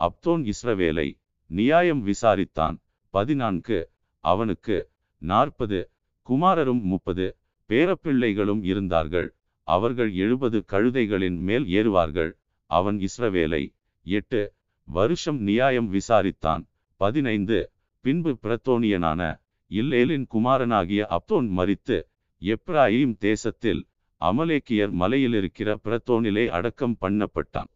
அப்தோன் 0.00 0.42
இஸ்ரவேலை 0.52 1.08
நியாயம் 1.50 2.02
விசாரித்தான். 2.06 2.76
பதினான்கு 3.14 3.78
அவனுக்கு 4.24 4.76
நாற்பது 5.22 5.78
குமாரரும் 6.26 6.82
முப்பது 6.92 7.26
பேரப்பிள்ளைகளும் 7.68 8.64
இருந்தார்கள். 8.64 9.34
அவர்கள் 9.62 10.14
எழுபது 10.14 10.64
கழுதைகளின் 10.72 11.38
மேல் 11.38 11.64
ஏறுவார்கள். 11.64 12.32
அவன் 12.66 12.98
இஸ்ரவேலை 12.98 13.74
எட்டு 14.02 14.52
வருஷம் 14.84 15.40
நியாயம் 15.40 15.92
விசாரித்தான். 15.92 16.64
பதினைந்து 16.96 17.70
பின்பு 18.00 18.38
பிரத்தோனியனான 18.42 19.42
இல்லேலின் 19.70 20.26
குமாரனாகிய 20.26 21.06
அப்தோன் 21.10 21.48
மரித்து 21.48 22.08
எப்ராயிம் 22.40 23.16
தேசத்தில் 23.18 23.86
அமலேக்கியர் 24.20 24.92
மலையிலிருக்கிற 25.00 25.74
பிரத்தோனிலே 25.84 26.46
அடக்கம் 26.46 26.96
பண்ணப்பட்டான். 27.00 27.70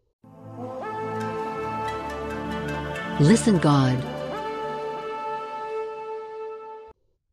Listen 3.19 3.57
God. 3.63 4.17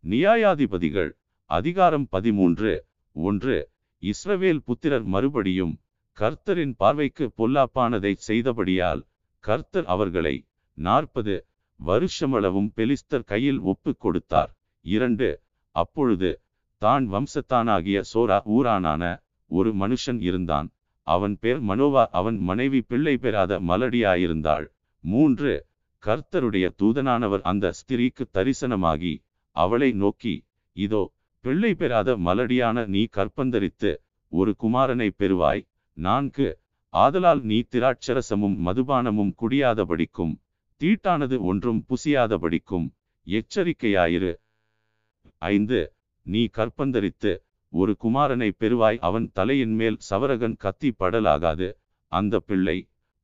நியாயாதிபதிகள் 0.09 1.11
அதிகாரம் 1.49 2.07
பதிமூன்று. 2.09 2.85
ஒன்று. 3.15 3.69
இஸ்ரவேல் 4.03 4.57
புத்திரர் 4.57 5.03
மறுபடியும் 5.03 5.77
கர்த்தரின் 6.17 6.73
பார்வைக்கு 6.77 7.31
பொல்லாப்பானதை 7.37 8.15
செய்தபடியால் 8.27 9.01
கர்த்தர் 9.39 9.85
அவர்களை 9.85 10.47
நாற்பது 10.73 11.47
வருஷமளவும் 11.79 12.69
பெலிஸ்தர் 12.75 13.25
கையில் 13.25 13.59
ஒப்பு 13.59 13.95
கொடுத்தார். 13.97 14.51
இரண்டு. 14.81 15.41
அப்பொழுது 15.71 16.41
தான் 16.77 17.13
வம்சத்தானாகிய 17.13 18.01
சோரா 18.13 18.39
ஊரானான 18.47 19.03
ஒரு 19.47 19.73
மனுஷன் 19.75 20.21
இருந்தான். 20.21 20.67
அவன் 21.07 21.37
பேர் 21.39 21.61
மனோவா. 21.63 22.05
அவன் 22.11 22.37
மனைவி 22.37 22.81
பிள்ளை 22.81 23.17
பெறாத 23.17 23.59
மலடியாயிருந்தாள். 23.59 24.67
மூன்று. 25.03 25.67
கர்த்தருடைய 26.03 26.65
தூதனானவர் 26.77 27.41
அந்த 27.41 27.73
ஸ்திரீக்கு 27.79 28.25
தரிசனமாகி 28.33 29.13
அவளை 29.51 29.91
நோக்கி 29.91 30.35
இதோ 30.75 31.14
பிள்ளை 31.45 31.73
பெறாத 31.73 32.17
மலடியான 32.17 32.85
நீ 32.85 33.01
கற்பந்தரித்து 33.15 33.89
ஒரு 34.31 34.51
குமாரனை 34.63 35.09
பெறுவாய். 35.19 35.61
நான்கு 35.97 36.47
ஆதலால் 36.93 37.41
நீ 37.41 37.57
திராட்சரசமும் 37.71 38.55
மதுபானமும் 38.67 39.31
குடியாதபடிக்கும் 39.41 40.33
தீட்டானது 40.81 41.37
ஒன்றும் 41.39 41.85
புசியாதபடிக்கும் 41.89 42.87
எச்சரிக்கையாயிரு. 43.27 44.31
ஐந்து 45.37 45.93
நீ 46.21 46.41
கற்பந்தரித்து 46.57 47.31
ஒரு 47.73 47.97
குமாரனை 48.03 48.51
பெறுவாய். 48.59 48.99
அவன் 48.99 49.29
தலையின் 49.33 49.75
மேல் 49.75 49.97
சவரகன் 50.09 50.57
கத்தி 50.57 50.93
படலாகாது. 50.99 51.71
அந்த 52.11 52.39
பிள்ளை 52.39 52.77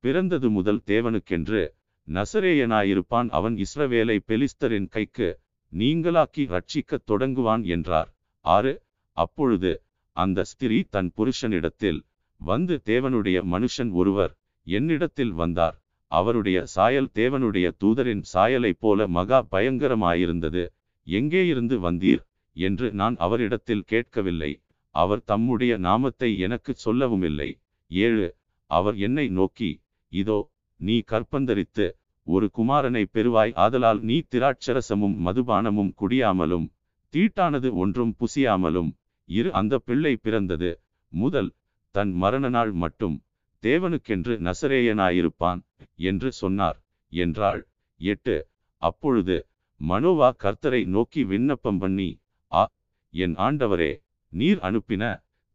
பிறந்தது 0.04 0.50
முதல் 0.50 0.82
தேவனுக்கென்று 0.86 1.62
நசரேயனாயிருப்பான். 2.08 3.28
அவன் 3.28 3.56
இஸ்ரவேலை 3.56 4.18
பெலிஸ்தரின் 4.28 4.88
கைக்கு 4.88 5.40
நீங்களாக்கி 5.72 6.42
ரட்சிக்கத் 6.46 7.06
தொடங்குவான் 7.10 7.62
என்றார். 7.66 8.10
ஆறு 8.44 8.72
அப்பொழுது 9.16 9.72
அந்த 10.16 10.44
ஸ்திரீ 10.44 10.78
தன் 10.90 11.10
புருஷனிடத்தில் 11.16 12.00
வந்து 12.40 12.74
தேவனுடைய 12.84 13.38
மனுஷன் 13.52 13.90
ஒருவர் 13.92 14.32
என்னிடத்தில் 14.66 15.32
வந்தார். 15.32 15.76
அவருடைய 16.12 16.58
சாயல் 16.66 17.10
தேவனுடைய 17.14 17.66
தூதரின் 17.80 18.24
சாயலைப் 18.32 18.80
போல 18.80 19.06
மகா 19.08 19.38
பயங்கரமாயிருந்தது. 19.50 20.64
எங்கே 21.06 21.42
இருந்து 21.46 21.76
வந்தீர் 21.80 22.22
என்று 22.56 22.86
நான் 22.92 23.16
அவரிடத்தில் 23.16 23.84
கேட்கவில்லை. 23.84 24.52
அவர் 24.94 25.22
தம்முடைய 25.24 25.72
நாமத்தை 25.78 26.30
எனக்குச் 26.38 26.82
சொல்லவுமில்லை. 26.84 27.50
ஏழு 27.90 28.26
அவர் 28.70 28.96
என்னை 28.98 29.26
நோக்கி 29.28 29.70
இதோ 30.12 30.38
நீ 30.80 30.96
கற்பந்தரித்து 31.10 31.86
ஒரு 32.26 32.46
குமாரனை 32.56 33.02
பெறுவாய். 33.14 33.52
ஆதலால் 33.54 34.00
நீ 34.00 34.16
திராட்சரசமும் 34.34 35.16
மதுபானமும் 35.26 35.92
குடியாமலும் 36.00 36.66
தீட்டானது 37.14 37.68
ஒன்றும் 37.82 38.12
புசியாமலும் 38.20 38.90
இரு. 39.28 39.50
அந்த 39.52 39.74
பிள்ளை 39.78 40.14
பிறந்தது 40.16 40.70
முதல் 41.12 41.50
தன் 41.94 42.12
மரண 42.12 42.48
நாள் 42.48 42.72
மட்டும் 42.82 43.16
தேவனுக்கென்று 43.62 44.34
நசரேயனாயிருப்பான் 44.46 45.60
என்று 46.00 46.28
சொன்னார் 46.32 46.78
என்றாள். 47.12 47.60
எட்டு. 48.00 48.36
அப்பொழுது 48.82 49.36
மனோவா 49.80 50.28
கர்த்தரை 50.44 50.80
நோக்கி 50.86 51.22
விண்ணப்பம் 51.24 51.78
பண்ணி 51.78 52.08
ஆ 52.52 52.62
என் 53.14 53.34
ஆண்டவரே 53.46 53.92
நீர் 54.32 54.60
அனுப்பின 54.68 55.04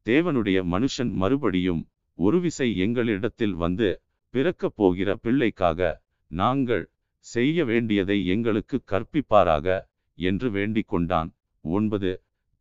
தேவனுடைய 0.06 0.57
மனுஷன் 0.73 1.11
மறுபடியும் 1.14 1.81
ஒரு 2.19 2.38
விசை 2.39 2.68
எங்களிடத்தில் 2.81 3.56
வந்து 3.64 3.89
பிறக்கப் 4.34 4.76
போகிற 4.76 5.10
பிள்ளைக்காக 5.15 5.80
நாங்கள் 6.31 6.85
செய்ய 7.19 7.65
வேண்டியதை 7.65 8.25
எங்களுக்கு 8.25 8.77
கற்பிப்பாராக 8.85 9.67
என்று 10.17 10.51
வேண்டிக் 10.51 10.87
கொண்டான். 10.87 11.29
ஒன்பது. 11.61 12.11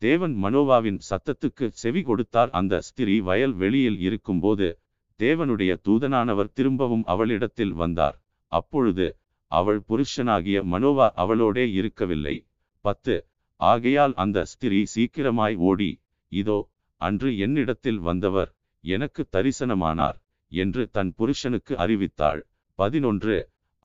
தேவன் 0.02 0.34
மனோவாவின் 0.44 0.98
சத்தத்துக்கு 1.10 1.66
செவி 1.72 2.02
கொடுத்தார். 2.02 2.50
அந்த 2.50 2.80
ஸ்திரீ 2.80 3.20
வயல் 3.20 3.52
வெளியில் 3.52 3.98
இருக்கும்போது 3.98 4.80
தேவனுடைய 5.20 5.72
தூதனானவர் 5.88 6.52
திரும்பவும் 6.52 7.04
அவளிடத்தில் 7.04 7.72
வந்தார். 7.72 8.16
அப்பொழுது 8.52 9.06
அவள் 9.52 9.80
புருஷனாகிய 9.88 10.58
மனோவா 10.64 11.06
அவளோடே 11.16 11.64
இருக்கவில்லை. 11.72 12.36
பத்து. 12.84 13.16
ஆகையால் 13.60 14.14
அந்த 14.14 14.38
ஸ்திரீ 14.44 14.80
சீக்கிரமாய் 14.94 15.56
ஓடி 15.56 15.90
இதோ 16.32 16.58
அன்று 17.00 17.30
என்னிடத்தில் 17.38 17.98
வந்தவர் 17.98 18.50
எனக்கு 18.84 19.22
தரிசனமானார் 19.32 20.18
என்று 20.52 20.82
தன் 20.90 21.12
புருஷனுக்கு 21.14 21.74
அறிவித்தாள். 21.76 22.40
பதினொன்று. 22.78 23.36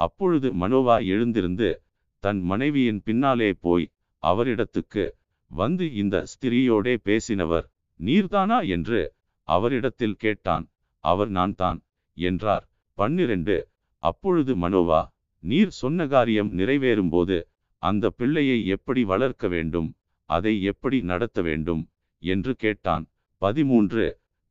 அப்பொழுது 0.01 0.47
மனோவா 0.61 0.95
எழுந்திருந்து 1.13 1.69
தன் 2.23 2.41
மனைவியின் 2.41 3.01
பின்னாலே 3.03 3.49
போய் 3.65 3.85
அவரிடத்துக்கு 4.23 5.03
வந்து 5.51 5.85
இந்த 5.93 6.15
ஸ்திரீயோடே 6.31 6.93
பேசினவர் 7.07 7.65
நீர்தானா? 7.99 8.57
என்று 8.75 8.99
அவரிடத்தில் 9.47 10.19
கேட்டான். 10.23 10.65
அவர் 11.03 11.29
நான் 11.29 11.55
தான் 11.55 11.79
என்றார். 12.17 12.65
பன்னிரண்டு 12.97 13.55
அப்பொழுது 14.03 14.51
மனோவா 14.55 15.01
நீர் 15.43 15.71
சொன்ன 15.71 16.07
காரியம் 16.07 16.51
நிறைவேறும்போது 16.59 17.37
அந்த 17.83 18.05
பிள்ளையை 18.09 18.57
எப்படி 18.67 19.01
வளர்க்க 19.03 19.45
வேண்டும் 19.47 19.89
அதை 20.29 20.53
எப்படி 20.71 20.97
நடத்த 21.11 21.39
வேண்டும்? 21.41 21.81
என்று 22.23 22.51
கேட்டான். 22.55 23.05
பதிமூன்று 23.41 24.05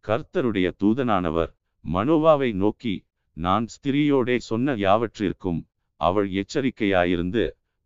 கர்த்தருடைய 0.04 0.68
தூதனானவர் 0.82 1.50
மனோவாவை 1.84 2.50
நோக்கி 2.54 2.94
நான் 3.40 3.66
ஸ்திரீயோடே 3.74 4.36
சொன்ன 4.48 4.74
யாவற்றிற்கும் 4.76 5.60
அவள் 6.00 6.28
எச்சரிக்கையாயிருந்து 6.32 7.42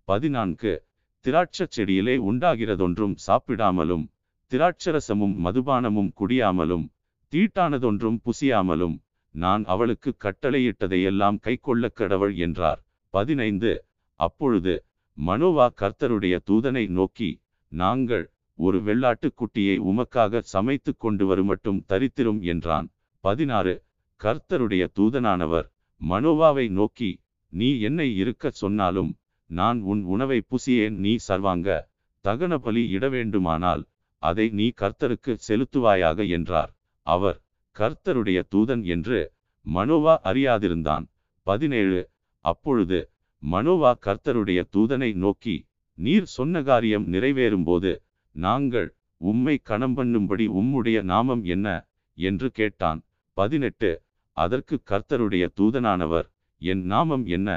பதினான்கு 0.09 0.73
திராட்சச் 1.25 1.75
செடியிலே 1.77 2.15
உண்டாகிறதொன்றும் 2.31 3.15
சாப்பிடாமலும் 3.27 4.05
திராட்சரசமும் 4.53 5.35
மதுபானமும் 5.45 6.11
குடியாமலும் 6.21 6.87
தீட்டானதொன்றும் 7.33 8.19
புசியாமலும் 8.25 8.97
நான் 9.35 9.63
அவளுக்கு 9.65 10.11
கட்டளையிட்டதையெல்லாம் 10.25 11.39
கைக்கொள்ள 11.47 11.89
கடவள் 11.91 12.35
என்றார். 12.37 12.81
பதினைந்து 13.15 13.73
அப்பொழுது 14.21 14.75
மனோவா 15.19 15.67
கர்த்தருடைய 15.81 16.35
தூதனை 16.51 16.85
நோக்கி 16.99 17.31
நாங்கள் 17.73 18.25
ஒரு 18.59 18.79
வெள்ளாட்டுக் 18.83 19.39
குட்டியை 19.41 19.77
உமக்காக 19.91 20.43
சமைத்து 20.53 20.93
கொண்டு 20.97 21.25
வருமட்டும் 21.31 21.81
தரித்திரும் 21.89 22.41
என்றான். 22.45 22.87
பதினாறு 23.25 23.75
கர்த்தருடைய 24.25 24.85
தூதனானவர் 24.99 25.67
மனோவாவை 26.01 26.71
நோக்கி 26.71 27.21
நீ 27.49 27.81
என்னை 27.81 28.17
இருக்கச் 28.17 28.55
சொன்னாலும் 28.55 29.17
நான் 29.47 29.81
உன் 29.81 30.03
உணவை 30.05 30.43
புசியேன் 30.51 30.97
நீ 30.97 31.17
சர்வாங்க 31.17 31.91
தகன 32.25 32.55
பலி 32.57 32.89
இட 32.89 33.09
வேண்டுமானால் 33.09 33.83
அதை 34.19 34.49
நீ 34.49 34.73
கர்த்தருக்கு 34.81 35.39
செலுத்துவாயாக 35.49 36.29
என்றார். 36.29 36.71
அவர் 37.03 37.43
கர்த்தருடைய 37.77 38.43
தூதன் 38.55 38.85
என்று 38.85 39.33
மனோவா 39.75 40.15
அறியாதிருந்தான். 40.25 41.05
பதினேழு. 41.43 42.11
அப்பொழுது 42.41 43.11
மனோவா 43.43 43.93
கர்த்தருடைய 44.07 44.61
தூதனை 44.77 45.15
நோக்கி 45.15 45.57
நீர் 45.95 46.25
சொன்ன 46.25 46.63
காரியம் 46.63 47.13
நிறைவேறும்போது 47.13 47.93
நாங்கள் 48.33 48.89
உம்மை 49.17 49.59
கணம் 49.63 49.97
பண்ணும்படி 49.97 50.47
உம்முடைய 50.61 51.03
நாமம் 51.03 51.45
என்ன? 51.45 51.87
என்று 52.19 52.51
கேட்டான். 52.51 53.03
பதினெட்டு. 53.33 54.04
அதற்கு 54.37 54.77
கர்த்தருடைய 54.91 55.45
தூதனானவர் 55.61 56.27
என் 56.63 56.83
நாமம் 56.85 57.25
என்ன? 57.27 57.49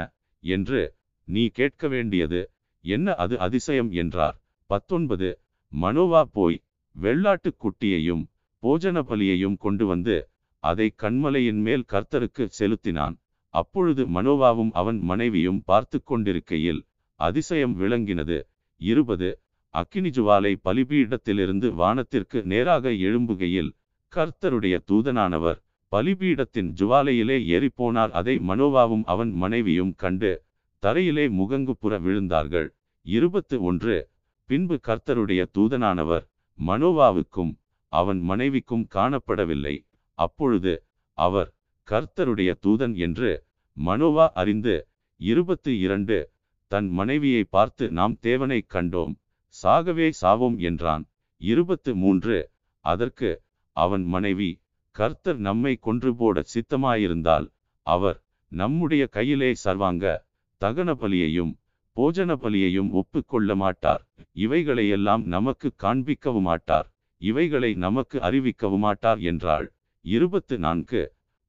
என்று 0.44 0.80
நீ 1.28 1.46
கேட்க 1.48 1.88
வேண்டியது 1.88 2.40
என்ன? 2.84 3.14
அது 3.14 3.34
அதிசயம் 3.38 3.90
என்றார். 3.92 4.36
பத்தொன்பது 4.70 5.28
மனோவா 5.72 6.22
போய் 6.32 6.58
வெள்ளாட்டுக் 6.96 7.60
குட்டியையும் 7.62 8.24
போஜன 8.62 8.98
பலியையும் 9.02 9.56
கொண்டு 9.56 9.86
வந்து 9.86 10.16
அதை 10.62 10.86
கண்மலையின் 11.02 11.60
மேல் 11.60 11.84
கர்த்தருக்கு 11.92 12.44
செலுத்தினான். 12.58 13.16
அப்பொழுது 13.54 14.02
மனோவாவும் 14.06 14.72
அவன் 14.72 14.98
மனைவியும் 15.00 15.60
பார்த்து 15.64 15.98
கொண்டிருக்கையில் 16.02 16.80
அதிசயம் 17.20 17.74
விளங்கினது. 17.80 18.38
இருபது 18.80 19.28
அக்கினி 19.74 20.08
ஜுவாலை 20.08 20.52
பலிபீடத்திலிருந்து 20.64 21.68
வானத்திற்கு 21.74 22.38
நேராக 22.42 22.90
எழும்புகையில் 23.06 23.70
கர்த்தருடைய 24.12 24.76
தூதனானவர் 24.90 25.58
பலிபீடத்தின் 25.90 26.68
ஜுவாலையிலே 26.80 27.36
ஏறிப்போனார். 27.54 28.10
அதை 28.10 28.38
மனோவாவும் 28.38 29.02
அவன் 29.04 29.32
மனைவியும் 29.32 29.94
கண்டு 29.94 30.44
தரையிலே 30.82 31.24
முகங்குப்புற 31.30 31.94
விழுந்தார்கள். 32.06 32.68
இருபத்து 33.02 33.62
ஒன்று. 33.62 34.08
பின்பு 34.44 34.80
கர்த்தருடைய 34.88 35.42
தூதனானவர் 35.58 36.24
மனோவாவுக்கும் 36.66 37.52
அவன் 37.92 38.20
மனைவிக்கும் 38.20 38.86
காணப்படவில்லை. 38.94 39.86
அப்பொழுது 40.18 40.84
அவர் 41.18 41.54
கர்த்தருடைய 41.88 42.54
தூதன் 42.66 42.94
என்று 42.96 43.44
மனோவா 43.76 44.28
அறிந்து 44.34 44.88
இருபத்து 45.16 45.78
இரண்டு. 45.78 46.30
தன் 46.66 46.88
மனைவியை 46.88 47.44
பார்த்து 47.44 47.90
நாம் 47.90 48.18
தேவனை 48.18 48.66
கண்டோம். 48.68 49.14
சாகவே 49.62 50.12
சாவோம் 50.22 50.58
என்றான். 50.58 51.04
இருபத்து 51.36 51.94
மூன்று. 51.94 52.50
அதற்கு 52.84 53.30
அவன் 53.76 54.04
மனைவி 54.04 54.50
கர்த்தர் 54.96 55.38
நம்மை 55.38 55.72
கொன்று 55.76 56.10
போட 56.14 56.42
சித்தமாயிருந்தால் 56.54 57.46
அவர் 57.86 58.18
நம்முடைய 58.52 59.06
கையிலே 59.06 59.50
சர்வாங்க 59.64 60.04
தகன 60.60 60.94
பலியையும் 60.94 61.52
போஜன 61.96 62.32
பலியையும் 62.42 62.90
ஒப்புக்கொள்ள 62.90 63.54
மாட்டார். 63.54 64.02
இவைகளையெல்லாம் 64.32 65.22
நமக்கு 65.26 65.68
காண்பிக்கவும் 65.82 66.46
மாட்டார். 66.48 66.88
இவைகளை 67.22 67.70
நமக்கு 67.74 68.18
அறிவிக்கவும் 68.18 68.84
மாட்டார் 68.86 69.20
என்றாள். 69.20 69.66
இருபத்து 70.04 70.58
நான்கு 70.58 71.02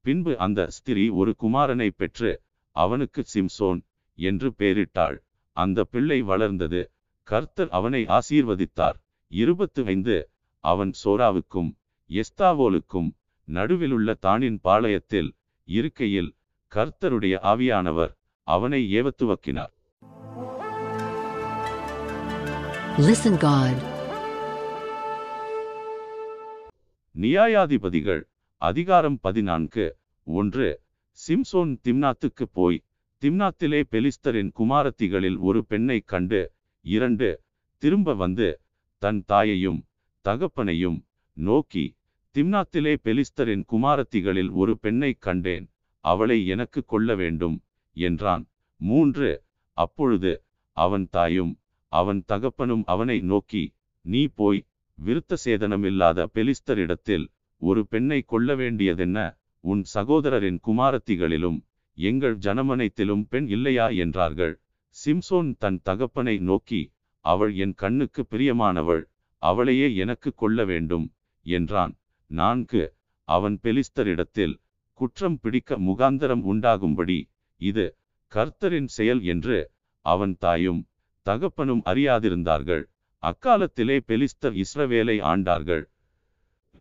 பின்பு 0.04 0.32
அந்த 0.38 0.60
ஸ்திரீ 0.68 1.04
ஒரு 1.20 1.32
குமாரனை 1.42 1.88
பெற்று 1.96 2.30
அவனுக்கு 2.76 3.22
சிம்சோன் 3.34 3.80
என்று 4.18 4.48
பெயரிட்டாள். 4.58 5.16
அந்த 5.56 5.84
பிள்ளை 5.84 6.18
வளர்ந்தது. 6.22 6.82
கர்த்தர் 7.28 7.70
அவனை 7.70 8.02
ஆசீர்வதித்தார். 8.18 8.98
இருபத்து 9.32 9.80
ஐந்து 9.84 10.16
அவன் 10.64 10.92
சோராவுக்கும் 11.04 11.70
எஸ்தாவோலுக்கும் 12.10 13.10
நடுவிலுள்ள 13.50 14.10
தானின் 14.20 14.58
பாளையத்தில் 14.64 15.30
இருக்கையில் 15.68 16.30
கர்த்தருடைய 16.72 17.36
ஆவியானவர் 17.52 18.14
அவனை 18.46 18.82
ஏவத்துவக்கினார் 18.92 19.74
Listen 23.00 23.34
God. 23.40 23.76
நியாயாதிபதிகள் 27.14 28.22
அதிகாரம் 28.62 29.18
பதினான்கு 29.20 29.84
ஒன்று 30.26 30.68
சிம்சோன் 31.18 31.72
திம்னாத்துக்கு 31.84 32.44
போய் 32.52 32.78
திம்னாத்திலே 33.22 33.80
பெலிஸ்தரின் 33.92 34.50
குமாரத்திகளில் 34.52 35.38
ஒரு 35.40 35.60
பெண்ணைக் 35.64 36.06
கண்டு 36.06 36.40
இரண்டு 36.84 37.28
திரும்ப 37.82 38.14
வந்து 38.14 38.48
தன் 39.02 39.22
தாயையும் 39.26 39.80
தகப்பனையும் 40.24 40.98
நோக்கி 41.36 41.84
திம்னாத்திலே 42.34 42.92
பெலிஸ்தரின் 43.04 43.62
குமாரத்திகளில் 43.72 44.50
ஒரு 44.52 44.72
பெண்ணைக் 44.78 45.20
கண்டேன் 45.20 45.64
அவளை 46.04 46.46
எனக்கு 46.46 46.80
கொள்ள 46.84 47.14
வேண்டும் 47.14 47.56
என்றான். 47.96 48.44
மூன்று 48.80 49.30
அப்பொழுது 49.76 50.32
அவன் 50.76 51.06
தாயும் 51.10 51.52
அவன் 51.92 52.20
தகப்பனும் 52.28 52.84
அவனை 52.84 53.20
நோக்கி 53.20 53.64
நீ 54.04 54.22
போய் 54.34 54.60
விருத்த 54.98 55.36
சேதனமில்லாத 55.44 56.26
பெலிஸ்தரிடத்தில் 56.34 57.26
ஒரு 57.62 57.86
பெண்ணை 57.86 58.20
கொள்ள 58.22 58.54
வேண்டியதென்ன? 58.54 59.18
உன் 59.64 59.82
சகோதரரின் 59.94 60.58
குமாரத்திகளிலும் 60.66 61.58
எங்கள் 61.98 62.36
ஜனமனைத்திலும் 62.38 63.24
பெண் 63.28 63.48
இல்லையா? 63.48 63.88
என்றார்கள். 63.88 64.54
சிம்சோன் 64.96 65.50
தன் 65.58 65.80
தகப்பனை 65.82 66.38
நோக்கி 66.38 66.82
அவள் 67.24 67.52
என் 67.54 67.74
கண்ணுக்கு 67.74 68.22
பிரியமானவள் 68.30 69.02
அவளையே 69.42 69.88
எனக்கு 69.94 70.30
கொள்ள 70.34 70.64
வேண்டும் 70.64 71.06
என்றான். 71.46 71.92
நான்கு. 72.30 72.82
அவன் 73.28 73.56
பெலிஸ்தரிடத்தில் 73.62 74.54
குற்றம் 75.00 75.38
பிடிக்க 75.40 75.78
முகாந்தரம் 75.78 76.42
உண்டாகும்படி 76.42 77.18
இது 77.60 77.84
கர்த்தரின் 78.32 78.90
செயல் 78.96 79.22
என்று 79.24 79.58
அவன் 80.06 80.34
தாயும் 80.38 80.80
தகப்பனும் 81.26 81.82
அறியாதிருந்தார்கள். 81.84 82.82
அக்காலத்திலே 83.22 83.96
பெலிஸ்தர் 84.08 84.56
இஸ்ரவேலை 84.62 85.16
ஆண்டார்கள். 85.32 85.82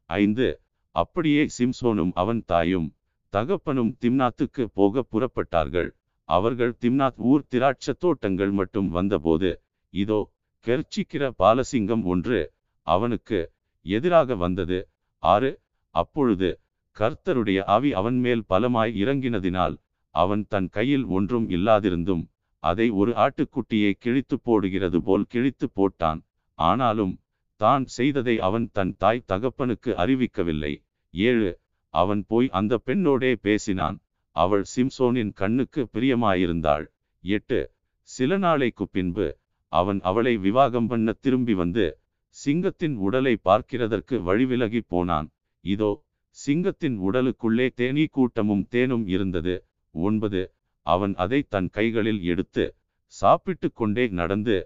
ஐந்து. 0.09 0.47
அப்படியே 0.95 1.43
சிம்சோனும் 1.57 2.13
அவன் 2.13 2.41
தாயும் 2.45 2.87
தகப்பனும் 3.33 3.91
திம்னாத்துக்கு 4.01 4.63
போக 4.73 5.03
புறப்பட்டார்கள். 5.11 5.89
அவர்கள் 6.29 6.73
திம்னாத் 6.81 7.19
ஊர் 7.31 7.43
திராட்சத் 7.51 7.99
தோட்டங்கள் 7.99 8.51
மட்டும் 8.51 8.89
வந்தபோது 8.89 9.49
இதோ 9.93 10.19
கெர்ச்சிக்கிற 10.65 11.23
பாலசிங்கம் 11.39 12.03
ஒன்று 12.03 12.39
அவனுக்கு 12.87 13.39
எதிராக 13.85 14.35
வந்தது. 14.35 14.79
ஆறு. 15.23 15.51
அப்பொழுது 15.95 16.49
கர்த்தருடைய 16.97 17.59
ஆவி 17.65 17.93
அவன் 17.93 18.17
மேல் 18.19 18.43
பலமாய் 18.49 18.93
இறங்கினதினால் 19.03 19.75
அவன் 20.15 20.43
தன் 20.47 20.69
கையில் 20.69 21.05
ஒன்றும் 21.05 21.49
இல்லாதிருந்தும் 21.49 22.23
அதை 22.63 22.87
ஒரு 22.89 23.11
ஆட்டுக்குட்டியை 23.15 23.91
கிழித்து 23.99 24.35
போடுகிறது 24.39 24.99
போல் 25.01 25.25
கிழித்து 25.27 25.67
போட்டான். 25.75 26.21
ஆனாலும் 26.59 27.13
தான் 27.55 27.85
செய்ததை 27.85 28.39
அவன் 28.39 28.69
தன் 28.73 28.93
தாய் 28.97 29.27
தகப்பனுக்கு 29.27 29.91
அறிவிக்கவில்லை. 30.03 30.73
ஏழு. 31.13 31.51
அவன் 31.93 32.21
போய் 32.27 32.47
அந்த 32.49 32.73
பெண்ணோடே 32.85 33.31
பேசினான். 33.41 33.97
அவள் 34.35 34.63
சிம்சோனின் 34.75 35.31
கண்ணுக்கு 35.33 35.87
பிரியமாயிருந்தாள். 35.93 36.85
எட்டு. 37.23 37.71
சில 38.09 38.37
நாளைக்கு 38.37 38.87
பின்பு 38.87 39.27
அவன் 39.71 39.99
அவளை 40.01 40.37
விவாகம் 40.37 40.87
பண்ண 40.87 41.13
திரும்பி 41.13 41.53
வந்து 41.53 41.85
சிங்கத்தின் 42.35 42.95
உடலை 43.05 43.33
பார்க்கிறதற்கு 43.47 44.15
வழிவிலகி 44.27 44.81
போனான். 44.93 45.27
இதோ 45.65 45.91
சிங்கத்தின் 46.37 46.97
உடலுக்குள்ளே 47.07 47.67
தேனீ 47.79 48.05
கூட்டமும் 48.17 48.63
தேனும் 48.73 49.05
இருந்தது. 49.07 49.55
ஒன்பது 49.95 50.41
அவன் 50.85 51.13
அதை 51.23 51.39
தன் 51.53 51.69
கைகளில் 51.77 52.21
எடுத்து 52.31 52.65
சாப்பிட்டு 53.13 53.67
கொண்டே 53.71 54.05
நடந்து 54.19 54.57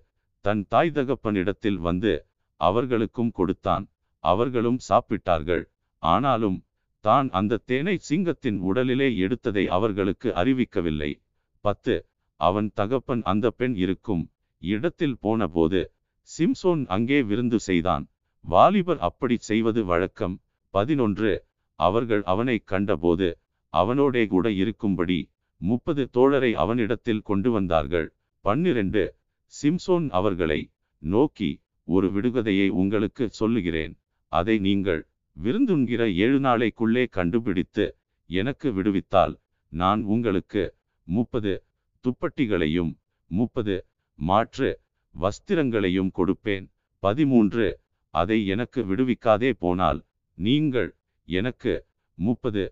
தன் 0.46 0.64
தாய் 0.68 0.94
தகப்பனிடத்தில் 0.98 1.80
வந்து 1.88 2.14
அவர்களுக்கும் 2.62 3.32
கொடுத்தான். 3.32 3.86
அவர்களும் 4.24 4.80
சாப்பிட்டார்கள். 4.90 5.64
ஆனாலும் 6.04 6.58
தான் 7.06 7.28
அந்த 7.40 7.62
தேனை 7.70 7.96
சிங்கத்தின் 8.10 8.60
உடலிலே 8.70 9.08
எடுத்ததை 9.26 9.64
அவர்களுக்கு 9.78 10.30
அறிவிக்கவில்லை. 10.42 11.12
பத்து 11.66 11.96
அவன் 12.40 12.70
தகப்பன் 12.74 13.24
அந்த 13.32 13.46
பெண் 13.60 13.76
இருக்கும் 13.84 14.24
இடத்தில் 14.62 15.18
போனபோது 15.20 15.82
சிம்சோன் 16.30 16.84
அங்கே 16.86 17.20
விருந்து 17.24 17.58
செய்தான். 17.60 18.06
வாலிபர் 18.46 19.00
அப்படி 19.00 19.36
செய்வது 19.50 19.82
வழக்கம். 19.86 20.36
பதினொன்று 20.74 21.32
அவர்கள் 21.80 22.24
அவனை 22.24 22.58
கண்டபோது 22.72 23.28
அவனோடே 23.74 24.24
கூட 24.28 24.48
இருக்கும்படி 24.52 25.20
முப்பது 25.62 26.04
தோழரை 26.14 26.52
அவனிடத்தில் 26.64 27.26
கொண்டு 27.30 27.50
வந்தார்கள். 27.52 28.08
பன்னிரண்டு 28.46 29.04
சிம்சோன் 29.54 30.08
அவர்களை 30.10 30.60
நோக்கி 31.02 31.50
ஒரு 31.88 32.08
விடுகதையை 32.12 32.68
உங்களுக்கு 32.82 33.26
சொல்லுகிறேன். 33.32 33.94
அதை 34.32 34.56
நீங்கள் 34.60 35.02
விருந்துண்கிற 35.38 36.02
ஏழு 36.24 36.40
நாளைக்குள்ளே 36.40 37.04
கண்டுபிடித்து 37.10 37.86
எனக்கு 38.30 38.68
விடுவித்தால் 38.74 39.34
நான் 39.72 40.02
உங்களுக்கு 40.14 40.64
முப்பது 41.08 41.54
துப்பட்டிகளையும் 42.06 42.92
முப்பது 43.32 43.76
மாற்று 44.20 44.70
வஸ்திரங்களையும் 45.22 46.12
கொடுப்பேன். 46.18 46.66
பதிமூன்று. 47.04 47.68
அதை 48.14 48.46
எனக்கு 48.46 48.80
விடுவிக்காதே 48.86 49.52
போனால் 49.60 50.00
நீங்கள் 50.38 50.90
எனக்கு 51.28 51.86
முப்பது. 52.18 52.64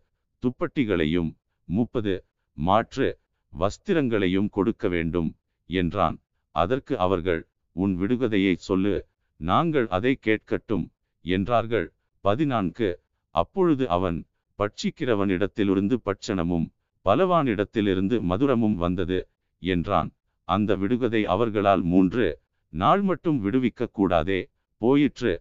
துப்பட்டிகளையும் 0.44 1.32
முப்பது. 1.68 2.26
மாற்று 2.58 3.20
வஸ்திரங்களையும் 3.54 4.50
கொடுக்க 4.50 4.88
வேண்டும் 4.88 5.30
என்றான். 5.70 6.18
அதற்கு 6.56 7.00
அவர்கள் 7.00 7.42
உன் 7.76 7.94
விடுகதையை 8.02 8.54
சொல்லு. 8.56 8.96
நாங்கள் 9.40 9.88
அதை 9.88 10.20
கேட்கட்டும் 10.22 10.86
என்றார்கள். 11.26 11.88
பதினான்கு. 12.26 12.90
அப்பொழுது 13.36 13.90
அவன் 13.90 14.18
பட்சிக்கிறவனிடத்திலிருந்து 14.60 15.96
பட்சணமும் 16.06 16.68
பலவானிடத்திலிருந்து 17.06 18.16
மதுரமும் 18.22 18.76
வந்தது 18.76 19.20
என்றான். 19.64 20.10
அந்த 20.48 20.76
விடுகதை 20.76 21.26
அவர்களால் 21.26 21.84
மூன்று 21.84 22.40
நாள் 22.74 23.02
மட்டும் 23.02 23.38
விடுவிக்க 23.46 23.88
கூடாதே 23.92 24.50
போயிற்று. 24.82 25.34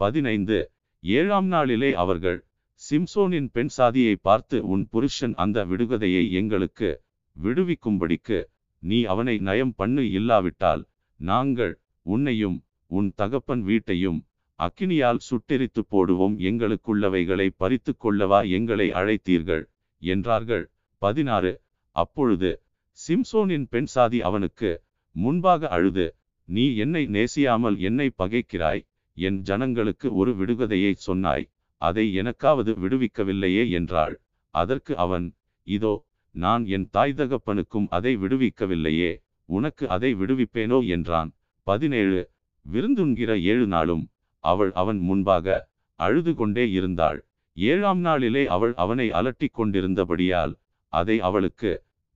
பதினைந்து 0.00 0.58
ஏழாம் 1.00 1.46
நாளிலே 1.46 1.94
அவர்கள் 1.94 2.38
சிம்சோனின் 2.80 3.48
பெண் 3.52 3.72
சாதியை 3.78 4.16
பார்த்து 4.16 4.66
உன் 4.66 4.88
புருஷன் 4.90 5.34
அந்த 5.34 5.64
விடுகதையை 5.64 6.30
எங்களுக்கு 6.30 7.02
விடுவிக்கும்படிக்கு 7.36 8.38
நீ 8.82 9.04
அவனை 9.04 9.38
நயம் 9.38 9.74
பண்ணு 9.76 10.10
இல்லாவிட்டால் 10.10 10.82
நாங்கள் 11.20 11.74
உன்னையும் 12.02 12.58
உன் 12.86 13.12
தகப்பன் 13.16 13.62
வீட்டையும் 13.62 14.18
அக்கினியால் 14.58 15.20
சுட்டெரித்து 15.28 15.80
போடுவோம். 15.90 16.36
எங்களுக்குள்ளவைகளை 16.48 17.48
பறித்து 17.56 17.92
கொள்ளவா 17.96 18.40
எங்களை 18.50 18.86
அழைத்தீர்கள்? 18.90 19.64
என்றார்கள். 20.02 20.64
பதினாறு 21.02 21.52
அப்பொழுது 21.96 22.50
சிம்சோனின் 22.98 23.66
பெண் 23.66 23.90
சாதி 23.94 24.18
அவனுக்கு 24.20 24.70
முன்பாக 25.16 25.68
அழுது 25.68 26.06
நீ 26.48 26.64
என்னை 26.76 27.02
நேசியாமல் 27.06 27.76
என்னை 27.78 28.08
பகைக்கிறாய் 28.18 28.82
என் 29.16 29.38
ஜனங்களுக்கு 29.40 30.08
ஒரு 30.14 30.32
விடுகதையை 30.36 30.92
சொன்னாய் 30.98 31.46
அதை 31.82 32.04
எனக்காவது 32.20 32.72
விடுவிக்கவில்லையே 32.82 33.64
என்றாள். 33.70 34.14
அதற்கு 34.54 34.92
அவன் 34.96 35.26
இதோ 35.66 35.94
நான் 36.34 36.64
என் 36.66 36.86
தாய் 36.90 37.16
தகப்பனுக்கும் 37.16 37.88
அதை 37.88 38.12
விடுவிக்கவில்லையே 38.16 39.12
உனக்கு 39.48 39.84
அதை 39.88 40.10
விடுவிப்பேனோ 40.14 40.78
என்றான். 40.86 41.30
பதினேழு 41.66 42.20
விருந்துண்கிற 42.66 43.30
ஏழு 43.50 43.66
நாளும் 43.66 44.04
அவள் 44.44 44.72
அவன் 44.72 45.00
முன்பாக 45.00 45.56
அழுது 46.00 46.32
கொண்டே 46.34 46.64
இருந்தாள். 46.70 47.18
ஏழாம் 47.56 48.00
நாளிலே 48.00 48.42
அவள் 48.46 48.74
அவனை 48.76 49.06
அலட்டிக் 49.10 49.56
கொண்டிருந்தபடியால் 49.58 50.52
அதை 50.92 51.16
அவளுக்கு 51.20 51.70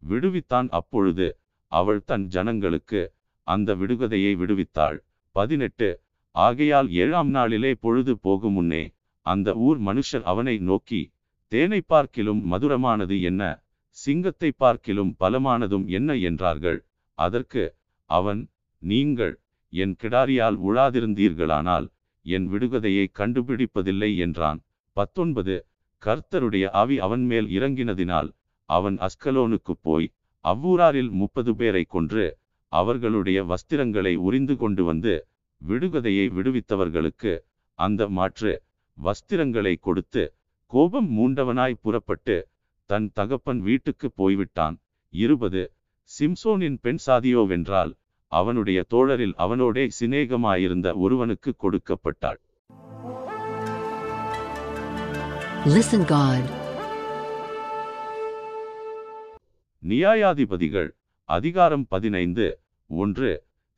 விடுவித்தான். 0.09 0.69
அப்பொழுது 0.69 1.27
அவள் 1.73 2.01
தன் 2.05 2.27
ஜனங்களுக்கு 2.27 3.03
அந்த 3.47 3.74
விடுகதையை 3.74 4.33
விடுவித்தாள். 4.41 4.99
பதினெட்டு. 5.37 5.89
ஆகையால் 6.35 6.89
ஏழாம் 7.03 7.29
நாளிலே 7.29 7.73
பொழுது 7.74 8.12
போகும் 8.19 8.53
முன்னே 8.53 8.85
அந்த 9.27 9.49
ஊர் 9.66 9.81
மனுஷர் 9.81 10.24
அவனை 10.33 10.55
நோக்கி 10.59 11.01
தேனை 11.53 11.81
பார்க்கிலும் 11.87 12.41
மதுரமானது 12.53 13.16
என்ன? 13.23 13.43
சிங்கத்தை 13.97 14.51
பார்க்கிலும் 14.57 15.12
பலமானதும் 15.20 15.87
என்ன? 15.89 16.15
என்றார்கள். 16.29 16.79
அதற்கு 17.19 17.65
அவன் 18.11 18.41
நீங்கள் 18.83 19.35
என் 19.73 19.95
கிடாரியால் 20.03 20.57
உழாதிருந்தீர்களானால் 20.69 21.87
என் 22.27 22.47
விடுகதையை 22.53 23.07
கண்டுபிடிப்பதில்லை 23.19 24.11
என்றான். 24.16 24.61
பத்தொன்பது. 24.97 25.57
கர்த்தருடைய 26.03 26.65
ஆவி 26.73 26.97
அவன் 26.99 27.24
மேல் 27.24 27.49
இறங்கினதினால் 27.49 28.31
அவன் 28.77 28.97
அஸ்கலோனுக்குப் 29.07 29.82
போய் 29.86 30.07
அவ்வூராரில் 30.44 31.11
முப்பது 31.20 31.51
பேரை 31.57 31.82
கொன்று 31.94 32.27
அவர்களுடைய 32.73 33.39
வஸ்திரங்களை 33.44 34.15
உரிந்து 34.27 34.55
கொண்டு 34.57 34.82
வந்து 34.85 35.15
விடுகதையை 35.69 36.27
விடுவித்தவர்களுக்கு 36.36 37.32
அந்த 37.78 38.09
மாற்று 38.09 38.53
வஸ்திரங்களை 38.97 39.74
கொடுத்து 39.81 40.24
கோபம் 40.66 41.11
மூண்டவனாய் 41.19 41.81
புறப்பட்டு 41.82 42.36
தன் 42.90 43.11
தகப்பன் 43.15 43.61
வீட்டுக்கு 43.61 44.11
போய்விட்டான். 44.11 44.77
இருபது. 45.12 45.62
சிம்சோனின் 46.11 46.78
பெண் 46.82 47.01
சாதியோவென்றால் 47.07 47.93
அவனுடைய 48.32 48.85
தோழரில் 48.94 49.36
அவனோடே 49.36 49.85
சிநேகமாயிருந்த 50.01 50.94
ஒருவனுக்கு 51.05 51.51
கொடுக்கப்பட்டாள். 51.62 52.40
Listen 55.77 56.03
God. 56.16 56.62
நியாயாதிபதிகள் 59.83 60.91
அதிகாரம் 61.29 61.85
பதினைந்து 61.89 62.45
ஒன்று. 62.91 63.31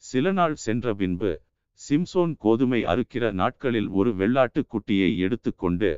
சில 0.04 0.32
நாள் 0.32 0.54
சென்ற 0.54 0.94
பின்பு 0.94 1.30
சிம்சோன் 1.80 2.34
கோதுமை 2.38 2.80
அறுக்கிற 2.84 3.30
நாட்களில் 3.32 3.88
ஒரு 3.90 4.10
வெள்ளாட்டுக் 4.14 4.68
குட்டியை 4.72 5.08
எடுத்துக்கொண்டு 5.18 5.90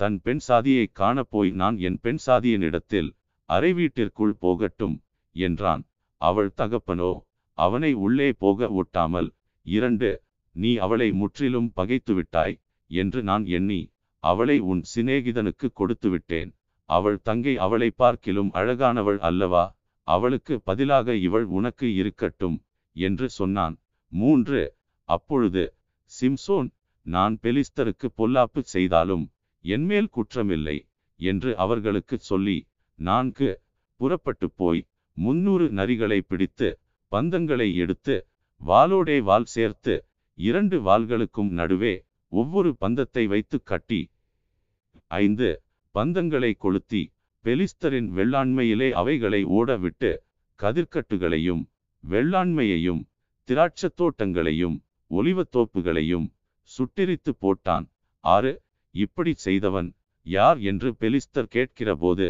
தன் 0.00 0.16
பெண் 0.20 0.38
சாதியை 0.38 0.86
காணப்போய் 0.98 1.50
நான் 1.52 1.76
என் 1.78 1.98
பெண் 2.00 2.20
சாதியினிடத்தில் 2.26 3.10
அறை 3.48 3.72
வீட்டிற்குள் 3.72 4.34
போகட்டும் 4.38 4.96
என்றான். 5.36 5.84
அவள் 6.20 6.50
தகப்பனோ 6.56 7.12
அவனை 7.58 7.92
உள்ளே 8.06 8.32
போக 8.38 8.70
ஒட்டாமல் 8.80 9.28
இரண்டு 9.66 10.10
நீ 10.56 10.72
அவளை 10.76 11.10
முற்றிலும் 11.12 11.68
பகைத்துவிட்டாய் 11.76 12.56
என்று 12.90 13.22
நான் 13.22 13.46
எண்ணி 13.50 13.80
அவளை 14.24 14.58
உன் 14.70 14.82
சிநேகிதனுக்கு 14.94 15.68
கொடுத்து 15.72 16.08
விட்டேன் 16.10 16.50
அவள் 16.90 17.18
தங்கை 17.22 17.54
அவளை 17.56 17.88
பார்க்கிலும் 17.96 18.50
அழகானவள் 18.60 19.18
அல்லவா? 19.28 19.64
அவளுக்கு 20.08 20.54
பதிலாக 20.60 21.14
இவள் 21.26 21.46
உனக்கு 21.58 21.88
இருக்கட்டும் 21.94 22.56
என்று 22.96 23.26
சொன்னான். 23.30 23.76
மூன்று 24.12 24.62
அப்பொழுது 25.08 25.64
சிம்சோன் 26.12 26.68
நான் 27.06 27.34
பெலிஸ்தருக்கு 27.42 28.06
பொல்லாப்பு 28.18 28.60
செய்தாலும் 28.74 29.24
என்மேல் 29.64 30.10
குற்றமில்லை 30.16 30.76
என்று 31.20 31.50
அவர்களுக்கு 31.56 32.16
சொல்லி 32.20 32.58
நான்கு 32.98 33.48
புறப்பட்டு 34.00 34.46
போய் 34.52 34.82
முன்னூறு 35.16 35.66
நரிகளை 35.70 36.18
பிடித்து 36.22 36.68
பந்தங்களை 37.12 37.68
எடுத்து 37.76 38.14
வாளோடே 38.60 39.16
வால் 39.22 39.48
சேர்த்து 39.54 39.94
இரண்டு 40.38 40.76
வாள்களுக்கும் 40.80 41.50
நடுவே 41.52 41.94
ஒவ்வொரு 42.32 42.70
பந்தத்தை 42.78 43.24
வைத்து 43.26 43.56
கட்டி 43.62 44.00
ஐந்து 45.20 45.48
பந்தங்களை 45.94 46.50
கொளுத்தி 46.54 47.02
பெலிஸ்தரின் 47.44 48.08
வெள்ளாண்மையிலே 48.16 48.88
அவைகளை 48.90 49.40
ஓடவிட்டு 49.58 50.10
கதிர்க்கட்டுகளையும் 50.60 51.62
வெள்ளாண்மையையும் 52.04 53.00
திராட்சத் 53.48 53.96
தோட்டங்களையும் 53.96 54.76
ஒலிவத்தோப்புகளையும் 55.10 56.26
சுட்டெரித்து 56.70 57.32
போட்டான். 57.44 57.86
ஆறு 58.24 58.52
இப்படி 58.94 59.32
செய்தவன் 59.46 59.88
யார் 60.26 60.58
என்று 60.60 60.88
பெலிஸ்தர் 61.00 61.52
கேட்கிறபோது 61.54 62.26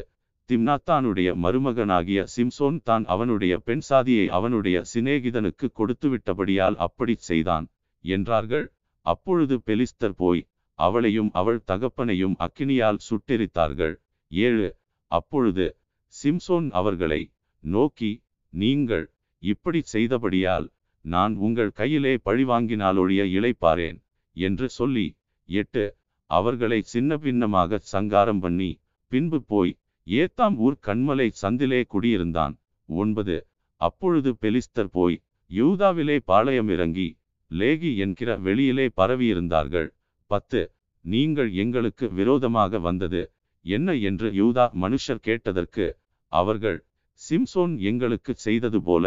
திம்னாத்தானுடைய 0.50 1.30
மருமகனாகிய 1.34 2.20
சிம்சோன் 2.36 2.78
தான் 2.82 3.04
அவனுடைய 3.04 3.54
பெண் 3.58 3.84
சாதியை 3.88 4.28
அவனுடைய 4.28 4.82
சிநேகிதனுக்கு 4.92 5.66
கொடுத்துவிட்டபடியால் 5.78 6.76
அப்படி 6.76 7.14
செய்தான் 7.28 7.66
என்றார்கள். 8.04 8.66
அப்பொழுது 9.06 9.56
பெலிஸ்தர் 9.66 10.16
போய் 10.16 10.42
அவளையும் 10.86 11.30
அவள் 11.40 11.60
தகப்பனையும் 11.66 12.34
அக்கினியால் 12.46 12.98
சுட்டெரித்தார்கள். 13.08 13.94
ஏழு. 14.32 14.68
அப்பொழுது 15.10 15.66
சிம்சோன் 16.14 16.68
அவர்களை 16.80 17.22
நோக்கி 17.64 18.12
நீங்கள் 18.52 19.06
இப்படி 19.42 19.80
செய்தபடியால் 19.92 20.66
நான் 21.04 21.34
உங்கள் 21.46 21.72
கையிலே 21.72 22.14
பழிவாங்கினாலொழிய 22.24 23.22
இளைப்பாரேன் 23.36 23.98
என்று 24.36 24.66
சொல்லி 24.68 25.06
எட்டு. 25.48 25.84
அவர்களை 26.30 26.80
சின்ன 26.92 27.18
பின்னமாக 27.18 27.78
சங்காரம் 27.92 28.40
பண்ணி 28.40 28.70
பின்பு 29.12 29.38
போய் 29.52 29.72
ஏத்தாம் 30.06 30.56
ஊர் 30.66 30.76
கண்மலை 30.86 31.26
சந்திலே 31.42 31.80
குடியிருந்தான். 31.94 32.54
ஒன்பது. 32.88 33.36
அப்பொழுது 33.80 34.30
பெலிஸ்தர் 34.40 34.92
போய் 34.92 35.16
யூதாவிலே 35.50 36.16
பாளையம் 36.24 36.70
இறங்கி 36.74 37.08
லேகி 37.50 37.90
என்கிற 37.96 38.30
வெளியிலே 38.46 38.86
பரவியிருந்தார்கள். 38.96 39.88
பத்து 40.30 40.60
நீங்கள் 41.04 41.50
எங்களுக்கு 41.62 42.06
விரோதமாக 42.18 42.78
வந்தது 42.86 43.22
என்ன 43.64 43.94
என்று 44.08 44.28
யூதா 44.40 44.64
மனுஷர் 44.82 45.24
கேட்டதற்கு 45.28 45.86
அவர்கள் 46.32 46.78
சிம்சோன் 47.20 47.74
எங்களுக்கு 47.90 48.32
செய்தது 48.46 48.78
போல 48.80 49.06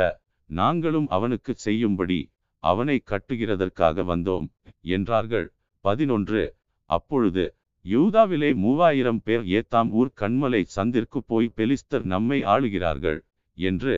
நாங்களும் 0.49 1.07
அவனுக்கு 1.15 1.51
செய்யும்படி 1.65 2.19
அவனை 2.63 2.97
கட்டுகிறதற்காக 3.11 4.03
வந்தோம் 4.11 4.45
என்றார்கள். 4.87 5.47
பதினொன்று 5.85 6.41
அப்பொழுது 6.89 7.43
யூதாவிலே 7.85 8.49
மூவாயிரம் 8.63 9.21
பேர் 9.25 9.45
ஏத்தாம் 9.57 9.89
ஊர் 9.99 10.11
கண்மலை 10.21 10.61
சந்திற்கு 10.75 11.19
போய் 11.31 11.49
பெலிஸ்தர் 11.57 12.05
நம்மை 12.13 12.39
ஆளுகிறார்கள் 12.53 13.19
என்று 13.57 13.95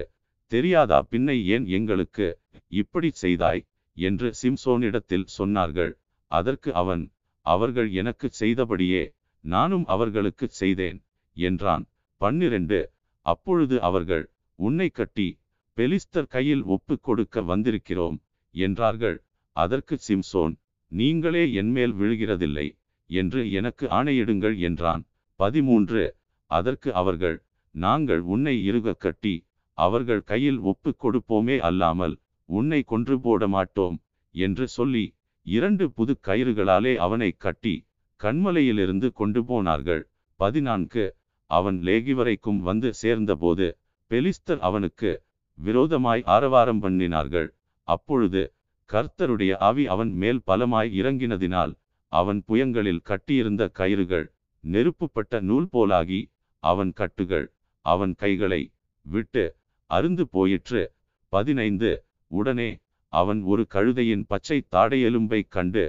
தெரியாதா 0.52 1.00
பின்னை 1.12 1.38
ஏன் 1.56 1.66
எங்களுக்கு 1.78 2.28
இப்படி 2.72 3.10
செய்தாய் 3.24 3.62
என்று 3.98 4.28
சிம்சோனிடத்தில் 4.42 5.28
சொன்னார்கள். 5.38 5.92
அதற்கு 6.32 6.70
அவன் 6.82 7.04
அவர்கள் 7.46 7.90
எனக்கு 7.94 8.28
செய்தபடியே 8.42 9.04
நானும் 9.44 9.86
அவர்களுக்கு 9.86 10.46
செய்தேன் 10.62 11.00
என்றான். 11.38 11.84
பன்னிரண்டு. 12.22 12.80
அப்பொழுது 13.26 13.76
அவர்கள் 13.82 14.26
உன்னை 14.60 14.88
கட்டி 14.90 15.28
பெலிஸ்தர் 15.78 16.30
கையில் 16.30 16.64
ஒப்பு 16.76 16.96
கொடுக்க 17.00 17.42
வந்திருக்கிறோம் 17.42 18.18
என்றார்கள். 18.56 19.18
அதற்கு 19.56 19.96
சிம்சோன் 20.08 20.54
நீங்களே 20.92 21.44
என்மேல் 21.54 21.94
விழுகிறதில்லை 21.94 22.68
என்று 23.10 23.42
எனக்கு 23.52 23.86
ஆணையிடுங்கள் 23.98 24.56
என்றான். 24.68 25.04
பதிமூன்று. 25.40 26.04
அதற்கு 26.52 26.90
அவர்கள் 26.94 27.38
நாங்கள் 27.76 28.22
உன்னை 28.34 28.56
இருக 28.70 28.98
கட்டி 28.98 29.36
அவர்கள் 29.78 30.22
கையில் 30.24 30.60
ஒப்பு 30.72 30.90
கொடுப்போமே 31.04 31.56
அல்லாமல் 31.60 32.16
உன்னை 32.50 32.80
கொன்று 32.84 33.16
போட 33.20 33.48
மாட்டோம் 33.48 33.98
என்று 34.36 34.66
சொல்லி 34.68 35.06
இரண்டு 35.46 35.92
புது 35.92 36.14
கயிறுகளாலே 36.28 36.96
அவனை 36.96 37.32
கட்டி 37.32 37.74
கண்மலையிலிருந்து 38.20 39.12
கொண்டு 39.12 39.46
போனார்கள். 39.46 40.02
பதினான்கு. 40.40 41.16
அவன் 41.46 41.78
லேகி 41.82 42.14
வரைக்கும் 42.14 42.62
வந்து 42.62 42.94
சேர்ந்தபோது 42.94 43.78
பெலிஸ்தர் 44.12 44.60
அவனுக்கு 44.60 45.12
விரோதமாய் 45.60 46.24
ஆரவாரம் 46.26 46.82
பண்ணினார்கள். 46.84 47.50
அப்பொழுது 47.88 48.54
கர்த்தருடைய 48.90 49.58
ஆவி 49.58 49.84
அவன் 49.88 50.12
மேல் 50.14 50.42
பலமாய் 50.48 50.90
இறங்கினதினால் 51.02 51.74
அவன் 52.12 52.44
புயங்களில் 52.48 53.04
கட்டியிருந்த 53.04 53.64
கயிறுகள் 53.80 54.26
நெருப்புப்பட்ட 54.64 55.40
நூல் 55.42 55.68
போலாகி 55.74 56.22
அவன் 56.64 56.92
கட்டுகள் 56.94 57.48
அவன் 57.86 58.14
கைகளை 58.18 58.62
விட்டு 59.06 59.46
அருந்து 59.90 60.24
போயிற்று. 60.30 60.84
பதினைந்து. 61.34 61.92
உடனே 62.32 62.70
அவன் 63.20 63.42
ஒரு 63.52 63.64
கழுதையின் 63.76 64.26
பச்சை 64.32 64.58
தாடையெலும்பை 64.76 65.42
கண்டு 65.56 65.86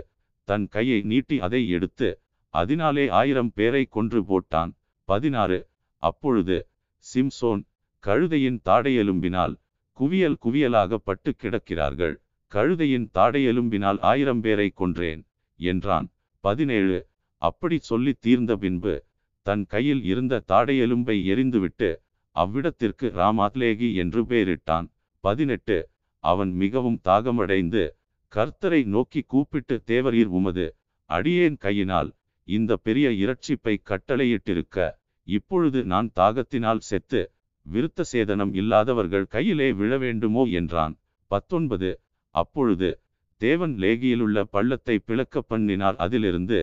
தன் 0.48 0.66
கையை 0.68 0.98
நீட்டி 1.10 1.36
அதை 1.46 1.60
எடுத்து 1.76 2.08
அதனாலே 2.54 3.04
ஆயிரம் 3.20 3.50
பேரை 3.54 3.82
கொன்று 3.96 4.20
போட்டான். 4.28 4.70
பதினாறு. 5.08 5.58
அப்பொழுது 6.02 6.56
சிம்சோன் 7.04 7.62
கழுதையின் 8.04 8.58
தாடையெலும்பினால் 8.68 9.54
குவியல் 9.98 10.38
குவியலாக 10.44 10.98
பட்டு 11.08 11.30
கிடக்கிறார்கள். 11.42 12.14
கழுதையின் 12.52 13.06
தாடையெலும்பினால் 13.16 13.98
ஆயிரம் 14.10 14.42
பேரை 14.44 14.68
கொன்றேன் 14.80 15.22
என்றான். 15.60 16.08
பதினேழு. 16.44 16.98
அப்படி 17.42 17.76
சொல்லி 17.90 18.12
தீர்ந்த 18.24 18.52
பின்பு 18.56 18.94
தன் 19.46 19.64
கையில் 19.72 20.02
இருந்த 20.04 20.42
தாடையெலும்பை 20.52 21.16
எரிந்துவிட்டு 21.32 21.90
அவ்விடத்திற்கு 22.36 23.06
ராமாத்லேகி 23.20 23.88
என்று 23.94 24.22
பெயரிட்டான். 24.30 24.86
பதினெட்டு. 25.24 25.76
அவன் 26.30 26.52
மிகவும் 26.54 26.98
தாகமடைந்து 27.08 27.82
கர்த்தரை 28.32 28.80
நோக்கி 28.94 29.20
கூப்பிட்டு 29.26 29.76
தேவரீர் 29.86 30.30
உமது 30.38 30.66
அடியேன் 31.10 31.58
கையினால் 31.58 32.10
இந்த 32.48 32.72
பெரிய 32.76 33.06
இரட்சிப்பை 33.22 33.74
கட்டளையிட்டிருக்க 33.90 34.78
இப்பொழுது 35.28 35.78
நான் 35.84 36.08
தாகத்தினால் 36.20 36.82
செத்து 36.90 37.20
விருத்த 37.66 38.04
சேதனம் 38.12 38.52
இல்லாதவர்கள் 38.54 39.26
கையிலே 39.26 39.68
விழ 39.72 39.92
வேண்டுமோ? 39.98 40.42
என்றான். 40.58 40.94
பத்தொன்பது. 41.30 41.90
அப்பொழுது 42.34 42.88
தேவன் 43.40 43.74
லேகியிலுள்ள 43.82 44.44
பள்ளத்தை 44.54 44.96
பிளக்க 45.08 45.42
பண்ணினார். 45.42 45.96
அதிலிருந்து 45.96 46.58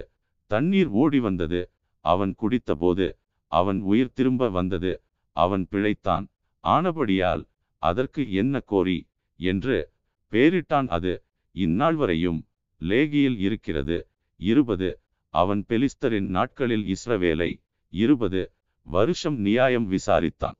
தண்ணீர் 0.51 0.91
ஓடி 1.01 1.19
வந்தது. 1.19 1.61
அவன் 2.05 2.33
குடித்தபோது 2.41 3.07
அவன் 3.51 3.79
உயிர் 3.91 4.15
திரும்ப 4.17 4.49
வந்தது. 4.49 4.93
அவன் 5.35 5.65
பிழைத்தான். 5.71 6.25
ஆனபடியால் 6.63 7.43
அதற்கு 7.83 8.21
என்ன 8.33 8.61
கோரி? 8.71 8.97
என்று 9.43 9.91
பேரிட்டான் 10.31 10.87
அது. 10.87 11.23
இந்நாள் 11.51 11.95
வரையும் 11.95 12.47
லேகியில் 12.79 13.39
இருக்கிறது. 13.39 14.07
இருபது. 14.35 14.99
அவன் 15.29 15.65
பெலிஸ்தரின் 15.69 16.27
நாட்களில் 16.27 16.95
இஸ்ரவேலை. 16.95 17.61
இருபது. 17.89 18.51
வருஷம் 18.83 19.39
நியாயம் 19.39 19.91
விசாரித்தான். 19.91 20.55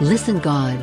Listen 0.00 0.38
God. 0.42 0.78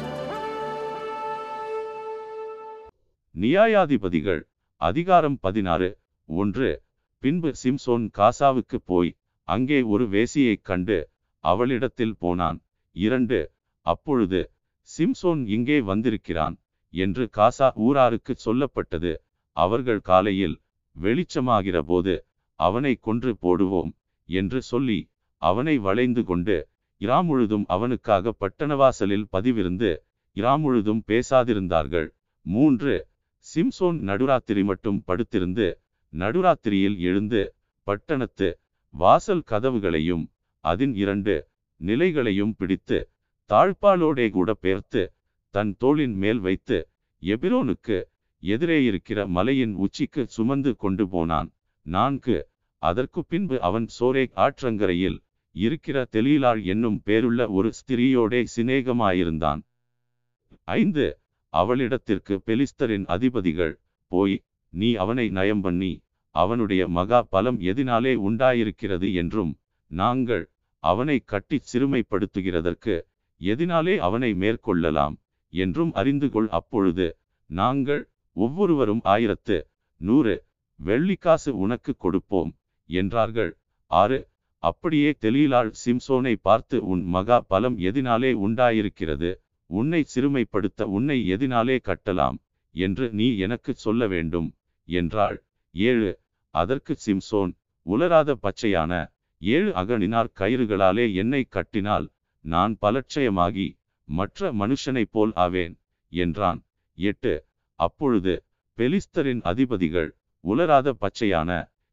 நியாயாதிபதிகள் 3.35 4.41
அதிகாரம் 4.75 5.39
பதினாறு. 5.39 5.97
ஒன்று. 6.25 6.81
பின்பு 7.17 7.53
சிம்சோன் 7.63 8.09
காசாவுக்கு 8.17 8.75
போய் 8.85 9.15
அங்கே 9.43 9.81
ஒரு 9.81 10.09
வேசியைக் 10.09 10.63
கண்டு 10.63 11.09
அவளிடத்தில் 11.39 12.17
போனான். 12.17 12.61
இரண்டு. 12.91 13.51
அப்பொழுது 13.81 14.51
சிம்சோன் 14.89 15.41
இங்கே 15.47 15.77
வந்திருக்கிறான் 15.81 16.55
என்று 16.93 17.23
காசா 17.37 17.67
ஊராருக்கு 17.85 18.33
சொல்லப்பட்டது. 18.45 19.11
அவர்கள் 19.57 20.01
காலையில் 20.09 20.55
வெளிச்சமாகிற 20.95 21.77
போது 21.81 22.13
அவனை 22.59 22.93
கொன்று 23.07 23.31
போடுவோம் 23.43 23.91
என்று 24.29 24.59
சொல்லி 24.61 24.99
அவனை 25.41 25.75
வளைந்து 25.77 26.21
கொண்டு 26.23 26.55
இராமுழுதும் 27.01 27.65
அவனுக்காக 27.75 28.33
பட்டணவாசலில் 28.41 29.27
பதிவிருந்து 29.35 29.89
இராமுழுதும் 30.37 31.01
பேசாதிருந்தார்கள். 31.07 32.07
மூன்று 32.45 32.95
சிம்சோன் 33.45 33.99
நடுராத்திரி 34.09 34.61
மட்டும் 34.63 34.99
படுத்திருந்து 35.07 35.67
நடுராத்திரியில் 36.13 36.97
எழுந்து 37.09 37.41
பட்டணத்து 37.87 38.47
வாசல் 38.93 39.45
கதவுகளையும் 39.51 40.25
அதன் 40.65 40.93
இரண்டு 40.95 41.35
நிலைகளையும் 41.81 42.53
பிடித்து 42.57 42.97
தாழ்பாலோடே 43.49 44.25
கூட 44.29 44.49
பெயர்த்து 44.53 45.01
தன் 45.53 45.71
தோளின் 45.77 46.15
மேல் 46.15 46.39
வைத்து 46.39 46.77
எபிரோனுக்கு 47.23 47.97
எதிரே 48.43 48.79
இருக்கிற 48.83 49.19
மலையின் 49.27 49.75
உச்சிக்கு 49.75 50.23
சுமந்து 50.27 50.71
கொண்டு 50.75 51.05
போனான். 51.07 51.49
நான்கு 51.85 52.37
அதற்கு 52.81 53.21
பின்பு 53.25 53.55
அவன் 53.61 53.87
சோரே 53.97 54.23
ஆற்றங்கரையில் 54.35 55.17
இருக்கிற 55.55 55.97
தெலீலாள் 56.15 56.61
என்னும் 56.63 56.99
பேருள்ள 57.05 57.41
ஒரு 57.49 57.69
ஸ்திரீயோடே 57.77 58.41
சிநேகமாயிருந்தான். 58.55 59.61
ஐந்து 60.77 61.05
அவளிடத்திற்கு 61.53 62.35
பெலிஸ்தரின் 62.47 63.05
அதிபதிகள் 63.15 63.73
போய் 64.11 64.35
நீ 64.73 64.89
அவனை 65.03 65.25
நயம் 65.29 65.61
பண்ணி 65.61 65.91
அவனுடைய 66.35 66.81
மகா 66.87 67.19
பலம் 67.33 67.59
எதினாலே 67.69 68.13
உண்டாயிருக்கிறது 68.27 69.07
என்றும் 69.13 69.53
நாங்கள் 69.91 70.43
அவனை 70.83 71.17
கட்டிச் 71.25 71.69
சிறுமைப்படுத்துகிறதற்கு 71.71 72.95
எதினாலே 73.41 73.95
அவனை 74.07 74.31
மேற்கொள்ளலாம் 74.41 75.15
என்றும் 75.53 75.91
அறிந்து 75.93 76.27
கொள். 76.29 76.49
அப்பொழுது 76.49 77.07
நாங்கள் 77.49 78.03
ஒவ்வொருவரும் 78.35 79.03
ஆயிரத்து 79.13 79.57
நூறு 80.01 80.33
வெள்ளிக்காசு 80.79 81.51
உனக்கு 81.63 81.91
கொடுப்போம் 81.97 82.51
என்றார்கள். 82.89 83.51
ஆறு 83.91 84.19
அப்படியே 84.63 85.09
தெலீலாள் 85.23 85.71
சிம்சோனை 85.83 86.33
பார்த்து 86.41 86.77
உன் 86.91 87.03
மகா 87.15 87.37
பலம் 87.51 87.77
எதினாலே 87.79 88.31
உண்டாயிருக்கிறது 88.45 89.31
உன்னை 89.69 90.01
சிறுமைப்படுத்த 90.13 90.81
உன்னை 90.97 91.17
எதினாலே 91.35 91.77
கட்டலாம் 91.89 92.37
என்று 92.75 93.05
நீ 93.19 93.27
எனக்கு 93.37 93.71
சொல்ல 93.75 94.01
வேண்டும் 94.07 94.49
என்றாள். 94.87 95.37
ஏழு 95.75 96.11
அதற்கு 96.55 96.93
சிம்சோன் 97.05 97.51
உலராத 97.85 98.29
பச்சையான 98.43 98.93
ஏழு 99.41 99.69
அகனினார் 99.71 100.29
கயிறுகளாலே 100.39 101.05
என்னை 101.13 101.41
கட்டினால் 101.55 102.05
நான் 102.47 102.73
பலட்சயமாகி 102.81 103.67
மற்ற 104.07 104.49
மனுஷனைப் 104.53 105.11
போல் 105.11 105.33
ஆவேன் 105.35 105.73
என்றான். 106.13 106.59
எட்டு. 106.97 107.33
அப்பொழுது 107.79 108.33
பெலிஸ்தரின் 108.77 109.41
அதிபதிகள் 109.43 110.09
உலராத 110.43 110.87
பச்சையான 111.01 111.49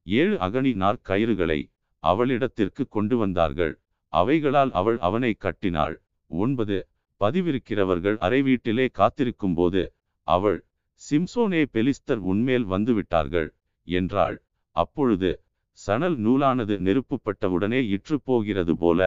ஏழு 0.07 0.37
அகனி 0.47 0.73
நாற்கயிறுகளை 0.83 1.61
அவளிடத்திற்கு 2.03 2.85
கொண்டு 2.89 3.17
வந்தார்கள். 3.17 3.73
அவைகளால் 4.13 4.73
அவள் 4.73 4.99
அவனை 4.99 5.33
கட்டினாள். 5.35 5.97
ஒன்பது. 6.31 6.79
பதிவிருக்கிறவர்கள் 7.21 8.17
அறை 8.19 8.41
வீட்டிலே 8.43 8.87
காத்திருக்கும்போது 8.99 9.83
அவள் 10.29 10.59
சிம்சோனே 11.03 11.63
பெலிஸ்தர் 11.75 12.23
உன்மேல் 12.33 12.67
வந்துவிட்டார்கள் 12.67 13.49
என்றாள். 13.89 14.37
அப்பொழுது 14.77 15.31
சணல் 15.79 16.17
நூலானது 16.19 16.75
நெருப்புப்பட்டவுடனே 16.87 17.81
இற்று 17.89 18.17
போகிறது 18.21 18.75
போல 18.77 19.01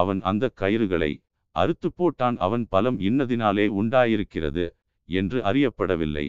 அவன் 0.00 0.20
அந்த 0.22 0.44
கயிறுகளை 0.60 1.12
அறுத்து 1.56 1.88
போட்டான். 1.98 2.36
அவன் 2.46 2.64
பலம் 2.68 2.98
இன்னதினாலே 3.08 3.66
உண்டாயிருக்கிறது 3.80 4.64
என்று 5.08 5.38
அறியப்படவில்லை. 5.50 6.26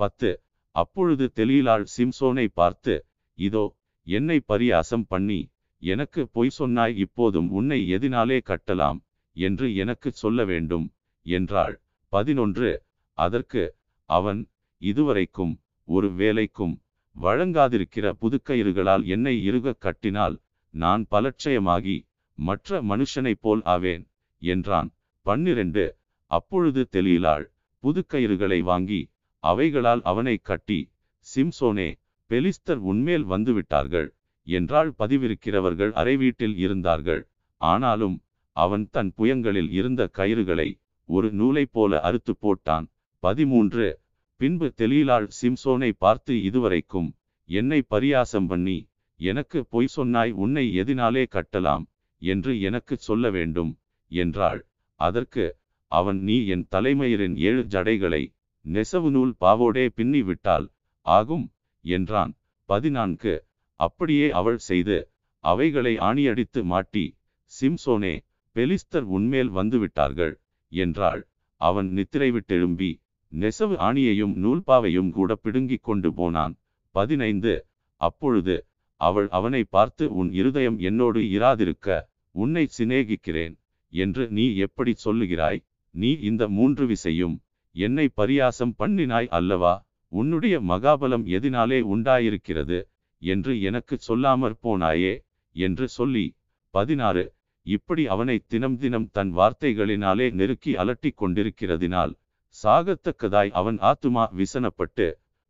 பத்து. 0.00 0.30
அப்பொழுது 0.74 1.24
தெலீலாள் 1.36 1.84
சிம்சோனை 1.94 2.46
பார்த்து 2.60 2.94
இதோ 3.38 3.64
என்னை 4.06 4.38
பரியாசம் 4.48 5.04
பண்ணி 5.08 5.40
எனக்கு 5.82 6.22
பொய் 6.32 6.54
சொன்னாய். 6.58 6.94
இப்போதும் 6.96 7.48
உன்னை 7.50 7.78
எதினாலே 7.96 8.38
கட்டலாம் 8.50 8.98
என்று 9.36 9.66
எனக்கு 9.82 10.08
சொல்ல 10.22 10.44
வேண்டும் 10.44 10.86
என்றாள். 11.26 11.76
பதினொன்று. 12.12 12.70
அதற்கு 13.18 13.62
அவன் 14.10 14.40
இதுவரைக்கும் 14.82 15.52
ஒரு 15.88 16.08
வேலைக்கும் 16.20 16.74
வழங்காதிருக்கிற 17.16 18.06
புதுக்கயிறுகளால் 18.20 19.04
என்னை 19.14 19.34
இறுக 19.48 19.76
கட்டினால் 19.84 20.36
நான் 20.74 21.02
பலட்சயமாகி 21.10 21.96
மற்ற 22.38 22.82
மனுஷனைப் 22.82 23.40
போல் 23.40 23.62
ஆவேன் 23.64 24.04
என்றான். 24.42 24.88
பன்னிரண்டு. 25.26 25.84
அப்பொழுது 26.30 26.88
தெளியிலாள் 26.92 27.44
புதுக்கயிறுகளை 27.82 28.60
வாங்கி 28.62 29.00
அவைகளால் 29.44 30.02
அவனை 30.02 30.36
கட்டி 30.42 30.80
சிம்சோனே 31.26 31.88
பெலிஸ்தர் 32.30 32.80
உன்மேல் 32.90 33.26
வந்துவிட்டார்கள் 33.26 34.08
என்றால் 34.46 34.94
பதிவிருக்கிறவர்கள் 34.98 35.92
அறை 35.92 36.16
வீட்டில் 36.16 36.56
இருந்தார்கள். 36.56 37.22
ஆனாலும் 37.60 38.16
அவன் 38.56 38.88
தன் 38.90 39.12
புயங்களில் 39.16 39.70
இருந்த 39.70 40.10
கயிறுகளை 40.12 40.68
ஒரு 41.08 41.32
நூலைப் 41.32 41.72
போல 41.72 42.00
அறுத்து 42.00 42.34
போட்டான். 42.42 42.86
பதிமூன்று. 43.22 44.00
பின்பு 44.40 44.72
தெளியிலாள் 44.76 45.26
சிம்சோனை 45.40 45.90
பார்த்து 45.98 46.42
இதுவரைக்கும் 46.42 47.08
என்னை 47.48 47.80
பரியாசம் 47.90 48.46
பண்ணி 48.46 48.88
எனக்கு 49.20 49.66
பொய் 49.66 49.86
சொன்னாய் 49.86 50.32
உன்னை 50.32 50.64
எதினாலே 50.80 51.24
கட்டலாம் 51.30 51.84
என்று 52.22 52.60
எனக்குச் 52.60 53.00
சொல்ல 53.00 53.30
வேண்டும் 53.30 53.72
என்றாள். 54.12 54.60
அதற்கு 55.00 55.44
அவன் 55.92 56.20
நீ 56.20 56.36
என் 56.46 56.66
தலைமயிரின் 56.70 57.36
ஏழு 57.38 57.62
ஜடைகளை 57.64 58.22
நெசவு 58.64 59.10
நூல் 59.10 59.34
பாவோடே 59.40 59.88
பின்னி 59.94 60.22
விட்டால் 60.22 60.66
ஆகும் 61.06 61.46
என்றான். 61.84 62.32
பதினான்கு 62.68 63.34
அப்படியே 63.80 64.30
அவள் 64.30 64.58
செய்து 64.58 64.96
அவைகளை 65.44 65.94
ஆணியடித்து 65.98 66.60
மாட்டி 66.62 67.04
சிம்சோனே 67.52 68.14
பெலிஸ்தர் 68.56 69.06
உன்மேல் 69.16 69.50
வந்துவிட்டார்கள் 69.50 70.34
என்றாள். 70.72 71.22
அவன் 71.60 71.88
நித்திரை 71.88 72.28
விட்டெழும்பி 72.32 72.90
நெசவு 73.32 73.74
ஆணியையும் 73.88 74.34
நூல்பாவையும் 74.36 75.10
கூட 75.10 75.34
பிடுங்கிக் 75.34 75.82
கொண்டு 75.82 76.14
போனான். 76.14 76.54
பதினைந்து 76.94 77.54
அப்பொழுது 78.00 78.54
அவள் 79.00 79.28
அவனை 79.28 79.64
பார்த்து 79.64 80.04
உன் 80.14 80.30
இருதயம் 80.32 80.78
என்னோடு 80.78 81.20
இராதிருக்க 81.36 81.88
உன்னை 82.34 82.68
சிநேகிக்கிறேன் 82.78 83.54
என்று 83.92 84.28
நீ 84.28 84.44
எப்படி 84.56 84.92
சொல்லுகிறாய்? 85.04 85.60
நீ 85.94 86.10
இந்த 86.20 86.48
மூன்று 86.48 86.86
விசையும் 86.86 87.36
என்னை 87.74 88.06
பரியாசம் 88.16 88.72
பண்ணினாய் 88.78 89.28
அல்லவா? 89.28 89.74
உன்னுடைய 90.12 90.60
மகாபலம் 90.60 91.24
எதினாலே 91.26 91.78
உண்டாயிருக்கிறது 91.94 92.78
என்று 93.22 93.60
எனக்கு 93.60 93.98
சொல்லாமற் 94.08 94.58
போனாயே 94.62 95.14
என்று 95.56 95.88
சொல்லி 95.88 96.26
பதினாறு 96.74 97.24
இப்படி 97.66 98.02
அவனை 98.06 98.36
தினம் 98.46 98.76
தினம் 98.76 99.08
தன் 99.12 99.32
வார்த்தைகளினாலே 99.36 100.26
நெருக்கி 100.32 100.72
அலட்டிக் 100.76 101.18
கொண்டிருக்கிறதினால் 101.22 102.12
சாகத்தக்கதாய் 102.56 103.50
அவன் 103.50 103.78
ஆத்துமா 103.80 104.24
விசனப்பட்டு 104.36 105.06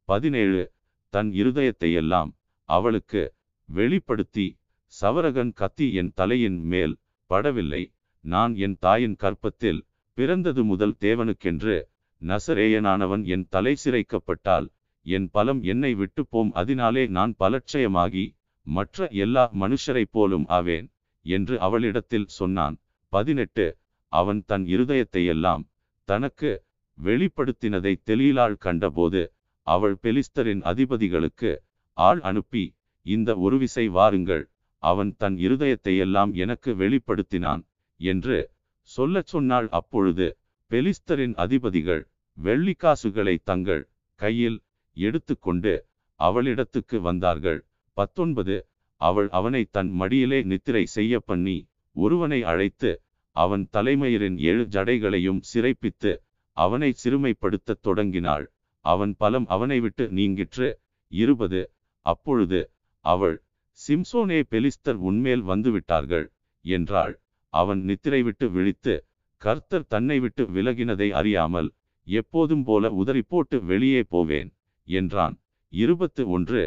பதினேழு 0.09 0.62
தன் 1.12 1.31
இருதயத்தையெல்லாம் 1.33 2.31
அவளுக்கு 2.69 3.23
வெளிப்படுத்தி 3.69 4.47
சவரகன் 4.93 5.53
கத்தி 5.53 5.86
என் 5.93 6.12
தலையின் 6.15 6.59
மேல் 6.73 6.95
படவில்லை. 7.31 7.82
நான் 8.24 8.53
என் 8.57 8.77
தாயின் 8.78 9.16
கற்பத்தில் 9.16 9.81
பிறந்தது 10.19 10.62
முதல் 10.65 10.95
தேவனுக்கென்று 11.01 11.77
நசரேயனானவன் 12.23 13.24
என் 13.24 13.47
தலை 13.49 13.74
சிரைக்கப்பட்டால் 13.85 14.66
என் 15.07 15.28
பலம் 15.31 15.61
என்னை 15.62 15.93
விட்டுப்போம் 15.95 16.51
அதனாலே 16.53 17.05
நான் 17.07 17.32
பலட்சயமாகி 17.39 18.24
மற்ற 18.66 19.09
எல்லா 19.24 19.45
மனுஷரைப் 19.62 20.12
போலும் 20.12 20.47
ஆவேன் 20.49 20.86
என்று 21.27 21.55
அவளிடத்தில் 21.61 22.28
சொன்னான். 22.39 22.77
பதினெட்டு 23.12 23.66
அவன் 24.12 24.41
தன் 24.47 24.65
இருதயத்தையெல்லாம் 24.65 25.65
தனக்கு 26.09 26.53
வெளிப்படுத்தினதை 26.99 27.93
தெலீலாள் 28.09 28.57
கண்டபோது 28.57 29.23
அவள் 29.66 29.97
பெலிஸ்தரின் 30.03 30.62
அதிபதிகளுக்கு 30.62 31.51
ஆள் 31.99 32.20
அனுப்பி 32.20 32.65
இந்த 33.07 33.31
ஒரு 33.37 33.57
விசை 33.59 33.85
வாருங்கள் 33.89 34.45
அவன் 34.83 35.11
தன் 35.17 35.37
இருதயத்தையெல்லாம் 35.37 36.33
எனக்கு 36.35 36.71
வெளிப்படுத்தினான் 36.75 37.63
என்று 38.01 38.39
சொல்லச் 38.91 39.27
சொன்னாள். 39.27 39.69
அப்பொழுது 39.71 40.27
பெலிஸ்தரின் 40.71 41.35
அதிபதிகள் 41.35 42.03
வெள்ளிக்காசுகளை 42.39 43.35
தங்கள் 43.45 43.83
கையில் 44.21 44.59
எடுத்துக்கொண்டு 44.97 45.73
அவளிடத்துக்கு 46.21 46.97
வந்தார்கள். 47.01 47.61
பத்தொன்பது 47.97 48.57
அவள் 49.01 49.29
அவனை 49.31 49.63
தன் 49.71 49.91
மடியிலே 49.91 50.43
நித்திரை 50.43 50.85
செய்ய 50.87 51.15
பண்ணி 51.21 51.57
ஒருவனை 51.97 52.41
அழைத்து 52.43 52.91
அவன் 53.37 53.65
தலைமயிரின் 53.73 54.37
ஏழு 54.51 54.65
ஜடைகளையும் 54.75 55.41
சிறைப்பித்து 55.51 56.13
அவனை 56.57 56.91
சிறுமைப்படுத்தத் 57.03 57.85
தொடங்கினாள். 57.87 58.47
அவன் 58.85 59.13
பலம் 59.19 59.47
அவனை 59.47 59.79
விட்டு 59.81 60.05
நீங்கிற்று. 60.19 60.69
இருபது 61.13 61.61
அப்பொழுது 62.07 62.61
அவள் 63.05 63.37
சிம்சோனே 63.81 64.39
பெலிஸ்தர் 64.53 64.99
உன்மேல் 65.09 65.45
வந்துவிட்டார்கள் 65.51 66.27
என்றாள். 66.65 67.15
அவன் 67.55 67.81
நித்திரை 67.89 68.21
விட்டு 68.23 68.47
விழித்து 68.51 68.95
கர்த்தர் 69.43 69.87
தன்னை 69.87 70.17
விட்டு 70.25 70.43
விலகினதை 70.57 71.09
அறியாமல் 71.21 71.69
எப்போதும் 72.07 72.65
போல 72.65 72.91
உதறி 73.01 73.23
போட்டு 73.33 73.57
வெளியே 73.63 74.03
போவேன் 74.15 74.51
என்றான். 74.89 75.37
இருபத்து 75.73 76.23
ஒன்று 76.37 76.63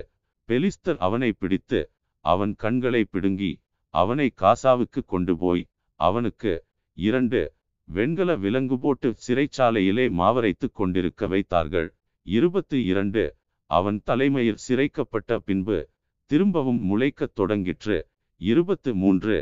பெலிஸ்தர் 0.50 1.00
அவனை 1.08 1.32
பிடித்து 1.34 1.80
அவன் 2.26 2.54
கண்களை 2.56 3.02
பிடுங்கி 3.06 3.52
அவனை 3.94 4.28
காசாவுக்கு 4.42 5.02
கொண்டு 5.06 5.34
போய் 5.38 5.64
அவனுக்கு 6.00 6.54
இரண்டு 6.98 7.40
வெண்கல 7.88 8.32
விலங்கு 8.36 8.78
போட்டு 8.80 9.10
சிறைச்சாலையிலே 9.26 10.06
மாவரைத்து 10.20 10.68
கொண்டிருக்க 10.72 11.28
வைத்தார்கள். 11.28 11.90
இருபத்து 12.26 12.78
இரண்டு 12.86 13.24
அவன் 13.70 14.00
தலைமையில் 14.04 14.64
சிறைக்கப்பட்ட 14.66 15.38
பின்பு 15.48 15.78
திரும்பவும் 16.32 16.80
முளைக்கத் 16.88 17.36
தொடங்கிற்று. 17.36 17.98
இருபத்து 18.42 18.96
மூன்று. 18.96 19.36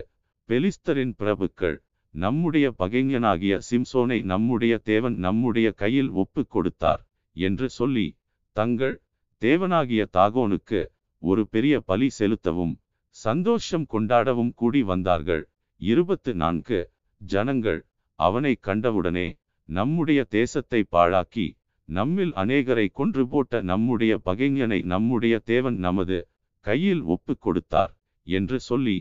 பெலிஸ்தரின் 0.49 1.13
பிரபுக்கள். 1.19 1.77
நம்முடைய 2.15 2.73
பகைஞனாகிய 2.79 3.53
சிம்சோனை 3.69 4.17
நம்முடைய 4.23 4.77
தேவன் 4.89 5.15
நம்முடைய 5.15 5.71
கையில் 5.71 6.09
ஒப்பு 6.09 6.41
கொடுத்தார் 6.47 7.01
என்று 7.35 7.69
சொல்லி 7.69 8.05
தங்கள் 8.55 9.01
தேவனாகிய 9.41 10.03
தாகோனுக்கு 10.17 10.81
ஒரு 11.23 11.47
பெரிய 11.47 11.79
பலி 11.79 12.09
செலுத்தவும் 12.09 12.75
சந்தோஷம் 13.15 13.87
கொண்டாடவும் 13.93 14.53
கூடி 14.55 14.83
வந்தார்கள். 14.83 15.43
இருபத்து 15.81 16.33
நான்கு. 16.35 16.79
ஜனங்கள் 17.21 17.81
அவனை 18.19 18.53
கண்டவுடனே 18.67 19.27
நம்முடைய 19.69 20.23
தேசத்தை 20.29 20.81
பாழாக்கி 20.91 21.47
நம்மில் 21.89 22.33
அநேகரை 22.33 22.87
கொன்று 22.93 23.23
போட்ட 23.27 23.61
நம்முடைய 23.61 24.13
பகைஞனை 24.25 24.79
நம்முடைய 24.83 25.35
தேவன் 25.51 25.77
நமது 25.77 26.17
கையில் 26.67 27.03
ஒப்பு 27.13 27.33
கொடுத்தார் 27.45 27.93
என்று 28.27 28.57
சொல்லி 28.69 28.97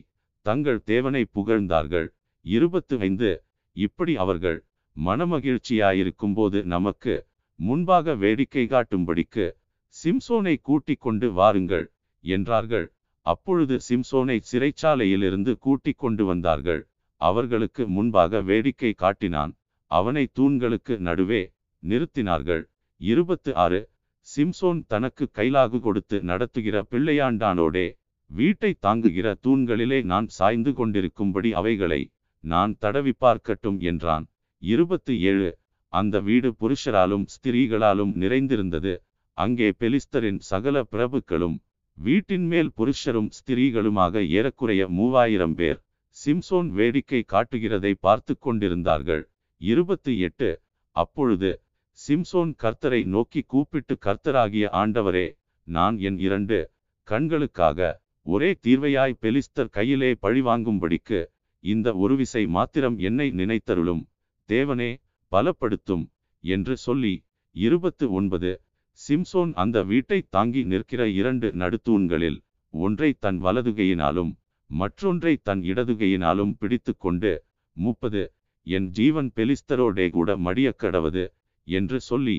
தங்கள் 0.46 0.80
தேவனை 0.90 1.22
புகழ்ந்தார்கள். 1.36 2.08
இருபத்து 2.44 2.94
ஐந்து 3.06 3.30
இப்படி 3.76 4.14
அவர்கள் 4.24 4.58
மனமகிழ்ச்சியாயிருக்கும்போது 4.96 6.58
நமக்கு 6.74 7.14
முன்பாக 7.60 8.14
வேடிக்கை 8.22 8.64
காட்டும்படிக்கு 8.72 9.46
சிம்சோனை 9.94 10.54
கூட்டிக் 10.68 11.02
கொண்டு 11.04 11.26
வாருங்கள் 11.32 11.86
என்றார்கள். 12.24 12.86
அப்பொழுது 13.26 13.74
சிம்சோனை 13.88 14.36
சிறைச்சாலையிலிருந்து 14.50 15.52
கூட்டிக் 15.66 16.00
கொண்டு 16.02 16.24
வந்தார்கள். 16.24 16.82
அவர்களுக்கு 17.20 17.82
முன்பாக 17.96 18.40
வேடிக்கை 18.50 18.92
காட்டினான். 19.02 19.52
அவனை 19.90 20.24
தூண்களுக்கு 20.38 20.94
நடுவே 21.08 21.42
நிறுத்தினார்கள். 21.82 22.62
இருபத்து 23.00 23.50
ஆறு 23.64 23.80
சிம்சோன் 24.26 24.80
தனக்கு 24.86 25.24
கைலாகு 25.32 25.78
கொடுத்து 25.80 26.16
நடத்துகிற 26.22 26.76
பிள்ளையாண்டானோடே 26.90 27.86
வீட்டை 28.30 28.70
தாங்குகிற 28.80 29.26
தூண்களிலே 29.44 29.98
நான் 30.04 30.28
சாய்ந்து 30.28 30.72
கொண்டிருக்கும்படி 30.72 31.50
அவைகளை 31.52 32.00
நான் 32.44 32.72
தடவி 32.78 33.12
பார்க்கட்டும் 33.20 33.78
என்றான். 33.80 34.24
இருபத்து 34.62 35.12
ஏழு. 35.20 35.50
அந்த 35.92 36.20
வீடு 36.20 36.48
புருஷராலும் 36.60 37.26
ஸ்திரீகளாலும் 37.34 38.12
நிறைந்திருந்தது. 38.22 38.94
அங்கே 39.38 39.68
பெலிஸ்தரின் 39.80 40.40
சகல 40.50 40.76
பிரபுக்களும் 40.92 41.56
வீட்டின் 41.98 42.46
மேல் 42.46 42.70
புருஷரும் 42.78 43.30
ஸ்திரீகளுமாக 43.38 44.22
ஏறக்குறைய 44.38 44.82
மூவாயிரம் 44.88 45.54
பேர் 45.54 45.78
சிம்சோன் 46.16 46.68
வேடிக்கை 46.70 47.20
காட்டுகிறதை 47.32 47.92
பார்த்து 48.00 48.34
கொண்டிருந்தார்கள். 48.38 49.22
இருபத்து 49.60 50.12
எட்டு. 50.18 50.50
அப்பொழுது 50.96 51.50
சிம்சோன் 51.98 52.52
கர்த்தரை 52.62 53.00
நோக்கி 53.04 53.40
கூப்பிட்டு 53.42 53.94
கர்த்தராகிய 54.06 54.64
ஆண்டவரே 54.80 55.26
நான் 55.68 55.96
என் 55.98 56.18
இரண்டு 56.18 56.56
கண்களுக்காக 57.08 57.78
ஒரே 58.26 58.50
தீர்வையாய் 58.66 59.14
பெலிஸ்தர் 59.20 59.70
கையிலே 59.70 60.10
பழிவாங்கும்படிக்கு 60.22 61.20
இந்த 61.64 61.88
ஒரு 61.94 62.14
விசை 62.16 62.42
மாத்திரம் 62.46 62.96
என்னை 62.98 63.26
நினைத்தருளும். 63.30 64.02
தேவனே 64.48 64.90
பலப்படுத்தும் 65.32 66.04
என்று 66.44 66.76
சொல்லி 66.76 67.14
இருபத்து 67.56 68.12
ஒன்பது 68.12 68.50
சிம்சோன் 69.00 69.52
அந்த 69.54 69.76
வீட்டை 69.82 70.18
தாங்கி 70.30 70.64
நிற்கிற 70.64 71.08
இரண்டு 71.10 71.48
நடுத்தூண்களில் 71.62 72.38
ஒன்றை 72.74 73.10
தன் 73.18 73.38
வலதுகையினாலும் 73.44 74.32
மற்றொன்றை 74.70 75.34
தன் 75.42 75.62
இடதுகையினாலும் 75.62 76.52
பிடித்து 76.58 76.92
கொண்டு 76.96 77.32
முப்பது 77.76 78.22
என் 78.66 78.88
ஜீவன் 78.90 79.30
பெலிஸ்தரோடே 79.36 80.06
கூட 80.10 80.36
மடியக் 80.36 80.80
கடவது. 80.82 81.24
என்று 81.66 81.98
சொல்லி 82.00 82.36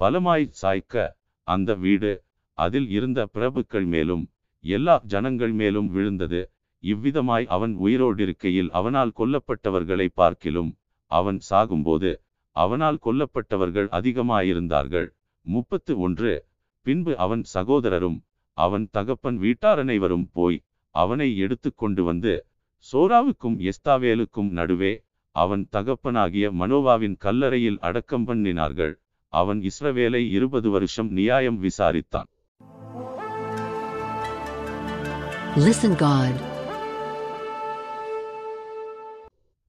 பலமாய் 0.00 0.46
சாய்க்க 0.62 1.04
அந்த 1.48 1.74
வீடு 1.74 2.12
அதில் 2.58 2.88
இருந்த 2.88 3.20
பிரபுக்கள் 3.34 3.86
மேலும் 3.86 4.24
எல்லா 4.64 4.94
ஜனங்கள் 5.04 5.52
மேலும் 5.52 5.88
விழுந்தது. 5.88 6.40
இவ்விதமாய் 6.84 7.46
அவன் 7.46 7.74
உயிரோடிருக்கையில் 7.76 8.70
அவனால் 8.70 9.12
கொல்லப்பட்டவர்களை 9.16 10.06
பார்க்கிலும் 10.14 10.70
அவன் 11.10 11.38
சாகும்போது 11.50 12.10
அவனால் 12.56 12.98
கொல்லப்பட்டவர்கள் 13.04 13.88
அதிகமாயிருந்தார்கள். 13.88 15.08
முப்பத்து 15.46 15.92
ஒன்று. 15.98 16.32
பின்பு 16.86 17.12
அவன் 17.16 17.42
சகோதரரும் 17.54 18.18
அவன் 18.58 18.84
தகப்பன் 18.90 19.38
வீட்டாரனைவரும் 19.38 20.26
போய் 20.32 20.58
அவனை 20.94 21.28
எடுத்து 21.36 21.70
கொண்டு 21.74 22.02
வந்து 22.04 22.32
சோராவுக்கும் 22.86 23.56
எஸ்தாவேலுக்கும் 23.70 24.50
நடுவே 24.50 24.92
அவன் 25.40 25.62
தகப்பனாகிய 25.70 26.46
மனோவாவின் 26.52 27.16
கல்லறையில் 27.18 27.78
அடக்கம் 27.80 28.26
பண்ணினார்கள். 28.26 28.94
அவன் 29.32 29.60
இஸ்ரவேலை 29.60 30.22
இருபது 30.30 30.68
வருஷம் 30.70 31.10
நியாயம் 31.10 31.58
விசாரித்தான். 31.62 32.28
Listen 35.56 35.94
God. 36.04 36.34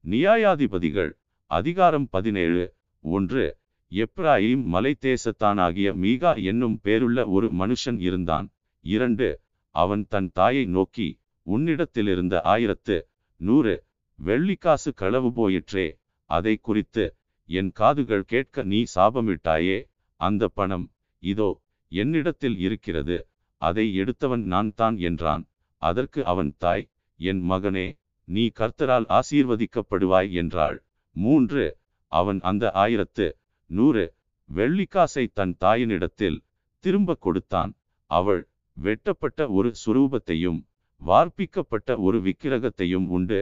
நியாயாதிபதிகள் 0.10 1.12
அதிகாரம் 1.46 2.08
பதினேழு 2.10 2.64
ஒன்று 3.02 3.58
எப்ராயிம் 3.92 4.64
மலை 4.64 4.94
தேசத்தானாகிய 5.02 5.88
மீகா 6.04 6.32
என்னும் 6.44 6.80
பேருள்ள 6.84 7.26
ஒரு 7.28 7.52
மனுஷன் 7.60 8.00
இருந்தான். 8.00 8.48
இரண்டு 8.82 9.40
அவன் 9.76 10.06
தன் 10.10 10.30
தாயை 10.34 10.66
நோக்கி 10.66 11.08
உன்னிடத்திலிருந்த 11.52 12.42
ஆயிரத்து 12.44 12.98
நூறு 13.38 13.76
வெள்ளிக்காசு 14.20 14.90
களவு 15.02 15.30
போயிற்றே 15.38 15.88
அதை 16.30 16.54
குறித்து 16.68 17.06
என் 17.50 17.72
காதுகள் 17.72 18.26
கேட்க 18.32 18.64
நீ 18.72 18.80
சாபமிட்டாயே 18.96 19.78
அந்த 20.20 20.44
பணம் 20.58 20.86
இதோ 21.24 21.50
என்னிடத்தில் 21.92 22.58
இருக்கிறது 22.60 23.18
அதை 23.62 23.86
எடுத்தவன் 24.02 24.44
நான் 24.54 24.72
தான் 24.82 24.98
என்றான். 25.10 25.44
அதற்கு 25.82 26.20
அவன் 26.32 26.52
தாய் 26.64 26.86
என் 27.20 27.42
மகனே 27.52 27.88
நீ 28.28 28.44
கர்த்தரால் 28.60 29.08
ஆசீர்வதிக்கப்படுவாய் 29.18 30.30
என்றாள். 30.42 30.78
மூன்று 31.16 31.64
அவன் 32.12 32.40
அந்த 32.42 32.66
ஆயிரத்து 32.84 33.28
நூறு 33.70 34.04
வெள்ளிக்காசை 34.50 35.26
தன் 35.34 35.54
தாயினிடத்தில் 35.64 36.38
திரும்ப 36.84 37.18
கொடுத்தான். 37.26 37.72
அவள் 38.12 38.42
வெட்டப்பட்ட 38.78 39.48
ஒரு 39.58 39.70
சுரூபத்தையும் 39.84 40.60
வார்ப்பிக்கப்பட்ட 41.02 41.90
ஒரு 42.00 42.18
விக்கிரகத்தையும் 42.22 43.08
உண்டு. 43.18 43.40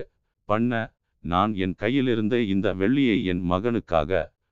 பண்ண 0.49 0.71
நான் 1.23 1.51
என் 1.63 1.75
கையிலிருந்த 1.75 2.35
இந்த 2.53 2.67
வெள்ளியை 2.81 3.17
என் 3.31 3.41
மகனுக்காக 3.51 4.11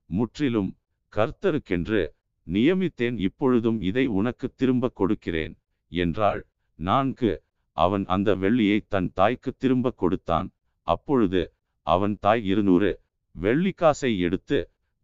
முற்றிலும் 0.10 0.72
கர்த்தருக்கென்று 1.14 2.02
நியமித்தேன் 2.48 3.18
இப்பொழுதும் 3.28 3.80
இதை 3.90 4.06
உனக்கு 4.20 4.48
திரும்ப 4.60 4.92
கொடுக்கிறேன் 5.00 5.54
என்றாள். 5.92 6.42
நான்கு 6.80 7.32
அவன் 7.78 8.06
அந்த 8.16 8.30
வெள்ளியை 8.44 8.78
தன் 8.94 9.10
தாய்க்கு 9.20 9.52
திரும்ப 9.58 9.94
கொடுத்தான். 10.02 10.48
அப்பொழுது 10.88 11.42
அவன் 11.88 12.16
தாய் 12.26 12.44
இருநூறு 12.52 12.90
வெள்ளிக்காசை 13.36 14.12
எடுத்து 14.28 14.60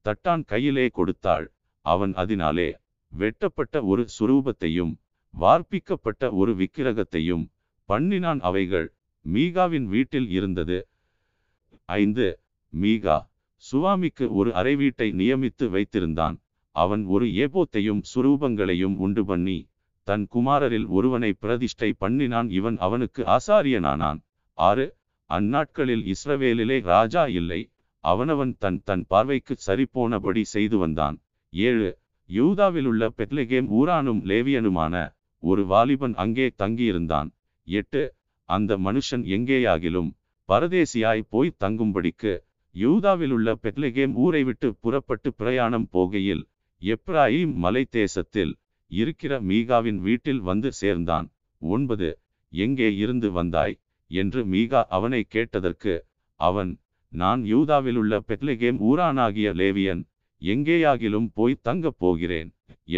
தட்டான் 0.06 0.44
கையிலே 0.52 0.86
கொடுத்தாள். 0.98 1.46
அவன் 1.86 2.14
அதனாலே 2.22 2.70
வெட்டப்பட்ட 3.12 3.76
ஒரு 3.92 4.04
சுரூபத்தையும் 4.16 4.94
வார்ப்பிக்கப்பட்ட 5.34 6.24
ஒரு 6.42 6.52
விக்கிரகத்தையும் 6.62 7.46
பண்ணினான். 7.90 8.42
அவைகள் 8.50 8.88
மீகாவின் 9.26 9.88
வீட்டில் 9.94 10.30
இருந்தது. 10.30 10.78
ஐந்து 11.86 12.28
மீகா 12.74 13.18
சுவாமிக்கு 13.64 14.26
ஒரு 14.34 14.50
அறை 14.54 14.76
வீட்டை 14.76 15.08
நியமித்து 15.12 15.66
வைத்திருந்தான். 15.76 16.36
அவன் 16.76 17.04
ஒரு 17.06 17.26
ஏபோத்தையும் 17.44 18.02
சுரூபங்களையும் 18.12 18.96
உண்டு 18.96 19.24
பண்ணி 19.26 19.58
தன் 20.08 20.28
குமாரரில் 20.36 20.88
ஒருவனை 20.88 21.32
பிரதிஷ்டை 21.34 21.90
பண்ணினான். 21.98 22.50
இவன் 22.50 22.78
அவனுக்கு 22.78 23.22
ஆசாரியனானான். 23.36 24.20
ஆறு 24.58 24.86
அந்நாட்களில் 25.30 26.04
இஸ்ரவேலிலே 26.14 26.78
ராஜா 26.84 27.24
இல்லை. 27.40 27.62
அவனவன் 28.04 28.54
தன் 28.58 28.80
தன் 28.84 29.04
பார்வைக்கு 29.08 29.56
சரிபோனபடி 29.68 30.42
செய்து 30.54 30.78
வந்தான். 30.78 31.18
ஏழு 31.54 31.90
யூதாவிலுள்ள 32.30 33.10
பெத்லகேம் 33.18 33.68
ஊரானும் 33.80 34.22
லேவியனுமான 34.30 34.96
ஒரு 35.44 35.66
வாலிபன் 35.66 36.16
அங்கே 36.16 36.48
தங்கியிருந்தான். 36.58 37.30
எட்டு 37.68 38.02
அந்த 38.50 38.78
மனுஷன் 38.78 39.24
எங்கேயாகிலும் 39.36 40.10
பரதேசியாய் 40.50 41.30
போய் 41.30 41.58
தங்கும்படிக்கு 41.60 42.34
யூதாவிலுள்ள 42.76 43.50
பெத்லகேம் 43.64 44.14
ஊரை 44.16 44.42
விட்டு 44.44 44.68
புறப்பட்டு 44.80 45.30
பிரயாணம் 45.34 45.88
போகையில் 45.94 46.44
எப்ராயிம் 46.82 47.54
மலை 47.56 47.84
தேசத்தில் 47.90 48.54
இருக்கிற 48.92 49.34
மீகாவின் 49.42 50.00
வீட்டில் 50.00 50.42
வந்து 50.42 50.70
சேர்ந்தான். 50.72 51.28
ஒன்பது 51.62 52.10
எங்கே 52.54 52.90
இருந்து 52.96 53.28
வந்தாய்? 53.32 53.76
என்று 54.12 54.42
மீகா 54.46 54.82
அவனை 54.90 55.22
கேட்டதற்கு 55.30 55.94
அவன் 56.40 56.72
நான் 57.14 57.42
யூதாவிலுள்ள 57.44 58.20
பெத்லகேம் 58.28 58.80
ஊரானாகிய 58.90 59.50
லேவியன் 59.60 60.02
எங்கேயாகிலும் 60.42 61.30
போய் 61.34 61.62
தங்கப் 61.62 62.00
போகிறேன் 62.00 62.50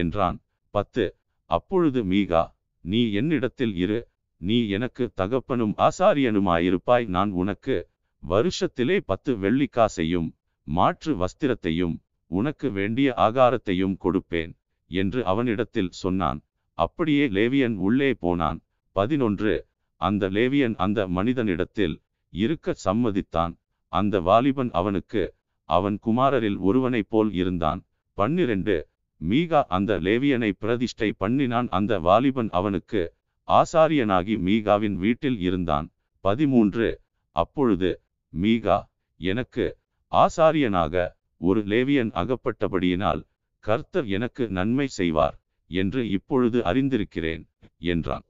என்றான். 0.02 0.38
பத்து 0.74 1.06
அப்பொழுது 1.50 2.02
மீகா 2.04 2.44
நீ 2.86 3.02
என்னிடத்தில் 3.12 3.74
இரு 3.76 4.00
நீ 4.48 4.58
எனக்கு 4.68 5.04
தகப்பனும் 5.22 5.74
ஆசாரியனுமாயிருப்பாய். 5.88 7.06
நான் 7.16 7.32
உனக்கு 7.42 7.76
வருஷத்திலே 8.24 8.98
பத்து 9.06 9.32
வெள்ளிக்காசையும் 9.44 10.30
மாற்று 10.68 11.12
வஸ்திரத்தையும் 11.22 11.96
உனக்கு 12.32 12.68
வேண்டிய 12.72 13.10
ஆகாரத்தையும் 13.18 13.96
கொடுப்பேன் 14.06 14.52
என்று 14.92 15.22
அவனிடத்தில் 15.26 15.92
சொன்னான். 16.02 16.40
அப்படியே 16.78 17.26
லேவியன் 17.28 17.76
உள்ளே 17.88 18.10
போனான். 18.24 18.60
பதினொன்று 18.96 19.54
அந்த 20.02 20.30
லேவியன் 20.30 20.76
அந்த 20.86 21.00
மனிதனிடத்தில் 21.08 21.96
இருக்க 22.34 22.76
சம்மதித்தான். 22.86 23.54
அந்த 23.94 24.16
வாலிபன் 24.20 24.72
அவனுக்கு 24.74 25.24
அவன் 25.70 25.98
குமாரரில் 26.06 26.58
ஒருவனைப் 26.60 27.10
போல் 27.10 27.32
இருந்தான். 27.34 27.82
பன்னிரண்டு 28.18 28.76
மீகா 29.22 29.62
அந்த 29.68 29.92
லேவியனை 30.06 30.52
பிரதிஷ்டை 30.60 31.10
பண்ணினான். 31.18 31.68
அந்த 31.70 31.94
வாலிபன் 32.00 32.50
அவனுக்கு 32.60 33.02
ஆசாரியனாகி 33.48 34.38
மீகாவின் 34.40 34.94
வீட்டில் 34.94 35.40
இருந்தான். 35.40 35.92
பதிமூன்று. 36.20 37.02
அப்பொழுது 37.32 38.02
மீகா 38.42 38.84
எனக்கு 39.18 39.78
ஆசாரியனாக 40.12 41.12
ஒரு 41.38 41.62
லேவியன் 41.62 42.12
அகப்பட்டபடியினால் 42.12 43.24
கர்த்தர் 43.60 44.08
எனக்கு 44.08 44.48
நன்மை 44.48 44.88
செய்வார் 44.88 45.40
என்று 45.68 46.10
இப்பொழுது 46.10 46.62
அறிந்திருக்கிறேன் 46.62 47.48
என்றான். 47.78 48.24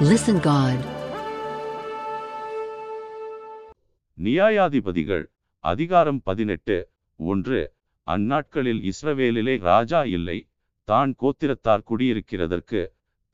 Listen 0.00 0.40
God. 0.40 0.78
நியாயாதிபதிகள் 4.22 5.24
அதிகாரம் 5.58 6.22
பதினெட்டு. 6.22 6.88
ஒன்று. 7.16 7.72
அந்நாட்களில் 8.06 8.90
இஸ்ரவேலிலே 8.90 9.60
ராஜா 9.60 10.04
இல்லை. 10.04 10.51
தான் 10.88 11.12
கோத்திரத்தார் 11.20 11.86
குடியிருக்கிறதற்கு 11.88 12.80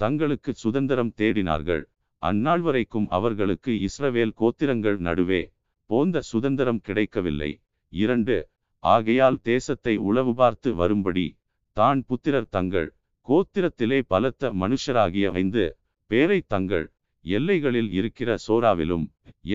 தங்களுக்கு 0.01 0.51
சுதந்திரம் 0.63 1.13
தேடினார்கள். 1.21 1.83
அந்நாள் 2.23 2.63
வரைக்கும் 2.67 3.09
அவர்களுக்கு 3.17 3.73
இஸ்ரவேல் 3.87 4.35
கோத்திரங்கள் 4.41 4.99
நடுவே 5.07 5.43
போந்த 5.91 6.21
சுதந்திரம் 6.31 6.81
கிடைக்கவில்லை. 6.81 7.51
இரண்டு 7.93 8.37
ஆகையால் 8.85 9.39
தேசத்தை 9.43 9.95
உளவு 10.09 10.33
பார்த்து 10.35 10.71
வரும்படி 10.75 11.27
தான் 11.77 12.01
புத்திரர் 12.09 12.53
தங்கள் 12.57 12.89
கோத்திரத்திலே 13.29 13.99
பலத்த 14.13 14.51
மனுஷராகிய 14.63 15.27
ஐந்து 15.41 15.65
பேரை 16.11 16.39
தங்கள் 16.47 16.87
எல்லைகளில் 17.25 17.91
இருக்கிற 17.93 18.31
சோராவிலும் 18.47 19.07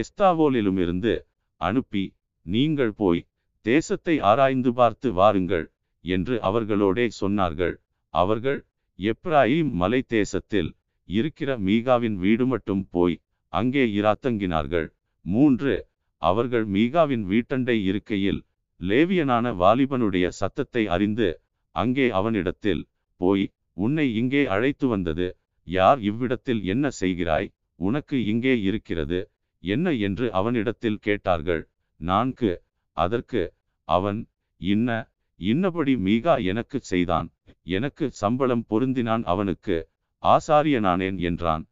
எஸ்தாவோலிலுமிருந்து 0.01 1.13
அனுப்பி 1.61 2.03
நீங்கள் 2.45 2.93
போய் 2.93 3.21
தேசத்தை 3.65 4.15
ஆராய்ந்து 4.31 4.71
பார்த்து 4.79 5.09
வாருங்கள் 5.19 5.65
என்று 6.05 6.35
அவர்களோடே 6.47 7.05
சொன்னார்கள். 7.21 7.75
அவர்கள் 8.13 8.59
எப்ராயிம் 8.99 9.71
மலை 9.81 9.99
தேசத்தில் 10.15 10.69
இருக்கிற 11.09 11.49
மீகாவின் 11.59 12.17
வீடு 12.23 12.45
மட்டும் 12.45 12.83
போய் 12.91 13.15
அங்கே 13.53 13.83
இராத்தங்கினார்கள். 13.99 14.87
மூன்று 15.25 15.73
அவர்கள் 16.21 16.65
மீகாவின் 16.75 17.23
வீட்டண்டை 17.31 17.77
இருக்கையில் 17.89 18.41
லேவியனான 18.81 19.45
வாலிபனுடைய 19.61 20.25
சத்தத்தை 20.39 20.83
அறிந்து 20.95 21.27
அங்கே 21.75 22.05
அவனிடத்தில் 22.19 22.83
போய் 23.21 23.45
உன்னை 23.77 24.07
இங்கே 24.21 24.41
அழைத்து 24.55 24.85
வந்தது 24.87 25.27
யார்? 25.67 25.99
இவ்விடத்தில் 26.09 26.61
என்ன 26.63 26.85
செய்கிறாய்? 27.01 27.47
உனக்கு 27.79 28.17
இங்கே 28.25 28.53
இருக்கிறது 28.61 29.19
என்ன? 29.63 29.85
என்று 30.07 30.25
அவனிடத்தில் 30.39 31.01
கேட்டார்கள். 31.07 31.63
நான்கு 31.99 32.51
அதற்கு 32.97 33.41
அவன் 33.87 34.19
இன்ன 34.61 34.89
இன்னபடி 35.39 35.95
மீகா 35.95 36.43
எனக்கு 36.43 36.79
செய்தான். 36.79 37.33
எனக்கு 37.63 38.11
சம்பளம் 38.11 38.65
பொருந்தினான் 38.69 39.23
அவனுக்கு. 39.23 39.89
ஆசாரியனானேன் 40.23 41.19
என்றான். 41.19 41.67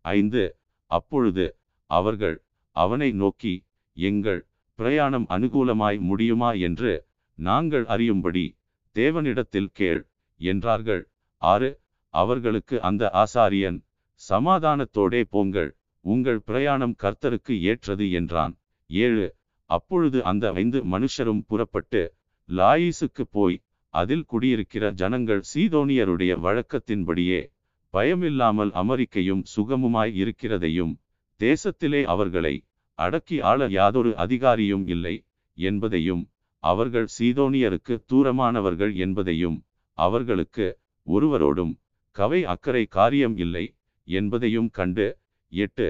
ஐந்து. 0.00 0.56
அப்பொழுது 0.86 1.56
அவர்கள் 1.86 2.42
அவனை 2.70 3.12
நோக்கி 3.12 3.66
எங்கள் 3.92 4.46
பிரயாணம் 4.74 5.26
அனுகூலமாய் 5.28 6.00
முடியுமா 6.00 6.52
என்று 6.52 7.06
நாங்கள் 7.34 7.84
அறியும்படி 7.86 8.56
தேவனிடத்தில் 8.94 9.70
கேள் 9.72 10.06
என்றார்கள். 10.36 11.08
ஆறு. 11.36 11.80
அவர்களுக்கு 12.08 12.82
அந்த 12.82 13.10
ஆசாரியன் 13.12 13.82
சமாதானத்தோடே 14.28 15.24
போங்கள் 15.30 15.76
உங்கள் 16.00 16.40
பிரயாணம் 16.40 16.94
கர்த்தருக்கு 17.02 17.60
ஏற்றது 17.60 18.10
என்றான். 18.10 18.54
ஏழு. 18.86 19.36
அப்பொழுது 19.64 20.24
அந்த 20.24 20.52
ஐந்து 20.52 20.84
மனுஷரும் 20.84 21.42
புறப்பட்டு 21.46 22.14
லாயீசுக்கு 22.48 23.24
போய் 23.30 23.56
அதில் 23.94 24.26
குடியிருக்கிற 24.26 24.84
ஜனங்கள் 24.92 25.42
சீதோனியருடைய 25.54 26.32
வழக்கத்தின்படியே 26.38 27.40
பயமில்லாமல் 27.94 28.72
அமெரிக்கையும் 28.72 29.42
சுகமுமாய் 29.54 30.12
இருக்கிறதையும் 30.14 30.92
தேசத்திலே 31.40 32.02
அவர்களை 32.04 32.54
அடக்கி 32.98 33.36
ஆள 33.40 33.68
யாதொரு 33.68 34.10
அதிகாரியும் 34.16 34.86
இல்லை 34.86 35.14
என்பதையும் 35.58 36.22
அவர்கள் 36.62 37.08
சீதோனியருக்கு 37.18 37.94
தூரமானவர்கள் 38.12 38.94
என்பதையும் 38.96 39.58
அவர்களுக்கு 39.98 40.66
ஒருவரோடும் 41.06 41.72
கவை 42.16 42.40
அக்கறை 42.44 42.84
காரியம் 42.88 43.36
இல்லை 43.36 43.64
என்பதையும் 44.08 44.70
கண்டு 44.70 45.06
எட்டு 45.52 45.88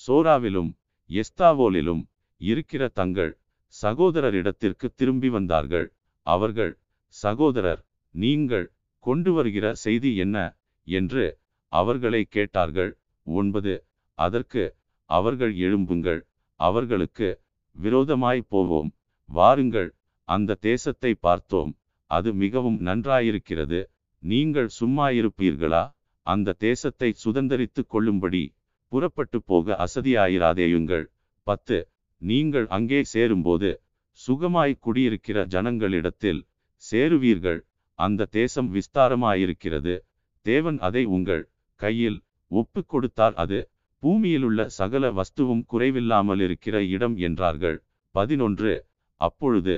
சோராவிலும் 0.00 0.70
எஸ்தாவோலிலும் 1.10 2.02
இருக்கிற 2.40 2.82
தங்கள் 2.88 3.32
சகோதரரிடத்திற்கு 3.74 4.86
திரும்பி 4.94 5.28
வந்தார்கள். 5.28 5.86
அவர்கள் 6.26 6.72
சகோதரர் 7.14 7.82
நீங்கள் 8.14 8.66
கொண்டு 9.04 9.30
வருகிற 9.32 9.66
செய்தி 9.84 10.10
என்ன? 10.16 10.36
என்று 10.88 11.24
அவர்களை 11.72 12.22
கேட்டார்கள். 12.28 12.92
ஒன்பது. 13.26 13.74
அதற்கு 14.18 14.62
அவர்கள் 15.10 15.54
எழும்புங்கள். 15.56 16.20
அவர்களுக்கு 16.60 17.28
விரோதமாய் 17.76 18.42
போவோம். 18.48 18.90
வாருங்கள். 19.28 19.90
அந்த 20.28 20.58
தேசத்தை 20.60 21.12
பார்த்தோம். 21.20 21.72
அது 22.10 22.34
மிகவும் 22.34 22.78
நன்றாயிருக்கிறது. 22.80 23.80
நீங்கள் 24.22 24.68
சும்மா 24.70 25.06
இருப்பீர்களா 25.10 25.84
அந்த 26.26 26.56
தேசத்தை 26.58 27.10
சுதந்தரித்துக் 27.24 27.88
கொள்ளும்படி 27.88 28.42
புறப்பட்டு 28.92 29.38
போக 29.42 29.76
அசதியாயிராதேயுங்கள் 29.86 31.04
பத்து. 31.46 31.78
நீங்கள் 32.22 32.66
அங்கே 32.68 33.00
சேரும்போது 33.12 33.70
சுகமாய் 34.18 34.80
குடியிருக்கிற 34.84 35.38
ஜனங்களிடத்தில் 35.46 36.40
சேருவீர்கள். 36.82 37.60
அந்த 37.98 38.28
தேசம் 38.38 38.68
விஸ்தாரமாயிருக்கிறது. 38.76 39.94
தேவன் 40.46 40.78
அதை 40.78 41.02
உங்கள் 41.16 41.44
கையில் 41.80 42.18
ஒப்பு 42.50 42.80
கொடுத்தால் 42.84 43.34
அது 43.34 43.58
பூமியிலுள்ள 44.02 44.60
சகல 44.78 45.04
வஸ்துவும் 45.18 45.62
குறைவில்லாமல் 45.72 46.42
இருக்கிற 46.46 46.76
இடம் 46.94 47.16
என்றார்கள். 47.16 47.78
பதினொன்று. 48.14 48.72
அப்பொழுது 49.20 49.74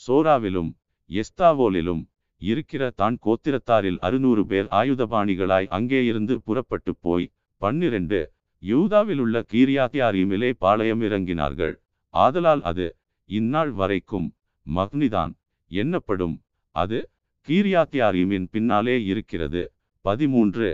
சோராவிலும் 0.00 0.70
எஸ்தாவோலிலும் 1.10 2.02
இருக்கிற 2.42 2.82
தான் 3.00 3.16
கோத்திரத்தாரில் 3.24 3.98
அறுநூறு 3.98 4.42
பேர் 4.46 4.68
ஆயுதபாணிகளாய் 4.80 5.68
அங்கேயிருந்து 5.76 6.34
புறப்பட்டு 6.46 6.92
போய் 7.04 7.26
பன்னிரண்டு. 7.62 8.20
யூதாவிலுள்ள 8.62 9.36
கீரியாத்தியாரியுமிலே 9.52 10.50
பாளையம் 10.58 11.02
இறங்கினார்கள். 11.02 11.74
ஆதலால் 12.14 12.62
அது 12.62 12.86
இந்நாள் 13.30 13.72
வரைக்கும் 13.72 14.26
மக்னிதான் 14.66 15.32
என்னப்படும்? 15.70 16.36
அது 16.74 16.98
கீரியாத்தியாரிமின் 17.48 18.46
பின்னாலே 18.50 18.96
இருக்கிறது. 19.04 19.62
பதிமூன்று. 20.04 20.68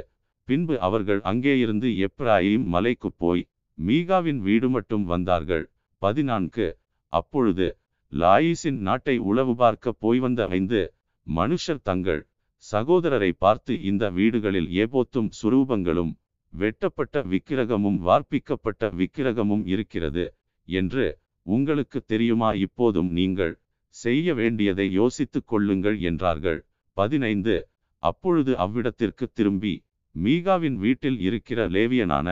பின்பு 0.49 0.75
அவர்கள் 0.81 1.21
அங்கேயிருந்து 1.31 1.89
எப்ராயிம் 2.07 2.65
மலைக்கு 2.75 3.11
போய் 3.13 3.43
மீகாவின் 3.79 4.41
வீடு 4.47 4.69
மட்டும் 4.69 5.05
வந்தார்கள். 5.05 5.65
பதினான்கு. 6.03 6.67
அப்பொழுது 7.13 7.67
லாயிசின் 8.13 8.81
நாட்டை 8.81 9.17
உளவு 9.31 9.53
பார்க்க 9.57 9.93
போய் 9.99 10.19
வந்த 10.19 10.43
ஐந்து 10.49 10.81
மனுஷர் 11.27 11.83
தங்கள் 11.83 12.21
சகோதரரை 12.65 13.31
பார்த்து 13.39 13.73
இந்த 13.83 14.05
வீடுகளில் 14.11 14.69
ஏபோத்தும் 14.83 15.31
சுரூபங்களும் 15.39 16.13
வெட்டப்பட்ட 16.53 17.23
விக்கிரகமும் 17.33 17.99
வார்ப்பிக்கப்பட்ட 18.07 18.91
விக்கிரகமும் 19.01 19.65
இருக்கிறது 19.65 20.25
என்று 20.69 21.07
உங்களுக்கு 21.47 21.99
தெரியுமா? 22.05 22.53
இப்போதும் 22.53 23.11
நீங்கள் 23.11 23.55
செய்ய 23.89 24.35
வேண்டியதை 24.35 24.87
யோசித்துக் 24.93 25.49
கொள்ளுங்கள் 25.49 25.99
என்றார்கள். 26.01 26.61
பதினைந்து. 26.97 27.57
அப்பொழுது 28.03 28.53
அவ்விடத்திற்கு 28.57 29.25
திரும்பி 29.33 29.75
மீகாவின் 30.15 30.77
வீட்டில் 30.77 31.19
இருக்கிற 31.21 31.69
லேவியனான 31.69 32.29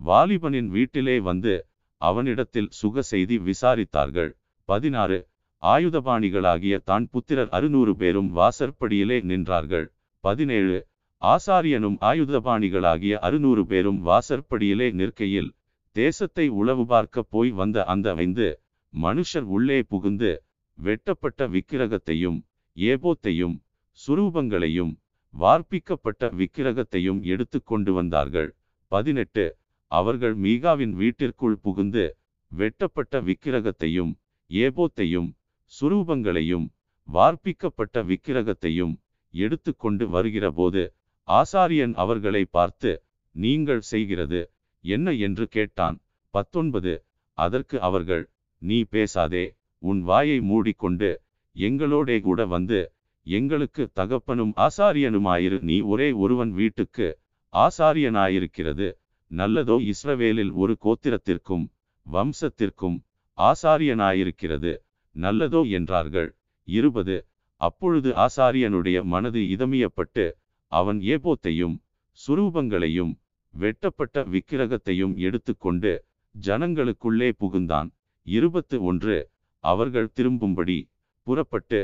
வாலிபனின் 0.00 0.68
வீட்டிலே 0.68 1.20
வந்து 1.20 1.66
அவனிடத்தில் 2.00 2.70
சுக 2.70 3.02
செய்தி 3.02 3.36
விசாரித்தார்கள். 3.38 4.30
பதினாறு. 4.68 5.18
ஆயுதபாணிகளாகிய 5.62 6.76
தான் 6.84 7.04
புத்திரர் 7.10 7.48
அறுநூறு 7.48 7.92
பேரும் 7.96 8.30
வாசற்படியிலே 8.36 9.18
நின்றார்கள். 9.30 9.86
பதினேழு. 10.24 10.78
ஆசாரியனும் 11.22 11.96
ஆயுதபாணிகளாகிய 12.00 13.14
அறுநூறு 13.26 13.62
பேரும் 13.66 14.00
வாசற்படியிலே 14.06 14.88
நிற்கையில் 14.92 15.50
தேசத்தை 15.96 16.44
உளவு 16.60 16.84
பார்க்க 16.86 17.24
போய் 17.34 17.50
வந்த 17.52 17.78
அந்த 17.92 18.14
ஐந்து 18.16 18.46
மனுஷர் 18.94 19.46
உள்ளே 19.56 19.78
புகுந்து 19.92 20.30
வெட்டப்பட்ட 20.78 21.46
விக்கிரகத்தையும் 21.54 22.38
ஏபோத்தையும் 22.76 23.56
சுரூபங்களையும் 23.98 24.92
வார்ப்பிக்கப்பட்ட 25.34 26.22
விக்கிரகத்தையும் 26.38 27.20
எடுத்து 27.32 27.58
கொண்டு 27.62 27.90
வந்தார்கள். 27.92 28.48
பதினெட்டு. 28.92 29.44
அவர்கள் 29.90 30.34
மீகாவின் 30.44 30.94
வீட்டிற்குள் 31.00 31.56
புகுந்து 31.64 32.04
வெட்டப்பட்ட 32.52 33.20
விக்கிரகத்தையும் 33.28 34.12
ஏபோத்தையும் 34.50 35.28
சுரூபங்களையும் 35.72 36.66
வார்ப்பிக்கப்பட்ட 37.08 38.02
விக்கிரகத்தையும் 38.10 38.94
எடுத்து 39.34 39.70
கொண்டு 39.76 40.04
வருகிறபோது 40.08 40.82
ஆசாரியன் 41.28 41.94
அவர்களை 42.02 42.42
பார்த்து 42.56 42.92
நீங்கள் 43.34 43.82
செய்கிறது 43.92 44.40
என்ன 44.84 45.12
என்று 45.26 45.44
கேட்டான். 45.48 45.96
பத்தொன்பது. 46.34 46.94
அதற்கு 47.38 47.76
அவர்கள் 47.80 48.24
நீ 48.62 48.78
பேசாதே. 48.90 49.44
உன் 49.82 50.00
வாயை 50.02 50.40
மூடிக்கொண்டு 50.40 51.10
எங்களோடே 51.56 52.20
கூட 52.20 52.46
வந்து 52.46 52.80
எங்களுக்கு 53.26 53.82
தகப்பனும் 53.92 54.52
ஆசாரியனுமாயிரு. 54.56 55.58
நீ 55.62 55.80
ஒரே 55.80 56.08
ஒருவன் 56.12 56.52
வீட்டுக்கு 56.52 57.18
ஆசாரியனாயிருக்கிறது. 57.52 58.88
நல்லதோ 59.30 59.76
இஸ்ரவேலில் 59.92 60.52
ஒரு 60.52 60.74
கோத்திரத்திற்கும் 60.84 61.64
வம்சத்திற்கும் 62.06 62.98
ஆசாரியனாயிருக்கிறது. 63.38 64.72
நல்லதோ 65.16 65.70
என்றார்கள். 65.70 66.30
இருபது. 66.68 67.16
அப்பொழுது 67.60 68.10
ஆசாரியனுடைய 68.26 68.98
மனது 69.04 69.40
இதமியப்பட்டு 69.54 70.24
அவன் 70.72 71.00
ஏபோத்தையும் 71.12 71.76
சுரூபங்களையும் 72.18 73.12
வெட்டப்பட்ட 73.54 74.24
விக்கிரகத்தையும் 74.32 75.14
எடுத்துக்கொண்டு 75.26 75.92
ஜனங்களுக்குள்ளே 76.34 77.28
புகுந்தான். 77.40 77.88
இருபத்து 78.26 78.76
ஒன்று 78.90 79.16
அவர்கள் 79.64 80.12
திரும்பும்படி 80.16 80.78
புறப்பட்டு 81.26 81.80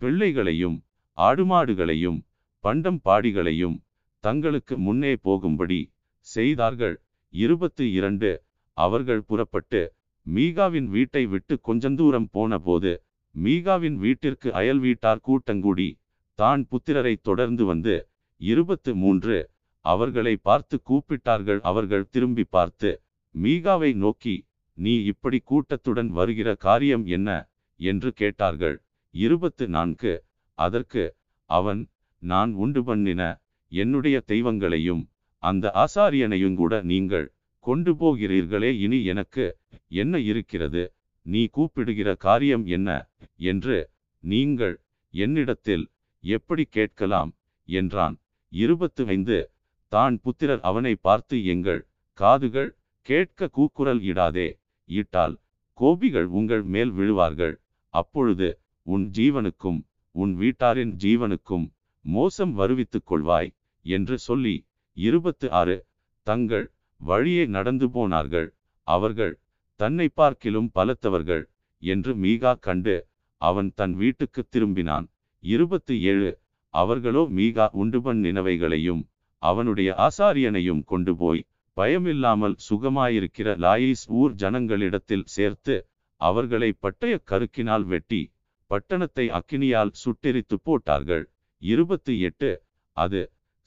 பிள்ளைகளையும் 0.00 0.76
ஆடுமாடுகளையும் 1.18 2.18
பண்டம் 2.64 3.00
பாடிகளையும் 3.04 3.76
தங்களுக்கு 4.24 4.74
முன்னே 4.86 5.12
போகும்படி 5.26 5.80
செய்தார்கள். 6.26 6.96
இருபத்து 7.34 7.84
இரண்டு 7.98 8.30
அவர்கள் 8.76 9.22
புறப்பட்டு 9.30 9.80
மீகாவின் 10.26 10.88
வீட்டை 10.94 11.22
விட்டு 11.32 11.54
கொஞ்சந்தூரம் 11.68 12.28
போனபோது 12.36 12.92
மீகாவின் 13.34 13.96
வீட்டிற்கு 14.04 14.48
அயல் 14.60 14.82
வீட்டார் 14.84 15.22
கூட்டங்கூடி 15.26 15.88
தான் 16.38 16.62
புத்திரரை 16.70 17.14
தொடர்ந்து 17.28 17.64
வந்து 17.70 17.94
இருபத்து 18.40 18.90
மூன்று 19.02 19.38
அவர்களை 19.84 20.36
பார்த்து 20.36 20.76
கூப்பிட்டார்கள். 20.88 21.60
அவர்கள் 21.60 22.08
திரும்பி 22.08 22.44
பார்த்து 22.44 22.90
மீகாவை 23.34 23.90
நோக்கி 23.94 24.36
நீ 24.78 24.94
இப்படி 25.02 25.38
கூட்டத்துடன் 25.50 26.10
வருகிற 26.18 26.48
காரியம் 26.54 27.04
என்ன? 27.06 27.28
என்று 27.80 28.12
கேட்டார்கள். 28.12 28.76
இருபத்து 29.14 29.68
நான்கு 29.68 30.12
அதற்கு 30.58 31.04
அவன் 31.50 31.80
நான் 32.22 32.52
உண்டு 32.52 32.84
பண்ணின 32.84 33.22
என்னுடைய 33.72 34.16
தெய்வங்களையும் 34.26 35.02
அந்த 35.42 35.72
ஆசாரியனையும் 35.74 36.54
கூட 36.54 36.82
நீங்கள் 36.82 37.26
கொண்டு 37.64 37.92
போகிறீர்களே. 37.94 38.70
இனி 38.78 38.98
எனக்கு 39.04 39.46
என்ன 39.88 40.18
இருக்கிறது? 40.18 40.82
நீ 41.26 41.42
கூப்பிடுகிற 41.46 42.14
காரியம் 42.14 42.64
என்ன? 42.66 42.88
என்று 43.36 43.78
நீங்கள் 44.24 44.74
என்னிடத்தில் 45.14 45.84
எப்படி 46.24 46.64
கேட்கலாம்? 46.64 47.32
என்றான். 47.68 48.16
இருபத்து 48.52 49.02
ஐந்து 49.06 49.38
தான் 49.92 50.16
புத்திரர் 50.24 50.62
அவனை 50.68 50.94
பார்த்து 51.06 51.36
எங்கள் 51.52 51.80
காதுகள் 52.18 52.70
கேட்க 53.06 53.48
கூக்குரல் 53.56 54.02
இடாதே. 54.10 54.48
இட்டால் 54.88 55.34
கோபிகள் 55.78 56.28
உங்கள் 56.38 56.64
மேல் 56.74 56.92
விழுவார்கள். 56.98 57.54
அப்பொழுது 57.94 58.48
உன் 58.86 59.06
ஜீவனுக்கும் 59.18 59.80
உன் 60.14 60.32
வீட்டாரின் 60.40 60.92
ஜீவனுக்கும் 61.04 61.66
மோசம் 62.04 62.52
வருவித்துக் 62.52 63.08
கொள்வாய் 63.10 63.50
என்று 63.86 64.16
சொல்லி 64.18 64.54
இருபத்து 64.96 65.46
ஆறு 65.60 65.76
தங்கள் 66.26 66.66
வழியே 67.00 67.44
நடந்து 67.56 67.86
போனார்கள். 67.90 68.48
அவர்கள் 68.88 69.34
தன்னை 69.80 70.06
பார்க்கிலும் 70.14 70.68
பலத்தவர்கள் 70.78 71.44
என்று 71.82 72.12
மீகா 72.22 72.52
கண்டு 72.66 72.96
அவன் 73.42 73.70
தன் 73.74 73.94
வீட்டுக்கு 73.94 74.42
திரும்பினான். 74.44 75.06
இருபத்து 75.44 75.94
ஏழு 76.10 76.30
அவர்களோ 76.74 77.22
மீகா 77.36 77.66
உண்டுபன் 77.82 78.20
நினவைகளையும் 78.26 79.02
அவனுடைய 79.42 79.90
ஆசாரியனையும் 80.06 80.82
கொண்டு 80.84 81.12
போய் 81.16 81.42
பயமில்லாமல் 81.76 82.56
சுகமாயிருக்கிற 82.68 83.48
லாயிஸ் 83.64 84.04
ஊர் 84.20 84.32
ஜனங்களிடத்தில் 84.34 85.26
சேர்த்து 85.36 85.76
அவர்களை 86.20 86.70
பட்டய 86.84 87.14
கருக்கினால் 87.30 87.84
வெட்டி 87.84 88.22
பட்டணத்தை 88.70 89.24
அக்கினியால் 89.38 89.92
சுட்டெரித்து 90.00 90.56
போட்டார்கள். 90.62 91.24
இருபத்து 91.62 92.12
எட்டு. 92.20 92.50
அது 92.96 93.20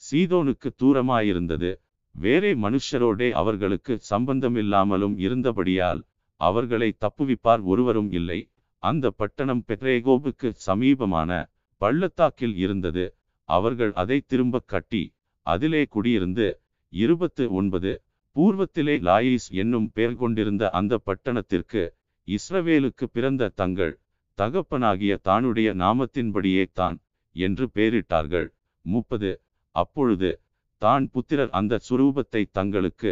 சீதோனுக்கு 0.04 0.70
தூரமாயிருந்தது. 0.82 1.72
வேறே 2.16 2.52
மனுஷரோடே 2.56 3.30
அவர்களுக்கு 3.32 3.94
சம்பந்தமில்லாமலும் 4.10 5.16
இருந்தபடியால் 5.18 6.02
அவர்களை 6.41 6.90
தப்புவிப்பார் 7.06 7.62
ஒருவரும் 7.64 8.12
இல்லை. 8.12 8.40
அந்த 8.84 9.06
பட்டணம் 9.12 9.64
பெட்ரேகோபுக்கு 9.68 10.50
சமீபமான 10.68 11.32
பள்ளத்தாக்கில் 11.82 12.56
இருந்தது. 12.56 13.06
அவர்கள் 13.50 13.94
அதை 13.94 14.18
திரும்ப 14.28 14.62
கட்டி 14.66 15.04
அதிலே 15.45 15.82
குடியிருந்து 15.95 16.48
இருபத்து 16.94 17.44
ஒன்பது 17.52 17.91
பூர்வத்திலே 18.36 18.95
லாயிஸ் 19.07 19.48
என்னும் 19.61 19.88
பெயர் 19.94 20.15
கொண்டிருந்த 20.15 20.64
அந்த 20.72 20.94
பட்டணத்திற்கு 21.07 21.82
இஸ்ரவேலுக்கு 22.28 23.06
பிறந்த 23.07 23.52
தங்கள் 23.56 23.94
தகப்பனாகிய 24.38 25.14
தானுடைய 25.28 25.70
நாமத்தின்படியே 25.82 26.64
தான் 26.74 26.95
என்று 27.36 27.65
பெயரிட்டார்கள். 27.76 28.48
முப்பது 28.86 29.32
அப்பொழுது 29.76 30.32
தான் 30.82 31.06
புத்திரர் 31.14 31.52
அந்த 31.52 31.80
சுரூபத்தை 31.88 32.41
தங்களுக்கு 32.52 33.11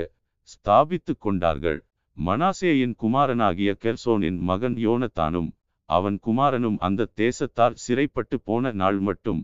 ஸ்தாபித்து 0.50 1.14
கொண்டார்கள். 1.18 1.80
மனாசேயின் 2.18 2.96
குமாரனாகிய 3.02 3.72
கெர்சோனின் 3.84 4.40
மகன் 4.50 4.78
யோனத்தானும் 4.86 5.50
அவன் 5.90 6.18
குமாரனும் 6.20 6.78
அந்த 6.80 7.10
தேசத்தார் 7.16 7.80
சிறைப்பட்டு 7.86 8.36
போன 8.48 8.72
நாள் 8.74 9.00
மட்டும் 9.00 9.42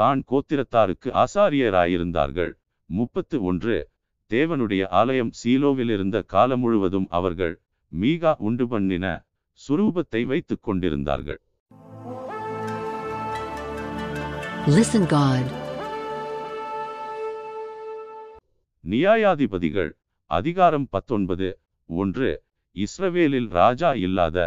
தான் 0.00 0.20
கோத்திரத்தாருக்கு 0.30 1.08
ஆசாரியராயிருந்தார்கள். 1.22 2.52
முப்பத்து 2.90 3.36
ஒன்று. 3.42 3.76
தேவனுடைய 4.30 4.82
ஆலயம் 5.00 5.32
சீலோவிலிருந்த 5.40 6.16
காலம் 6.32 6.60
முழுவதும் 6.60 7.06
அவர்கள் 7.18 7.54
மீகா 7.92 8.32
உண்டு 8.48 8.64
பண்ணின 8.68 9.06
சுரூபத்தை 9.60 10.20
வைத்துக் 10.30 10.62
கொண்டிருந்தார்கள். 10.62 11.40
நியாயாதிபதிகள் 18.84 19.90
அதிகாரம் 20.30 20.86
பத்தொன்பது 20.90 21.48
ஒன்று. 21.88 22.30
இஸ்ரவேலில் 22.76 23.48
ராஜா 23.58 23.90
இல்லாத 24.06 24.38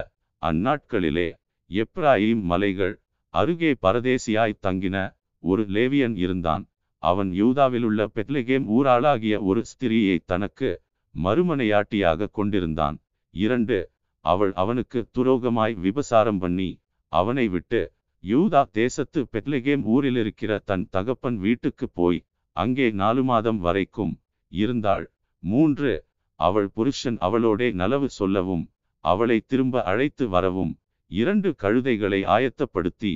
அந்நாட்களிலே 0.41 1.29
எப்ராயிம் 1.69 2.43
மலைகள் 2.51 2.95
அருகே 3.33 3.71
பரதேசியாய் 3.81 4.61
தங்கின 4.65 4.97
ஒரு 5.43 5.63
லேவியன் 5.75 6.15
இருந்தான். 6.23 6.63
அவன் 7.03 7.29
யூதாவிலுள்ள 7.39 8.01
பெத்லெகேம் 8.15 8.65
ஊராளாகிய 8.75 9.35
ஒரு 9.41 9.61
ஸ்திரியை 9.71 10.17
தனக்கு 10.25 10.69
மறுமனையாட்டியாக 11.15 12.29
கொண்டிருந்தான். 12.31 12.97
இரண்டு 13.33 13.77
அவள் 14.25 14.53
அவனுக்கு 14.53 14.99
துரோகமாய் 15.15 15.75
விபசாரம் 15.85 16.39
பண்ணி 16.43 16.69
அவனை 17.11 17.45
விட்டு 17.55 17.81
யூதா 18.23 18.61
தேசத்து 18.71 19.19
பெத்லெகேம் 19.33 19.83
ஊரில் 19.93 20.19
இருக்கிற 20.21 20.51
தன் 20.65 20.85
தகப்பன் 20.95 21.37
வீட்டுக்கு 21.37 21.85
போய் 21.93 22.19
அங்கே 22.55 22.87
நாலு 23.01 23.21
மாதம் 23.23 23.59
வரைக்கும் 23.59 24.13
இருந்தாள். 24.51 25.05
மூன்று 25.43 25.91
அவள் 26.39 26.69
புருஷன் 26.75 27.17
அவளோடே 27.27 27.67
நலவு 27.81 28.07
சொல்லவும் 28.19 28.63
அவளை 29.05 29.37
திரும்ப 29.47 29.83
அழைத்து 29.91 30.25
வரவும் 30.27 30.73
இரண்டு 31.11 31.49
கழுதைகளை 31.63 32.19
ஆயத்தப்படுத்தி 32.35 33.13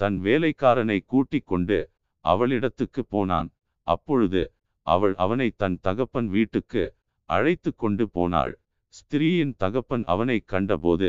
தன் 0.00 0.16
வேலைக்காரனை 0.26 0.98
கூட்டிக் 1.12 1.48
கொண்டு 1.50 1.78
அவளிடத்துக்கு 2.24 3.02
போனான். 3.14 3.48
அப்பொழுது 3.86 4.42
அவள் 4.86 5.14
அவனை 5.24 5.48
தன் 5.60 5.76
தகப்பன் 5.86 6.28
வீட்டுக்கு 6.28 6.82
அழைத்து 7.28 7.70
கொண்டு 7.82 8.04
போனாள். 8.16 8.52
ஸ்திரீயின் 8.94 9.54
தகப்பன் 9.62 10.04
அவனை 10.12 10.36
கண்டபோது 10.52 11.08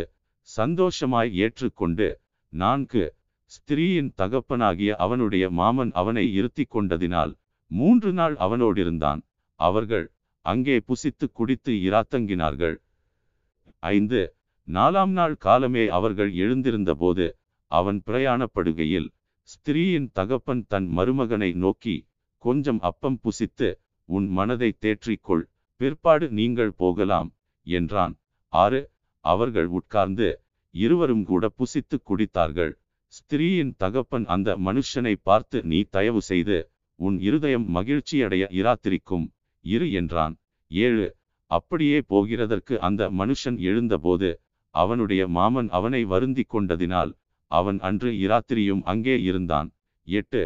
சந்தோஷமாய் 0.50 1.32
ஏற்றுக்கொண்டு 1.44 2.08
நான்கு 2.54 3.04
ஸ்திரீயின் 3.52 4.12
தகப்பனாகிய 4.22 4.92
அவனுடைய 5.06 5.46
மாமன் 5.60 5.92
அவனை 6.02 6.26
இருத்தி 6.40 6.64
கொண்டதினால் 6.66 7.34
மூன்று 7.72 8.12
நாள் 8.20 8.36
அவனோடிருந்தான். 8.46 9.22
அவர்கள் 9.60 10.06
அங்கே 10.46 10.76
புசித்து 10.88 11.26
குடித்து 11.32 11.72
இராத்தங்கினார்கள். 11.88 12.78
ஐந்து 13.94 14.22
நாலாம் 14.68 15.14
நாள் 15.18 15.36
காலமே 15.46 15.84
அவர்கள் 15.98 16.32
எழுந்திருந்தபோது 16.44 17.26
அவன் 17.72 18.00
பிரயாணப்படுகையில் 18.08 19.10
ஸ்திரீயின் 19.50 20.08
தகப்பன் 20.14 20.64
தன் 20.68 20.88
மருமகனை 20.98 21.50
நோக்கி 21.64 21.96
கொஞ்சம் 22.44 22.80
அப்பம் 22.90 23.18
புசித்து 23.24 23.70
உன் 24.10 24.28
மனதை 24.30 24.70
தேற்றிக்கொள். 24.84 25.44
பிற்பாடு 25.82 26.26
நீங்கள் 26.40 26.74
போகலாம் 26.74 27.30
என்றான். 27.68 28.14
ஆறு 28.54 28.82
அவர்கள் 29.26 29.70
உட்கார்ந்து 29.78 30.28
இருவரும் 30.76 31.24
கூட 31.24 31.44
புசித்து 31.60 31.96
குடித்தார்கள். 32.02 32.74
ஸ்திரீயின் 33.14 33.72
தகப்பன் 33.78 34.26
அந்த 34.26 34.50
மனுஷனை 34.58 35.14
பார்த்து 35.24 35.58
நீ 35.64 35.80
தயவு 35.90 36.22
செய்து 36.22 36.58
உன் 37.00 37.18
இருதயம் 37.20 37.66
மகிழ்ச்சியடைய 37.76 38.44
இராத்திரிக்கும் 38.60 39.26
இரு 39.66 39.88
என்றான். 39.92 40.36
ஏழு 40.72 41.08
அப்படியே 41.52 41.98
போகிறதற்கு 42.10 42.76
அந்த 42.88 43.02
மனுஷன் 43.12 43.58
எழுந்தபோது 43.70 44.30
அவனுடைய 44.76 45.22
மாமன் 45.38 45.70
அவனை 45.70 46.02
வருந்தி 46.06 46.44
கொண்டதினால் 46.48 47.12
அவன் 47.52 47.78
அன்று 47.80 48.10
இராத்திரியும் 48.26 48.84
அங்கே 48.84 49.16
இருந்தான். 49.22 49.70
எட்டு. 50.08 50.44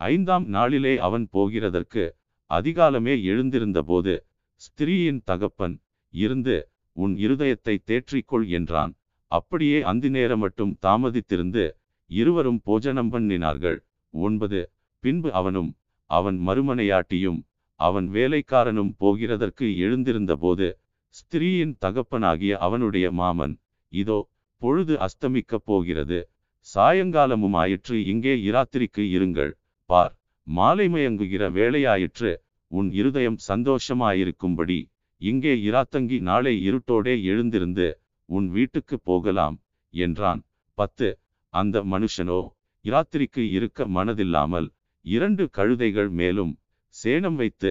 ஐந்தாம் 0.00 0.46
நாளிலே 0.54 0.94
அவன் 0.98 1.24
போகிறதற்கு 1.32 2.04
அதிகாலமே 2.50 3.14
எழுந்திருந்தபோது 3.30 4.14
ஸ்திரீயின் 4.60 5.20
தகப்பன் 5.24 5.74
இருந்து 6.14 6.56
உன் 6.96 7.14
இருதயத்தை 7.24 7.74
தேற்றிக்கொள் 7.88 8.46
என்றான். 8.58 8.92
அப்படியே 9.32 9.78
அந்தி 9.82 10.08
நேரம் 10.08 10.42
மட்டும் 10.44 10.72
தாமதித்திருந்து 10.86 11.64
இருவரும் 12.10 12.60
போஜனம் 12.64 13.10
பண்ணினார்கள். 13.12 13.78
ஒன்பது. 14.14 14.60
பின்பு 15.04 15.28
அவனும் 15.32 15.70
அவன் 16.10 16.38
மறுமனையாட்டியும் 16.46 17.40
அவன் 17.80 18.06
வேலைக்காரனும் 18.08 18.92
போகிறதற்கு 19.00 19.66
எழுந்திருந்தபோது 19.84 20.66
ஸ்திரீயின் 21.14 21.74
தகப்பனாகிய 21.84 22.52
அவனுடைய 22.58 23.06
மாமன் 23.12 23.54
இதோ 23.92 24.18
பொழுது 24.62 24.94
அஸ்தமிக்கப் 25.06 25.66
போகிறது. 25.68 26.18
சாயங்காலமும் 26.66 27.56
ஆயிற்று 27.62 27.96
இங்கே 28.10 28.34
இராத்திரிக்கு 28.48 29.02
இருங்கள். 29.16 29.52
பார் 29.90 30.14
மாலைமயங்குகிற 30.46 31.42
வேலையாயிற்று 31.58 32.30
உன் 32.70 32.88
இருதயம் 33.00 33.38
சந்தோஷமாயிருக்கும்படி. 33.48 34.78
இங்கே 35.20 35.52
இராத்தங்கி 35.68 36.16
நாளை 36.20 36.54
இருட்டோடே 36.68 37.14
எழுந்திருந்து 37.30 37.86
உன் 38.28 38.48
வீட்டுக்கு 38.48 38.96
போகலாம் 39.00 39.56
என்றான். 39.94 40.40
பத்து 40.78 41.08
அந்த 41.54 41.76
மனுஷனோ 41.92 42.40
இராத்திரிக்கு 42.84 43.42
இருக்க 43.56 43.86
மனதில்லாமல் 43.96 44.68
இரண்டு 45.04 45.44
கழுதைகள் 45.58 46.10
மேலும் 46.20 46.52
சேணம் 46.94 47.38
வைத்து 47.40 47.70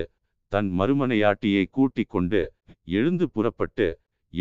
தன் 0.52 0.70
மறுமனையாட்டியை 0.80 1.64
கூட்டிக் 1.78 2.12
கொண்டு 2.14 2.41
எழுந்து 2.95 3.26
புறப்பட்டு 3.36 3.88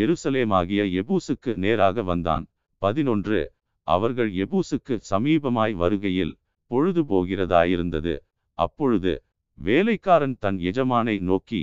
எருசலேமாகிய 0.01 0.83
எபூசுக்கு 1.01 1.53
நேராக 1.57 2.03
வந்தான். 2.03 2.45
பதினொன்று. 2.83 3.41
அவர்கள் 3.87 4.31
எபூசுக்கு 4.45 4.95
சமீபமாய் 5.11 5.75
வருகையில் 5.83 6.35
பொழுது 6.71 7.03
போகிறதாயிருந்தது. 7.05 8.15
அப்பொழுது 8.59 9.13
வேலைக்காரன் 9.59 10.37
தன் 10.39 10.59
எஜமானை 10.71 11.17
நோக்கி 11.21 11.63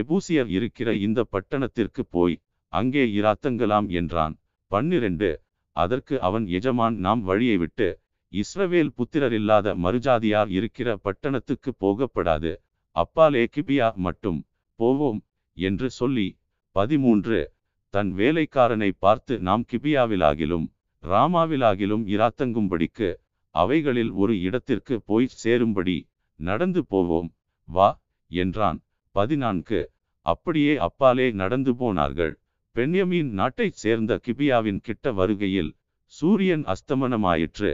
எபூசியர் 0.00 0.50
இருக்கிற 0.56 0.88
இந்த 1.06 1.20
பட்டணத்திற்கு 1.32 2.02
போய் 2.10 2.36
அங்கே 2.72 3.04
இராத்தங்கலாம் 3.20 3.88
என்றான். 4.00 4.34
பன்னிரண்டு. 4.70 5.30
அதற்கு 5.76 6.14
அவன் 6.20 6.46
எஜமான் 6.58 6.96
நாம் 6.96 7.22
வழியை 7.22 7.56
விட்டு 7.56 7.88
இஸ்ரவேல் 8.32 8.90
புத்திரரில்லாத 8.96 9.74
மறுஜாதியார் 9.84 10.50
இருக்கிற 10.50 10.88
பட்டணத்துக்கு 10.96 11.70
போகப்படாது. 11.80 12.52
அப்பாலே 12.96 13.44
கிபியா 13.54 13.88
மட்டும் 14.06 14.40
போவோம் 14.80 15.20
என்று 15.56 15.88
சொல்லி 15.90 16.28
பதிமூன்று. 16.76 17.38
தன் 17.94 18.10
வேலைக்காரனை 18.16 18.88
பார்த்து 18.98 19.34
நாம் 19.38 19.64
கிபியாவிலாகிலும் 19.72 20.66
ராமாவிலாகிலும் 21.04 22.04
இராத்தங்கும்படிக்கு 22.14 23.08
அவைகளில் 23.54 24.10
ஒரு 24.12 24.34
இடத்திற்கு 24.40 24.94
போய் 25.02 25.28
சேரும்படி 25.42 25.96
நடந்து 26.40 26.80
போவோம் 26.86 27.30
வா 27.68 27.88
என்றான். 28.30 28.78
பதினான்கு. 29.14 29.80
அப்படியே 30.26 30.74
அப்பாலே 30.86 31.26
நடந்து 31.32 31.72
போனார்கள். 31.76 32.34
பெண்யமீன் 32.76 33.30
நாட்டைச் 33.40 33.78
சேர்ந்த 33.82 34.20
கிபியாவின் 34.26 34.80
கிட்ட 34.82 35.12
வருகையில் 35.12 35.70
சூரியன் 36.14 36.64
அஸ்தமனமாயிற்று. 36.74 37.70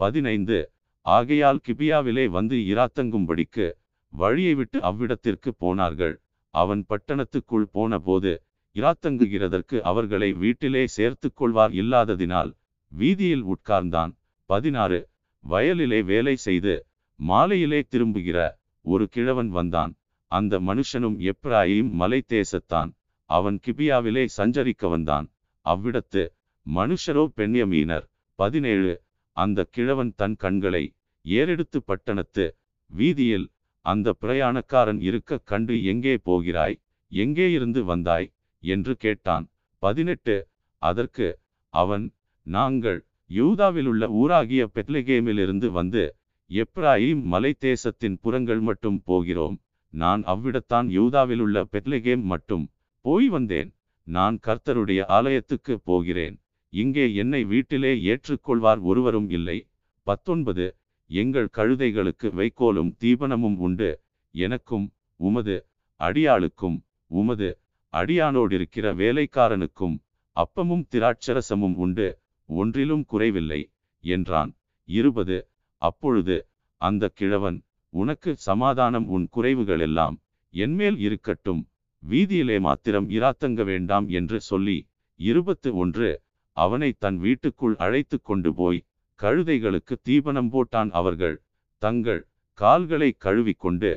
பதினைந்து. 0.00 0.58
ஆகையால் 1.06 1.60
கிபியாவிலே 1.68 2.24
வந்து 2.36 2.56
இராத்தங்கும்படிக்கு 2.72 3.66
வழியை 4.12 4.54
விட்டு 4.54 4.78
அவ்விடத்திற்கு 4.90 5.50
போனார்கள். 5.62 6.14
அவன் 6.54 6.82
பட்டணத்துக்குள் 6.88 7.68
போனபோது 7.76 8.32
இராத்தங்குகிறதற்கு 8.76 9.76
அவர்களை 9.80 10.28
வீட்டிலே 10.32 10.82
சேர்த்து 10.86 11.28
கொள்வார் 11.32 11.72
இல்லாததினால் 11.72 12.50
வீதியில் 12.92 13.44
உட்கார்ந்தான். 13.44 14.12
பதினாறு. 14.50 15.00
வயலிலே 15.44 16.00
வேலை 16.04 16.34
செய்து 16.36 16.74
மாலையிலே 17.20 17.80
திரும்புகிற 17.82 18.38
ஒரு 18.84 19.04
கிழவன் 19.08 19.50
வந்தான். 19.50 19.92
அந்த 20.30 20.60
மனுஷனும் 20.60 21.16
எப்ராயிம் 21.30 21.90
மலை 21.90 22.20
தேசத்தான். 22.26 22.90
அவன் 23.30 23.58
கிபியாவிலே 23.66 24.24
சஞ்சரிக்க 24.36 24.88
வந்தான். 24.88 25.26
அவ்விடத்து 25.66 26.22
மனுஷரோ 26.66 27.24
பெண்யமீனர் 27.36 28.06
பதினேழு. 28.38 28.92
அந்த 29.36 29.64
கிழவன் 29.70 30.12
தன் 30.16 30.36
கண்களை 30.36 30.84
ஏறெடுத்து 31.24 31.78
பட்டணத்து 31.84 32.46
வீதியில் 32.90 33.46
அந்த 33.86 34.08
பிரயாணக்காரன் 34.20 35.00
இருக்க 35.00 35.38
கண்டு 35.50 35.74
எங்கே 35.84 36.14
போகிறாய்? 36.18 36.76
எங்கே 37.12 37.46
இருந்து 37.52 37.80
வந்தாய்? 37.84 38.28
என்று 38.62 38.96
கேட்டான். 38.96 39.44
பதினெட்டு. 39.78 40.36
அதற்கு 40.82 41.38
அவன் 41.74 42.04
நாங்கள் 42.46 43.06
யூதாவிலுள்ள 43.30 44.02
ஊராகிய 44.22 44.62
பெத்லெகேமிலிருந்து 44.74 45.66
வந்து 45.66 46.16
எப்ராயிம் 46.50 47.22
மலை 47.22 47.52
தேசத்தின் 47.58 48.18
புறங்கள் 48.20 48.60
மட்டும் 48.60 48.98
போகிறோம். 49.04 49.56
நான் 49.88 50.22
அவ்விடத்தான் 50.22 50.88
யூதாவிலுள்ள 50.98 51.64
பெத்லெகேம் 51.72 52.22
மட்டும் 52.22 52.64
போய் 53.00 53.28
வந்தேன். 53.28 53.70
நான் 54.06 54.36
கர்த்தருடைய 54.46 55.00
ஆலயத்துக்கு 55.06 55.74
போகிறேன். 55.84 56.36
இங்கே 56.72 57.14
என்னை 57.14 57.44
வீட்டிலே 57.44 57.92
ஏற்றுக்கொள்வார் 58.10 58.80
ஒருவரும் 58.80 59.28
இல்லை. 59.30 59.58
பத்தொன்பது. 60.06 60.66
எங்கள் 61.10 61.48
கழுதைகளுக்கு 61.56 62.28
வைக்கோலும் 62.38 62.90
தீபனமும் 63.00 63.56
உண்டு. 63.56 63.90
எனக்கும் 64.34 64.86
உமது 65.20 65.56
அடியாளுக்கும் 66.00 66.78
உமது 67.10 67.48
அடியானோடிருக்கிற 67.92 68.86
வேலைக்காரனுக்கும் 69.00 69.96
அப்பமும் 70.36 70.84
திராட்சரசமும் 70.92 71.74
உண்டு 71.74 72.06
ஒன்றிலும் 72.48 73.04
குறைவில்லை 73.04 73.60
என்றான். 74.04 74.50
இருபது. 74.88 75.36
அப்பொழுது 75.82 76.36
அந்த 76.80 77.10
கிழவன் 77.14 77.58
உனக்கு 77.92 78.30
சமாதானம் 78.48 79.06
உன் 79.08 79.26
குறைவுகளெல்லாம் 79.36 80.16
என்மேல் 80.54 80.98
இருக்கட்டும் 80.98 81.60
வீதியிலே 82.02 82.56
மாத்திரம் 82.60 83.08
இராத்தங்க 83.10 83.62
வேண்டாம் 83.64 84.06
என்று 84.08 84.38
சொல்லி 84.40 84.78
இருபத்து 85.20 85.70
ஒன்று 85.76 86.10
அவனை 86.56 86.90
தன் 86.98 87.18
வீட்டுக்குள் 87.18 87.76
அழைத்து 87.76 88.16
கொண்டு 88.20 88.50
போய் 88.54 88.80
கழுதைகளுக்கு 89.20 89.94
தீபனம் 90.02 90.50
போட்டான். 90.52 90.90
அவர்கள் 90.90 91.36
தங்கள் 91.82 92.22
கால்களை 92.58 93.10
கழுவிக்கொண்டு 93.24 93.90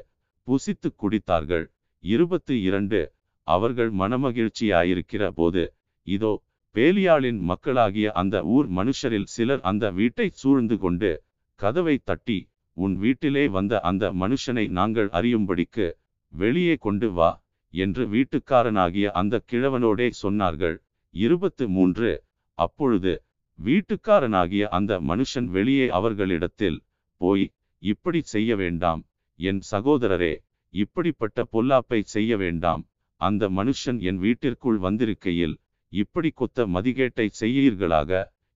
புசித்து 0.48 0.90
குடித்தார்கள். 1.02 1.66
இருபத்து 2.04 2.54
இரண்டு 2.62 3.00
அவர்கள் 3.48 3.92
மனமகிழ்ச்சியாயிருக்கிற 4.02 5.24
போது 5.40 5.64
இதோ 6.08 6.34
பேலியாளின் 6.76 7.40
மக்களாகிய 7.52 8.08
அந்த 8.22 8.36
ஊர் 8.56 8.68
மனுஷரில் 8.78 9.30
சிலர் 9.36 9.62
அந்த 9.62 9.92
வீட்டை 9.92 10.28
சூழ்ந்து 10.42 10.78
கொண்டு 10.78 11.12
கதவை 11.60 11.96
தட்டி 12.04 12.40
உன் 12.78 12.96
வீட்டிலே 12.96 13.44
வந்த 13.48 13.74
அந்த 13.90 14.06
மனுஷனை 14.14 14.66
நாங்கள் 14.78 15.10
அறியும்படிக்கு 15.10 15.86
வெளியே 16.34 16.76
கொண்டு 16.78 17.10
வா 17.10 17.30
என்று 17.74 18.04
வீட்டுக்காரனாகிய 18.06 19.06
அந்த 19.12 19.36
கிழவனோடே 19.52 20.08
சொன்னார்கள். 20.24 20.76
இருபத்து 21.14 21.66
மூன்று. 21.70 22.12
அப்பொழுது 22.58 23.14
வீட்டுக்காரனாகிய 23.60 24.64
அந்த 24.78 24.94
மனுஷன் 25.02 25.48
வெளியே 25.48 25.88
அவர்களிடத்தில் 25.90 26.80
போய் 27.22 27.46
இப்படி 27.84 28.22
செய்ய 28.34 28.56
வேண்டாம். 28.56 29.02
என் 29.40 29.62
சகோதரரே 29.72 30.34
இப்படிப்பட்ட 30.74 31.48
பொல்லாப்பை 31.54 32.00
செய்ய 32.16 32.38
வேண்டாம். 32.38 32.84
அந்த 33.26 33.44
மனுஷன் 33.58 34.00
என் 34.10 34.20
வீட்டிற்குள் 34.24 34.80
வந்திருக்கையில் 34.86 35.56
இப்படி 35.92 36.30
கொத்த 36.40 36.66
மதிகேட்டை 36.76 37.28
செய்யீர்களாக 37.42 38.12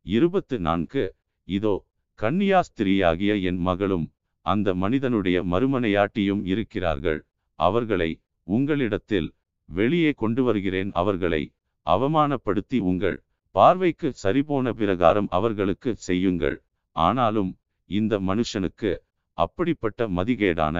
இருபத்து 0.06 0.56
நான்கு 0.60 1.04
இதோ 1.48 1.76
கன்னியாஸ்திரியாகிய 2.20 3.34
என் 3.50 3.62
மகளும் 3.68 4.06
அந்த 4.46 4.68
மனிதனுடைய 4.84 5.38
மறுமனையாட்டியும் 5.52 6.44
இருக்கிறார்கள். 6.52 7.20
அவர்களை 7.60 8.10
உங்களிடத்தில் 8.48 9.30
வெளியே 9.70 10.12
கொண்டு 10.22 10.42
வருகிறேன் 10.44 10.92
அவர்களை 11.02 11.42
அவமானப்படுத்தி 11.86 12.78
உங்கள் 12.92 13.18
பார்வைக்கு 13.56 14.10
சரிபோன 14.24 14.74
பிரகாரம் 14.80 15.30
அவர்களுக்கு 15.38 15.92
செய்யுங்கள். 16.08 16.58
ஆனாலும் 16.96 17.52
இந்த 17.90 18.14
மனுஷனுக்கு 18.30 18.92
அப்படிப்பட்ட 19.38 20.08
மதிகேடான 20.18 20.78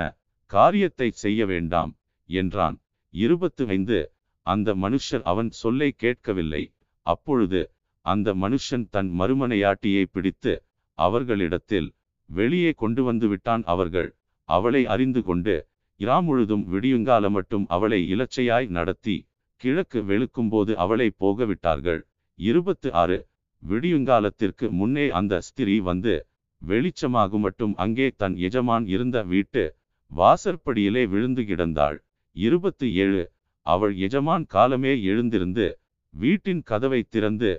காரியத்தை 0.52 1.10
செய்ய 1.24 1.46
வேண்டாம் 1.46 1.92
என்றான். 2.30 2.78
இருபத்து 3.14 3.64
ஐந்து. 3.68 4.00
அந்த 4.46 4.70
மனுஷர் 4.84 5.24
அவன் 5.32 5.50
சொல்லை 5.62 5.90
கேட்கவில்லை. 6.04 6.64
அப்பொழுது 7.06 7.62
அந்த 8.06 8.34
மனுஷன் 8.44 8.86
தன் 8.90 9.10
மறுமனையாட்டியை 9.20 10.04
பிடித்து 10.12 10.54
அவர்களிடத்தில் 10.98 11.90
வெளியே 12.30 12.72
கொண்டு 12.82 13.02
வந்து 13.04 13.28
விட்டான். 13.28 13.64
அவர்கள் 13.74 14.10
அவளை 14.50 14.82
அறிந்து 14.94 15.22
கொண்டு 15.24 15.56
இராமுழுதும் 16.00 16.64
விடியுங்கால 16.74 17.26
மட்டும் 17.30 17.66
அவளை 17.76 18.00
இலச்சையாய் 18.14 18.68
நடத்தி 18.78 19.16
கிழக்கு 19.62 20.00
வெளுக்கும்போது 20.10 20.72
அவளை 20.84 21.08
போகவிட்டார்கள் 21.20 22.02
இருபத்து 22.40 22.90
ஆறு. 22.94 23.18
விடியுங்காலத்திற்கு 23.64 24.66
முன்னே 24.80 25.06
அந்த 25.20 25.40
ஸ்திரீ 25.48 25.76
வந்து 25.90 26.14
வெளிச்சமாகும் 26.62 27.44
மட்டும் 27.46 27.74
அங்கே 27.84 28.08
தன் 28.22 28.36
எஜமான் 28.48 28.86
இருந்த 28.88 29.18
வீட்டு 29.32 29.64
வாசற்படியிலே 30.12 31.04
விழுந்து 31.14 31.44
கிடந்தாள். 31.50 31.98
இருபத்து 32.36 32.88
ஏழு. 33.04 33.24
அவள் 33.66 33.94
எஜமான் 34.06 34.46
காலமே 34.48 34.94
எழுந்திருந்து 35.12 35.66
வீட்டின் 36.14 36.62
கதவை 36.64 37.02
திறந்து 37.10 37.52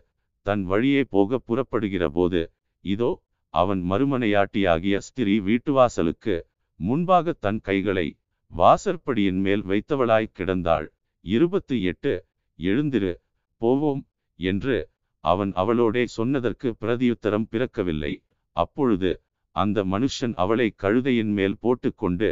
தன் 0.46 0.62
வழியே 0.64 1.02
போக 1.14 1.38
புறப்படுகிற 1.38 2.04
போது 2.10 2.40
இதோ 2.84 3.10
அவன் 3.54 3.82
மறுமனையாட்டியாகிய 3.90 4.96
ஸ்திரீ 5.06 5.34
வீட்டுவாசலுக்கு 5.40 6.36
முன்பாக 6.80 7.34
தன் 7.44 7.60
கைகளை 7.60 8.06
வாசற்படியின் 8.52 9.40
மேல் 9.46 9.62
வைத்தவளாய் 9.62 10.34
கிடந்தாள். 10.38 10.86
இருபத்து 11.24 11.74
எட்டு. 11.82 12.12
எழுந்திரு 12.58 13.12
போவோம் 13.60 14.02
என்று 14.40 14.76
அவன் 15.24 15.52
அவளோடே 15.52 16.04
சொன்னதற்கு 16.16 16.68
பிரதியுத்தரம் 16.80 17.46
பிறக்கவில்லை. 17.50 18.12
அப்பொழுது 18.56 19.10
அந்த 19.56 19.84
மனுஷன் 19.84 20.34
அவளை 20.34 20.68
கழுதையின் 20.82 21.32
மேல் 21.38 21.56
போட்டுக்கொண்டு 21.60 22.30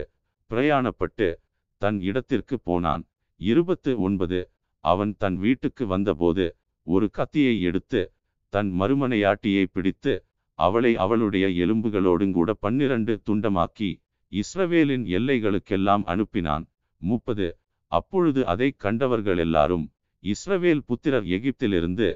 பிரயாணப்பட்டு 0.51 1.29
தன் 1.83 1.99
இடத்திற்கு 2.09 2.57
போனான். 2.69 3.03
இருபத்து 3.41 3.91
ஒன்பது 4.07 4.41
அவன் 4.85 5.13
தன் 5.23 5.37
வீட்டுக்கு 5.45 5.85
வந்தபோது 5.87 6.47
ஒரு 6.87 7.07
கத்தியை 7.19 7.55
எடுத்து 7.69 8.01
தன் 8.53 8.71
மறுமனையாட்டியை 8.81 9.65
பிடித்து 9.73 10.13
அவளை 10.59 10.93
அவளுடைய 11.05 11.47
எலும்புகளோடுங்கூட 11.65 12.51
பன்னிரண்டு 12.65 13.15
துண்டமாக்கி 13.27 13.91
இஸ்ரவேலின் 14.33 15.05
எல்லைகளுக்கெல்லாம் 15.17 16.05
அனுப்பினான். 16.13 16.65
முப்பது 17.03 17.49
அப்பொழுது 17.93 18.41
அதை 18.53 18.69
கண்டவர்கள் 18.85 19.41
எல்லாரும் 19.45 19.85
இஸ்ரவேல் 20.25 20.83
புத்திரர் 20.89 21.27
எகிப்திலிருந்து 21.37 22.09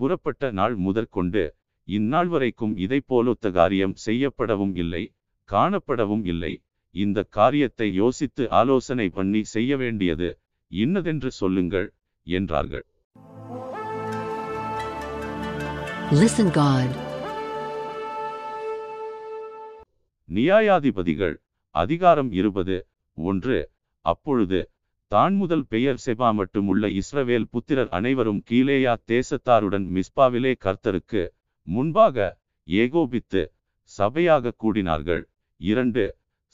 புறப்பட்ட 0.00 0.50
நாள் 0.58 0.74
முதற்கொண்டு 0.86 1.42
இந்நாள் 1.88 2.30
வரைக்கும் 2.34 2.74
இதை 2.84 2.98
போலொத்த 3.10 3.50
காரியம் 3.58 3.94
செய்யப்படவும் 4.06 4.74
இல்லை 4.82 5.02
காணப்படவும் 5.48 6.24
இல்லை. 6.32 6.52
இந்த 6.94 7.18
காரியத்தை 7.32 7.88
யோசித்து 7.94 8.44
ஆலோசனை 8.52 9.06
பண்ணி 9.10 9.42
செய்ய 9.50 9.76
வேண்டியது 9.76 10.30
இன்னதென்று 10.70 11.32
சொல்லுங்கள் 11.40 11.88
என்றார்கள் 12.26 12.86
Listen 16.12 16.48
God. 16.52 16.88
நியாயாதிபதிகள் 20.28 21.34
அதிகாரம் 21.74 22.30
இருபது 22.32 22.76
ஒன்று 23.18 23.58
அப்பொழுது 24.04 24.60
தான் 25.12 25.34
முதல் 25.34 25.64
பெயர் 25.66 26.00
செபா 26.04 26.28
மட்டுமுள்ள 26.32 26.84
இஸ்ரவேல் 26.92 27.48
புத்திரர் 27.50 27.90
அனைவரும் 27.90 28.40
கீலேயா 28.50 28.94
தேசத்தாருடன் 29.08 29.86
மிஸ்பாவிலே 29.90 30.52
கர்த்தருக்கு 30.64 31.22
முன்பாக 31.66 32.28
ஏகோபித்து 32.68 33.42
சபையாக 33.90 34.54
கூடினார்கள் 34.60 35.22
இரண்டு 35.60 36.04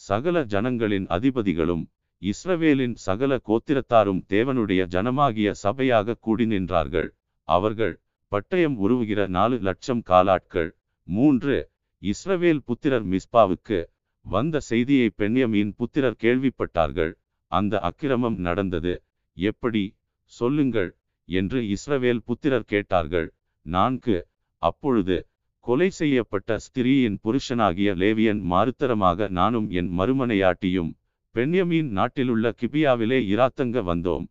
சகல 0.00 0.44
ஜனங்களின் 0.44 1.06
அதிபதிகளும் 1.06 1.84
இஸ்ரவேலின் 2.22 2.94
சகல 2.94 3.32
கோத்திரத்தாரும் 3.48 4.20
தேவனுடைய 4.28 4.82
ஜனமாகிய 4.94 5.48
சபையாக 5.62 6.16
கூடி 6.20 6.44
நின்றார்கள். 6.46 7.08
அவர்கள் 7.48 7.94
பட்டயம் 8.32 8.76
உருவுகிற 8.78 9.20
நாலு 9.28 9.56
லட்சம் 9.58 10.02
காலாட்கள் 10.06 10.70
மூன்று 11.08 11.56
இஸ்ரவேல் 12.02 12.62
புத்திரர் 12.64 13.06
மிஸ்பாவுக்கு 13.06 13.78
வந்த 14.24 14.60
செய்தியை 14.60 15.08
பெண்யமின் 15.16 15.72
புத்திரர் 15.76 16.20
கேள்விப்பட்டார்கள். 16.22 17.12
அந்த 17.52 17.80
அக்கிரமம் 17.80 18.38
நடந்தது. 18.38 18.94
எப்படி? 19.36 19.84
சொல்லுங்கள் 20.32 20.90
என்று 21.28 21.60
இஸ்ரவேல் 21.74 22.22
புத்திரர் 22.24 22.68
கேட்டார்கள். 22.72 23.28
நான்கு. 23.66 24.16
அப்பொழுது 24.62 25.16
கொலை 25.66 25.86
செய்யப்பட்ட 25.90 26.56
ஸ்திரீயின் 26.64 27.16
புருஷனாகிய 27.24 27.90
லேவியன் 28.02 28.40
மாறுத்தரமாக 28.52 29.28
நானும் 29.38 29.66
என் 29.70 29.88
மறுமனையாட்டியும் 29.98 30.90
பெண்யமீன் 31.34 31.88
நாட்டிலுள்ள 31.98 32.52
கிபியாவிலே 32.60 33.18
இராத்தங்க 33.32 33.82
வந்தோம். 33.88 34.26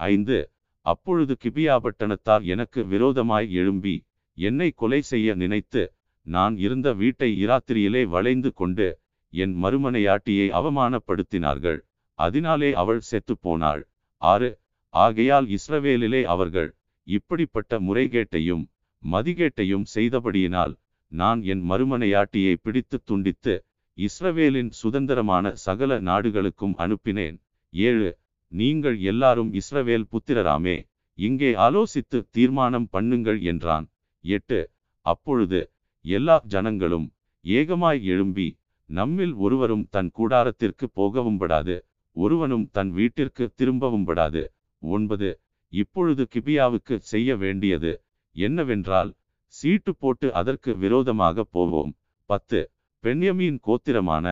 ஐந்து. 0.00 0.38
அப்பொழுது 0.86 1.34
கிபியா 1.44 1.76
பட்டணத்தார் 1.84 2.44
எனக்கு 2.54 2.80
விரோதமாய் 2.86 3.48
எழும்பி 3.52 3.94
என்னை 4.38 4.68
கொலை 4.70 5.00
செய்ய 5.12 5.34
நினைத்து 5.34 5.84
நான் 6.26 6.56
இருந்த 6.56 6.88
வீட்டை 6.92 7.30
இராத்திரியிலே 7.46 8.04
வளைந்து 8.08 8.52
கொண்டு 8.52 8.88
என் 9.32 9.54
மறுமனையாட்டியை 9.64 10.48
அவமானப்படுத்தினார்கள். 10.58 11.80
அதனாலே 12.18 12.72
அவள் 12.82 13.02
செத்துப்போனாள் 13.10 13.82
ஆறு. 14.22 14.50
ஆகையால் 14.94 15.46
இஸ்ரவேலிலே 15.56 16.22
அவர்கள் 16.34 16.70
இப்படிப்பட்ட 17.06 17.80
முறைகேட்டையும் 17.80 18.64
மதிகேட்டையும் 19.04 19.86
செய்தபடியினால் 19.94 20.74
நான் 21.12 21.40
என் 21.52 21.62
மறுமனையாட்டியை 21.70 22.54
பிடித்து 22.62 22.96
துண்டித்து 23.04 23.54
இஸ்ரவேலின் 23.98 24.70
சுதந்திரமான 24.80 25.52
சகல 25.64 25.98
நாடுகளுக்கும் 26.08 26.74
அனுப்பினேன். 26.84 27.36
ஏழு 27.72 28.08
நீங்கள் 28.52 28.96
எல்லாரும் 29.10 29.50
இஸ்ரவேல் 29.60 30.06
புத்திரராமே 30.12 30.76
இங்கே 31.18 31.50
ஆலோசித்து 31.66 32.18
தீர்மானம் 32.30 32.88
பண்ணுங்கள் 32.94 33.40
என்றான். 33.52 33.86
எட்டு 34.24 34.60
அப்பொழுது 35.06 35.60
எல்லா 36.04 36.36
ஜனங்களும் 36.54 37.06
ஏகமாய் 37.44 38.00
எழும்பி 38.12 38.48
நம்மில் 38.90 39.34
ஒருவரும் 39.44 39.84
தன் 39.90 40.10
கூடாரத்திற்கு 40.18 40.86
போகவும் 40.98 41.38
படாது 41.42 41.76
ஒருவனும் 42.16 42.66
தன் 42.72 42.90
வீட்டிற்கு 42.98 43.44
திரும்பவும் 43.54 44.06
படாது. 44.08 44.42
ஒன்பது 44.82 45.28
இப்பொழுது 45.72 46.22
கிபியாவுக்கு 46.34 46.94
செய்ய 47.12 47.36
வேண்டியது 47.36 47.92
என்னவென்றால் 48.36 49.10
சீட்டு 49.54 49.92
போட்டு 49.96 50.26
அதற்கு 50.34 50.70
விரோதமாக 50.76 51.44
போவோம். 51.50 51.92
பத்து 52.30 52.60
பெண்யமியின் 53.04 53.58
கோத்திரமான 53.66 54.26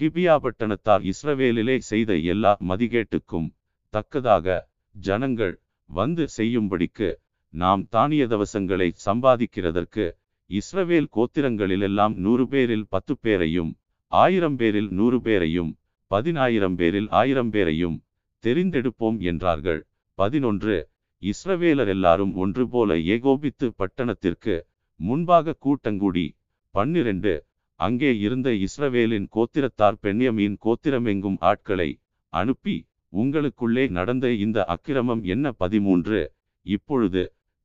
கிபியாபட்டணத்தார் 0.00 1.02
இஸ்ரவேலிலே 1.12 1.76
செய்த 1.90 2.12
எல்லா 2.32 2.52
மதிகேட்டுக்கும் 2.68 3.48
தக்கதாக 3.94 4.46
ஜனங்கள் 4.94 5.54
வந்து 5.88 6.24
செய்யும்படிக்கு 6.36 7.08
நாம் 7.54 7.82
தானிய 7.88 8.26
தவசங்களை 8.26 8.88
சம்பாதிக்கிறதற்கு 9.06 10.04
இஸ்ரவேல் 10.50 11.08
கோத்திரங்களிலெல்லாம் 11.16 12.14
நூறு 12.16 12.44
பேரில் 12.48 12.86
பத்து 12.88 13.14
பேரையும் 13.20 13.70
ஆயிரம் 14.12 14.56
பேரில் 14.56 14.90
நூறு 14.90 15.18
பேரையும் 15.20 15.70
பதினாயிரம் 16.10 16.74
பேரில் 16.74 17.08
ஆயிரம் 17.08 17.50
பேரையும் 17.50 17.96
தெரிந்தெடுப்போம் 18.44 19.18
என்றார்கள். 19.30 19.80
பதினொன்று 20.18 20.74
இஸ்ரவேலர் 21.22 21.90
எல்லாரும் 21.94 22.32
ஒன்று 22.34 22.64
போல 22.68 22.92
ஏகோபித்து 23.14 23.66
பட்டணத்திற்கு 23.76 24.54
முன்பாக 25.00 25.56
கூட்டங்கூடி 25.64 26.26
பன்னிரண்டு 26.74 27.32
அங்கே 27.80 28.10
இருந்த 28.18 28.48
இஸ்ரவேலின் 28.66 29.26
கோத்திரத்தார் 29.36 29.98
பெண்யமீன் 30.00 30.56
கோத்திரமெங்கும் 30.64 31.38
ஆட்களை 31.50 31.88
அனுப்பி 32.32 32.76
உங்களுக்குள்ளே 33.12 33.84
நடந்த 33.90 34.26
இந்த 34.44 34.58
அக்கிரமம் 34.64 35.22
என்ன? 35.24 35.46
பதிமூன்று 35.52 36.20
இப்பொழுது 36.66 37.22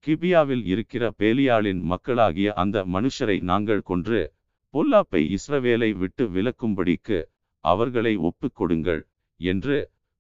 கிபியாவில் 0.08 0.66
இருக்கிற 0.66 1.04
பேலியாளின் 1.20 1.82
மக்களாகிய 1.84 2.50
அந்த 2.54 2.84
மனுஷரை 2.86 3.38
நாங்கள் 3.42 3.82
கொன்று 3.82 4.20
பொல்லாப்பை 4.74 5.22
இஸ்ரவேலை 5.38 5.92
விட்டு 5.98 6.24
விலக்கும்படிக்கு 6.28 7.20
அவர்களை 7.66 8.14
ஒப்புக் 8.22 8.56
கொடுங்கள் 8.56 9.02
என்று 9.40 9.78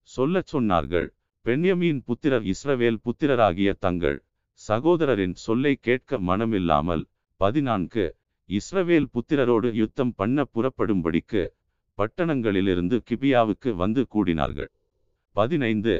சொல்லச் 0.09 0.51
சொன்னார்கள். 0.53 1.07
பெண்யமீன் 1.47 1.99
புத்திரர் 2.05 2.45
இஸ்ரவேல் 2.51 2.97
புத்திரராகிய 3.05 3.69
தங்கள் 3.79 4.17
சகோதரரின் 4.61 5.35
சொல்லை 5.43 5.71
கேட்க 5.81 6.19
மனமில்லாமல் 6.19 7.03
பதினான்கு 7.41 8.05
இஸ்ரவேல் 8.49 9.07
புத்திரரோடு 9.13 9.69
யுத்தம் 9.73 10.11
பண்ண 10.15 10.45
புறப்படும்படிக்கு 10.53 11.43
பட்டணங்களிலிருந்து 11.97 12.97
கிபியாவுக்கு 13.09 13.69
வந்து 13.75 14.01
கூடினார்கள். 14.15 14.69
பதினைந்து 15.35 15.95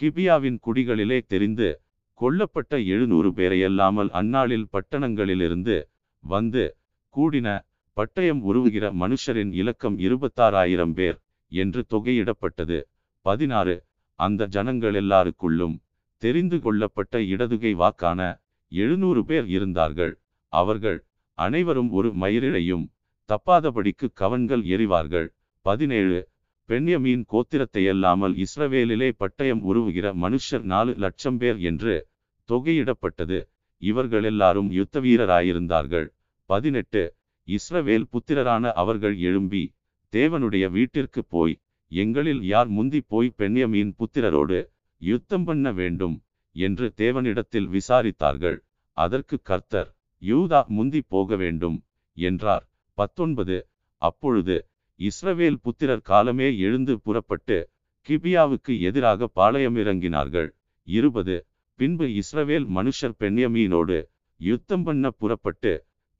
கிபியாவின் 0.00 0.58
குடிகளிலே 0.66 1.18
தெரிந்து 1.26 1.68
கொல்லப்பட்ட 2.20 2.72
எழுநூறு 2.86 3.30
பேரையல்லாமல் 3.30 4.10
அந்நாளில் 4.12 4.66
பட்டணங்களிலிருந்து 4.72 5.76
வந்து 6.24 6.64
கூடின 7.14 7.48
பட்டயம் 7.96 8.42
உருவுகிற 8.50 8.86
மனுஷரின் 9.02 9.52
இலக்கம் 9.52 9.96
இருபத்தாறாயிரம் 9.98 10.94
பேர் 10.94 11.18
என்று 11.52 11.82
தொகையிடப்பட்டது. 11.90 12.78
பதினாறு 13.26 13.74
அந்த 14.18 14.46
ஜனங்கள் 14.46 14.96
எல்லாருக்குள்ளும் 15.02 15.76
தெரிந்து 16.22 16.56
கொள்ளப்பட்ட 16.60 17.14
இடதுகை 17.32 17.72
வாக்கான 17.74 18.20
எழுநூறு 18.72 19.20
பேர் 19.24 19.46
இருந்தார்கள். 19.48 20.12
அவர்கள் 20.52 20.98
அனைவரும் 21.38 21.90
ஒரு 21.90 22.08
மயிரிழையும் 22.14 22.84
தப்பாதபடிக்கு 23.28 24.06
கவன்கள் 24.12 24.62
எறிவார்கள். 24.74 25.28
பதினேழு 25.66 26.18
பெண்யமீன் 26.68 27.24
கோத்திரத்தையல்லாமல் 27.32 28.34
இஸ்ரவேலிலே 28.44 29.08
பட்டயம் 29.18 29.62
உருவுகிற 29.70 30.06
மனுஷர் 30.24 30.64
நாலு 30.72 30.92
லட்சம் 31.04 31.38
பேர் 31.38 31.58
என்று 31.70 31.94
தொகையிடப்பட்டது. 32.48 33.38
இவர்கள் 33.82 34.24
எல்லாரும் 34.24 34.68
யுத்த 34.70 34.96
வீரராயிருந்தார்கள் 35.00 36.06
பதினெட்டு 36.50 37.02
இஸ்ரவேல் 37.48 38.06
புத்திரரான 38.12 38.64
அவர்கள் 38.72 39.16
எழும்பி 39.20 39.62
தேவனுடைய 40.12 40.64
வீட்டிற்கு 40.70 41.20
போய் 41.24 41.54
எங்களில் 41.92 42.42
யார் 42.50 42.68
முந்தி 42.76 43.00
போய் 43.12 43.36
பெண்ணியமியின் 43.38 43.94
புத்திரரோடு 44.00 44.58
யுத்தம் 45.02 45.44
பண்ண 45.44 45.72
வேண்டும் 45.72 46.16
என்று 46.56 46.86
தேவனிடத்தில் 46.96 47.68
விசாரித்தார்கள். 47.76 48.58
அதற்கு 48.96 49.36
கர்த்தர் 49.42 49.90
யூதா 50.22 50.60
முந்தி 50.76 51.00
போக 51.14 51.36
வேண்டும் 51.36 51.78
என்றார். 52.16 52.64
பத்தொன்பது 52.98 53.56
அப்பொழுது 54.02 54.56
இஸ்ரவேல் 55.00 55.58
புத்திரர் 55.62 56.06
காலமே 56.10 56.48
எழுந்து 56.66 56.94
புறப்பட்டு 56.98 57.58
கிபியாவுக்கு 58.08 58.72
எதிராக 58.80 59.28
பாளையமிறங்கினார்கள் 59.38 60.48
இருபது 60.88 61.36
பின்பு 61.78 62.06
இஸ்ரவேல் 62.20 62.66
மனுஷர் 62.76 63.16
பெண்யமீனோடு 63.20 63.98
யுத்தம் 64.40 64.84
பண்ண 64.86 65.10
புறப்பட்டு 65.20 65.72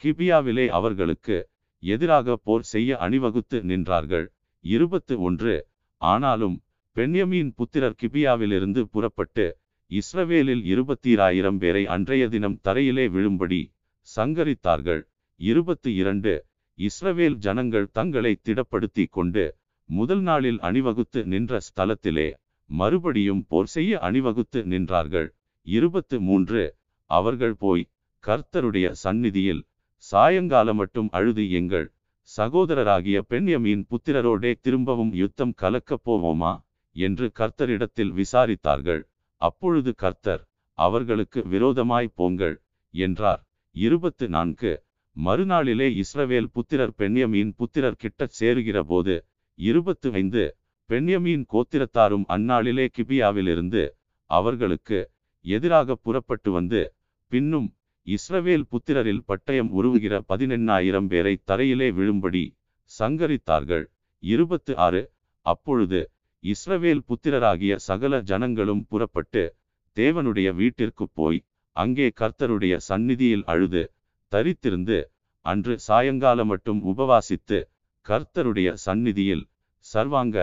கிபியாவிலே 0.04 0.66
அவர்களுக்கு 0.78 1.36
எதிராக 1.82 2.36
போர் 2.46 2.64
செய்ய 2.72 2.96
அணிவகுத்து 3.04 3.58
நின்றார்கள். 3.70 4.26
இருபத்து 4.64 5.14
ஒன்று. 5.20 5.54
ஆனாலும் 6.02 6.56
பெண்யமீன் 6.96 7.50
புத்திரர் 7.58 7.98
கிபியாவிலிருந்து 8.02 8.82
புறப்பட்டு 8.94 9.46
இஸ்ரவேலில் 9.90 10.62
இருபத்தீராயிரம் 10.72 11.58
பேரை 11.62 11.82
அன்றைய 11.94 12.24
தினம் 12.28 12.58
தரையிலே 12.66 13.04
விழும்படி 13.16 13.60
சங்கரித்தார்கள். 14.08 15.02
இருபத்து 15.40 15.90
இரண்டு. 15.94 16.34
இஸ்ரவேல் 16.78 17.36
ஜனங்கள் 17.46 17.88
தங்களை 17.92 18.32
திடப்படுத்தி 18.46 19.04
கொண்டு 19.10 19.44
முதல் 19.88 20.20
நாளில் 20.20 20.60
அணிவகுத்து 20.68 21.20
நின்ற 21.32 21.58
ஸ்தலத்திலே 21.66 22.28
மறுபடியும் 22.70 23.42
போர் 23.48 23.70
செய்ய 23.74 23.98
அணிவகுத்து 23.98 24.60
நின்றார்கள். 24.72 25.28
இருபத்து 25.66 26.16
மூன்று. 26.20 26.62
அவர்கள் 27.10 27.56
போய் 27.62 27.84
கர்த்தருடைய 28.24 28.88
சந்நிதியில் 29.04 29.62
சாயங்காலம் 30.04 30.78
மட்டும் 30.80 31.08
அழுது 31.18 31.44
எங்கள் 31.50 31.86
சகோதரராகிய 32.28 33.18
பெண்யமியின் 33.30 33.84
புத்திரரோடே 33.90 34.50
திரும்பவும் 34.60 35.12
யுத்தம் 35.14 35.54
கலக்கப் 35.62 36.04
போவோமா? 36.06 36.52
என்று 36.96 37.26
கர்த்தரிடத்தில் 37.38 38.12
விசாரித்தார்கள். 38.18 39.02
அப்பொழுது 39.40 39.90
கர்த்தர் 39.94 40.42
அவர்களுக்கு 40.78 41.40
விரோதமாய் 41.52 42.14
போங்கள் 42.14 42.56
என்றார். 42.94 43.42
இருபத்து 43.76 44.24
நான்கு 44.28 44.72
மறுநாளிலே 45.16 45.88
இஸ்ரவேல் 46.02 46.50
புத்திரர் 46.54 46.94
பெண்யமீன் 46.98 47.52
புத்திரர் 47.58 48.00
கிட்டச் 48.02 48.36
சேருகிற 48.38 48.78
போது 48.82 49.14
இருபத்து 49.58 50.08
ஐந்து 50.12 50.44
பெண்யமீன் 50.90 51.44
கோத்திரத்தாரும் 51.52 52.26
அந்நாளிலே 52.34 52.86
கிபியாவிலிருந்து 52.96 53.82
அவர்களுக்கு 54.30 54.98
எதிராக 55.44 55.96
புறப்பட்டு 55.96 56.50
வந்து 56.50 56.80
பின்னும் 57.32 57.68
இஸ்ரவேல் 58.06 58.64
புத்திரரில் 58.72 59.22
பட்டயம் 59.28 59.70
உருவுகிற 59.78 60.14
பதினெண்ணாயிரம் 60.30 61.08
பேரை 61.12 61.34
தரையிலே 61.50 61.88
விழும்படி 61.98 62.44
சங்கரித்தார்கள். 62.90 63.84
இருபத்து 64.22 64.72
ஆறு 64.76 65.02
அப்பொழுது 65.46 66.00
இஸ்ரவேல் 66.44 67.02
புத்திரராகிய 67.08 67.72
சகல 67.88 68.20
ஜனங்களும் 68.20 68.82
புறப்பட்டு 68.90 69.42
தேவனுடைய 69.96 70.48
வீட்டிற்கு 70.54 71.04
போய் 71.12 71.40
அங்கே 71.76 72.08
கர்த்தருடைய 72.20 72.74
சந்நிதியில் 72.88 73.44
அழுது 73.44 73.82
தரித்திருந்து 74.32 74.98
அன்று 75.46 75.74
சாயங்காலம் 75.78 76.50
மட்டும் 76.52 76.80
உபவாசித்து 76.92 77.58
கர்த்தருடைய 78.06 78.68
சந்நிதியில் 78.86 79.44
சர்வாங்க 79.86 80.36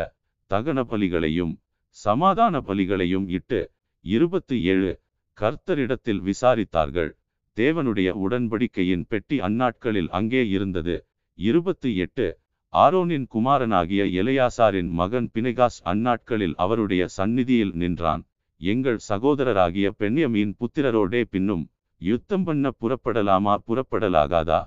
தகன 0.51 0.79
பலிகளையும் 0.91 1.53
சமாதான 1.97 2.59
பலிகளையும் 2.59 3.27
இட்டு 3.27 3.59
இருபத்தி 4.05 4.57
ஏழு 4.63 4.91
கர்த்தரிடத்தில் 5.37 6.21
விசாரித்தார்கள். 6.21 7.11
தேவனுடைய 7.59 8.09
உடன்படிக்கையின் 8.25 9.05
பெட்டி 9.07 9.39
அந்நாட்களில் 9.39 10.09
அங்கே 10.09 10.47
இருந்தது. 10.47 11.05
இருபத்தி 11.33 11.95
எட்டு. 11.95 12.39
ஆரோனின் 12.73 13.25
குமாரனாகிய 13.27 14.03
எலையாசாரின் 14.21 14.89
மகன் 14.89 15.29
பினெகாஸ் 15.33 15.79
அந்நாட்களில் 15.83 16.55
அவருடைய 16.55 17.07
சந்நிதியில் 17.07 17.73
நின்றான். 17.73 18.23
எங்கள் 18.57 18.99
சகோதரராகிய 19.09 19.87
பெண்யமீன் 19.97 20.53
புத்திரரோடே 20.59 21.21
பின்னும் 21.29 21.69
யுத்தம் 21.97 22.43
பண்ண 22.43 22.71
புறப்படலாமா? 22.81 23.53
புறப்படலாகாதா 23.67 24.61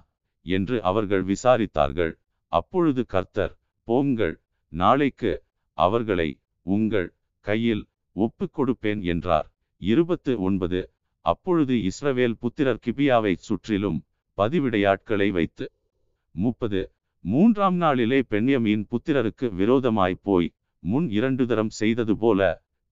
என்று 0.47 0.83
அவர்கள் 0.83 1.25
விசாரித்தார்கள். 1.25 2.13
அப்பொழுது 2.53 3.07
கர்த்தர் 3.07 3.59
போங்கள் 3.89 4.41
நாளைக்கு 4.69 5.33
அவர்களை 5.79 6.29
உங்கள் 6.63 7.09
கையில் 7.41 7.85
ஒப்புக் 8.13 8.55
கொடுப்பேன் 8.59 9.03
என்றார். 9.03 9.49
இருபத்து 9.83 10.41
ஒன்பது. 10.41 10.92
அப்பொழுது 11.25 11.75
இஸ்ரவேல் 11.89 12.37
புத்திரர் 12.41 12.81
கிபியாவை 12.87 13.33
சுற்றிலும் 13.49 13.99
பதிவிடையாட்களை 14.39 15.29
வைத்து 15.31 15.67
முப்பது. 16.35 16.81
மூன்றாம் 17.25 17.77
நாளிலே 17.77 18.19
பெண்யமீன் 18.31 18.85
புத்திரருக்கு 18.93 19.47
விரோதமாய் 19.53 20.23
போய் 20.23 20.49
முன் 20.83 21.07
இரண்டு 21.09 21.45
தரம் 21.47 21.73
செய்தது 21.81 22.15
போல 22.17 22.41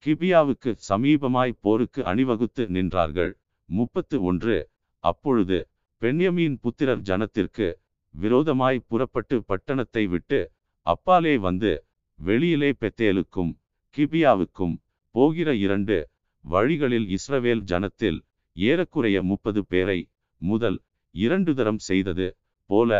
கிபியாவுக்கு 0.04 0.70
சமீபமாய் 0.88 1.58
போருக்கு 1.60 2.00
அணிவகுத்து 2.04 2.62
நின்றார்கள். 2.66 3.32
முப்பத்து 3.68 4.16
ஒன்று. 4.22 4.58
அப்பொழுது 5.04 5.58
பெண்யமீன் 6.02 6.56
புத்திரர் 6.60 7.02
ஜனத்திற்கு 7.08 7.68
விரோதமாய் 8.14 8.86
புறப்பட்டு 8.88 9.36
பட்டணத்தை 9.48 10.04
விட்டு 10.08 10.40
அப்பாலே 10.86 11.34
வந்து 11.38 11.72
வெளியிலே 12.18 12.70
பெத்தேலுக்கும் 12.80 13.52
கிபியாவுக்கும் 13.96 14.74
போகிற 15.14 15.50
இரண்டு 15.64 15.98
வழிகளில் 16.44 17.06
இஸ்ரவேல் 17.16 17.62
ஜனத்தில் 17.70 18.18
ஏறக்குறைய 18.56 19.18
முப்பது 19.22 19.60
பேரை 19.64 19.98
முதல் 20.42 20.78
இரண்டு 21.14 21.52
தரம் 21.54 21.80
செய்தது 21.88 22.26
போல 22.70 22.90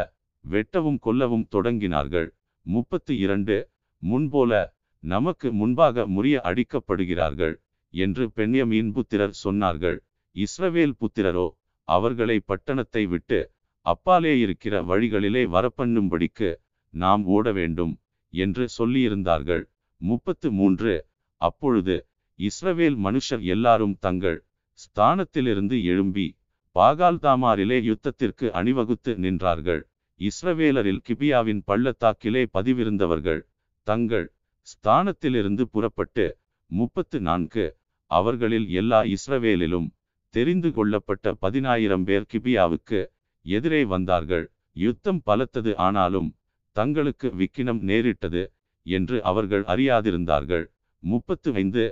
வெட்டவும் 0.44 1.00
கொல்லவும் 1.06 1.46
தொடங்கினார்கள். 1.50 2.28
முப்பத்து 2.66 3.12
இரண்டு 3.18 3.56
முன்போல 4.02 4.52
நமக்கு 5.04 5.48
முன்பாக 5.52 6.06
முறிய 6.06 6.36
அடிக்கப்படுகிறார்கள் 6.50 7.54
என்று 7.94 8.24
பெண்யமீன் 8.30 8.90
புத்திரர் 8.92 9.34
சொன்னார்கள். 9.44 9.98
இஸ்ரவேல் 10.36 10.94
புத்திரரோ 11.00 11.46
அவர்களை 11.88 12.36
பட்டணத்தை 12.46 13.02
விட்டு 13.08 13.40
அப்பாலே 13.86 14.32
இருக்கிற 14.38 14.74
வழிகளிலே 14.82 15.42
வரப்பண்ணும்படிக்கு 15.54 16.50
நாம் 16.94 17.22
ஓட 17.26 17.52
வேண்டும் 17.52 17.94
என்று 18.34 18.64
சொல்லியிருந்தார்கள். 18.78 19.64
முப்பத்து 20.00 20.48
மூன்று 20.52 20.94
அப்பொழுது 21.40 21.96
இஸ்ரவேல் 22.40 22.96
மனுஷர் 23.06 23.42
எல்லாரும் 23.54 23.94
தங்கள் 23.98 24.38
ஸ்தானத்திலிருந்து 24.80 25.76
எழும்பி 25.92 26.26
பாகால்தாமாரிலே 26.76 27.78
யுத்தத்திற்கு 27.88 28.46
அணிவகுத்து 28.58 29.12
நின்றார்கள். 29.24 29.82
இஸ்ரவேலரில் 30.20 31.02
கிபியாவின் 31.08 31.62
பள்ளத்தாக்கிலே 31.70 32.42
பதிவிருந்தவர்கள் 32.56 33.40
தங்கள் 33.86 34.26
ஸ்தானத்திலிருந்து 34.66 35.64
புறப்பட்டு 35.74 36.26
முப்பத்து 36.70 37.18
நான்கு 37.20 37.64
அவர்களில் 38.10 38.68
எல்லா 38.80 39.00
இஸ்ரவேலிலும் 39.14 39.88
தெரிந்து 40.34 40.70
கொள்ளப்பட்ட 40.72 41.32
பதினாயிரம் 41.44 42.04
பேர் 42.08 42.26
கிபியாவுக்கு 42.32 43.00
எதிரே 43.46 43.82
வந்தார்கள். 43.84 44.44
யுத்தம் 44.76 45.22
பலத்தது 45.26 45.72
ஆனாலும் 45.86 46.28
தங்களுக்கு 46.76 47.28
விக்கினம் 47.40 47.80
நேரிட்டது 47.90 48.42
என்று 48.86 49.16
அவர்கள் 49.22 49.64
அறியாதிருந்தார்கள். 49.72 50.64
முப்பத்து 51.02 51.48
ஐந்து 51.54 51.84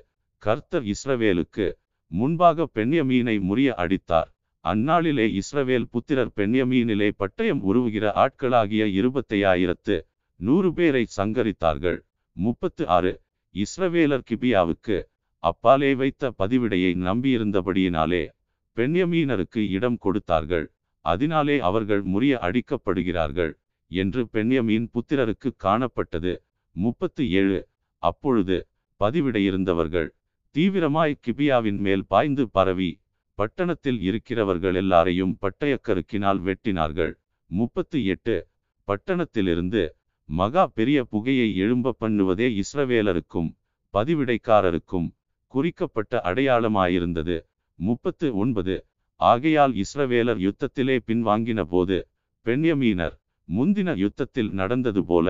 கர்த்தர் 0.43 0.85
இஸ்ரவேலுக்கு 0.85 1.67
முன்பாக 2.11 2.67
பெண்யமீனை 2.75 3.35
முறிய 3.41 3.69
அடித்தார். 3.83 4.29
அந்நாளிலே 4.65 5.41
இஸ்ரவேல் 5.41 5.87
புத்திரர் 5.91 6.33
பெண்யமீனிலே 6.37 7.09
பட்டயம் 7.19 7.63
உருவுகிற 7.71 8.05
ஆட்களாகிய 8.15 8.85
இருபத்தையாயிரத்து 8.99 9.97
நூறு 10.41 10.75
பேரை 10.75 11.07
சங்கரித்தார்கள். 11.17 11.99
முப்பத்து 12.37 12.89
ஆறு. 12.89 13.13
இஸ்ரவேலர் 13.55 14.25
கிபியாவுக்கு 14.31 14.97
அப்பாலே 15.43 15.95
வைத்த 15.95 16.33
பதிவிடையை 16.39 16.93
நம்பியிருந்தபடியினாலே 17.09 18.23
பெண்யமீனருக்கு 18.77 19.63
இடம் 19.69 19.99
கொடுத்தார்கள். 19.99 20.67
அதனாலே 21.05 21.57
அவர்கள் 21.61 22.03
முறிய 22.05 22.35
அடிக்கப்படுகிறார்கள் 22.47 23.53
என்று 23.91 24.23
பெண்யமீன் 24.33 24.89
புத்திரருக்கு 24.95 25.51
காணப்பட்டது. 25.65 26.35
முப்பத்து 26.77 27.23
ஏழு. 27.31 27.61
அப்பொழுது 28.03 28.57
பதிவிடையிருந்தவர்கள் 29.01 30.09
தீவிரமாய் 30.55 31.21
கிபியாவின் 31.27 31.77
மேல் 31.77 32.05
பாய்ந்து 32.07 32.45
பரவி 32.49 32.91
பட்டணத்தில் 33.39 33.99
இருக்கிறவர்கள் 34.01 34.75
எல்லாரையும் 34.75 35.35
பட்டயக்கருக்கினால் 35.43 36.41
வெட்டினார்கள். 36.47 37.13
முப்பத்து 37.51 37.99
எட்டு. 38.05 38.37
பட்டணத்திலிருந்து 38.89 39.83
மகா 40.29 40.65
பெரிய 40.79 40.99
புகையை 41.05 41.49
எழும்ப 41.57 41.95
பண்ணுவதே 42.01 42.49
இஸ்ரவேலருக்கும் 42.63 43.51
பதிவிடைக்காரருக்கும் 43.95 45.07
குறிக்கப்பட்ட 45.55 46.21
அடையாளமாயிருந்தது. 46.25 47.37
முப்பத்து 47.79 48.27
ஒன்பது. 48.37 48.77
ஆகையால் 49.21 49.75
இஸ்ரவேலர் 49.85 50.41
யுத்தத்திலே 50.47 50.97
பின்வாங்கின 51.07 51.61
போது 51.67 51.97
பெண்யமீனர் 52.47 53.15
முந்தின 53.49 53.95
யுத்தத்தில் 53.97 54.53
நடந்தது 54.53 55.01
போல 55.05 55.29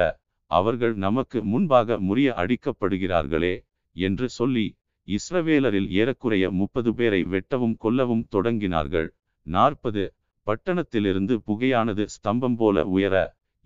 அவர்கள் 0.51 0.95
நமக்கு 0.97 1.39
முன்பாக 1.45 1.99
முறிய 2.01 2.29
அடிக்கப்படுகிறார்களே 2.43 3.55
என்று 3.97 4.27
சொல்லி 4.31 4.67
இஸ்ரவேலரில் 5.09 5.89
ஏறக்குறைய 5.91 6.47
முப்பது 6.51 6.91
பேரை 6.95 7.21
வெட்டவும் 7.25 7.77
கொல்லவும் 7.85 8.25
தொடங்கினார்கள். 8.35 9.09
நாற்பது 9.47 10.03
பட்டணத்திலிருந்து 10.47 11.35
புகையானது 11.47 12.05
ஸ்தம்பம் 12.15 12.57
போல 12.57 12.85
உயர 12.87 13.15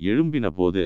எழும்பின 0.00 0.46
போது 0.50 0.82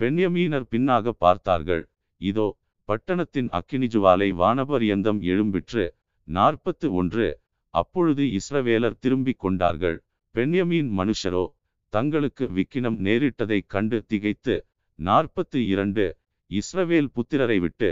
பெண்யமீனர் 0.00 0.66
பின்னாக 0.70 1.12
பார்த்தார்கள். 1.18 1.82
இதோ 2.20 2.46
பட்டணத்தின் 2.88 3.48
அக்கினிஜுவாலை 3.58 4.28
வானபரியந்தம் 4.32 5.20
எழும்பிற்று. 5.32 5.84
நாற்பத்து 6.28 6.86
ஒன்று 6.92 7.28
அப்பொழுது 7.74 8.24
இஸ்ரவேலர் 8.38 9.00
திரும்பிக் 9.00 9.38
கொண்டார்கள். 9.38 9.96
பெண்யமீன் 10.34 10.90
மனுஷரோ 10.98 11.44
தங்களுக்கு 11.92 12.44
விக்கினம் 12.56 12.98
நேரிட்டதைக் 13.06 13.70
கண்டு 13.74 13.98
திகைத்து 14.06 14.54
நாற்பத்து 14.98 15.58
இரண்டு 15.66 16.04
இஸ்ரவேல் 16.50 17.10
புத்திரரை 17.16 17.58
விட்டு 17.60 17.90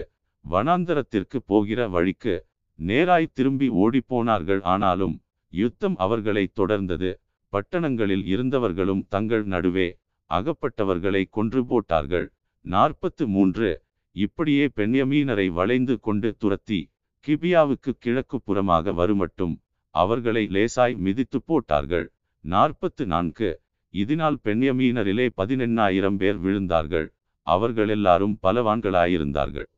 வனாந்தரத்திற்கு 0.50 1.38
போகிற 1.50 1.80
வழிக்கு 1.94 2.34
நேராய் 2.78 3.32
திரும்பி 3.32 3.68
ஓடிப்போனார்கள். 3.82 4.60
ஆனாலும் 4.72 5.14
யுத்தம் 5.52 5.96
அவர்களை 6.04 6.44
தொடர்ந்தது. 6.60 7.10
பட்டணங்களில் 7.52 8.24
இருந்தவர்களும் 8.34 9.02
தங்கள் 9.08 9.44
நடுவே 9.54 9.88
அகப்பட்டவர்களை 10.30 11.22
கொன்று 11.36 11.60
போட்டார்கள். 11.66 12.26
நாற்பத்து 12.64 13.24
மூன்று 13.34 13.70
இப்படியே 14.16 14.64
பெண்யமீனரை 14.76 15.46
வளைந்து 15.58 15.94
கொண்டு 16.00 16.28
துரத்தி 16.38 16.80
கிபியாவுக்கு 17.26 17.90
கிழக்கு 17.98 18.38
புறமாக 18.38 18.92
வருமட்டும் 19.00 19.54
அவர்களை 19.94 20.42
லேசாய் 20.56 20.96
மிதித்து 21.06 21.38
போட்டார்கள். 21.42 22.06
நாற்பத்து 22.44 23.04
நான்கு 23.06 23.50
இதனால் 23.94 24.38
பெண்யமீனரிலே 24.44 25.26
பதினெண்ணாயிரம் 25.36 26.18
பேர் 26.20 26.38
விழுந்தார்கள். 26.44 27.08
அவர்கள் 27.46 27.90
எல்லாரும் 27.96 28.36
பலவான்களாயிருந்தார்கள். 28.42 29.68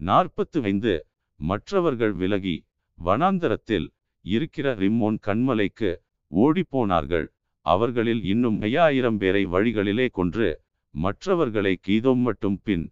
நாற்பத்து 0.00 0.58
ஐந்து 0.62 0.94
மற்றவர்கள் 1.40 2.12
விலகி 2.12 2.56
வனாந்தரத்தில் 2.98 3.86
இருக்கிற 4.24 4.66
ரிம்மோன் 4.74 5.18
கண்மலைக்கு 5.26 5.90
ஓடிப்போனார்கள். 6.30 7.26
அவர்களில் 7.66 8.22
இன்னும் 8.24 8.56
ஐயாயிரம் 8.62 9.18
பேரை 9.22 9.42
வழிகளிலே 9.46 10.06
கொன்று 10.12 10.48
மற்றவர்களை 10.94 11.74
கீதோம் 11.86 12.22
மட்டும் 12.26 12.58
பின் 12.62 12.84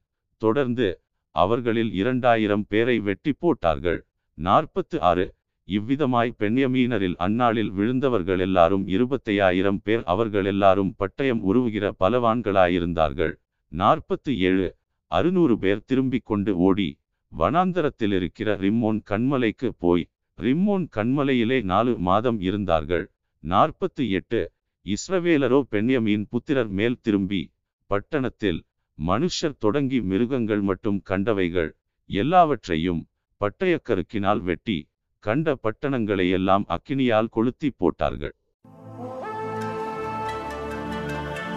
தொடர்ந்து 0.42 0.88
அவர்களில் 1.34 1.92
இரண்டாயிரம் 1.92 2.64
பேரை 2.68 2.96
வெட்டி 3.00 3.32
போட்டார்கள். 3.32 4.00
நாற்பத்து 4.38 4.96
ஆறு 5.10 5.26
இவ்விதமாய் 5.68 6.32
பெண்யமீனரில் 6.38 7.16
அந்நாளில் 7.16 7.70
விழுந்தவர்கள் 7.70 8.40
எல்லாரும் 8.40 8.84
இருபத்தையாயிரம் 8.88 9.80
பேர் 9.82 10.02
அவர்கள் 10.04 10.44
எல்லாரும் 10.44 10.94
பட்டயம் 10.98 11.42
உருவுகிற 11.50 11.84
பலவான்களாயிருந்தார்கள். 12.00 13.34
நாற்பத்து 13.72 14.30
ஏழு 14.48 14.66
அறுநூறு 15.12 15.54
பேர் 15.58 15.86
திரும்பிக் 15.86 16.26
கொண்டு 16.26 16.52
ஓடி 16.60 16.88
வனாந்தரத்தில் 17.32 18.14
இருக்கிற 18.18 18.48
ரிம்மோன் 18.56 19.00
கண்மலைக்கு 19.10 19.68
போய் 19.78 20.04
ரிம்மோன் 20.38 20.86
கண்மலையிலே 20.96 21.58
நாலு 21.64 21.92
மாதம் 22.00 22.40
இருந்தார்கள் 22.40 23.04
நாற்பத்தி 23.44 24.04
எட்டு 24.10 24.40
இஸ்ரவேலரோ 24.86 25.60
பெண்யமியின் 25.72 26.26
புத்திரர் 26.30 26.70
மேல் 26.70 26.98
திரும்பி 27.00 27.42
பட்டணத்தில் 27.90 28.60
மனுஷர் 28.98 29.58
தொடங்கி 29.58 29.98
மிருகங்கள் 30.02 30.62
மட்டும் 30.62 31.00
கண்டவைகள் 31.02 31.70
எல்லாவற்றையும் 32.10 33.02
பட்டயக்கருக்கினால் 33.40 34.42
வெட்டி 34.42 34.78
கண்ட 35.24 35.54
பட்டணங்களை 35.56 36.26
எல்லாம் 36.30 36.66
அக்கினியால் 36.68 37.32
கொளுத்தி 37.32 37.70
போட்டார்கள் 37.74 38.36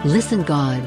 Listen 0.06 0.40
God. 0.44 0.82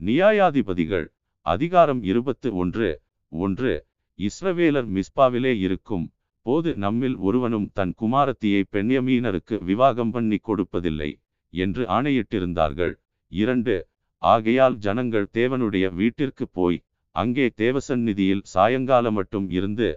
நியாயாதிபதிகள் 0.00 1.04
அதிகாரம் 1.46 2.00
இருபத்து 2.02 2.48
ஒன்று 2.54 2.88
ஒன்று 3.32 3.72
இஸ்ரவேலர் 4.18 4.88
மிஸ்பாவிலே 4.96 5.52
இருக்கும் 5.56 6.04
போது 6.46 6.70
நம்மில் 6.74 7.16
ஒருவனும் 7.18 7.68
தன் 7.72 7.92
குமாரத்தியை 8.00 8.62
பெண்யமீனருக்கு 8.72 9.56
விவாகம் 9.62 10.10
பண்ணி 10.10 10.38
கொடுப்பதில்லை 10.40 11.10
என்று 11.52 11.84
ஆணையிட்டிருந்தார்கள். 11.86 12.94
இரண்டு 13.32 13.76
ஆகையால் 14.22 14.76
ஜனங்கள் 14.78 15.26
தேவனுடைய 15.32 15.86
வீட்டிற்கு 15.92 16.48
போய் 16.48 16.78
அங்கே 17.14 17.48
தேவசந்நிதியில் 17.56 18.44
சாயங்காலம் 18.54 19.14
மட்டும் 19.14 19.48
இருந்து 19.50 19.88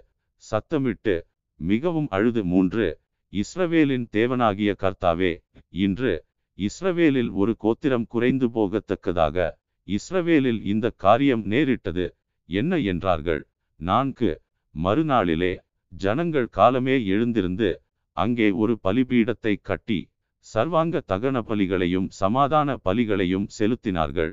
சத்தமிட்டு 0.44 1.16
மிகவும் 1.60 2.10
அழுது 2.10 2.42
மூன்று 2.44 2.88
இஸ்ரவேலின் 3.32 4.08
தேவனாகிய 4.12 4.72
கர்த்தாவே 4.78 5.32
இன்று 5.76 6.12
இஸ்ரவேலில் 6.58 7.32
ஒரு 7.34 7.54
கோத்திரம் 7.56 8.06
குறைந்து 8.06 8.46
போகத்தக்கதாக 8.54 9.48
இஸ்ரவேலில் 9.88 10.60
இந்த 10.64 10.86
காரியம் 11.04 11.44
நேரிட்டது. 11.44 12.06
என்ன 12.48 12.78
என்றார்கள்? 12.92 13.42
நான்கு. 13.80 14.30
மறுநாளிலே 14.74 15.52
ஜனங்கள் 15.92 16.48
காலமே 16.48 16.96
எழுந்திருந்து 17.14 17.68
அங்கே 18.16 18.48
ஒரு 18.62 18.74
பலிபீடத்தை 18.84 19.54
கட்டி 19.62 19.98
சர்வாங்க 20.46 21.02
தகன 21.12 21.36
பலிகளையும் 21.48 22.08
சமாதான 22.20 22.76
பலிகளையும் 22.84 23.46
செலுத்தினார்கள். 23.58 24.32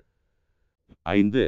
ஐந்து. 1.16 1.44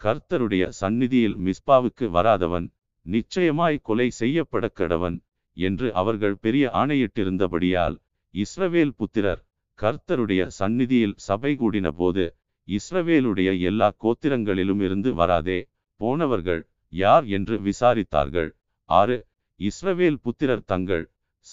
கர்த்தருடைய 0.00 0.64
சந்நிதியில் 0.80 1.36
மிஸ்பாவுக்கு 1.38 2.06
வராதவன் 2.10 2.66
நிச்சயமாய் 3.06 3.78
கொலை 3.82 4.08
செய்யப்பட 4.20 4.64
கடவன் 4.80 5.16
என்று 5.56 5.86
அவர்கள் 5.92 6.36
பெரிய 6.36 6.64
ஆணையிட்டிருந்தபடியால் 6.72 7.96
இஸ்ரவேல் 8.34 8.94
புத்திரர் 8.98 9.42
கர்த்தருடைய 9.78 10.42
சந்நிதியில் 10.58 11.16
சபை 11.26 11.52
கூடின 11.60 11.88
போது 11.92 12.24
இஸ்ரவேலுடைய 12.68 13.60
எல்லா 13.60 13.88
கோத்திரங்களிலும் 14.04 14.82
இருந்து 14.82 15.14
வராதே 15.14 15.58
போனவர்கள் 16.00 16.62
யார் 16.92 17.24
என்று 17.26 17.54
விசாரித்தார்கள். 17.60 18.50
ஆறு 18.88 19.16
இஸ்ரவேல் 19.60 20.18
புத்திரர் 20.22 20.64
தங்கள் 20.64 21.04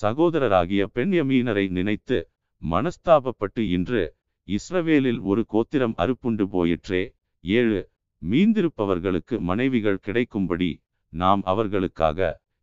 சகோதரராகிய 0.02 0.82
பெண்யமீனரை 0.96 1.66
நினைத்து 1.70 2.18
மனஸ்தாபப்பட்டு 2.62 3.62
இன்று 3.76 4.04
இஸ்ரவேலில் 4.48 5.22
ஒரு 5.22 5.42
கோத்திரம் 5.46 5.96
அறுப்புண்டு 5.98 6.46
போயிற்றே. 6.48 7.02
ஏழு 7.44 7.80
மீந்திருப்பவர்களுக்கு 8.22 9.36
மனைவிகள் 9.40 10.04
கிடைக்கும்படி 10.08 10.70
நாம் 11.14 11.42
அவர்களுக்காக 11.44 12.20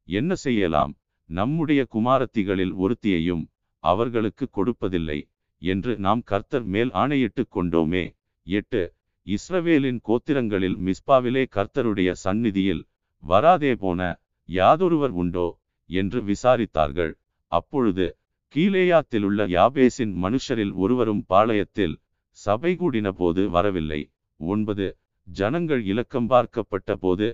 என்ன 0.08 0.34
செய்யலாம்? 0.34 0.92
நம்முடைய 1.30 1.80
குமாரத்திகளில் 1.94 2.74
ஒருத்தியையும் 2.74 3.44
அவர்களுக்கு 3.84 4.46
கொடுப்பதில்லை 4.50 5.18
என்று 5.62 5.92
நாம் 5.98 6.22
கர்த்தர் 6.24 6.66
மேல் 6.74 6.90
ஆணையிட்டு 6.92 7.42
கொண்டோமே. 7.48 8.04
எட்டு. 8.46 8.82
இஸ்ரவேலின் 9.26 10.00
கோத்திரங்களில் 10.08 10.76
மிஸ்பாவிலே 10.86 11.42
கர்த்தருடைய 11.56 12.10
சந்நிதியில் 12.24 12.82
வராதே 13.22 13.72
போன 13.76 14.00
யாதொருவர் 14.48 15.14
உண்டோ 15.22 15.46
என்று 15.90 16.18
விசாரித்தார்கள். 16.22 17.12
அப்பொழுது 17.52 18.06
கீலேயாத்திலுள்ள 18.54 19.40
யாபேசின் 19.56 20.12
மனுஷரில் 20.24 20.74
ஒருவரும் 20.74 21.22
பாளையத்தில் 21.28 21.96
சபை 22.38 22.72
கூடின 22.74 23.08
போது 23.12 23.42
வரவில்லை. 23.48 24.00
ஒன்பது. 24.40 24.86
ஜனங்கள் 25.26 25.82
இலக்கம் 25.84 26.28
பார்க்கப்பட்ட 26.30 26.94
போது 26.96 27.26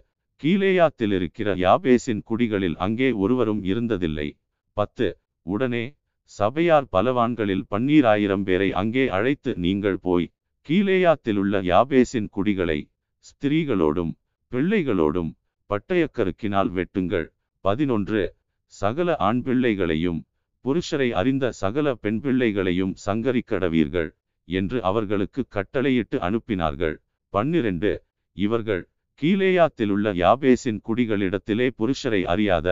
கீலேயாத்தில் 0.43 1.15
இருக்கிற 1.19 1.49
யாபேசின் 1.57 2.23
குடிகளில் 2.29 2.77
அங்கே 2.77 3.09
ஒருவரும் 3.23 3.63
இருந்ததில்லை. 3.65 4.29
பத்து. 4.77 5.09
உடனே 5.47 5.85
சபையார் 6.31 6.87
பலவான்களில் 6.93 7.65
பன்னீராயிரம் 7.71 8.45
பேரை 8.49 8.69
அங்கே 8.73 9.05
அழைத்து 9.09 9.51
நீங்கள் 9.57 9.99
போய் 9.99 10.27
கீலேயாத்திலுள்ள 10.69 11.61
யாபேசின் 11.69 12.29
குடிகளை 12.31 12.77
ஸ்திரீகளோடும் 13.25 14.13
பிள்ளைகளோடும் 14.53 15.31
பட்டயக்கருக்கினால் 15.71 16.71
வெட்டுங்கள். 16.77 17.27
பதினொன்று. 17.65 18.23
சகல 18.73 19.17
ஆண் 19.29 19.41
பிள்ளைகளையும் 19.43 20.21
புருஷரை 20.65 21.09
அறிந்த 21.11 21.51
சகல 21.63 21.95
பெண் 21.95 22.21
பிள்ளைகளையும் 22.21 22.95
சங்கரிக்கடவீர்கள் 23.07 24.11
என்று 24.49 24.79
அவர்களுக்கு 24.83 25.43
கட்டளையிட்டு 25.49 26.19
அனுப்பினார்கள். 26.19 26.97
பன்னிரண்டு. 27.35 27.93
இவர்கள் 28.33 28.83
கீலேயாத்திலுள்ள 29.23 30.09
யாபேசின் 30.23 30.81
குடிகளிடத்திலே 30.89 31.71
புருஷரை 31.79 32.25
அறியாத 32.25 32.69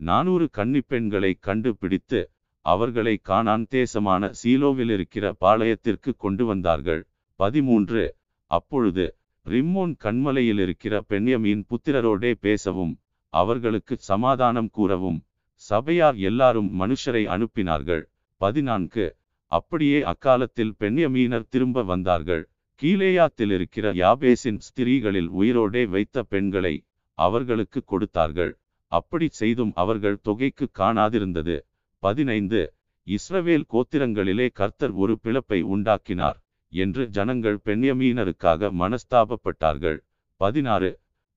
நானூறு 0.00 0.48
கன்னிப்பெண்களை 0.56 1.34
கண்டுபிடித்து 1.40 2.20
அவர்களை 2.64 3.20
காணான் 3.28 3.66
தேசமான 3.68 4.30
சீலோவில் 4.42 4.90
இருக்கிற 4.90 5.36
பாளையத்திற்கு 5.40 6.12
கொண்டு 6.16 6.44
வந்தார்கள். 6.46 7.02
பதிமூன்று. 7.44 8.16
அப்பொழுது 8.50 9.04
ரிம்மோன் 9.46 9.92
கண்மலையில் 10.04 10.60
இருக்கிற 10.66 10.94
பெண்யமீன் 11.08 11.62
புத்திரரோடே 11.70 12.30
பேசவும் 12.40 12.92
அவர்களுக்கு 13.32 13.94
சமாதானம் 13.96 14.70
கூறவும் 14.70 15.18
சபையார் 15.54 16.16
எல்லாரும் 16.28 16.68
மனுஷரை 16.80 17.22
அனுப்பினார்கள். 17.34 18.02
பதினான்கு. 18.40 19.06
அப்படியே 19.46 19.98
அக்காலத்தில் 20.02 20.72
பெண்யமீனர் 20.80 21.48
திரும்ப 21.48 21.82
வந்தார்கள். 21.82 22.44
கீலேயாத்தில் 22.82 23.52
இருக்கிற 23.56 23.92
யாபேசின் 23.92 24.60
ஸ்திரீகளில் 24.66 25.30
உயிரோடே 25.40 25.82
வைத்த 25.88 26.22
பெண்களை 26.22 26.74
அவர்களுக்கு 27.18 27.82
கொடுத்தார்கள். 27.84 28.52
அப்படி 28.92 29.28
செய்தும் 29.40 29.72
அவர்கள் 29.74 30.18
தொகைக்கு 30.22 30.68
காணாதிருந்தது. 30.78 31.58
பதினைந்து. 32.02 32.62
இஸ்ரவேல் 33.06 33.68
கோத்திரங்களிலே 33.72 34.48
கர்த்தர் 34.52 34.96
ஒரு 35.02 35.18
பிளப்பை 35.22 35.60
உண்டாக்கினார். 35.74 36.38
என்று 36.74 37.02
ஜனங்கள் 37.08 37.58
பெண்யமீனருக்காக 37.64 38.70
மனஸ்தாபப்பட்டார்கள். 38.80 39.98
பதினாறு. 40.40 40.90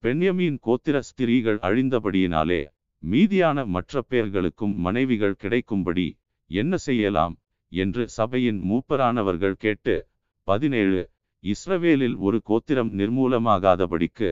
பெண்யமீன் 0.04 0.58
கோத்திர 0.66 0.98
ஸ்திரீகள் 1.00 1.60
அழிந்தபடியினாலே 1.62 2.62
மீதியான 3.04 3.66
மற்ற 3.66 4.02
பேர்களுக்கும் 4.02 4.74
மனைவிகள் 4.76 5.36
கிடைக்கும்படி 5.36 6.08
என்ன 6.52 6.78
செய்யலாம்? 6.78 7.36
என்று 7.72 8.04
சபையின் 8.10 8.60
மூப்பரானவர்கள் 8.64 9.56
கேட்டு 9.58 9.96
பதினேழு. 10.48 11.02
இஸ்ரவேலில் 11.44 12.18
ஒரு 12.18 12.38
கோத்திரம் 12.42 12.92
நிர்மூலமாகாதபடிக்கு 13.00 14.30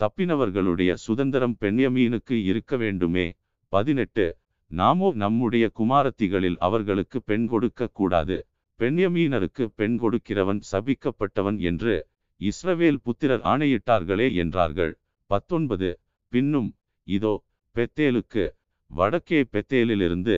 தப்பினவர்களுடைய 0.00 0.92
சுதந்திரம் 1.04 1.56
பெண்யமீனுக்கு 1.60 2.36
இருக்க 2.50 2.76
வேண்டுமே? 2.76 3.26
பதினெட்டு. 3.72 4.26
நாமோ 4.70 5.08
நம்முடைய 5.14 5.66
குமாரத்திகளில் 5.78 6.58
அவர்களுக்கு 6.58 7.18
பெண் 7.22 7.46
கொடுக்க 7.46 7.90
கூடாது. 7.98 8.38
பெண்யமீனருக்கு 8.80 9.64
பெண் 9.74 9.96
கொடுக்கிறவன் 10.00 10.60
சபிக்கப்பட்டவன் 10.72 11.58
என்று 11.60 11.94
இஸ்ரவேல் 12.40 13.00
புத்திரர் 13.02 13.44
ஆணையிட்டார்களே 13.52 14.26
என்றார்கள். 14.34 14.92
பத்தொன்பது. 15.30 15.88
பின்னும் 16.32 16.68
இதோ 17.06 17.34
பெத்தேலுக்கு 17.76 18.44
வடக்கே 18.90 19.40
பெத்தேலிலிருந்து 19.52 20.36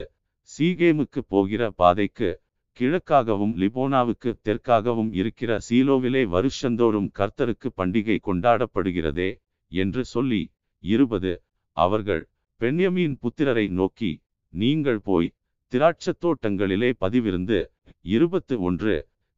சீகேமுக்கு 0.51 1.21
போகிற 1.29 1.63
பாதைக்கு 1.71 2.31
கிழக்காகவும் 2.79 3.55
லிபோனாவுக்கு 3.57 4.31
தெற்காகவும் 4.43 5.11
இருக்கிற 5.13 5.59
சீலோவிலே 5.69 6.23
வருஷந்தோறும் 6.27 7.11
கர்த்தருக்கு 7.19 7.69
பண்டிகை 7.77 8.17
கொண்டாடப்படுகிறதே 8.29 9.31
என்று 9.73 10.03
சொல்லி 10.05 10.43
இருபது. 10.85 11.33
அவர்கள் 11.77 12.23
பெண்யமீன் 12.61 13.17
புத்திரரை 13.23 13.67
நோக்கி 13.71 14.11
நீங்கள் 14.55 15.01
போய் 15.01 15.29
திராட்சத் 15.73 16.21
தோட்டங்களிலே 16.23 16.91
பதிவிருந்து 17.01 17.59
இருபத்து 18.05 18.55
ஒன்று 18.61 18.95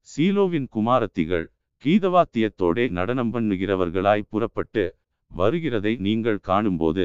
சீலோவின் 0.09 0.67
குமாரத்திகள் 0.69 1.47
கீதவாத்தியத்தோடே 1.85 2.85
நடனம் 2.91 3.33
பண்ணுகிறவர்களாய் 3.35 4.29
புறப்பட்டு 4.29 4.85
வருகிறதை 5.31 5.93
நீங்கள் 5.99 6.39
காணும்போது 6.41 7.05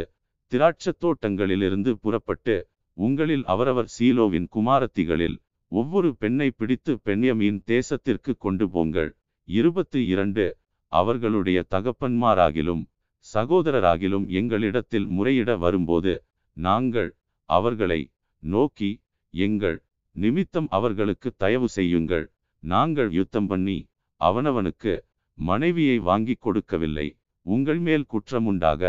திராட்சத் 0.51 0.99
தோட்டங்களிலிருந்து 1.01 1.91
புறப்பட்டு 2.01 2.55
உங்களில் 2.97 3.45
அவரவர் 3.45 3.89
சீலோவின் 3.99 4.47
குமாரத்திகளில் 4.55 5.37
ஒவ்வொரு 5.71 6.09
பெண்ணை 6.15 6.49
பிடித்து 6.51 6.91
பெண்யமீன் 7.05 7.59
தேசத்திற்கு 7.67 8.31
கொண்டு 8.37 8.65
போங்கள். 8.69 9.09
இருபத்து 9.47 9.99
இரண்டு 10.07 10.45
அவர்களுடைய 10.91 11.59
தகப்பன்மாராகிலும் 11.71 12.83
சகோதரராகிலும் 13.25 14.25
எங்களிடத்தில் 14.31 15.07
முறையிட 15.07 15.57
வரும்போது 15.57 16.13
நாங்கள் 16.57 17.09
அவர்களை 17.49 17.99
நோக்கி 18.43 18.91
எங்கள் 19.33 19.77
நிமித்தம் 20.17 20.67
அவர்களுக்கு 20.77 21.29
தயவு 21.43 21.67
செய்யுங்கள். 21.77 22.25
நாங்கள் 22.63 23.09
யுத்தம் 23.17 23.47
பண்ணி 23.51 23.77
அவனவனுக்கு 24.21 24.93
மனைவியை 25.37 25.97
வாங்கிக் 26.09 26.43
கொடுக்கவில்லை. 26.45 27.07
உங்கள் 27.45 27.81
மேல் 27.87 28.05
குற்றமுண்டாக 28.13 28.81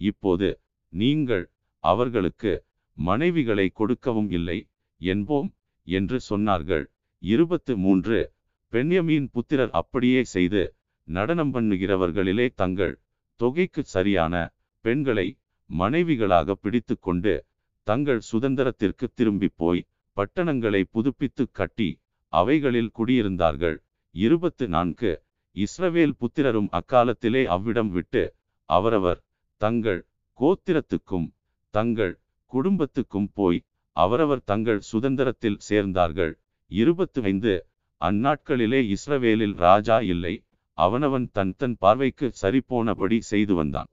இப்போது 0.00 0.48
நீங்கள் 0.92 1.44
அவர்களுக்கு 1.84 2.52
மனைவிகளை 2.96 3.66
கொடுக்கவும் 3.72 4.30
இல்லை 4.38 4.58
என்போம் 5.00 5.48
என்று 5.86 6.18
சொன்னார்கள். 6.30 6.84
இருபத்து 7.22 7.72
மூன்று 7.84 8.18
பெண்யமீன் 8.72 9.26
புத்திரர் 9.34 9.72
அப்படியே 9.80 10.20
செய்து 10.34 10.62
நடனம் 11.08 11.52
பண்ணுகிறவர்களிலே 11.54 12.46
தங்கள் 12.60 12.94
தொகைக்கு 13.40 13.82
சரியான 13.94 14.34
பெண்களை 14.84 15.26
மனைவிகளாக 15.70 16.54
பிடித்து 16.64 16.94
கொண்டு 17.06 17.34
தங்கள் 17.86 18.20
சுதந்திரத்திற்கு 18.30 19.06
திரும்பி 19.18 19.48
போய் 19.60 19.82
பட்டணங்களை 20.16 20.82
புதுப்பித்து 20.94 21.44
கட்டி 21.58 21.88
அவைகளில் 22.32 22.90
குடியிருந்தார்கள். 22.98 23.76
இருபத்து 24.14 24.64
நான்கு 24.68 25.12
இஸ்ரவேல் 25.56 26.14
புத்திரரும் 26.20 26.68
அக்காலத்திலே 26.78 27.42
அவ்விடம் 27.54 27.90
விட்டு 27.96 28.22
அவரவர் 28.68 29.20
தங்கள் 29.60 30.00
கோத்திரத்துக்கும் 30.38 31.28
தங்கள் 31.74 32.14
குடும்பத்துக்கும் 32.52 33.30
போய் 33.34 33.60
அவரவர் 33.96 34.42
தங்கள் 34.50 34.80
சுதந்திரத்தில் 34.90 35.62
சேர்ந்தார்கள். 35.68 36.32
இருபத்து 36.70 37.20
ஐந்து 37.22 37.54
அந்நாட்களிலே 38.00 38.80
இஸ்ரவேலில் 38.94 39.56
ராஜா 39.66 39.96
இல்லை. 40.12 40.34
அவனவன் 40.78 41.26
தன் 41.36 41.54
தன் 41.60 41.76
பார்வைக்கு 41.78 42.26
சரிபோனபடி 42.42 43.18
செய்து 43.32 43.54
வந்தான். 43.54 43.90